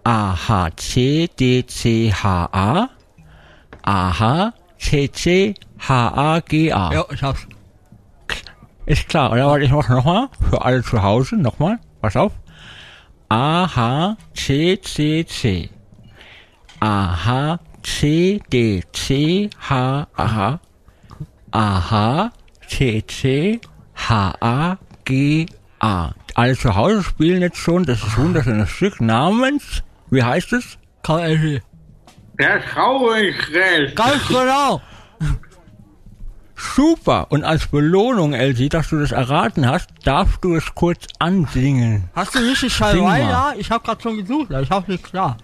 A, 0.04 0.36
H, 0.48 0.70
C, 0.76 1.28
D, 1.28 1.64
C, 1.66 2.12
H, 2.12 2.48
A. 2.52 2.90
A, 3.82 4.18
H, 4.18 4.52
C, 4.78 5.10
C, 5.10 5.54
H, 5.78 6.08
A, 6.14 6.40
G, 6.40 6.72
A. 6.72 6.92
Ja, 6.92 7.04
ich 7.10 7.22
hab's. 7.22 7.46
Ist 8.86 9.08
klar, 9.08 9.32
oder? 9.32 9.48
was? 9.48 9.62
ich 9.62 9.70
mach's 9.70 9.88
nochmal. 9.88 10.28
Für 10.50 10.62
alle 10.62 10.82
zu 10.82 11.02
Hause, 11.02 11.36
nochmal. 11.36 11.78
Pass 12.02 12.16
auf. 12.16 12.32
A, 13.30 13.66
H, 13.74 14.16
C, 14.34 14.78
C, 14.82 15.24
C. 15.24 15.70
A, 16.80 17.24
H, 17.24 17.58
C, 17.84 18.40
D, 18.50 18.82
C, 18.92 19.50
H, 19.60 20.08
A. 20.16 20.58
A, 21.52 21.90
H, 21.90 22.32
C, 22.66 23.04
C, 23.06 23.60
H, 23.94 24.34
A, 24.40 24.78
G, 25.04 25.46
A. 25.80 26.12
Alle 26.34 26.56
zu 26.56 26.74
Hause 26.74 27.04
spielen 27.04 27.42
jetzt 27.42 27.58
schon 27.58 27.84
das 27.84 28.02
ist 28.02 28.18
wunderschöne 28.18 28.66
Stück 28.66 29.00
namens, 29.00 29.84
wie 30.10 30.22
heißt 30.22 30.54
es? 30.54 30.78
KLG. 31.04 31.60
Der 32.40 32.64
Traurigrecht. 32.64 33.94
Ganz 33.94 34.26
genau. 34.26 34.80
Super! 36.56 37.26
Und 37.30 37.44
als 37.44 37.66
Belohnung, 37.66 38.32
Elsie, 38.32 38.68
dass 38.68 38.88
du 38.88 38.98
das 38.98 39.12
erraten 39.12 39.68
hast, 39.68 39.90
darfst 40.04 40.42
du 40.42 40.56
es 40.56 40.74
kurz 40.74 41.06
ansingen. 41.18 42.08
Hast 42.14 42.34
du 42.34 42.40
nicht 42.40 42.62
die 42.62 42.68
Sing 42.68 42.70
Schalwei 42.70 43.22
mal. 43.24 43.28
da? 43.28 43.54
Ich 43.56 43.70
hab 43.70 43.84
grad 43.84 44.02
schon 44.02 44.16
gesucht, 44.16 44.50
ich 44.50 44.70
hab's 44.70 44.88
nicht 44.88 45.04
klar. 45.04 45.36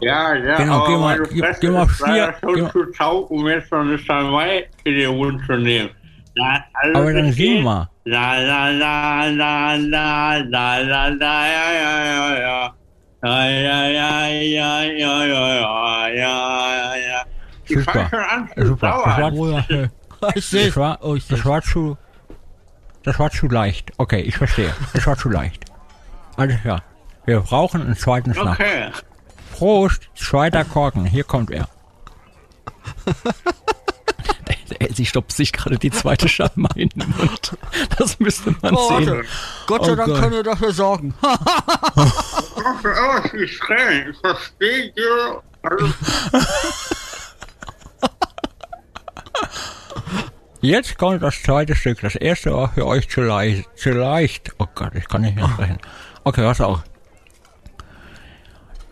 Ja, 0.00 0.34
ja, 0.34 0.56
genau, 0.56 0.84
aber 0.84 0.86
geh 0.86 0.96
mal, 0.96 1.18
meine 1.18 1.54
geh, 1.60 1.68
mal 1.68 1.88
vier, 1.88 2.34
schon 2.40 2.60
mal. 2.60 2.72
zu 2.72 2.84
taub, 2.92 3.30
um 3.30 3.46
jetzt 3.48 3.70
noch 3.70 3.80
eine 3.80 3.98
Salmei 3.98 4.68
in 4.84 4.94
den 4.94 5.16
Mund 5.16 5.42
zu 5.46 5.56
nehmen. 5.56 5.90
Da, 6.36 6.64
also 6.74 7.00
aber 7.00 7.12
dann 7.12 7.34
geh 7.34 7.60
mal. 7.60 7.88
La 8.04 8.38
la 8.38 8.70
la 8.70 9.24
la 9.26 9.74
la 9.74 10.36
la 10.38 10.78
la 10.78 11.08
la 11.08 11.46
ja 11.46 11.72
ja 11.72 12.04
ja 12.04 12.40
ja. 12.40 12.74
Ja, 13.22 13.44
ja, 13.44 13.86
ja, 13.86 14.28
ja, 14.28 14.82
ja, 14.82 15.24
ja, 15.26 16.08
ja, 16.08 16.94
ja, 16.96 17.22
Ich 17.68 17.84
fange 17.84 18.08
schon 18.08 18.18
an 18.18 18.48
zu 18.56 18.74
dauern. 18.76 19.90
Das 20.20 20.24
war, 20.24 20.32
das, 20.34 20.76
war, 20.76 20.98
oh, 21.02 21.18
das 21.28 21.44
war 21.44 21.60
zu, 21.60 21.98
das 23.02 23.18
war 23.18 23.30
zu 23.30 23.48
leicht. 23.48 23.92
Okay, 23.98 24.20
ich 24.20 24.38
verstehe. 24.38 24.72
Das 24.94 25.06
war 25.06 25.18
zu 25.18 25.28
leicht. 25.28 25.66
Alles 26.36 26.60
klar. 26.62 26.82
Wir 27.26 27.40
brauchen 27.40 27.82
einen 27.82 27.96
zweiten 27.96 28.32
Schnack. 28.32 28.58
Okay. 28.58 28.90
Prost, 29.60 30.08
zweiter 30.16 30.64
Korken. 30.64 31.04
Hier 31.04 31.22
kommt 31.22 31.50
er. 31.50 31.68
Elsie 34.78 35.04
stoppt 35.04 35.32
sich 35.32 35.52
gerade 35.52 35.76
die 35.76 35.90
zweite 35.90 36.30
Scheibe 36.30 36.66
in 36.76 36.88
den 36.88 37.10
Mund. 37.18 37.58
Das 37.98 38.18
müsste 38.20 38.54
man 38.62 38.74
Oh, 38.74 38.88
sehen. 38.88 39.06
warte. 39.10 39.24
Gott 39.66 39.84
sei 39.84 39.92
Oh 39.92 39.96
Dank 39.96 40.08
Gott. 40.08 40.20
können 40.20 40.32
wir 40.32 40.42
dafür 40.42 40.72
sorgen. 40.72 41.12
Ich 43.34 43.58
verstehe 43.58 44.92
dir. 44.92 45.42
Jetzt 50.62 50.98
kommt 50.98 51.22
das 51.22 51.42
zweite 51.42 51.74
Stück. 51.74 52.00
Das 52.00 52.14
erste 52.16 52.52
war 52.54 52.72
für 52.72 52.86
euch 52.86 53.08
zu 53.08 53.22
leicht. 53.22 53.68
Zu 53.76 53.90
leicht. 53.92 54.52
Oh 54.58 54.66
Gott, 54.74 54.94
ich 54.94 55.08
kann 55.08 55.22
nicht 55.22 55.36
mehr 55.36 55.48
sprechen. 55.48 55.78
Okay, 56.24 56.44
was 56.44 56.60
auch. 56.60 56.80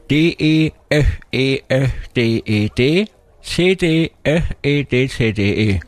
D, 0.08 0.34
E, 0.38 0.72
F, 0.90 1.20
E, 1.32 1.60
F, 1.68 1.92
D, 2.14 2.42
E, 2.46 2.68
D. 2.70 3.06
C, 3.42 3.74
D, 3.74 4.10
F, 4.24 4.54
E, 4.62 4.82
D, 4.82 5.06
C, 5.06 5.32
D, 5.32 5.42
E. 5.42 5.80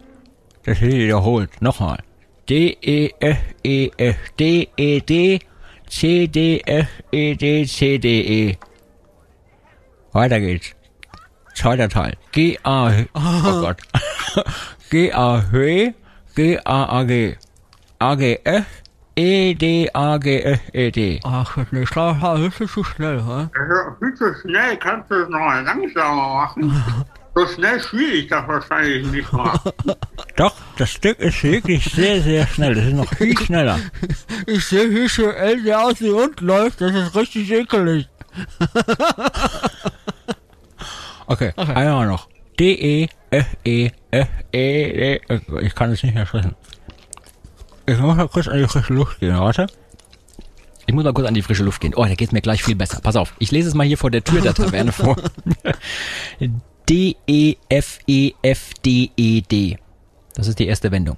Das 0.65 0.79
wird 0.83 0.93
wiederholt. 0.93 1.63
Nochmal. 1.63 1.99
D, 2.47 2.77
E, 2.83 3.11
F, 3.19 3.39
E, 3.65 3.91
F, 3.97 4.17
D, 4.37 4.69
E, 4.77 5.01
D. 5.01 5.41
C, 5.89 6.27
D, 6.27 6.63
F, 6.67 6.89
E, 7.11 7.35
D, 7.35 7.65
C, 7.65 7.99
D, 7.99 8.09
E. 8.09 8.59
Weiter 10.13 10.39
geht's. 10.39 10.75
Zweiter 11.55 11.89
Teil. 11.89 12.15
G, 12.33 12.59
A, 12.63 13.07
oh 13.15 13.61
Gott. 13.63 13.81
G, 14.91 15.11
A, 15.13 15.43
H, 15.51 15.95
G, 16.37 16.59
A, 16.65 16.99
A, 16.99 17.05
G. 17.07 17.37
A, 18.01 18.17
G, 18.17 18.39
F, 18.45 18.80
E, 19.17 19.55
D, 19.55 19.91
A, 19.93 20.19
G, 20.19 20.43
F, 20.43 20.61
E, 20.73 20.91
D. 20.91 21.21
Ach, 21.25 21.57
ich 21.57 21.91
glaube, 21.91 22.19
das 22.21 22.61
ist 22.61 22.73
zu 22.73 22.85
schnell, 22.85 23.23
hä? 23.23 23.49
also, 23.53 23.97
viel 23.99 24.15
zu 24.15 24.35
schnell 24.41 24.77
kannst 24.79 25.11
du 25.11 25.15
es 25.17 25.29
noch 25.29 25.41
mal 25.41 25.63
langsamer 25.65 26.35
machen. 26.35 26.85
So 27.33 27.47
schnell 27.47 27.81
spiele 27.81 28.13
ich 28.15 28.27
das 28.27 28.47
wahrscheinlich 28.49 29.07
nicht 29.07 29.33
mal. 29.33 29.57
Doch, 30.37 30.53
das 30.77 30.91
Stück 30.91 31.19
ist 31.21 31.43
wirklich 31.45 31.85
sehr, 31.85 32.21
sehr 32.21 32.45
schnell. 32.49 32.75
Das 32.75 32.85
ist 32.85 32.95
noch 32.95 33.09
viel 33.15 33.39
schneller. 33.39 33.79
Ich 34.47 34.67
sehe, 34.67 34.91
wie 34.91 35.07
so 35.07 35.29
Ende 35.29 35.79
aus 35.79 36.01
wie 36.01 36.11
und 36.11 36.41
läuft. 36.41 36.81
Das 36.81 36.93
ist 36.93 37.15
richtig 37.15 37.53
ekelig. 37.53 38.09
Okay, 41.27 41.53
einmal 41.57 42.09
noch. 42.09 42.29
D, 42.59 42.73
E, 42.73 43.09
F, 43.31 43.47
E, 43.65 43.91
F, 44.11 44.29
E. 44.53 45.21
Ich 45.61 45.75
kann 45.77 45.93
es 45.93 46.03
nicht 46.03 46.15
mehr 46.15 46.27
sprechen. 46.27 46.57
Ich 47.91 47.99
muss 47.99 48.17
mal 48.17 48.29
kurz 48.29 48.47
an 48.47 48.57
die 48.57 48.69
frische 48.69 48.95
Luft 48.95 49.19
gehen, 49.19 49.37
warte. 49.37 49.67
Ich 50.87 50.95
muss 50.95 51.03
mal 51.03 51.13
kurz 51.13 51.27
an 51.27 51.35
die 51.35 51.43
frische 51.43 51.65
Luft 51.65 51.81
gehen. 51.81 51.93
Oh, 51.97 52.05
da 52.05 52.15
geht's 52.15 52.31
mir 52.31 52.41
gleich 52.41 52.63
viel 52.63 52.77
besser. 52.77 53.01
Pass 53.03 53.17
auf, 53.17 53.35
ich 53.41 53.51
lese 53.51 53.69
es 53.69 53.75
mal 53.75 53.85
hier 53.85 53.99
vor 53.99 54.13
der 54.13 54.23
Tür 54.23 54.41
der 54.41 54.55
Taverne 54.55 54.93
vor. 54.93 55.17
D, 56.89 57.17
E, 57.27 57.57
F, 57.69 57.99
E, 58.07 58.33
F, 58.43 58.75
D, 58.85 59.11
E, 59.17 59.41
D. 59.41 59.77
Das 60.35 60.47
ist 60.47 60.61
die 60.61 60.69
erste 60.69 60.93
Wendung. 60.93 61.17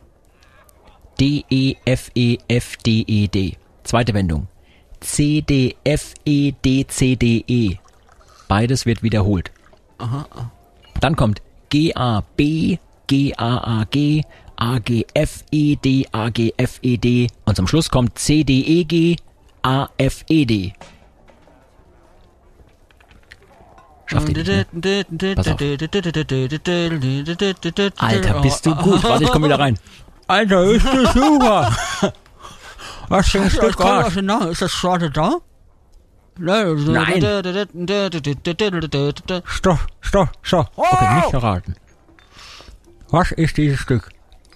D, 1.20 1.45
E, 1.51 1.75
F, 1.85 2.11
E, 2.14 2.39
F, 2.49 2.79
D, 2.79 3.05
E, 3.07 3.29
D. 3.29 3.59
Zweite 3.85 4.14
Wendung. 4.14 4.49
C, 5.01 5.43
D, 5.43 5.77
F, 5.85 6.14
E, 6.25 6.53
D, 6.53 6.87
C, 6.87 7.16
D, 7.16 7.45
E. 7.47 7.77
Beides 8.49 8.87
wird 8.87 9.03
wiederholt. 9.03 9.51
Dann 11.01 11.16
kommt 11.16 11.43
G, 11.68 11.95
A, 11.95 12.23
B, 12.37 12.79
G, 13.07 13.35
A, 14.57 14.79
G, 14.79 15.07
F, 15.15 15.45
E, 15.51 15.77
D, 15.77 16.07
A, 16.13 16.29
G, 16.31 16.53
F, 16.57 16.79
E, 16.83 16.97
D. 16.97 17.29
Und 17.45 17.57
zum 17.57 17.67
Schluss 17.67 17.91
kommt 17.91 18.19
C, 18.19 18.45
D, 18.45 18.61
E, 18.61 18.85
G, 18.85 19.17
A, 19.63 19.89
F, 19.97 20.25
E, 20.29 20.45
D. 20.45 20.73
Schafft 24.07 24.29
ihr 24.29 24.37
nicht, 24.37 24.47
ne? 24.47 24.67
Pass 25.35 25.49
auf. 25.49 25.61
Alter, 27.99 28.41
bist 28.43 28.67
du 28.67 28.75
gut. 28.77 29.03
Warte, 29.03 29.25
ich 29.25 29.31
komme 29.31 29.47
wieder 29.47 29.59
rein. 29.59 29.79
Alter, 30.27 30.65
ist 30.65 30.87
das 30.87 31.13
super. 31.15 31.77
Was 33.09 33.29
für 33.31 33.41
ein 33.41 33.47
Ich 33.47 33.55
Stück 33.55 33.81
Arsch. 33.81 34.17
Ist 34.17 34.63
das 34.63 34.81
gerade 34.81 35.11
da? 35.11 35.37
Nein. 36.39 37.21
Stopp, 39.45 39.79
stopp, 40.01 40.29
stopp. 40.43 40.71
Okay, 40.77 41.15
nicht 41.17 41.31
verraten. 41.31 41.77
Was 43.11 43.33
ist 43.33 43.57
dieses 43.59 43.81
Stück, 43.81 44.09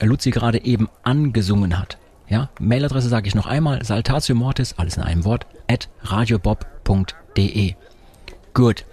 Luzi 0.01 0.33
gerade 0.33 0.65
eben 0.65 0.89
angesungen 1.05 1.79
hat. 1.79 1.99
Ja, 2.29 2.51
Mailadresse 2.59 3.09
sage 3.09 3.29
ich 3.29 3.37
noch 3.37 3.47
einmal, 3.47 3.85
saltatiomortis, 3.85 4.75
alles 4.77 4.97
in 4.97 5.05
einem 5.05 5.25
Wort, 5.25 5.47
at 5.69 5.89
radiobob.de. 6.03 7.75
Gut. 8.55 8.85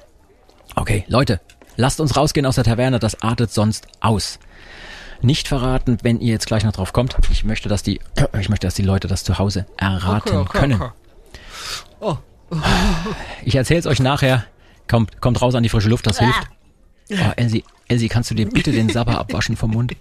Okay, 0.76 1.06
Leute, 1.08 1.40
lasst 1.80 2.00
uns 2.02 2.16
rausgehen 2.18 2.46
aus 2.46 2.56
der 2.56 2.66
Taverne, 2.66 3.00
das 3.00 3.22
artet 3.24 3.52
sonst 3.52 3.88
aus. 4.02 4.38
Nicht 5.22 5.48
verraten, 5.48 5.98
wenn 6.04 6.20
ihr 6.20 6.34
jetzt 6.34 6.46
gleich 6.48 6.64
noch 6.64 6.74
drauf 6.74 6.94
kommt. 6.94 7.16
Ich 7.32 7.44
möchte, 7.44 7.70
dass 7.70 7.84
die, 7.84 8.00
ich 8.40 8.50
möchte, 8.50 8.68
dass 8.68 8.76
die 8.76 8.84
Leute 8.84 9.08
das 9.08 9.24
zu 9.24 9.38
Hause 9.40 9.66
erraten 9.78 10.30
Okay, 10.30 10.38
okay, 10.38 10.60
können. 10.60 10.82
okay. 10.82 10.92
Oh, 12.02 12.18
Ich 13.44 13.56
erzähle 13.56 13.80
es 13.80 13.86
euch 13.86 14.00
nachher. 14.00 14.46
Kommt, 14.88 15.22
kommt 15.22 15.42
raus 15.42 15.56
an 15.56 15.64
die 15.64 15.70
frische 15.70 15.90
Luft, 15.90 16.06
das 16.08 16.20
hilft. 16.20 16.48
Oh, 17.12 17.16
Elsie, 17.36 17.64
Elsie, 17.88 18.08
kannst 18.10 18.30
du 18.32 18.36
dir 18.36 18.48
bitte 18.48 18.72
den 18.72 18.90
Sabber 18.90 19.18
abwaschen 19.18 19.56
vom 19.56 19.72
Mund? 19.72 19.94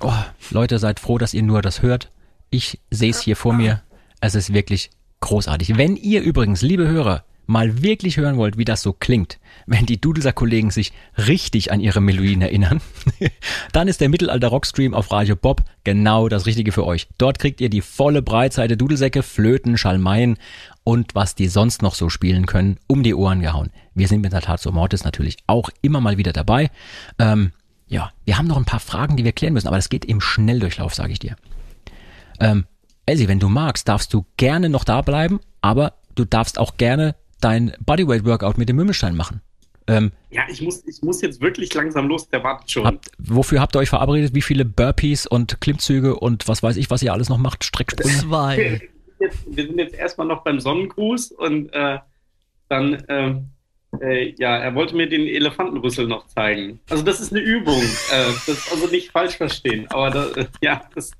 Oh, 0.00 0.12
Leute, 0.50 0.78
seid 0.78 1.00
froh, 1.00 1.18
dass 1.18 1.34
ihr 1.34 1.42
nur 1.42 1.62
das 1.62 1.82
hört. 1.82 2.10
Ich 2.50 2.80
sehe 2.90 3.10
es 3.10 3.20
hier 3.20 3.36
vor 3.36 3.52
mir. 3.54 3.82
Es 4.20 4.34
ist 4.34 4.52
wirklich 4.52 4.90
großartig. 5.20 5.76
Wenn 5.76 5.96
ihr 5.96 6.22
übrigens, 6.22 6.62
liebe 6.62 6.86
Hörer, 6.86 7.24
mal 7.46 7.82
wirklich 7.82 8.16
hören 8.16 8.36
wollt, 8.36 8.58
wie 8.58 8.64
das 8.64 8.82
so 8.82 8.92
klingt, 8.92 9.38
wenn 9.66 9.86
die 9.86 10.00
Dudelsack-Kollegen 10.00 10.70
sich 10.70 10.92
richtig 11.16 11.72
an 11.72 11.80
ihre 11.80 12.00
Melodien 12.00 12.42
erinnern, 12.42 12.80
dann 13.72 13.88
ist 13.88 14.00
der 14.00 14.08
Mittelalter-Rockstream 14.08 14.94
auf 14.94 15.10
Radio 15.10 15.36
Bob 15.36 15.62
genau 15.84 16.28
das 16.28 16.46
Richtige 16.46 16.72
für 16.72 16.86
euch. 16.86 17.08
Dort 17.18 17.38
kriegt 17.38 17.60
ihr 17.60 17.70
die 17.70 17.80
volle 17.80 18.22
Breitseite 18.22 18.76
Dudelsäcke, 18.76 19.22
Flöten, 19.22 19.78
Schalmeien 19.78 20.38
und 20.84 21.14
was 21.14 21.34
die 21.34 21.48
sonst 21.48 21.82
noch 21.82 21.94
so 21.94 22.08
spielen 22.08 22.46
können, 22.46 22.78
um 22.86 23.02
die 23.02 23.14
Ohren 23.14 23.40
gehauen. 23.40 23.70
Wir 23.94 24.08
sind 24.08 24.20
mit 24.20 24.32
der 24.32 24.42
Tat 24.42 24.60
so 24.60 24.72
Mortis 24.72 25.04
natürlich 25.04 25.38
auch 25.46 25.70
immer 25.82 26.00
mal 26.00 26.16
wieder 26.16 26.32
dabei. 26.32 26.70
Ähm, 27.18 27.52
ja, 27.88 28.12
wir 28.24 28.38
haben 28.38 28.48
noch 28.48 28.56
ein 28.56 28.64
paar 28.64 28.80
Fragen, 28.80 29.16
die 29.16 29.24
wir 29.24 29.32
klären 29.32 29.54
müssen, 29.54 29.68
aber 29.68 29.76
das 29.76 29.88
geht 29.88 30.04
im 30.04 30.20
Schnelldurchlauf, 30.20 30.94
sage 30.94 31.12
ich 31.12 31.18
dir. 31.18 31.36
Ähm, 32.40 32.66
Elsie, 33.06 33.28
wenn 33.28 33.38
du 33.38 33.48
magst, 33.48 33.88
darfst 33.88 34.12
du 34.12 34.26
gerne 34.36 34.68
noch 34.68 34.82
da 34.84 35.00
bleiben, 35.02 35.40
aber 35.60 35.94
du 36.16 36.24
darfst 36.24 36.58
auch 36.58 36.76
gerne 36.76 37.14
dein 37.40 37.72
Bodyweight-Workout 37.84 38.58
mit 38.58 38.68
dem 38.68 38.76
Mümmelstein 38.76 39.16
machen. 39.16 39.40
Ähm, 39.88 40.10
Ja, 40.30 40.42
ich 40.50 40.60
muss, 40.62 40.84
ich 40.86 41.00
muss 41.02 41.22
jetzt 41.22 41.40
wirklich 41.40 41.72
langsam 41.74 42.08
los, 42.08 42.28
der 42.28 42.42
wartet 42.42 42.70
schon. 42.70 42.84
habt, 42.84 43.10
wofür 43.18 43.60
habt 43.60 43.76
ihr 43.76 43.78
euch 43.80 43.88
verabredet? 43.88 44.34
Wie 44.34 44.42
viele 44.42 44.64
Burpees 44.64 45.26
und 45.26 45.60
Klimmzüge 45.60 46.16
und 46.16 46.48
was 46.48 46.62
weiß 46.62 46.76
ich, 46.76 46.90
was 46.90 47.02
ihr 47.02 47.12
alles 47.12 47.28
noch 47.28 47.38
macht? 47.38 47.64
Strecksprünge? 47.64 48.12
zwei. 48.18 48.80
jetzt, 49.20 49.38
wir 49.48 49.66
sind 49.66 49.78
jetzt 49.78 49.94
erstmal 49.94 50.26
noch 50.26 50.42
beim 50.42 50.58
Sonnengruß 50.60 51.32
und 51.32 51.72
äh, 51.72 51.98
dann, 52.68 53.04
ähm, 53.08 53.50
äh, 54.00 54.34
ja, 54.38 54.56
er 54.56 54.74
wollte 54.74 54.96
mir 54.96 55.08
den 55.08 55.22
Elefantenrüssel 55.22 56.06
noch 56.08 56.26
zeigen. 56.26 56.80
Also 56.90 57.04
das 57.04 57.20
ist 57.20 57.32
eine 57.32 57.40
Übung. 57.42 57.80
äh, 57.80 58.32
das 58.46 58.70
also 58.72 58.88
nicht 58.88 59.12
falsch 59.12 59.36
verstehen, 59.36 59.86
aber 59.90 60.10
da, 60.10 60.26
äh, 60.40 60.46
ja, 60.60 60.82
das. 60.94 61.12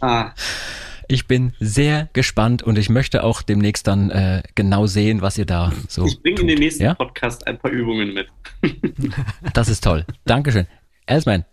Ah, 0.00 0.30
Ich 1.08 1.26
bin 1.26 1.52
sehr 1.60 2.08
gespannt 2.12 2.62
und 2.62 2.78
ich 2.78 2.88
möchte 2.88 3.24
auch 3.24 3.42
demnächst 3.42 3.86
dann 3.86 4.10
äh, 4.10 4.42
genau 4.54 4.86
sehen, 4.86 5.22
was 5.22 5.38
ihr 5.38 5.46
da 5.46 5.72
so 5.88 6.06
ich 6.06 6.22
bringe 6.22 6.40
in 6.40 6.46
den 6.48 6.58
nächsten 6.58 6.82
Ja, 6.82 6.94
Podcast 6.94 7.46
ein 7.46 7.58
paar 7.58 7.70
Übungen 7.70 8.14
mit. 8.14 8.28
das 9.54 9.68
ist 9.68 9.84
toll. 9.84 10.04
Dankeschön. 10.24 10.66
Elsman, 11.06 11.44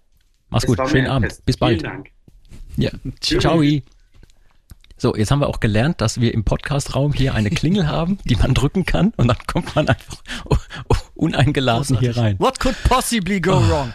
mach's 0.49 0.63
Es 0.63 0.75
gut. 0.75 0.89
Schönen 0.89 1.07
Abend. 1.07 1.27
Fest. 1.27 1.45
Bis 1.45 1.57
bald. 1.57 1.81
Vielen 1.81 1.91
Dank. 1.91 2.09
Ja. 2.77 2.91
Ciao. 3.19 3.61
So, 4.97 5.15
jetzt 5.15 5.31
haben 5.31 5.39
wir 5.39 5.47
auch 5.49 5.59
gelernt, 5.59 5.99
dass 5.99 6.21
wir 6.21 6.31
im 6.33 6.43
Podcastraum 6.43 7.13
hier 7.13 7.33
eine 7.33 7.49
Klingel 7.49 7.87
haben, 7.87 8.19
die 8.25 8.35
man 8.35 8.53
drücken 8.53 8.85
kann 8.85 9.13
und 9.17 9.27
dann 9.27 9.37
kommt 9.47 9.75
man 9.75 9.87
einfach 9.87 10.21
uneingeladen 11.15 11.97
hier 11.99 12.15
rein. 12.15 12.39
What 12.39 12.59
could 12.59 12.75
possibly 12.83 13.41
go 13.41 13.67
wrong? 13.67 13.93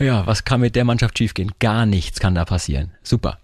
Ja, 0.00 0.26
was 0.26 0.44
kann 0.44 0.60
mit 0.60 0.76
der 0.76 0.84
Mannschaft 0.84 1.18
schiefgehen? 1.18 1.52
Gar 1.60 1.86
nichts 1.86 2.20
kann 2.20 2.34
da 2.34 2.44
passieren. 2.44 2.92
Super. 3.02 3.38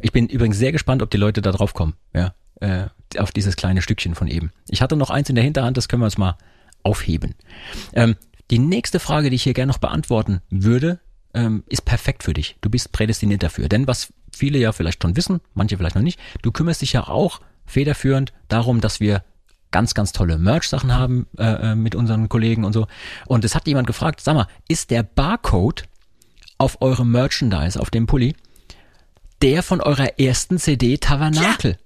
Ich 0.00 0.12
bin 0.12 0.28
übrigens 0.28 0.58
sehr 0.58 0.72
gespannt, 0.72 1.02
ob 1.02 1.10
die 1.10 1.16
Leute 1.16 1.42
da 1.42 1.52
drauf 1.52 1.74
kommen, 1.74 1.94
ja, 2.14 2.34
äh, 2.60 2.86
auf 3.18 3.32
dieses 3.32 3.56
kleine 3.56 3.82
Stückchen 3.82 4.14
von 4.14 4.28
eben. 4.28 4.52
Ich 4.68 4.82
hatte 4.82 4.96
noch 4.96 5.10
eins 5.10 5.28
in 5.28 5.34
der 5.34 5.44
Hinterhand, 5.44 5.76
das 5.76 5.88
können 5.88 6.02
wir 6.02 6.06
uns 6.06 6.18
mal 6.18 6.36
aufheben. 6.82 7.34
Ähm, 7.92 8.16
die 8.50 8.58
nächste 8.58 9.00
Frage, 9.00 9.30
die 9.30 9.36
ich 9.36 9.42
hier 9.42 9.54
gerne 9.54 9.72
noch 9.72 9.78
beantworten 9.78 10.40
würde, 10.50 11.00
ähm, 11.34 11.64
ist 11.66 11.84
perfekt 11.84 12.22
für 12.22 12.32
dich. 12.32 12.56
Du 12.60 12.70
bist 12.70 12.92
prädestiniert 12.92 13.42
dafür. 13.42 13.68
Denn 13.68 13.86
was 13.86 14.12
viele 14.32 14.58
ja 14.58 14.72
vielleicht 14.72 15.02
schon 15.02 15.16
wissen, 15.16 15.40
manche 15.54 15.76
vielleicht 15.76 15.96
noch 15.96 16.02
nicht, 16.02 16.18
du 16.42 16.52
kümmerst 16.52 16.82
dich 16.82 16.94
ja 16.94 17.08
auch 17.08 17.40
federführend 17.66 18.32
darum, 18.48 18.80
dass 18.80 19.00
wir 19.00 19.22
ganz, 19.70 19.92
ganz 19.94 20.12
tolle 20.12 20.38
Merch-Sachen 20.38 20.94
haben 20.94 21.26
äh, 21.36 21.72
äh, 21.72 21.74
mit 21.74 21.94
unseren 21.94 22.28
Kollegen 22.28 22.64
und 22.64 22.72
so. 22.72 22.86
Und 23.26 23.44
es 23.44 23.54
hat 23.54 23.66
jemand 23.66 23.86
gefragt, 23.86 24.20
sag 24.20 24.34
mal, 24.34 24.46
ist 24.68 24.90
der 24.90 25.02
Barcode 25.02 25.84
auf 26.56 26.80
eurem 26.80 27.12
Merchandise, 27.12 27.78
auf 27.78 27.90
dem 27.90 28.06
Pulli, 28.06 28.34
der 29.42 29.62
von 29.62 29.80
eurer 29.80 30.18
ersten 30.18 30.58
CD 30.58 30.98
Tabernakel? 30.98 31.78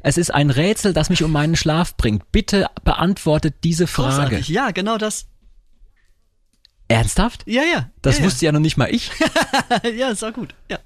Es 0.00 0.18
ist 0.18 0.32
ein 0.32 0.50
Rätsel, 0.50 0.92
das 0.92 1.10
mich 1.10 1.22
um 1.22 1.32
meinen 1.32 1.56
Schlaf 1.56 1.96
bringt. 1.96 2.30
Bitte 2.30 2.68
beantwortet 2.84 3.56
diese 3.64 3.86
Frage. 3.86 4.10
Großartig. 4.14 4.48
Ja, 4.48 4.70
genau 4.70 4.98
das. 4.98 5.26
Ernsthaft? 6.88 7.42
Ja, 7.46 7.62
ja. 7.62 7.90
Das 8.02 8.18
ja, 8.18 8.24
wusste 8.24 8.46
ja 8.46 8.52
noch 8.52 8.60
nicht 8.60 8.76
mal 8.76 8.92
ich. 8.94 9.10
ja. 9.84 9.90
ja, 9.90 10.08
ist 10.10 10.22
auch 10.22 10.32
gut. 10.32 10.54
Ja. 10.70 10.78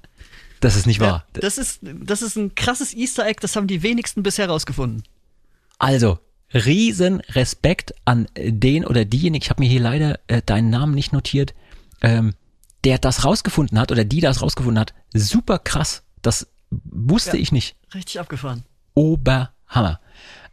Das 0.59 0.75
ist 0.75 0.85
nicht 0.85 0.99
wahr. 0.99 1.25
Ja, 1.35 1.41
das, 1.41 1.57
ist, 1.57 1.79
das 1.81 2.21
ist 2.21 2.35
ein 2.35 2.55
krasses 2.55 2.93
Easter 2.93 3.25
Egg, 3.25 3.39
das 3.41 3.55
haben 3.55 3.67
die 3.67 3.83
wenigsten 3.83 4.23
bisher 4.23 4.47
rausgefunden. 4.47 5.03
Also, 5.79 6.19
riesen 6.53 7.21
Respekt 7.21 7.93
an 8.05 8.27
den 8.35 8.85
oder 8.85 9.03
diejenige, 9.05 9.43
ich 9.43 9.49
habe 9.49 9.61
mir 9.61 9.69
hier 9.69 9.81
leider 9.81 10.19
äh, 10.27 10.41
deinen 10.43 10.69
Namen 10.69 10.93
nicht 10.93 11.13
notiert, 11.13 11.53
ähm, 12.01 12.33
der 12.83 12.97
das 12.97 13.23
rausgefunden 13.25 13.79
hat 13.79 13.91
oder 13.91 14.03
die 14.03 14.21
das 14.21 14.41
rausgefunden 14.41 14.79
hat. 14.79 14.93
Super 15.13 15.59
krass. 15.59 16.03
Das 16.21 16.47
wusste 16.69 17.37
Ja. 17.37 17.43
ich 17.43 17.51
nicht. 17.51 17.75
Richtig 17.93 18.19
abgefahren. 18.19 18.63
Oberhammer. 18.93 19.99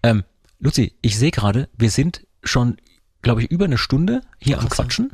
Ähm, 0.02 0.24
Luzi, 0.60 0.94
ich 1.02 1.18
sehe 1.18 1.30
gerade, 1.30 1.68
wir 1.76 1.90
sind 1.90 2.26
schon, 2.42 2.76
glaube 3.22 3.42
ich, 3.42 3.50
über 3.50 3.64
eine 3.66 3.78
Stunde 3.78 4.22
hier 4.38 4.58
am 4.58 4.68
Krass, 4.68 4.78
ja. 4.78 4.84
Quatschen. 4.84 5.10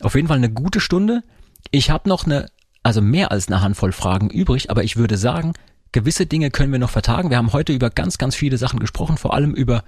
Auf 0.00 0.14
jeden 0.14 0.28
Fall 0.28 0.38
eine 0.38 0.50
gute 0.50 0.80
Stunde. 0.80 1.22
Ich 1.70 1.90
habe 1.90 2.08
noch 2.08 2.24
eine, 2.24 2.46
also 2.82 3.00
mehr 3.02 3.30
als 3.30 3.48
eine 3.48 3.60
Handvoll 3.60 3.92
Fragen 3.92 4.30
übrig, 4.30 4.70
aber 4.70 4.82
ich 4.84 4.96
würde 4.96 5.16
sagen, 5.18 5.52
gewisse 5.92 6.26
Dinge 6.26 6.50
können 6.50 6.72
wir 6.72 6.78
noch 6.78 6.90
vertagen. 6.90 7.30
Wir 7.30 7.36
haben 7.36 7.52
heute 7.52 7.72
über 7.72 7.90
ganz, 7.90 8.18
ganz 8.18 8.34
viele 8.34 8.58
Sachen 8.58 8.78
gesprochen, 8.80 9.16
vor 9.18 9.34
allem 9.34 9.54
über 9.54 9.84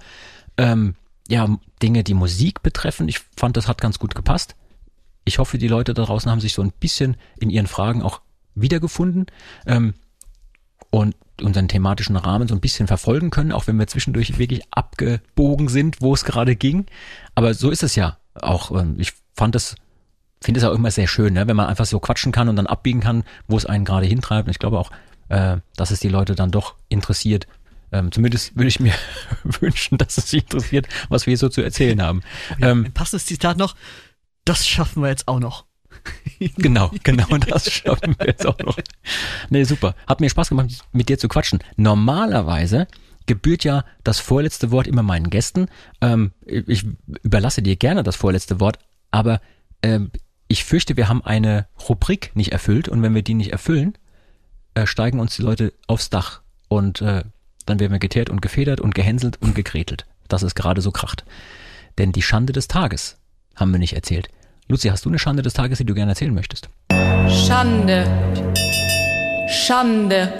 ähm, 0.57 0.95
ja, 1.27 1.47
Dinge, 1.81 2.03
die 2.03 2.13
Musik 2.13 2.61
betreffen. 2.61 3.07
Ich 3.07 3.21
fand, 3.35 3.57
das 3.57 3.67
hat 3.67 3.81
ganz 3.81 3.99
gut 3.99 4.13
gepasst. 4.15 4.55
Ich 5.25 5.39
hoffe, 5.39 5.57
die 5.57 5.67
Leute 5.67 5.93
da 5.93 6.03
draußen 6.03 6.29
haben 6.29 6.39
sich 6.41 6.53
so 6.53 6.61
ein 6.61 6.71
bisschen 6.79 7.17
in 7.39 7.49
ihren 7.49 7.67
Fragen 7.67 8.01
auch 8.01 8.21
wiedergefunden. 8.55 9.25
Ähm, 9.65 9.93
und 10.89 11.15
unseren 11.41 11.67
thematischen 11.67 12.15
Rahmen 12.15 12.47
so 12.47 12.53
ein 12.53 12.61
bisschen 12.61 12.85
verfolgen 12.85 13.31
können, 13.31 13.51
auch 13.51 13.65
wenn 13.65 13.79
wir 13.79 13.87
zwischendurch 13.87 14.37
wirklich 14.37 14.61
abgebogen 14.69 15.67
sind, 15.67 16.01
wo 16.01 16.13
es 16.13 16.23
gerade 16.23 16.55
ging. 16.55 16.85
Aber 17.33 17.55
so 17.55 17.71
ist 17.71 17.81
es 17.81 17.95
ja 17.95 18.17
auch. 18.35 18.71
ähm, 18.71 18.97
Ich 18.99 19.13
fand 19.33 19.55
es, 19.55 19.75
finde 20.41 20.59
es 20.59 20.63
auch 20.65 20.73
immer 20.73 20.91
sehr 20.91 21.07
schön, 21.07 21.33
ne? 21.33 21.47
wenn 21.47 21.55
man 21.55 21.65
einfach 21.65 21.85
so 21.87 21.99
quatschen 21.99 22.31
kann 22.31 22.47
und 22.47 22.55
dann 22.57 22.67
abbiegen 22.67 22.99
kann, 22.99 23.23
wo 23.47 23.57
es 23.57 23.65
einen 23.65 23.85
gerade 23.85 24.05
hintreibt. 24.05 24.47
Und 24.47 24.51
ich 24.51 24.59
glaube 24.59 24.77
auch, 24.77 24.91
äh, 25.29 25.57
dass 25.75 25.89
es 25.89 25.99
die 25.99 26.09
Leute 26.09 26.35
dann 26.35 26.51
doch 26.51 26.75
interessiert. 26.89 27.47
Ähm, 27.91 28.11
zumindest 28.11 28.55
würde 28.55 28.67
ich 28.67 28.79
mir 28.79 28.93
wünschen, 29.43 29.97
dass 29.97 30.17
es 30.17 30.29
sie 30.29 30.39
interessiert, 30.39 30.87
was 31.09 31.25
wir 31.25 31.37
so 31.37 31.49
zu 31.49 31.61
erzählen 31.61 32.01
haben. 32.03 32.21
Ähm, 32.61 32.85
Ein 32.85 32.93
passendes 32.93 33.25
Zitat 33.25 33.57
noch. 33.57 33.75
Das 34.45 34.67
schaffen 34.67 35.01
wir 35.01 35.09
jetzt 35.09 35.27
auch 35.27 35.39
noch. 35.39 35.65
Genau, 36.57 36.91
genau 37.03 37.37
das 37.37 37.71
schaffen 37.71 38.15
wir 38.17 38.27
jetzt 38.27 38.45
auch 38.45 38.57
noch. 38.57 38.77
Nee, 39.49 39.63
super. 39.63 39.95
Hat 40.07 40.19
mir 40.19 40.29
Spaß 40.29 40.49
gemacht, 40.49 40.83
mit 40.91 41.07
dir 41.07 41.17
zu 41.17 41.29
quatschen. 41.29 41.59
Normalerweise 41.77 42.87
gebührt 43.25 43.63
ja 43.63 43.85
das 44.03 44.19
vorletzte 44.19 44.71
Wort 44.71 44.87
immer 44.87 45.03
meinen 45.03 45.29
Gästen. 45.29 45.67
Ähm, 46.01 46.31
ich 46.45 46.85
überlasse 47.23 47.61
dir 47.61 47.77
gerne 47.77 48.03
das 48.03 48.15
vorletzte 48.15 48.59
Wort, 48.59 48.79
aber 49.11 49.39
ähm, 49.81 50.11
ich 50.47 50.65
fürchte, 50.65 50.97
wir 50.97 51.07
haben 51.07 51.23
eine 51.23 51.67
Rubrik 51.87 52.31
nicht 52.35 52.51
erfüllt 52.51 52.89
und 52.89 53.01
wenn 53.01 53.15
wir 53.15 53.21
die 53.21 53.33
nicht 53.33 53.51
erfüllen, 53.51 53.97
äh, 54.73 54.85
steigen 54.85 55.19
uns 55.19 55.35
die 55.35 55.41
Leute 55.41 55.73
aufs 55.87 56.09
Dach 56.09 56.41
und 56.67 57.01
äh, 57.01 57.23
dann 57.65 57.79
werden 57.79 57.91
wir 57.91 57.99
geteert 57.99 58.29
und 58.29 58.41
gefedert 58.41 58.81
und 58.81 58.93
gehänselt 58.93 59.41
und 59.41 59.55
gekretelt, 59.55 60.05
dass 60.27 60.41
es 60.41 60.55
gerade 60.55 60.81
so 60.81 60.91
kracht. 60.91 61.23
Denn 61.97 62.11
die 62.11 62.21
Schande 62.21 62.53
des 62.53 62.67
Tages 62.67 63.17
haben 63.55 63.71
wir 63.71 63.79
nicht 63.79 63.93
erzählt. 63.93 64.29
Luzi, 64.67 64.89
hast 64.89 65.05
du 65.05 65.09
eine 65.09 65.19
Schande 65.19 65.43
des 65.43 65.53
Tages, 65.53 65.77
die 65.77 65.85
du 65.85 65.93
gerne 65.93 66.11
erzählen 66.11 66.33
möchtest? 66.33 66.69
Schande. 67.27 68.05
Schande. 69.49 70.31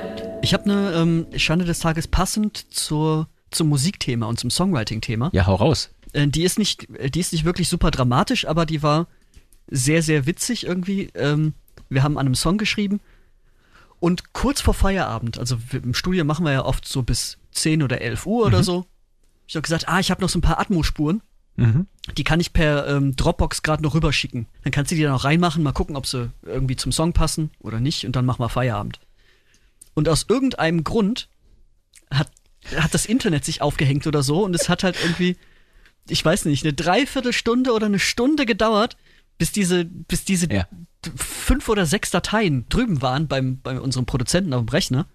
Ich 0.41 0.53
habe 0.53 0.63
eine 0.65 0.91
ähm, 0.93 1.27
Schande 1.35 1.65
des 1.65 1.79
Tages 1.79 2.07
passend 2.07 2.73
zur, 2.73 3.27
zum 3.51 3.69
Musikthema 3.69 4.25
und 4.25 4.39
zum 4.39 4.49
Songwriting-Thema. 4.49 5.29
Ja, 5.33 5.45
hau 5.45 5.55
raus. 5.55 5.89
Äh, 6.13 6.27
die 6.27 6.43
ist 6.43 6.59
nicht, 6.59 6.89
äh, 6.97 7.09
die 7.09 7.19
ist 7.19 7.33
nicht 7.33 7.45
wirklich 7.45 7.69
super 7.69 7.91
dramatisch, 7.91 8.47
aber 8.47 8.65
die 8.65 8.83
war 8.83 9.07
sehr, 9.67 10.01
sehr 10.01 10.25
witzig 10.25 10.65
irgendwie. 10.65 11.09
Ähm, 11.15 11.53
wir 11.89 12.03
haben 12.03 12.17
an 12.17 12.25
einem 12.25 12.35
Song 12.35 12.57
geschrieben 12.57 12.99
und 13.99 14.33
kurz 14.33 14.59
vor 14.59 14.73
Feierabend, 14.73 15.37
also 15.37 15.57
wir, 15.69 15.81
im 15.81 15.93
Studio 15.93 16.25
machen 16.25 16.45
wir 16.45 16.51
ja 16.51 16.65
oft 16.65 16.85
so 16.85 17.03
bis 17.03 17.37
10 17.51 17.83
oder 17.83 18.01
11 18.01 18.25
Uhr 18.25 18.47
oder 18.47 18.63
so, 18.63 18.79
hab 18.79 18.87
ich 19.47 19.55
habe 19.55 19.61
gesagt, 19.61 19.87
ah, 19.87 19.99
ich 19.99 20.11
habe 20.11 20.21
noch 20.21 20.29
so 20.29 20.39
ein 20.39 20.41
paar 20.41 20.59
Atmo-Spuren. 20.59 21.21
Mhm. 21.55 21.87
Die 22.17 22.23
kann 22.23 22.39
ich 22.39 22.51
per 22.53 22.87
ähm, 22.87 23.15
Dropbox 23.15 23.61
gerade 23.63 23.83
noch 23.83 23.93
rüberschicken. 23.93 24.47
Dann 24.63 24.71
kannst 24.71 24.91
du 24.91 24.95
die 24.95 25.03
dann 25.03 25.13
auch 25.13 25.23
reinmachen, 25.23 25.63
mal 25.63 25.71
gucken, 25.71 25.95
ob 25.95 26.07
sie 26.07 26.31
irgendwie 26.43 26.75
zum 26.75 26.91
Song 26.91 27.13
passen 27.13 27.51
oder 27.59 27.79
nicht 27.79 28.05
und 28.05 28.15
dann 28.15 28.25
machen 28.25 28.39
wir 28.41 28.49
Feierabend. 28.49 28.99
Und 29.93 30.09
aus 30.09 30.25
irgendeinem 30.27 30.83
Grund 30.83 31.29
hat, 32.11 32.31
hat 32.75 32.93
das 32.93 33.05
Internet 33.05 33.45
sich 33.45 33.61
aufgehängt 33.61 34.07
oder 34.07 34.23
so 34.23 34.43
und 34.43 34.55
es 34.55 34.67
hat 34.69 34.83
halt 34.83 34.97
irgendwie 35.01 35.37
ich 36.09 36.23
weiß 36.23 36.45
nicht, 36.45 36.63
eine 36.63 36.73
Dreiviertelstunde 36.73 37.71
oder 37.71 37.85
eine 37.85 37.99
Stunde 37.99 38.45
gedauert, 38.45 38.97
bis 39.37 39.51
diese, 39.51 39.85
bis 39.85 40.25
diese 40.25 40.51
Ja. 40.51 40.67
fünf 41.15 41.69
oder 41.69 41.85
sechs 41.85 42.11
Dateien 42.11 42.65
drüben 42.69 43.01
waren 43.01 43.27
beim, 43.27 43.59
bei 43.61 43.79
unserem 43.79 44.05
Produzenten 44.05 44.53
auf 44.53 44.65
dem 44.65 44.69
Rechner. 44.69 45.05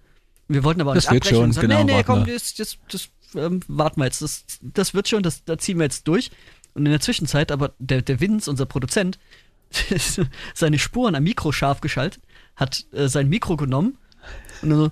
Wir 0.49 0.65
wollten 0.65 0.81
aber 0.81 0.93
auch 0.93 0.95
Das 0.95 1.11
nicht 1.11 1.23
abbrechen 1.23 1.37
schon, 1.37 1.45
und 1.45 1.53
sagen, 1.53 1.69
genau, 1.69 1.85
nee, 1.85 1.97
nee, 1.97 2.03
komm, 2.03 2.27
wir. 2.27 2.35
das, 2.35 2.55
das, 2.55 2.79
das 2.91 3.09
ähm, 3.35 3.61
warten 3.69 4.01
wir 4.01 4.07
jetzt, 4.07 4.23
das, 4.23 4.45
das 4.61 4.95
wird 4.95 5.09
schon, 5.09 5.23
das, 5.23 5.45
da 5.45 5.59
ziehen 5.59 5.79
wir 5.79 5.85
jetzt 5.85 6.07
durch. 6.09 6.31
Und 6.75 6.87
in 6.87 6.93
der 6.93 7.01
Zwischenzeit, 7.01 7.51
aber 7.51 7.75
der, 7.79 8.03
der 8.03 8.21
Vince, 8.21 8.51
unser 8.51 8.67
Produzent, 8.67 9.19
seine 10.55 10.79
Spuren 10.79 11.15
am 11.15 11.25
Mikro 11.25 11.53
scharf 11.53 11.81
geschaltet, 11.81 12.23
hat 12.57 12.87
äh, 12.93 13.09
sein 13.09 13.29
Mikro 13.29 13.57
genommen 13.57 13.99
und 14.63 14.71
dann 14.71 14.79
so, 14.79 14.91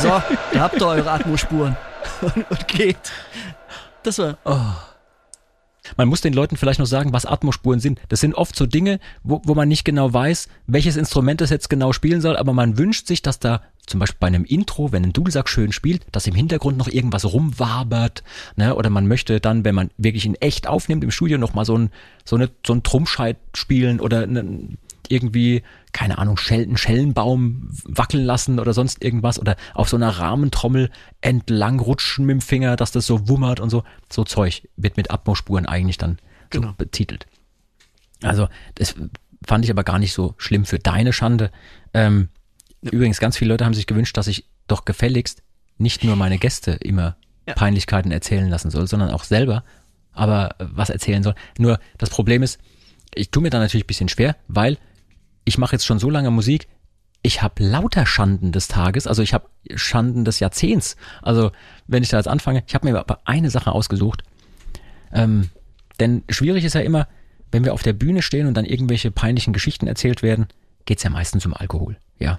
So, 0.00 0.08
da 0.52 0.60
habt 0.60 0.80
ihr 0.80 0.86
eure 0.86 1.10
Atmospuren. 1.10 1.76
Und, 2.20 2.50
und 2.50 2.68
geht. 2.68 3.12
Das 4.02 4.18
war. 4.18 4.38
Man 5.96 6.08
muss 6.08 6.20
den 6.20 6.32
Leuten 6.32 6.56
vielleicht 6.56 6.80
noch 6.80 6.86
sagen, 6.86 7.12
was 7.12 7.26
Atmospuren 7.26 7.80
sind. 7.80 8.00
Das 8.08 8.20
sind 8.20 8.34
oft 8.34 8.56
so 8.56 8.66
Dinge, 8.66 9.00
wo, 9.22 9.40
wo 9.44 9.54
man 9.54 9.68
nicht 9.68 9.84
genau 9.84 10.12
weiß, 10.12 10.48
welches 10.66 10.96
Instrument 10.96 11.40
das 11.40 11.50
jetzt 11.50 11.70
genau 11.70 11.92
spielen 11.92 12.20
soll, 12.20 12.36
aber 12.36 12.52
man 12.52 12.78
wünscht 12.78 13.06
sich, 13.06 13.22
dass 13.22 13.38
da 13.38 13.62
zum 13.86 14.00
Beispiel 14.00 14.18
bei 14.20 14.26
einem 14.26 14.44
Intro, 14.44 14.92
wenn 14.92 15.02
ein 15.02 15.12
Dudelsack 15.12 15.48
schön 15.48 15.72
spielt, 15.72 16.04
dass 16.12 16.26
im 16.26 16.34
Hintergrund 16.34 16.76
noch 16.76 16.88
irgendwas 16.88 17.24
rumwabert, 17.24 18.22
ne? 18.56 18.74
Oder 18.74 18.90
man 18.90 19.08
möchte 19.08 19.40
dann, 19.40 19.64
wenn 19.64 19.74
man 19.74 19.90
wirklich 19.96 20.26
in 20.26 20.34
echt 20.36 20.66
aufnimmt 20.66 21.02
im 21.04 21.10
Studio, 21.10 21.38
noch 21.38 21.54
mal 21.54 21.64
so 21.64 21.76
ein 21.76 21.90
so 22.24 22.36
eine 22.36 22.50
so 22.66 22.74
ein 22.74 22.82
Trummscheit 22.82 23.38
spielen 23.54 24.00
oder 24.00 24.26
irgendwie 25.10 25.62
keine 25.92 26.18
Ahnung 26.18 26.38
einen 26.50 26.76
Schellenbaum 26.76 27.68
wackeln 27.84 28.24
lassen 28.24 28.60
oder 28.60 28.72
sonst 28.72 29.02
irgendwas 29.02 29.38
oder 29.40 29.56
auf 29.74 29.88
so 29.88 29.96
einer 29.96 30.10
Rahmentrommel 30.10 30.90
entlang 31.20 31.80
rutschen 31.80 32.26
mit 32.26 32.34
dem 32.34 32.40
Finger, 32.40 32.76
dass 32.76 32.92
das 32.92 33.06
so 33.06 33.28
wummert 33.28 33.60
und 33.60 33.70
so. 33.70 33.84
So 34.12 34.24
Zeug 34.24 34.68
wird 34.76 34.96
mit 34.96 35.10
Atmospuren 35.10 35.66
eigentlich 35.66 35.98
dann 35.98 36.18
so 36.52 36.60
Genau. 36.60 36.72
betitelt. 36.76 37.26
Also 38.22 38.48
das 38.74 38.94
fand 39.46 39.64
ich 39.64 39.70
aber 39.70 39.84
gar 39.84 39.98
nicht 39.98 40.12
so 40.12 40.34
schlimm 40.38 40.64
für 40.64 40.78
deine 40.78 41.12
Schande. 41.12 41.50
Ähm, 41.94 42.28
Übrigens, 42.80 43.18
ganz 43.18 43.36
viele 43.36 43.50
Leute 43.52 43.64
haben 43.64 43.74
sich 43.74 43.86
gewünscht, 43.88 44.16
dass 44.16 44.28
ich 44.28 44.44
doch 44.68 44.84
gefälligst 44.84 45.42
nicht 45.78 46.04
nur 46.04 46.14
meine 46.16 46.38
Gäste 46.38 46.72
immer 46.72 47.16
Ja. 47.46 47.54
Peinlichkeiten 47.54 48.12
erzählen 48.12 48.48
lassen 48.48 48.70
soll, 48.70 48.86
sondern 48.86 49.10
auch 49.10 49.24
selber 49.24 49.64
aber 50.12 50.56
äh, 50.58 50.66
was 50.72 50.90
erzählen 50.90 51.22
soll. 51.22 51.34
Nur 51.58 51.78
das 51.96 52.10
Problem 52.10 52.42
ist, 52.42 52.58
ich 53.14 53.30
tue 53.30 53.42
mir 53.42 53.50
da 53.50 53.58
natürlich 53.58 53.84
ein 53.84 53.86
bisschen 53.88 54.08
schwer, 54.08 54.36
weil 54.48 54.76
ich 55.48 55.58
mache 55.58 55.74
jetzt 55.74 55.86
schon 55.86 55.98
so 55.98 56.10
lange 56.10 56.30
Musik, 56.30 56.68
ich 57.22 57.42
habe 57.42 57.64
lauter 57.64 58.06
Schanden 58.06 58.52
des 58.52 58.68
Tages, 58.68 59.06
also 59.06 59.22
ich 59.22 59.34
habe 59.34 59.48
Schanden 59.74 60.24
des 60.24 60.38
Jahrzehnts. 60.40 60.96
Also 61.22 61.50
wenn 61.86 62.02
ich 62.02 62.10
da 62.10 62.18
jetzt 62.18 62.28
anfange, 62.28 62.62
ich 62.66 62.74
habe 62.74 62.88
mir 62.88 62.98
aber 62.98 63.20
eine 63.24 63.50
Sache 63.50 63.72
ausgesucht. 63.72 64.22
Ähm, 65.12 65.50
denn 65.98 66.22
schwierig 66.28 66.64
ist 66.64 66.74
ja 66.74 66.80
immer, 66.80 67.08
wenn 67.50 67.64
wir 67.64 67.74
auf 67.74 67.82
der 67.82 67.94
Bühne 67.94 68.22
stehen 68.22 68.46
und 68.46 68.54
dann 68.54 68.66
irgendwelche 68.66 69.10
peinlichen 69.10 69.52
Geschichten 69.52 69.86
erzählt 69.88 70.22
werden, 70.22 70.46
geht's 70.84 71.02
ja 71.02 71.10
meistens 71.10 71.44
um 71.44 71.54
Alkohol, 71.54 71.96
ja. 72.18 72.38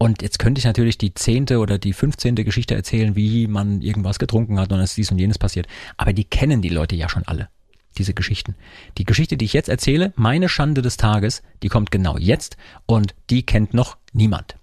Und 0.00 0.22
jetzt 0.22 0.38
könnte 0.38 0.60
ich 0.60 0.64
natürlich 0.64 0.98
die 0.98 1.14
zehnte 1.14 1.58
oder 1.58 1.78
die 1.78 1.92
fünfzehnte 1.92 2.44
Geschichte 2.44 2.74
erzählen, 2.74 3.16
wie 3.16 3.48
man 3.48 3.82
irgendwas 3.82 4.18
getrunken 4.20 4.60
hat 4.60 4.70
und 4.72 4.78
es 4.78 4.94
dies 4.94 5.10
und 5.10 5.18
jenes 5.18 5.38
passiert. 5.38 5.66
Aber 5.96 6.12
die 6.12 6.24
kennen 6.24 6.62
die 6.62 6.68
Leute 6.68 6.94
ja 6.94 7.08
schon 7.08 7.24
alle, 7.26 7.48
diese 7.96 8.14
Geschichten. 8.14 8.54
Die 8.98 9.04
Geschichte, 9.04 9.36
die 9.36 9.44
ich 9.44 9.52
jetzt 9.52 9.68
erzähle, 9.68 10.12
meine 10.16 10.48
Schande 10.48 10.82
des 10.82 10.96
Tages, 10.96 11.42
die 11.62 11.68
kommt 11.68 11.90
genau 11.90 12.16
jetzt 12.16 12.56
und 12.86 13.14
die 13.30 13.44
kennt 13.44 13.74
noch 13.74 13.96
niemand. 14.12 14.56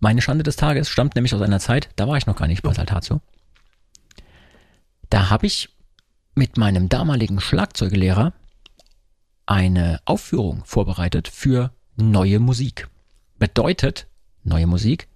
Meine 0.00 0.22
Schande 0.22 0.44
des 0.44 0.56
Tages 0.56 0.88
stammt 0.88 1.14
nämlich 1.14 1.34
aus 1.34 1.42
einer 1.42 1.60
Zeit, 1.60 1.88
da 1.96 2.08
war 2.08 2.16
ich 2.16 2.26
noch 2.26 2.36
gar 2.36 2.46
nicht 2.46 2.62
bei 2.62 2.72
Saltatio. 2.72 3.20
Da 5.10 5.30
habe 5.30 5.46
ich 5.46 5.68
mit 6.34 6.56
meinem 6.56 6.88
damaligen 6.88 7.40
Schlagzeuglehrer 7.40 8.32
eine 9.46 10.00
Aufführung 10.04 10.64
vorbereitet 10.64 11.28
für 11.28 11.72
neue 11.96 12.40
Musik. 12.40 12.88
Bedeutet, 13.38 14.08
neue 14.42 14.66
Musik, 14.66 15.08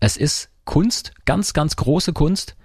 es 0.00 0.16
ist 0.16 0.50
Kunst, 0.64 1.12
ganz, 1.24 1.52
ganz 1.52 1.76
große 1.76 2.12
Kunst. 2.12 2.56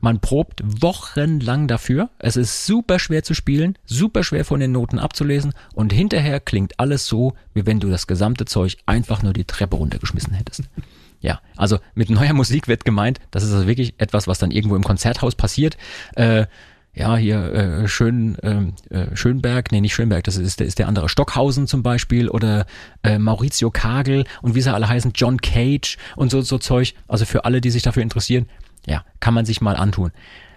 Man 0.00 0.20
probt 0.20 0.62
wochenlang 0.64 1.66
dafür. 1.66 2.10
Es 2.18 2.36
ist 2.36 2.66
super 2.66 2.98
schwer 2.98 3.24
zu 3.24 3.34
spielen, 3.34 3.76
super 3.84 4.22
schwer 4.22 4.44
von 4.44 4.60
den 4.60 4.72
Noten 4.72 4.98
abzulesen 4.98 5.52
und 5.74 5.92
hinterher 5.92 6.38
klingt 6.40 6.78
alles 6.78 7.06
so, 7.06 7.34
wie 7.54 7.66
wenn 7.66 7.80
du 7.80 7.90
das 7.90 8.06
gesamte 8.06 8.44
Zeug 8.44 8.76
einfach 8.86 9.22
nur 9.22 9.32
die 9.32 9.44
Treppe 9.44 9.76
runtergeschmissen 9.76 10.34
hättest. 10.34 10.62
Ja, 11.20 11.40
also 11.56 11.78
mit 11.96 12.10
neuer 12.10 12.32
Musik 12.32 12.68
wird 12.68 12.84
gemeint, 12.84 13.18
das 13.32 13.42
ist 13.42 13.52
also 13.52 13.66
wirklich 13.66 13.94
etwas, 13.98 14.28
was 14.28 14.38
dann 14.38 14.52
irgendwo 14.52 14.76
im 14.76 14.84
Konzerthaus 14.84 15.34
passiert. 15.34 15.76
Äh, 16.14 16.46
ja, 16.94 17.16
hier 17.16 17.52
äh, 17.52 17.88
Schön, 17.88 18.36
ähm, 18.42 18.74
äh, 18.90 19.14
Schönberg, 19.16 19.72
nee, 19.72 19.80
nicht 19.80 19.94
Schönberg, 19.94 20.22
das 20.24 20.36
ist, 20.36 20.60
der- 20.60 20.66
ist 20.68 20.78
der 20.78 20.86
andere, 20.88 21.08
Stockhausen 21.08 21.66
zum 21.66 21.82
Beispiel 21.82 22.28
oder 22.28 22.66
äh, 23.02 23.18
Maurizio 23.18 23.70
Kagel 23.70 24.24
und 24.42 24.54
wie 24.54 24.60
sie 24.60 24.72
alle 24.72 24.88
heißen, 24.88 25.12
John 25.14 25.40
Cage 25.40 25.96
und 26.14 26.30
so, 26.30 26.40
so 26.40 26.58
Zeug. 26.58 26.94
Also 27.08 27.24
für 27.24 27.44
alle, 27.44 27.60
die 27.60 27.70
sich 27.70 27.82
dafür 27.82 28.02
interessieren, 28.04 28.46
ja, 28.88 29.04
kann 29.20 29.34
man 29.34 29.44
sich 29.44 29.60
mal 29.60 29.76
antun. 29.76 30.12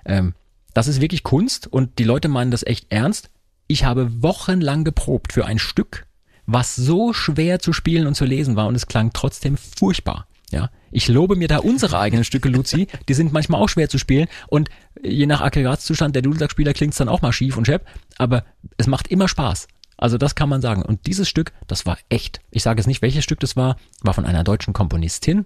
Ähm, 0.06 0.34
das 0.74 0.88
ist 0.88 1.02
wirklich 1.02 1.24
Kunst 1.24 1.68
und 1.68 1.99
die 1.99 2.03
Leute 2.03 2.28
meinen 2.28 2.52
das 2.52 2.64
echt 2.64 2.91
ernst. 2.91 3.30
Ich 3.68 3.84
habe 3.84 4.24
wochenlang 4.24 4.84
geprobt 4.84 5.34
für 5.34 5.45
ein 5.45 5.60
Stück, 5.60 6.08
was 6.45 6.76
so 6.76 7.14
schwer 7.14 7.60
zu 7.60 7.74
spielen 7.74 8.08
und 8.08 8.16
zu 8.16 8.26
lesen 8.26 8.56
war 8.56 8.68
und 8.68 8.76
es 8.76 8.88
klang 8.88 9.12
trotzdem 9.14 9.58
furchtbar. 9.58 10.28
Ja, 10.52 10.70
ich 10.91 11.08
lobe 11.08 11.38
mir 11.38 11.48
da 11.48 11.60
unsere 11.60 11.98
eigenen 11.98 12.26
Stücke, 12.26 12.49
Luzi. 12.49 12.88
Die 13.08 13.14
sind 13.14 13.32
manchmal 13.32 13.62
auch 13.62 13.70
schwer 13.70 13.88
zu 13.88 13.98
spielen 13.98 14.28
und 14.48 14.70
je 15.02 15.26
nach 15.26 15.40
Aggregatzustand 15.40 16.14
der 16.14 16.24
Dudelsackspieler 16.24 16.74
klingt's 16.74 16.98
dann 16.98 17.08
auch 17.08 17.22
mal 17.22 17.32
schief 17.32 17.56
und 17.56 17.66
schepp, 17.66 17.88
aber 18.18 18.44
es 18.78 18.88
macht 18.88 19.08
immer 19.08 19.30
Spaß. 19.30 19.68
Also 19.98 20.18
das 20.18 20.36
kann 20.36 20.49
man 20.49 20.62
sagen. 20.62 20.82
Und 20.82 21.06
dieses 21.06 21.30
Stück, 21.30 21.53
das 21.68 21.86
war 21.86 21.98
echt. 22.10 22.41
Ich 22.49 22.64
sage 22.64 22.80
jetzt 22.80 22.88
nicht, 22.88 23.02
welches 23.02 23.24
Stück 23.24 23.40
das 23.40 23.56
war, 23.56 23.78
war 24.02 24.14
von 24.14 24.26
einer 24.26 24.44
deutschen 24.44 24.74
Komponistin 24.74 25.45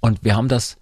und 0.00 0.22
wir 0.22 0.36
haben 0.36 0.48
das 0.48 0.76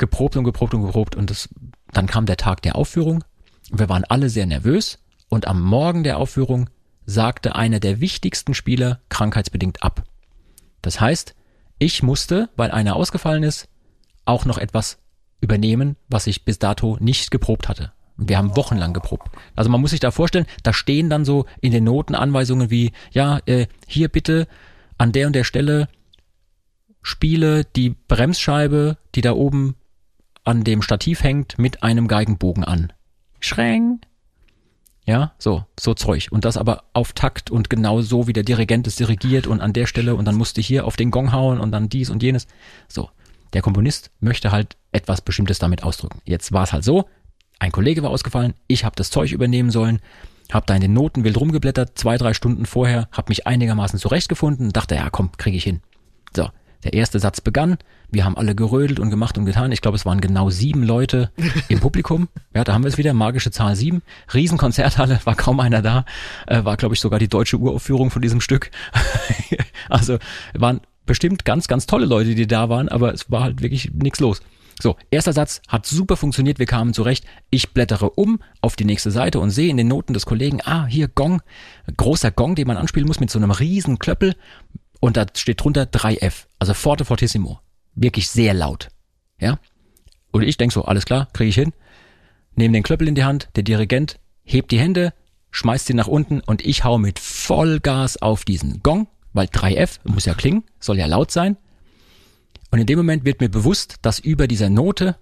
geprobt 0.00 0.36
und 0.36 0.42
geprobt 0.44 0.74
und 0.74 0.82
geprobt 0.82 1.14
und 1.14 1.30
das, 1.30 1.48
dann 1.92 2.08
kam 2.08 2.26
der 2.26 2.36
Tag 2.36 2.62
der 2.62 2.74
Aufführung. 2.74 3.22
Wir 3.70 3.88
waren 3.88 4.04
alle 4.04 4.28
sehr 4.28 4.46
nervös 4.46 4.98
und 5.28 5.46
am 5.46 5.62
Morgen 5.62 6.02
der 6.02 6.18
Aufführung 6.18 6.68
sagte 7.06 7.54
einer 7.54 7.78
der 7.78 8.00
wichtigsten 8.00 8.54
Spieler 8.54 9.00
krankheitsbedingt 9.08 9.82
ab. 9.82 10.04
Das 10.82 11.00
heißt, 11.00 11.34
ich 11.78 12.02
musste, 12.02 12.48
weil 12.56 12.70
einer 12.70 12.96
ausgefallen 12.96 13.42
ist, 13.42 13.68
auch 14.24 14.44
noch 14.44 14.58
etwas 14.58 14.98
übernehmen, 15.40 15.96
was 16.08 16.26
ich 16.26 16.44
bis 16.44 16.58
dato 16.58 16.96
nicht 17.00 17.30
geprobt 17.30 17.68
hatte. 17.68 17.92
Wir 18.16 18.36
haben 18.36 18.54
wochenlang 18.56 18.92
geprobt. 18.92 19.28
Also 19.56 19.70
man 19.70 19.80
muss 19.80 19.90
sich 19.90 20.00
da 20.00 20.10
vorstellen, 20.10 20.46
da 20.62 20.72
stehen 20.72 21.08
dann 21.08 21.24
so 21.24 21.46
in 21.60 21.72
den 21.72 21.84
Noten 21.84 22.14
Anweisungen 22.14 22.70
wie, 22.70 22.92
ja, 23.12 23.40
äh, 23.46 23.66
hier 23.86 24.08
bitte 24.08 24.46
an 24.98 25.12
der 25.12 25.26
und 25.26 25.32
der 25.32 25.44
Stelle 25.44 25.88
spiele 27.02 27.64
die 27.64 27.90
Bremsscheibe, 27.90 28.98
die 29.14 29.22
da 29.22 29.32
oben 29.32 29.74
an 30.50 30.64
dem 30.64 30.82
Stativ 30.82 31.22
hängt, 31.22 31.60
mit 31.60 31.84
einem 31.84 32.08
Geigenbogen 32.08 32.64
an. 32.64 32.92
Schränk. 33.38 34.02
Ja, 35.06 35.32
so, 35.38 35.64
so 35.78 35.94
Zeug. 35.94 36.26
Und 36.32 36.44
das 36.44 36.56
aber 36.56 36.82
auf 36.92 37.12
Takt 37.12 37.52
und 37.52 37.70
genau 37.70 38.00
so, 38.00 38.26
wie 38.26 38.32
der 38.32 38.42
Dirigent 38.42 38.88
es 38.88 38.96
dirigiert 38.96 39.46
und 39.46 39.60
an 39.60 39.72
der 39.72 39.86
Stelle 39.86 40.16
und 40.16 40.24
dann 40.24 40.34
musste 40.34 40.60
hier 40.60 40.86
auf 40.86 40.96
den 40.96 41.12
Gong 41.12 41.32
hauen 41.32 41.60
und 41.60 41.70
dann 41.70 41.88
dies 41.88 42.10
und 42.10 42.22
jenes. 42.22 42.48
So. 42.88 43.10
Der 43.52 43.62
Komponist 43.62 44.10
möchte 44.18 44.50
halt 44.50 44.76
etwas 44.90 45.20
Bestimmtes 45.20 45.60
damit 45.60 45.84
ausdrücken. 45.84 46.20
Jetzt 46.24 46.50
war 46.50 46.64
es 46.64 46.72
halt 46.72 46.84
so, 46.84 47.08
ein 47.60 47.70
Kollege 47.70 48.02
war 48.02 48.10
ausgefallen, 48.10 48.54
ich 48.66 48.84
habe 48.84 48.96
das 48.96 49.10
Zeug 49.10 49.30
übernehmen 49.30 49.70
sollen, 49.70 50.00
habe 50.50 50.66
da 50.66 50.74
in 50.74 50.80
den 50.80 50.92
Noten 50.92 51.22
wild 51.22 51.38
rumgeblättert, 51.38 51.96
zwei, 51.96 52.16
drei 52.16 52.34
Stunden 52.34 52.66
vorher, 52.66 53.08
habe 53.12 53.30
mich 53.30 53.46
einigermaßen 53.46 54.00
zurechtgefunden, 54.00 54.72
dachte, 54.72 54.96
ja 54.96 55.10
komm, 55.10 55.30
kriege 55.36 55.56
ich 55.56 55.64
hin. 55.64 55.80
So, 56.34 56.48
der 56.84 56.94
erste 56.94 57.18
Satz 57.18 57.40
begann, 57.40 57.78
wir 58.10 58.24
haben 58.24 58.36
alle 58.36 58.54
gerödelt 58.54 58.98
und 59.00 59.10
gemacht 59.10 59.38
und 59.38 59.44
getan. 59.44 59.70
Ich 59.72 59.82
glaube, 59.82 59.96
es 59.96 60.06
waren 60.06 60.20
genau 60.20 60.50
sieben 60.50 60.82
Leute 60.82 61.30
im 61.68 61.80
Publikum. 61.80 62.28
Ja, 62.52 62.64
da 62.64 62.72
haben 62.72 62.82
wir 62.82 62.88
es 62.88 62.98
wieder, 62.98 63.14
magische 63.14 63.52
Zahl 63.52 63.76
sieben. 63.76 64.02
Riesenkonzerthalle, 64.34 65.20
war 65.22 65.36
kaum 65.36 65.60
einer 65.60 65.82
da. 65.82 66.04
Äh, 66.48 66.64
war, 66.64 66.76
glaube 66.76 66.96
ich, 66.96 67.00
sogar 67.00 67.20
die 67.20 67.28
deutsche 67.28 67.58
Uraufführung 67.58 68.10
von 68.10 68.22
diesem 68.22 68.40
Stück. 68.40 68.72
also 69.88 70.18
waren 70.52 70.80
bestimmt 71.06 71.44
ganz, 71.44 71.68
ganz 71.68 71.86
tolle 71.86 72.06
Leute, 72.06 72.34
die 72.34 72.48
da 72.48 72.68
waren, 72.68 72.88
aber 72.88 73.14
es 73.14 73.30
war 73.30 73.44
halt 73.44 73.62
wirklich 73.62 73.92
nichts 73.92 74.18
los. 74.18 74.42
So, 74.82 74.96
erster 75.10 75.32
Satz 75.32 75.60
hat 75.68 75.86
super 75.86 76.16
funktioniert, 76.16 76.58
wir 76.58 76.66
kamen 76.66 76.94
zurecht. 76.94 77.24
Ich 77.50 77.72
blättere 77.72 78.10
um 78.10 78.40
auf 78.62 78.76
die 78.76 78.84
nächste 78.84 79.10
Seite 79.10 79.38
und 79.38 79.50
sehe 79.50 79.70
in 79.70 79.76
den 79.76 79.88
Noten 79.88 80.14
des 80.14 80.26
Kollegen, 80.26 80.60
ah, 80.64 80.86
hier 80.86 81.06
Gong, 81.06 81.42
großer 81.96 82.30
Gong, 82.30 82.54
den 82.54 82.66
man 82.66 82.78
anspielen 82.78 83.06
muss 83.06 83.20
mit 83.20 83.30
so 83.30 83.38
einem 83.38 83.50
riesen 83.50 83.98
Klöppel 83.98 84.34
und 85.00 85.16
da 85.16 85.26
steht 85.34 85.62
drunter 85.62 85.84
3F, 85.84 86.46
also 86.58 86.74
forte 86.74 87.04
fortissimo. 87.04 87.60
Wirklich 87.94 88.30
sehr 88.30 88.54
laut. 88.54 88.88
Ja? 89.40 89.58
Und 90.30 90.42
ich 90.42 90.56
denk 90.56 90.72
so, 90.72 90.84
alles 90.84 91.06
klar, 91.06 91.28
kriege 91.32 91.48
ich 91.48 91.54
hin. 91.54 91.72
Nehme 92.54 92.74
den 92.74 92.82
Klöppel 92.82 93.08
in 93.08 93.14
die 93.14 93.24
Hand, 93.24 93.48
der 93.56 93.62
Dirigent 93.62 94.20
hebt 94.44 94.70
die 94.70 94.78
Hände, 94.78 95.14
schmeißt 95.50 95.86
sie 95.86 95.94
nach 95.94 96.06
unten 96.06 96.40
und 96.40 96.64
ich 96.64 96.84
hau 96.84 96.98
mit 96.98 97.18
Vollgas 97.18 98.20
auf 98.20 98.44
diesen 98.44 98.82
Gong, 98.82 99.08
weil 99.32 99.46
3F 99.46 99.98
muss 100.04 100.26
ja 100.26 100.34
klingen, 100.34 100.64
soll 100.78 100.98
ja 100.98 101.06
laut 101.06 101.30
sein. 101.30 101.56
Und 102.70 102.78
in 102.78 102.86
dem 102.86 102.98
Moment 102.98 103.24
wird 103.24 103.40
mir 103.40 103.48
bewusst, 103.48 103.96
dass 104.02 104.18
über 104.18 104.46
dieser 104.46 104.70
Note 104.70 105.16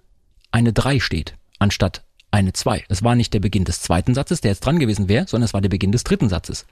eine 0.51 0.73
3 0.73 0.99
steht, 0.99 1.35
anstatt 1.57 2.03
eine 2.31 2.53
2. 2.53 2.85
Das 2.89 3.03
war 3.03 3.15
nicht 3.15 3.33
der 3.33 3.39
Beginn 3.39 3.65
des 3.65 3.81
zweiten 3.81 4.13
Satzes, 4.13 4.41
der 4.41 4.51
jetzt 4.51 4.65
dran 4.65 4.79
gewesen 4.79 5.09
wäre, 5.09 5.27
sondern 5.27 5.45
es 5.45 5.53
war 5.53 5.61
der 5.61 5.69
Beginn 5.69 5.91
des 5.91 6.03
dritten 6.03 6.29
Satzes. 6.29 6.65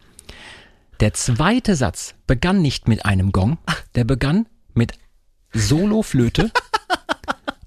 Der 1.00 1.14
zweite 1.14 1.76
Satz 1.76 2.16
begann 2.26 2.62
nicht 2.62 2.88
mit 2.88 3.06
einem 3.06 3.32
Gong, 3.32 3.58
der 3.96 4.04
begann 4.04 4.48
mit 4.74 4.94
Soloflöte 5.54 6.52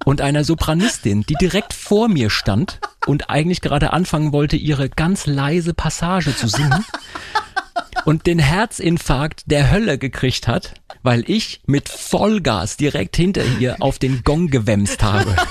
und 0.05 0.21
einer 0.21 0.45
Sopranistin, 0.45 1.23
die 1.23 1.35
direkt 1.35 1.73
vor 1.73 2.09
mir 2.09 2.31
stand 2.31 2.81
und 3.07 3.31
eigentlich 3.31 3.61
gerade 3.61 3.93
anfangen 3.93 4.33
wollte, 4.33 4.57
ihre 4.57 4.89
ganz 4.89 5.27
leise 5.27 5.75
Passage 5.75 6.35
zu 6.35 6.49
singen 6.49 6.85
und 8.05 8.27
den 8.27 8.39
Herzinfarkt 8.39 9.45
der 9.47 9.71
Hölle 9.71 9.99
gekriegt 9.99 10.49
hat, 10.49 10.75
weil 11.03 11.29
ich 11.31 11.63
mit 11.67 11.89
Vollgas 11.89 12.77
direkt 12.77 13.17
hinter 13.17 13.45
ihr 13.59 13.77
auf 13.81 13.99
den 13.99 14.23
Gong 14.25 14.49
gewemst 14.49 15.03
habe. 15.03 15.35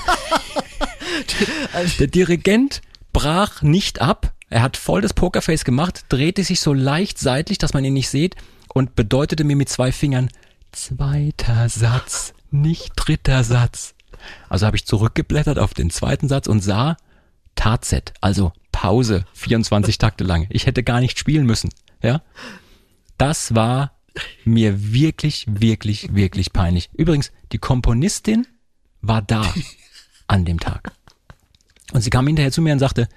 Der 1.98 2.08
Dirigent 2.08 2.82
brach 3.12 3.62
nicht 3.62 4.00
ab. 4.00 4.32
Er 4.50 4.62
hat 4.62 4.76
voll 4.76 5.00
das 5.00 5.14
Pokerface 5.14 5.64
gemacht, 5.64 6.04
drehte 6.08 6.42
sich 6.42 6.60
so 6.60 6.74
leicht 6.74 7.18
seitlich, 7.18 7.58
dass 7.58 7.72
man 7.72 7.84
ihn 7.84 7.94
nicht 7.94 8.10
sieht 8.10 8.34
und 8.68 8.96
bedeutete 8.96 9.44
mir 9.44 9.56
mit 9.56 9.68
zwei 9.68 9.92
Fingern 9.92 10.28
zweiter 10.72 11.68
Satz, 11.68 12.34
nicht 12.50 12.92
dritter 12.96 13.44
Satz. 13.44 13.94
Also 14.48 14.66
habe 14.66 14.76
ich 14.76 14.86
zurückgeblättert 14.86 15.58
auf 15.58 15.72
den 15.72 15.90
zweiten 15.90 16.28
Satz 16.28 16.46
und 16.48 16.60
sah 16.60 16.96
Tatzet, 17.54 18.12
also 18.20 18.52
Pause, 18.72 19.24
24 19.34 19.98
Takte 19.98 20.24
lang. 20.24 20.46
Ich 20.50 20.66
hätte 20.66 20.82
gar 20.82 21.00
nicht 21.00 21.18
spielen 21.18 21.46
müssen. 21.46 21.70
Ja, 22.02 22.22
das 23.18 23.54
war 23.54 23.92
mir 24.44 24.92
wirklich, 24.92 25.46
wirklich, 25.48 26.14
wirklich 26.14 26.52
peinlich. 26.52 26.90
Übrigens, 26.94 27.30
die 27.52 27.58
Komponistin 27.58 28.46
war 29.00 29.22
da 29.22 29.44
an 30.26 30.44
dem 30.44 30.58
Tag. 30.58 30.92
Und 31.92 32.00
sie 32.00 32.10
kam 32.10 32.26
hinterher 32.26 32.52
zu 32.52 32.62
mir 32.62 32.72
und 32.72 32.78
sagte, 32.78 33.08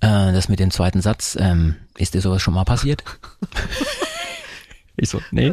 äh, 0.00 0.32
das 0.32 0.48
mit 0.48 0.60
dem 0.60 0.70
zweiten 0.70 1.00
Satz, 1.00 1.36
ähm, 1.40 1.76
ist 1.96 2.14
dir 2.14 2.20
sowas 2.20 2.42
schon 2.42 2.54
mal 2.54 2.64
passiert? 2.64 3.02
ich 4.96 5.08
so, 5.08 5.20
nee. 5.30 5.52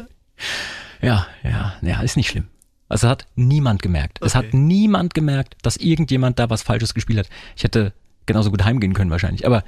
Ja, 1.02 1.28
ja, 1.44 1.76
ja, 1.82 2.02
ist 2.02 2.18
nicht 2.18 2.30
schlimm. 2.30 2.48
Also 2.88 3.08
hat 3.08 3.26
niemand 3.36 3.82
gemerkt. 3.82 4.20
Es 4.22 4.36
hat 4.36 4.48
Okay. 4.48 4.58
niemand 4.58 5.14
gemerkt, 5.14 5.56
dass 5.64 5.76
irgendjemand 5.78 6.38
da 6.40 6.50
was 6.50 6.62
Falsches 6.62 6.94
gespielt 6.94 7.20
hat. 7.20 7.30
Ich 7.56 7.64
hätte 7.64 7.94
genauso 8.26 8.52
gut 8.52 8.64
heimgehen 8.64 8.94
können 8.94 9.10
wahrscheinlich. 9.12 9.46
Aber 9.46 9.64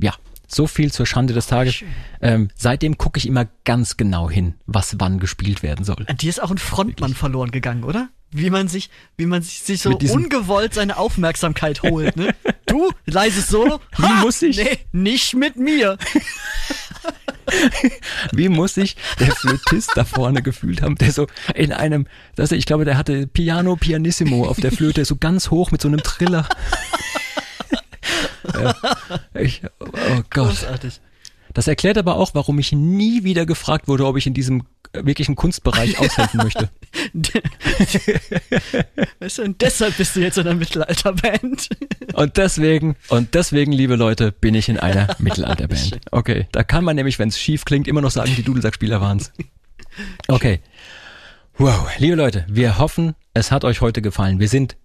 ja, 0.00 0.14
so 0.48 0.66
viel 0.66 0.92
zur 0.92 1.06
Schande 1.06 1.34
des 1.34 1.48
Tages. 1.48 1.82
Ähm, 2.20 2.48
seitdem 2.54 2.96
gucke 2.98 3.18
ich 3.18 3.26
immer 3.26 3.46
ganz 3.64 3.96
genau 3.96 4.30
hin, 4.30 4.54
was 4.66 4.96
wann 4.98 5.18
gespielt 5.18 5.62
werden 5.62 5.84
soll. 5.84 6.04
An 6.08 6.16
dir 6.16 6.30
ist 6.30 6.42
auch 6.42 6.50
ein 6.50 6.58
Frontmann 6.58 7.14
verloren 7.14 7.50
gegangen, 7.50 7.84
oder? 7.84 8.08
Wie 8.32 8.50
man 8.50 8.68
sich, 8.68 8.90
wie 9.16 9.26
man 9.26 9.42
sich, 9.42 9.60
sich 9.60 9.82
so 9.82 9.90
ungewollt 9.90 10.74
seine 10.74 10.96
Aufmerksamkeit 10.96 11.82
holt, 11.82 12.16
ne? 12.16 12.34
Du, 12.66 12.90
leises 13.06 13.48
Solo? 13.48 13.80
Wie 13.96 14.12
muss 14.20 14.42
ich? 14.42 14.56
Nee, 14.56 14.78
nicht 14.90 15.34
mit 15.34 15.56
mir. 15.56 15.96
Wie 18.32 18.48
muss 18.48 18.74
sich 18.74 18.96
der 19.20 19.30
Flötist 19.30 19.92
da 19.94 20.04
vorne 20.04 20.42
gefühlt 20.42 20.82
haben, 20.82 20.96
der 20.96 21.12
so 21.12 21.28
in 21.54 21.72
einem, 21.72 22.08
das, 22.34 22.50
ich 22.50 22.66
glaube, 22.66 22.84
der 22.84 22.98
hatte 22.98 23.28
Piano 23.28 23.76
Pianissimo 23.76 24.46
auf 24.46 24.58
der 24.58 24.72
Flöte, 24.72 25.04
so 25.04 25.14
ganz 25.14 25.50
hoch 25.50 25.70
mit 25.70 25.80
so 25.80 25.86
einem 25.86 26.02
Triller. 26.02 26.48
ja, 28.54 28.74
ich, 29.34 29.62
oh 29.78 30.22
Gott. 30.30 30.48
Großartig. 30.48 31.00
Das 31.54 31.68
erklärt 31.68 31.96
aber 31.96 32.16
auch, 32.16 32.34
warum 32.34 32.58
ich 32.58 32.72
nie 32.72 33.24
wieder 33.24 33.46
gefragt 33.46 33.88
wurde, 33.88 34.06
ob 34.06 34.16
ich 34.16 34.26
in 34.26 34.34
diesem 34.34 34.64
wirklichen 34.92 35.36
Kunstbereich 35.36 35.98
aushelfen 36.00 36.38
möchte. 36.38 36.70
weißt 39.20 39.38
du, 39.38 39.42
und 39.42 39.60
deshalb 39.60 39.96
bist 39.96 40.16
du 40.16 40.20
jetzt 40.20 40.38
in 40.38 40.46
einer 40.46 40.56
Mittelalterband. 40.56 41.68
Und 42.14 42.38
deswegen, 42.38 42.96
und 43.10 43.34
deswegen, 43.34 43.72
liebe 43.72 43.96
Leute, 43.96 44.32
bin 44.32 44.54
ich 44.54 44.70
in 44.70 44.78
einer 44.78 45.14
Mittelalterband. 45.18 45.98
Okay, 46.12 46.46
da 46.50 46.64
kann 46.64 46.82
man 46.82 46.96
nämlich, 46.96 47.18
wenn 47.18 47.28
es 47.28 47.38
schief 47.38 47.66
klingt, 47.66 47.86
immer 47.88 48.00
noch 48.00 48.10
sagen, 48.10 48.32
die 48.34 48.42
Dudelsackspieler 48.42 49.02
waren's. 49.02 49.32
Okay. 50.26 50.60
Wow, 51.58 51.88
liebe 51.98 52.16
Leute, 52.16 52.46
wir 52.48 52.78
hoffen, 52.78 53.14
es 53.34 53.52
hat 53.52 53.64
euch 53.64 53.82
heute 53.82 54.00
gefallen. 54.00 54.40
Wir 54.40 54.48
sind 54.48 54.76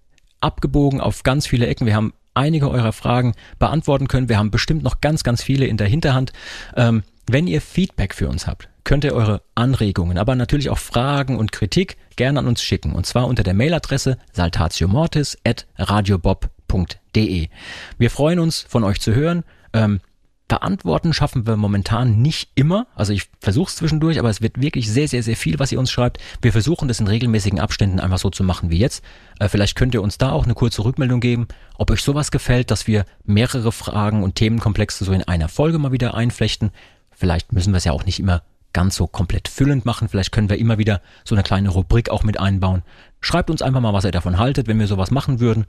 abgebogen 0.42 1.00
auf 1.00 1.24
ganz 1.24 1.48
viele 1.48 1.68
Ecken. 1.68 1.86
Wir 1.86 1.96
haben 1.96 2.14
einige 2.34 2.70
eurer 2.70 2.94
Fragen 2.94 3.34
beantworten 3.60 4.08
können. 4.08 4.30
Wir 4.30 4.38
haben 4.38 4.52
bestimmt 4.52 4.84
noch 4.84 5.02
ganz, 5.02 5.24
ganz 5.24 5.44
viele 5.44 5.66
in 5.66 5.78
der 5.78 5.88
Hinterhand. 5.88 6.34
Ähm, 6.76 7.04
wenn 7.28 7.48
ihr 7.48 7.62
Feedback 7.62 8.14
für 8.14 8.28
uns 8.28 8.48
habt, 8.48 8.70
könnt 8.84 9.04
ihr 9.04 9.14
eure 9.14 9.42
Anregungen, 9.56 10.18
aber 10.18 10.36
natürlich 10.36 10.70
auch 10.70 10.78
Fragen 10.78 11.38
und 11.38 11.52
Kritik 11.52 11.98
gerne 12.16 12.40
an 12.40 12.48
uns 12.48 12.62
schicken. 12.62 12.94
Und 12.94 13.06
zwar 13.06 13.28
unter 13.28 13.44
der 13.44 13.54
Mailadresse 13.54 14.18
saltatiomortis 14.34 15.38
at 15.44 15.68
radiobob.de. 15.78 17.50
Wir 17.98 18.10
freuen 18.10 18.40
uns, 18.40 18.66
von 18.68 18.84
euch 18.84 19.00
zu 19.00 19.14
hören. 19.14 19.44
Ähm, 19.74 20.02
Beantworten 20.52 21.14
schaffen 21.14 21.48
wir 21.48 21.56
momentan 21.56 22.22
nicht 22.22 22.50
immer. 22.56 22.86
Also 22.94 23.14
ich 23.14 23.30
versuche 23.40 23.70
es 23.70 23.78
zwischendurch, 23.78 24.20
aber 24.20 24.30
es 24.30 24.42
wird 24.42 24.60
wirklich 24.60 24.92
sehr, 24.92 25.08
sehr, 25.08 25.24
sehr 25.24 25.38
viel, 25.38 25.60
was 25.60 25.72
ihr 25.72 25.80
uns 25.80 25.90
schreibt. 25.90 26.18
Wir 26.42 26.52
versuchen 26.52 26.90
das 26.90 27.00
in 27.00 27.08
regelmäßigen 27.08 27.58
Abständen 27.58 28.02
einfach 28.02 28.18
so 28.18 28.30
zu 28.30 28.44
machen 28.44 28.70
wie 28.70 28.78
jetzt. 28.78 29.02
Äh, 29.40 29.48
vielleicht 29.48 29.78
könnt 29.78 29.94
ihr 29.94 30.02
uns 30.02 30.18
da 30.18 30.34
auch 30.34 30.44
eine 30.44 30.54
kurze 30.54 30.84
Rückmeldung 30.84 31.22
geben, 31.22 31.48
ob 31.78 31.90
euch 31.90 32.02
sowas 32.02 32.32
gefällt, 32.32 32.70
dass 32.70 32.86
wir 32.86 33.06
mehrere 33.24 33.72
Fragen 33.72 34.24
und 34.24 34.36
Themenkomplexe 34.36 35.06
so 35.06 35.14
in 35.14 35.24
einer 35.24 35.48
Folge 35.48 35.80
mal 35.80 35.94
wieder 35.94 36.16
einflechten. 36.16 36.72
Vielleicht 37.12 37.54
müssen 37.54 37.72
wir 37.72 37.78
es 37.78 37.86
ja 37.86 37.94
auch 37.94 38.06
nicht 38.06 38.20
immer 38.20 38.44
ganz 38.74 38.96
so 38.96 39.08
komplett 39.08 39.48
füllend 39.48 39.86
machen. 39.86 40.10
Vielleicht 40.10 40.32
können 40.32 40.50
wir 40.50 40.58
immer 40.58 40.78
wieder 40.78 41.02
so 41.24 41.36
eine 41.36 41.44
kleine 41.44 41.70
Rubrik 41.70 42.10
auch 42.10 42.24
mit 42.24 42.40
einbauen. 42.40 42.84
Schreibt 43.20 43.50
uns 43.50 43.62
einfach 43.62 43.82
mal, 43.82 43.94
was 43.94 44.06
ihr 44.06 44.12
davon 44.12 44.38
haltet, 44.38 44.68
wenn 44.68 44.80
wir 44.80 44.88
sowas 44.88 45.12
machen 45.12 45.40
würden. 45.40 45.66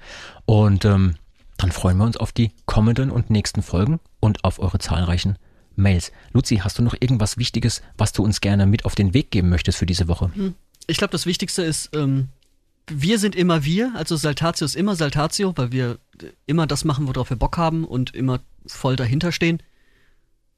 Und 0.46 0.84
ähm, 0.84 1.16
dann 1.56 1.72
freuen 1.72 1.98
wir 1.98 2.04
uns 2.04 2.16
auf 2.16 2.32
die 2.32 2.52
kommenden 2.66 3.10
und 3.10 3.30
nächsten 3.30 3.62
Folgen 3.62 4.00
und 4.20 4.44
auf 4.44 4.58
eure 4.58 4.78
zahlreichen 4.78 5.36
Mails. 5.76 6.12
Luzi, 6.32 6.56
hast 6.56 6.78
du 6.78 6.82
noch 6.82 6.94
irgendwas 6.98 7.38
Wichtiges, 7.38 7.82
was 7.96 8.12
du 8.12 8.22
uns 8.22 8.40
gerne 8.40 8.66
mit 8.66 8.84
auf 8.84 8.94
den 8.94 9.14
Weg 9.14 9.30
geben 9.30 9.48
möchtest 9.48 9.78
für 9.78 9.86
diese 9.86 10.08
Woche? 10.08 10.30
Ich 10.86 10.96
glaube, 10.96 11.12
das 11.12 11.26
Wichtigste 11.26 11.62
ist, 11.62 11.90
ähm, 11.94 12.28
wir 12.88 13.18
sind 13.18 13.36
immer 13.36 13.64
wir, 13.64 13.92
also 13.94 14.16
Saltatio 14.16 14.64
ist 14.64 14.74
immer 14.74 14.96
Saltatio, 14.96 15.52
weil 15.56 15.72
wir 15.72 15.98
äh, 16.20 16.26
immer 16.46 16.66
das 16.66 16.84
machen, 16.84 17.06
worauf 17.06 17.30
wir 17.30 17.36
Bock 17.36 17.56
haben 17.56 17.84
und 17.84 18.14
immer 18.14 18.40
voll 18.66 18.96
dahinter 18.96 19.32
stehen. 19.32 19.62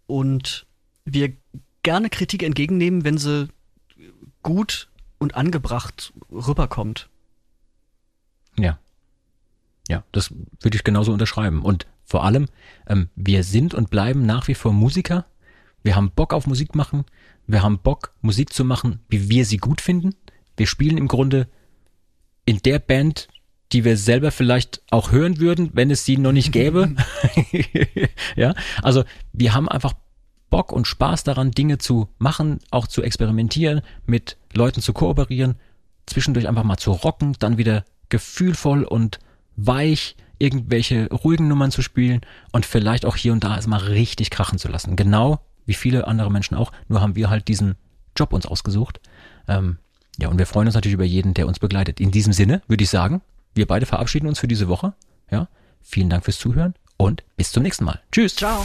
Und 0.06 0.66
wir 1.04 1.32
gerne 1.84 2.10
Kritik 2.10 2.42
entgegennehmen, 2.42 3.04
wenn 3.04 3.18
sie 3.18 3.48
gut 4.42 4.88
und 5.18 5.36
angebracht 5.36 6.12
rüberkommt. 6.32 7.08
Ja. 8.58 8.78
Ja, 9.88 10.02
das 10.12 10.32
würde 10.60 10.76
ich 10.76 10.82
genauso 10.84 11.12
unterschreiben. 11.12 11.62
Und 11.62 11.86
vor 12.04 12.24
allem, 12.24 12.46
ähm, 12.86 13.08
wir 13.14 13.44
sind 13.44 13.74
und 13.74 13.90
bleiben 13.90 14.26
nach 14.26 14.48
wie 14.48 14.54
vor 14.54 14.72
Musiker. 14.72 15.26
Wir 15.82 15.94
haben 15.94 16.10
Bock 16.10 16.32
auf 16.32 16.46
Musik 16.46 16.74
machen. 16.74 17.04
Wir 17.46 17.62
haben 17.62 17.78
Bock, 17.78 18.14
Musik 18.22 18.52
zu 18.52 18.64
machen, 18.64 19.00
wie 19.08 19.28
wir 19.28 19.44
sie 19.44 19.58
gut 19.58 19.80
finden. 19.80 20.14
Wir 20.56 20.66
spielen 20.66 20.96
im 20.96 21.08
Grunde 21.08 21.48
in 22.46 22.58
der 22.58 22.78
Band, 22.78 23.28
die 23.72 23.84
wir 23.84 23.96
selber 23.96 24.30
vielleicht 24.30 24.82
auch 24.90 25.12
hören 25.12 25.38
würden, 25.38 25.70
wenn 25.74 25.90
es 25.90 26.04
sie 26.04 26.16
noch 26.16 26.32
nicht 26.32 26.52
gäbe. 26.52 26.94
ja, 28.36 28.54
also 28.82 29.04
wir 29.32 29.52
haben 29.52 29.68
einfach 29.68 29.94
Bock 30.50 30.72
und 30.72 30.86
Spaß 30.86 31.24
daran, 31.24 31.50
Dinge 31.50 31.78
zu 31.78 32.08
machen, 32.18 32.60
auch 32.70 32.86
zu 32.86 33.02
experimentieren, 33.02 33.82
mit 34.06 34.36
Leuten 34.52 34.80
zu 34.80 34.92
kooperieren, 34.92 35.56
zwischendurch 36.06 36.48
einfach 36.48 36.64
mal 36.64 36.76
zu 36.76 36.92
rocken, 36.92 37.34
dann 37.38 37.58
wieder 37.58 37.84
gefühlvoll 38.08 38.84
und 38.84 39.18
weich 39.56 40.16
irgendwelche 40.38 41.08
ruhigen 41.10 41.48
Nummern 41.48 41.70
zu 41.70 41.82
spielen 41.82 42.20
und 42.52 42.66
vielleicht 42.66 43.04
auch 43.06 43.16
hier 43.16 43.32
und 43.32 43.44
da 43.44 43.56
es 43.56 43.66
mal 43.66 43.78
richtig 43.78 44.30
krachen 44.30 44.58
zu 44.58 44.68
lassen. 44.68 44.96
Genau 44.96 45.40
wie 45.66 45.74
viele 45.74 46.06
andere 46.06 46.30
Menschen 46.30 46.56
auch, 46.56 46.72
nur 46.88 47.00
haben 47.00 47.16
wir 47.16 47.30
halt 47.30 47.48
diesen 47.48 47.76
Job 48.16 48.32
uns 48.32 48.46
ausgesucht. 48.46 49.00
Ähm, 49.48 49.78
ja, 50.18 50.28
und 50.28 50.38
wir 50.38 50.46
freuen 50.46 50.66
uns 50.66 50.74
natürlich 50.74 50.94
über 50.94 51.04
jeden, 51.04 51.34
der 51.34 51.46
uns 51.46 51.58
begleitet. 51.58 52.00
In 52.00 52.10
diesem 52.10 52.32
Sinne 52.32 52.62
würde 52.68 52.84
ich 52.84 52.90
sagen, 52.90 53.22
wir 53.54 53.66
beide 53.66 53.86
verabschieden 53.86 54.28
uns 54.28 54.38
für 54.38 54.48
diese 54.48 54.68
Woche. 54.68 54.94
Ja, 55.30 55.48
vielen 55.80 56.10
Dank 56.10 56.24
fürs 56.24 56.38
Zuhören 56.38 56.74
und 56.96 57.24
bis 57.36 57.50
zum 57.50 57.62
nächsten 57.62 57.84
Mal. 57.84 58.00
Tschüss. 58.12 58.36
Ciao. 58.36 58.64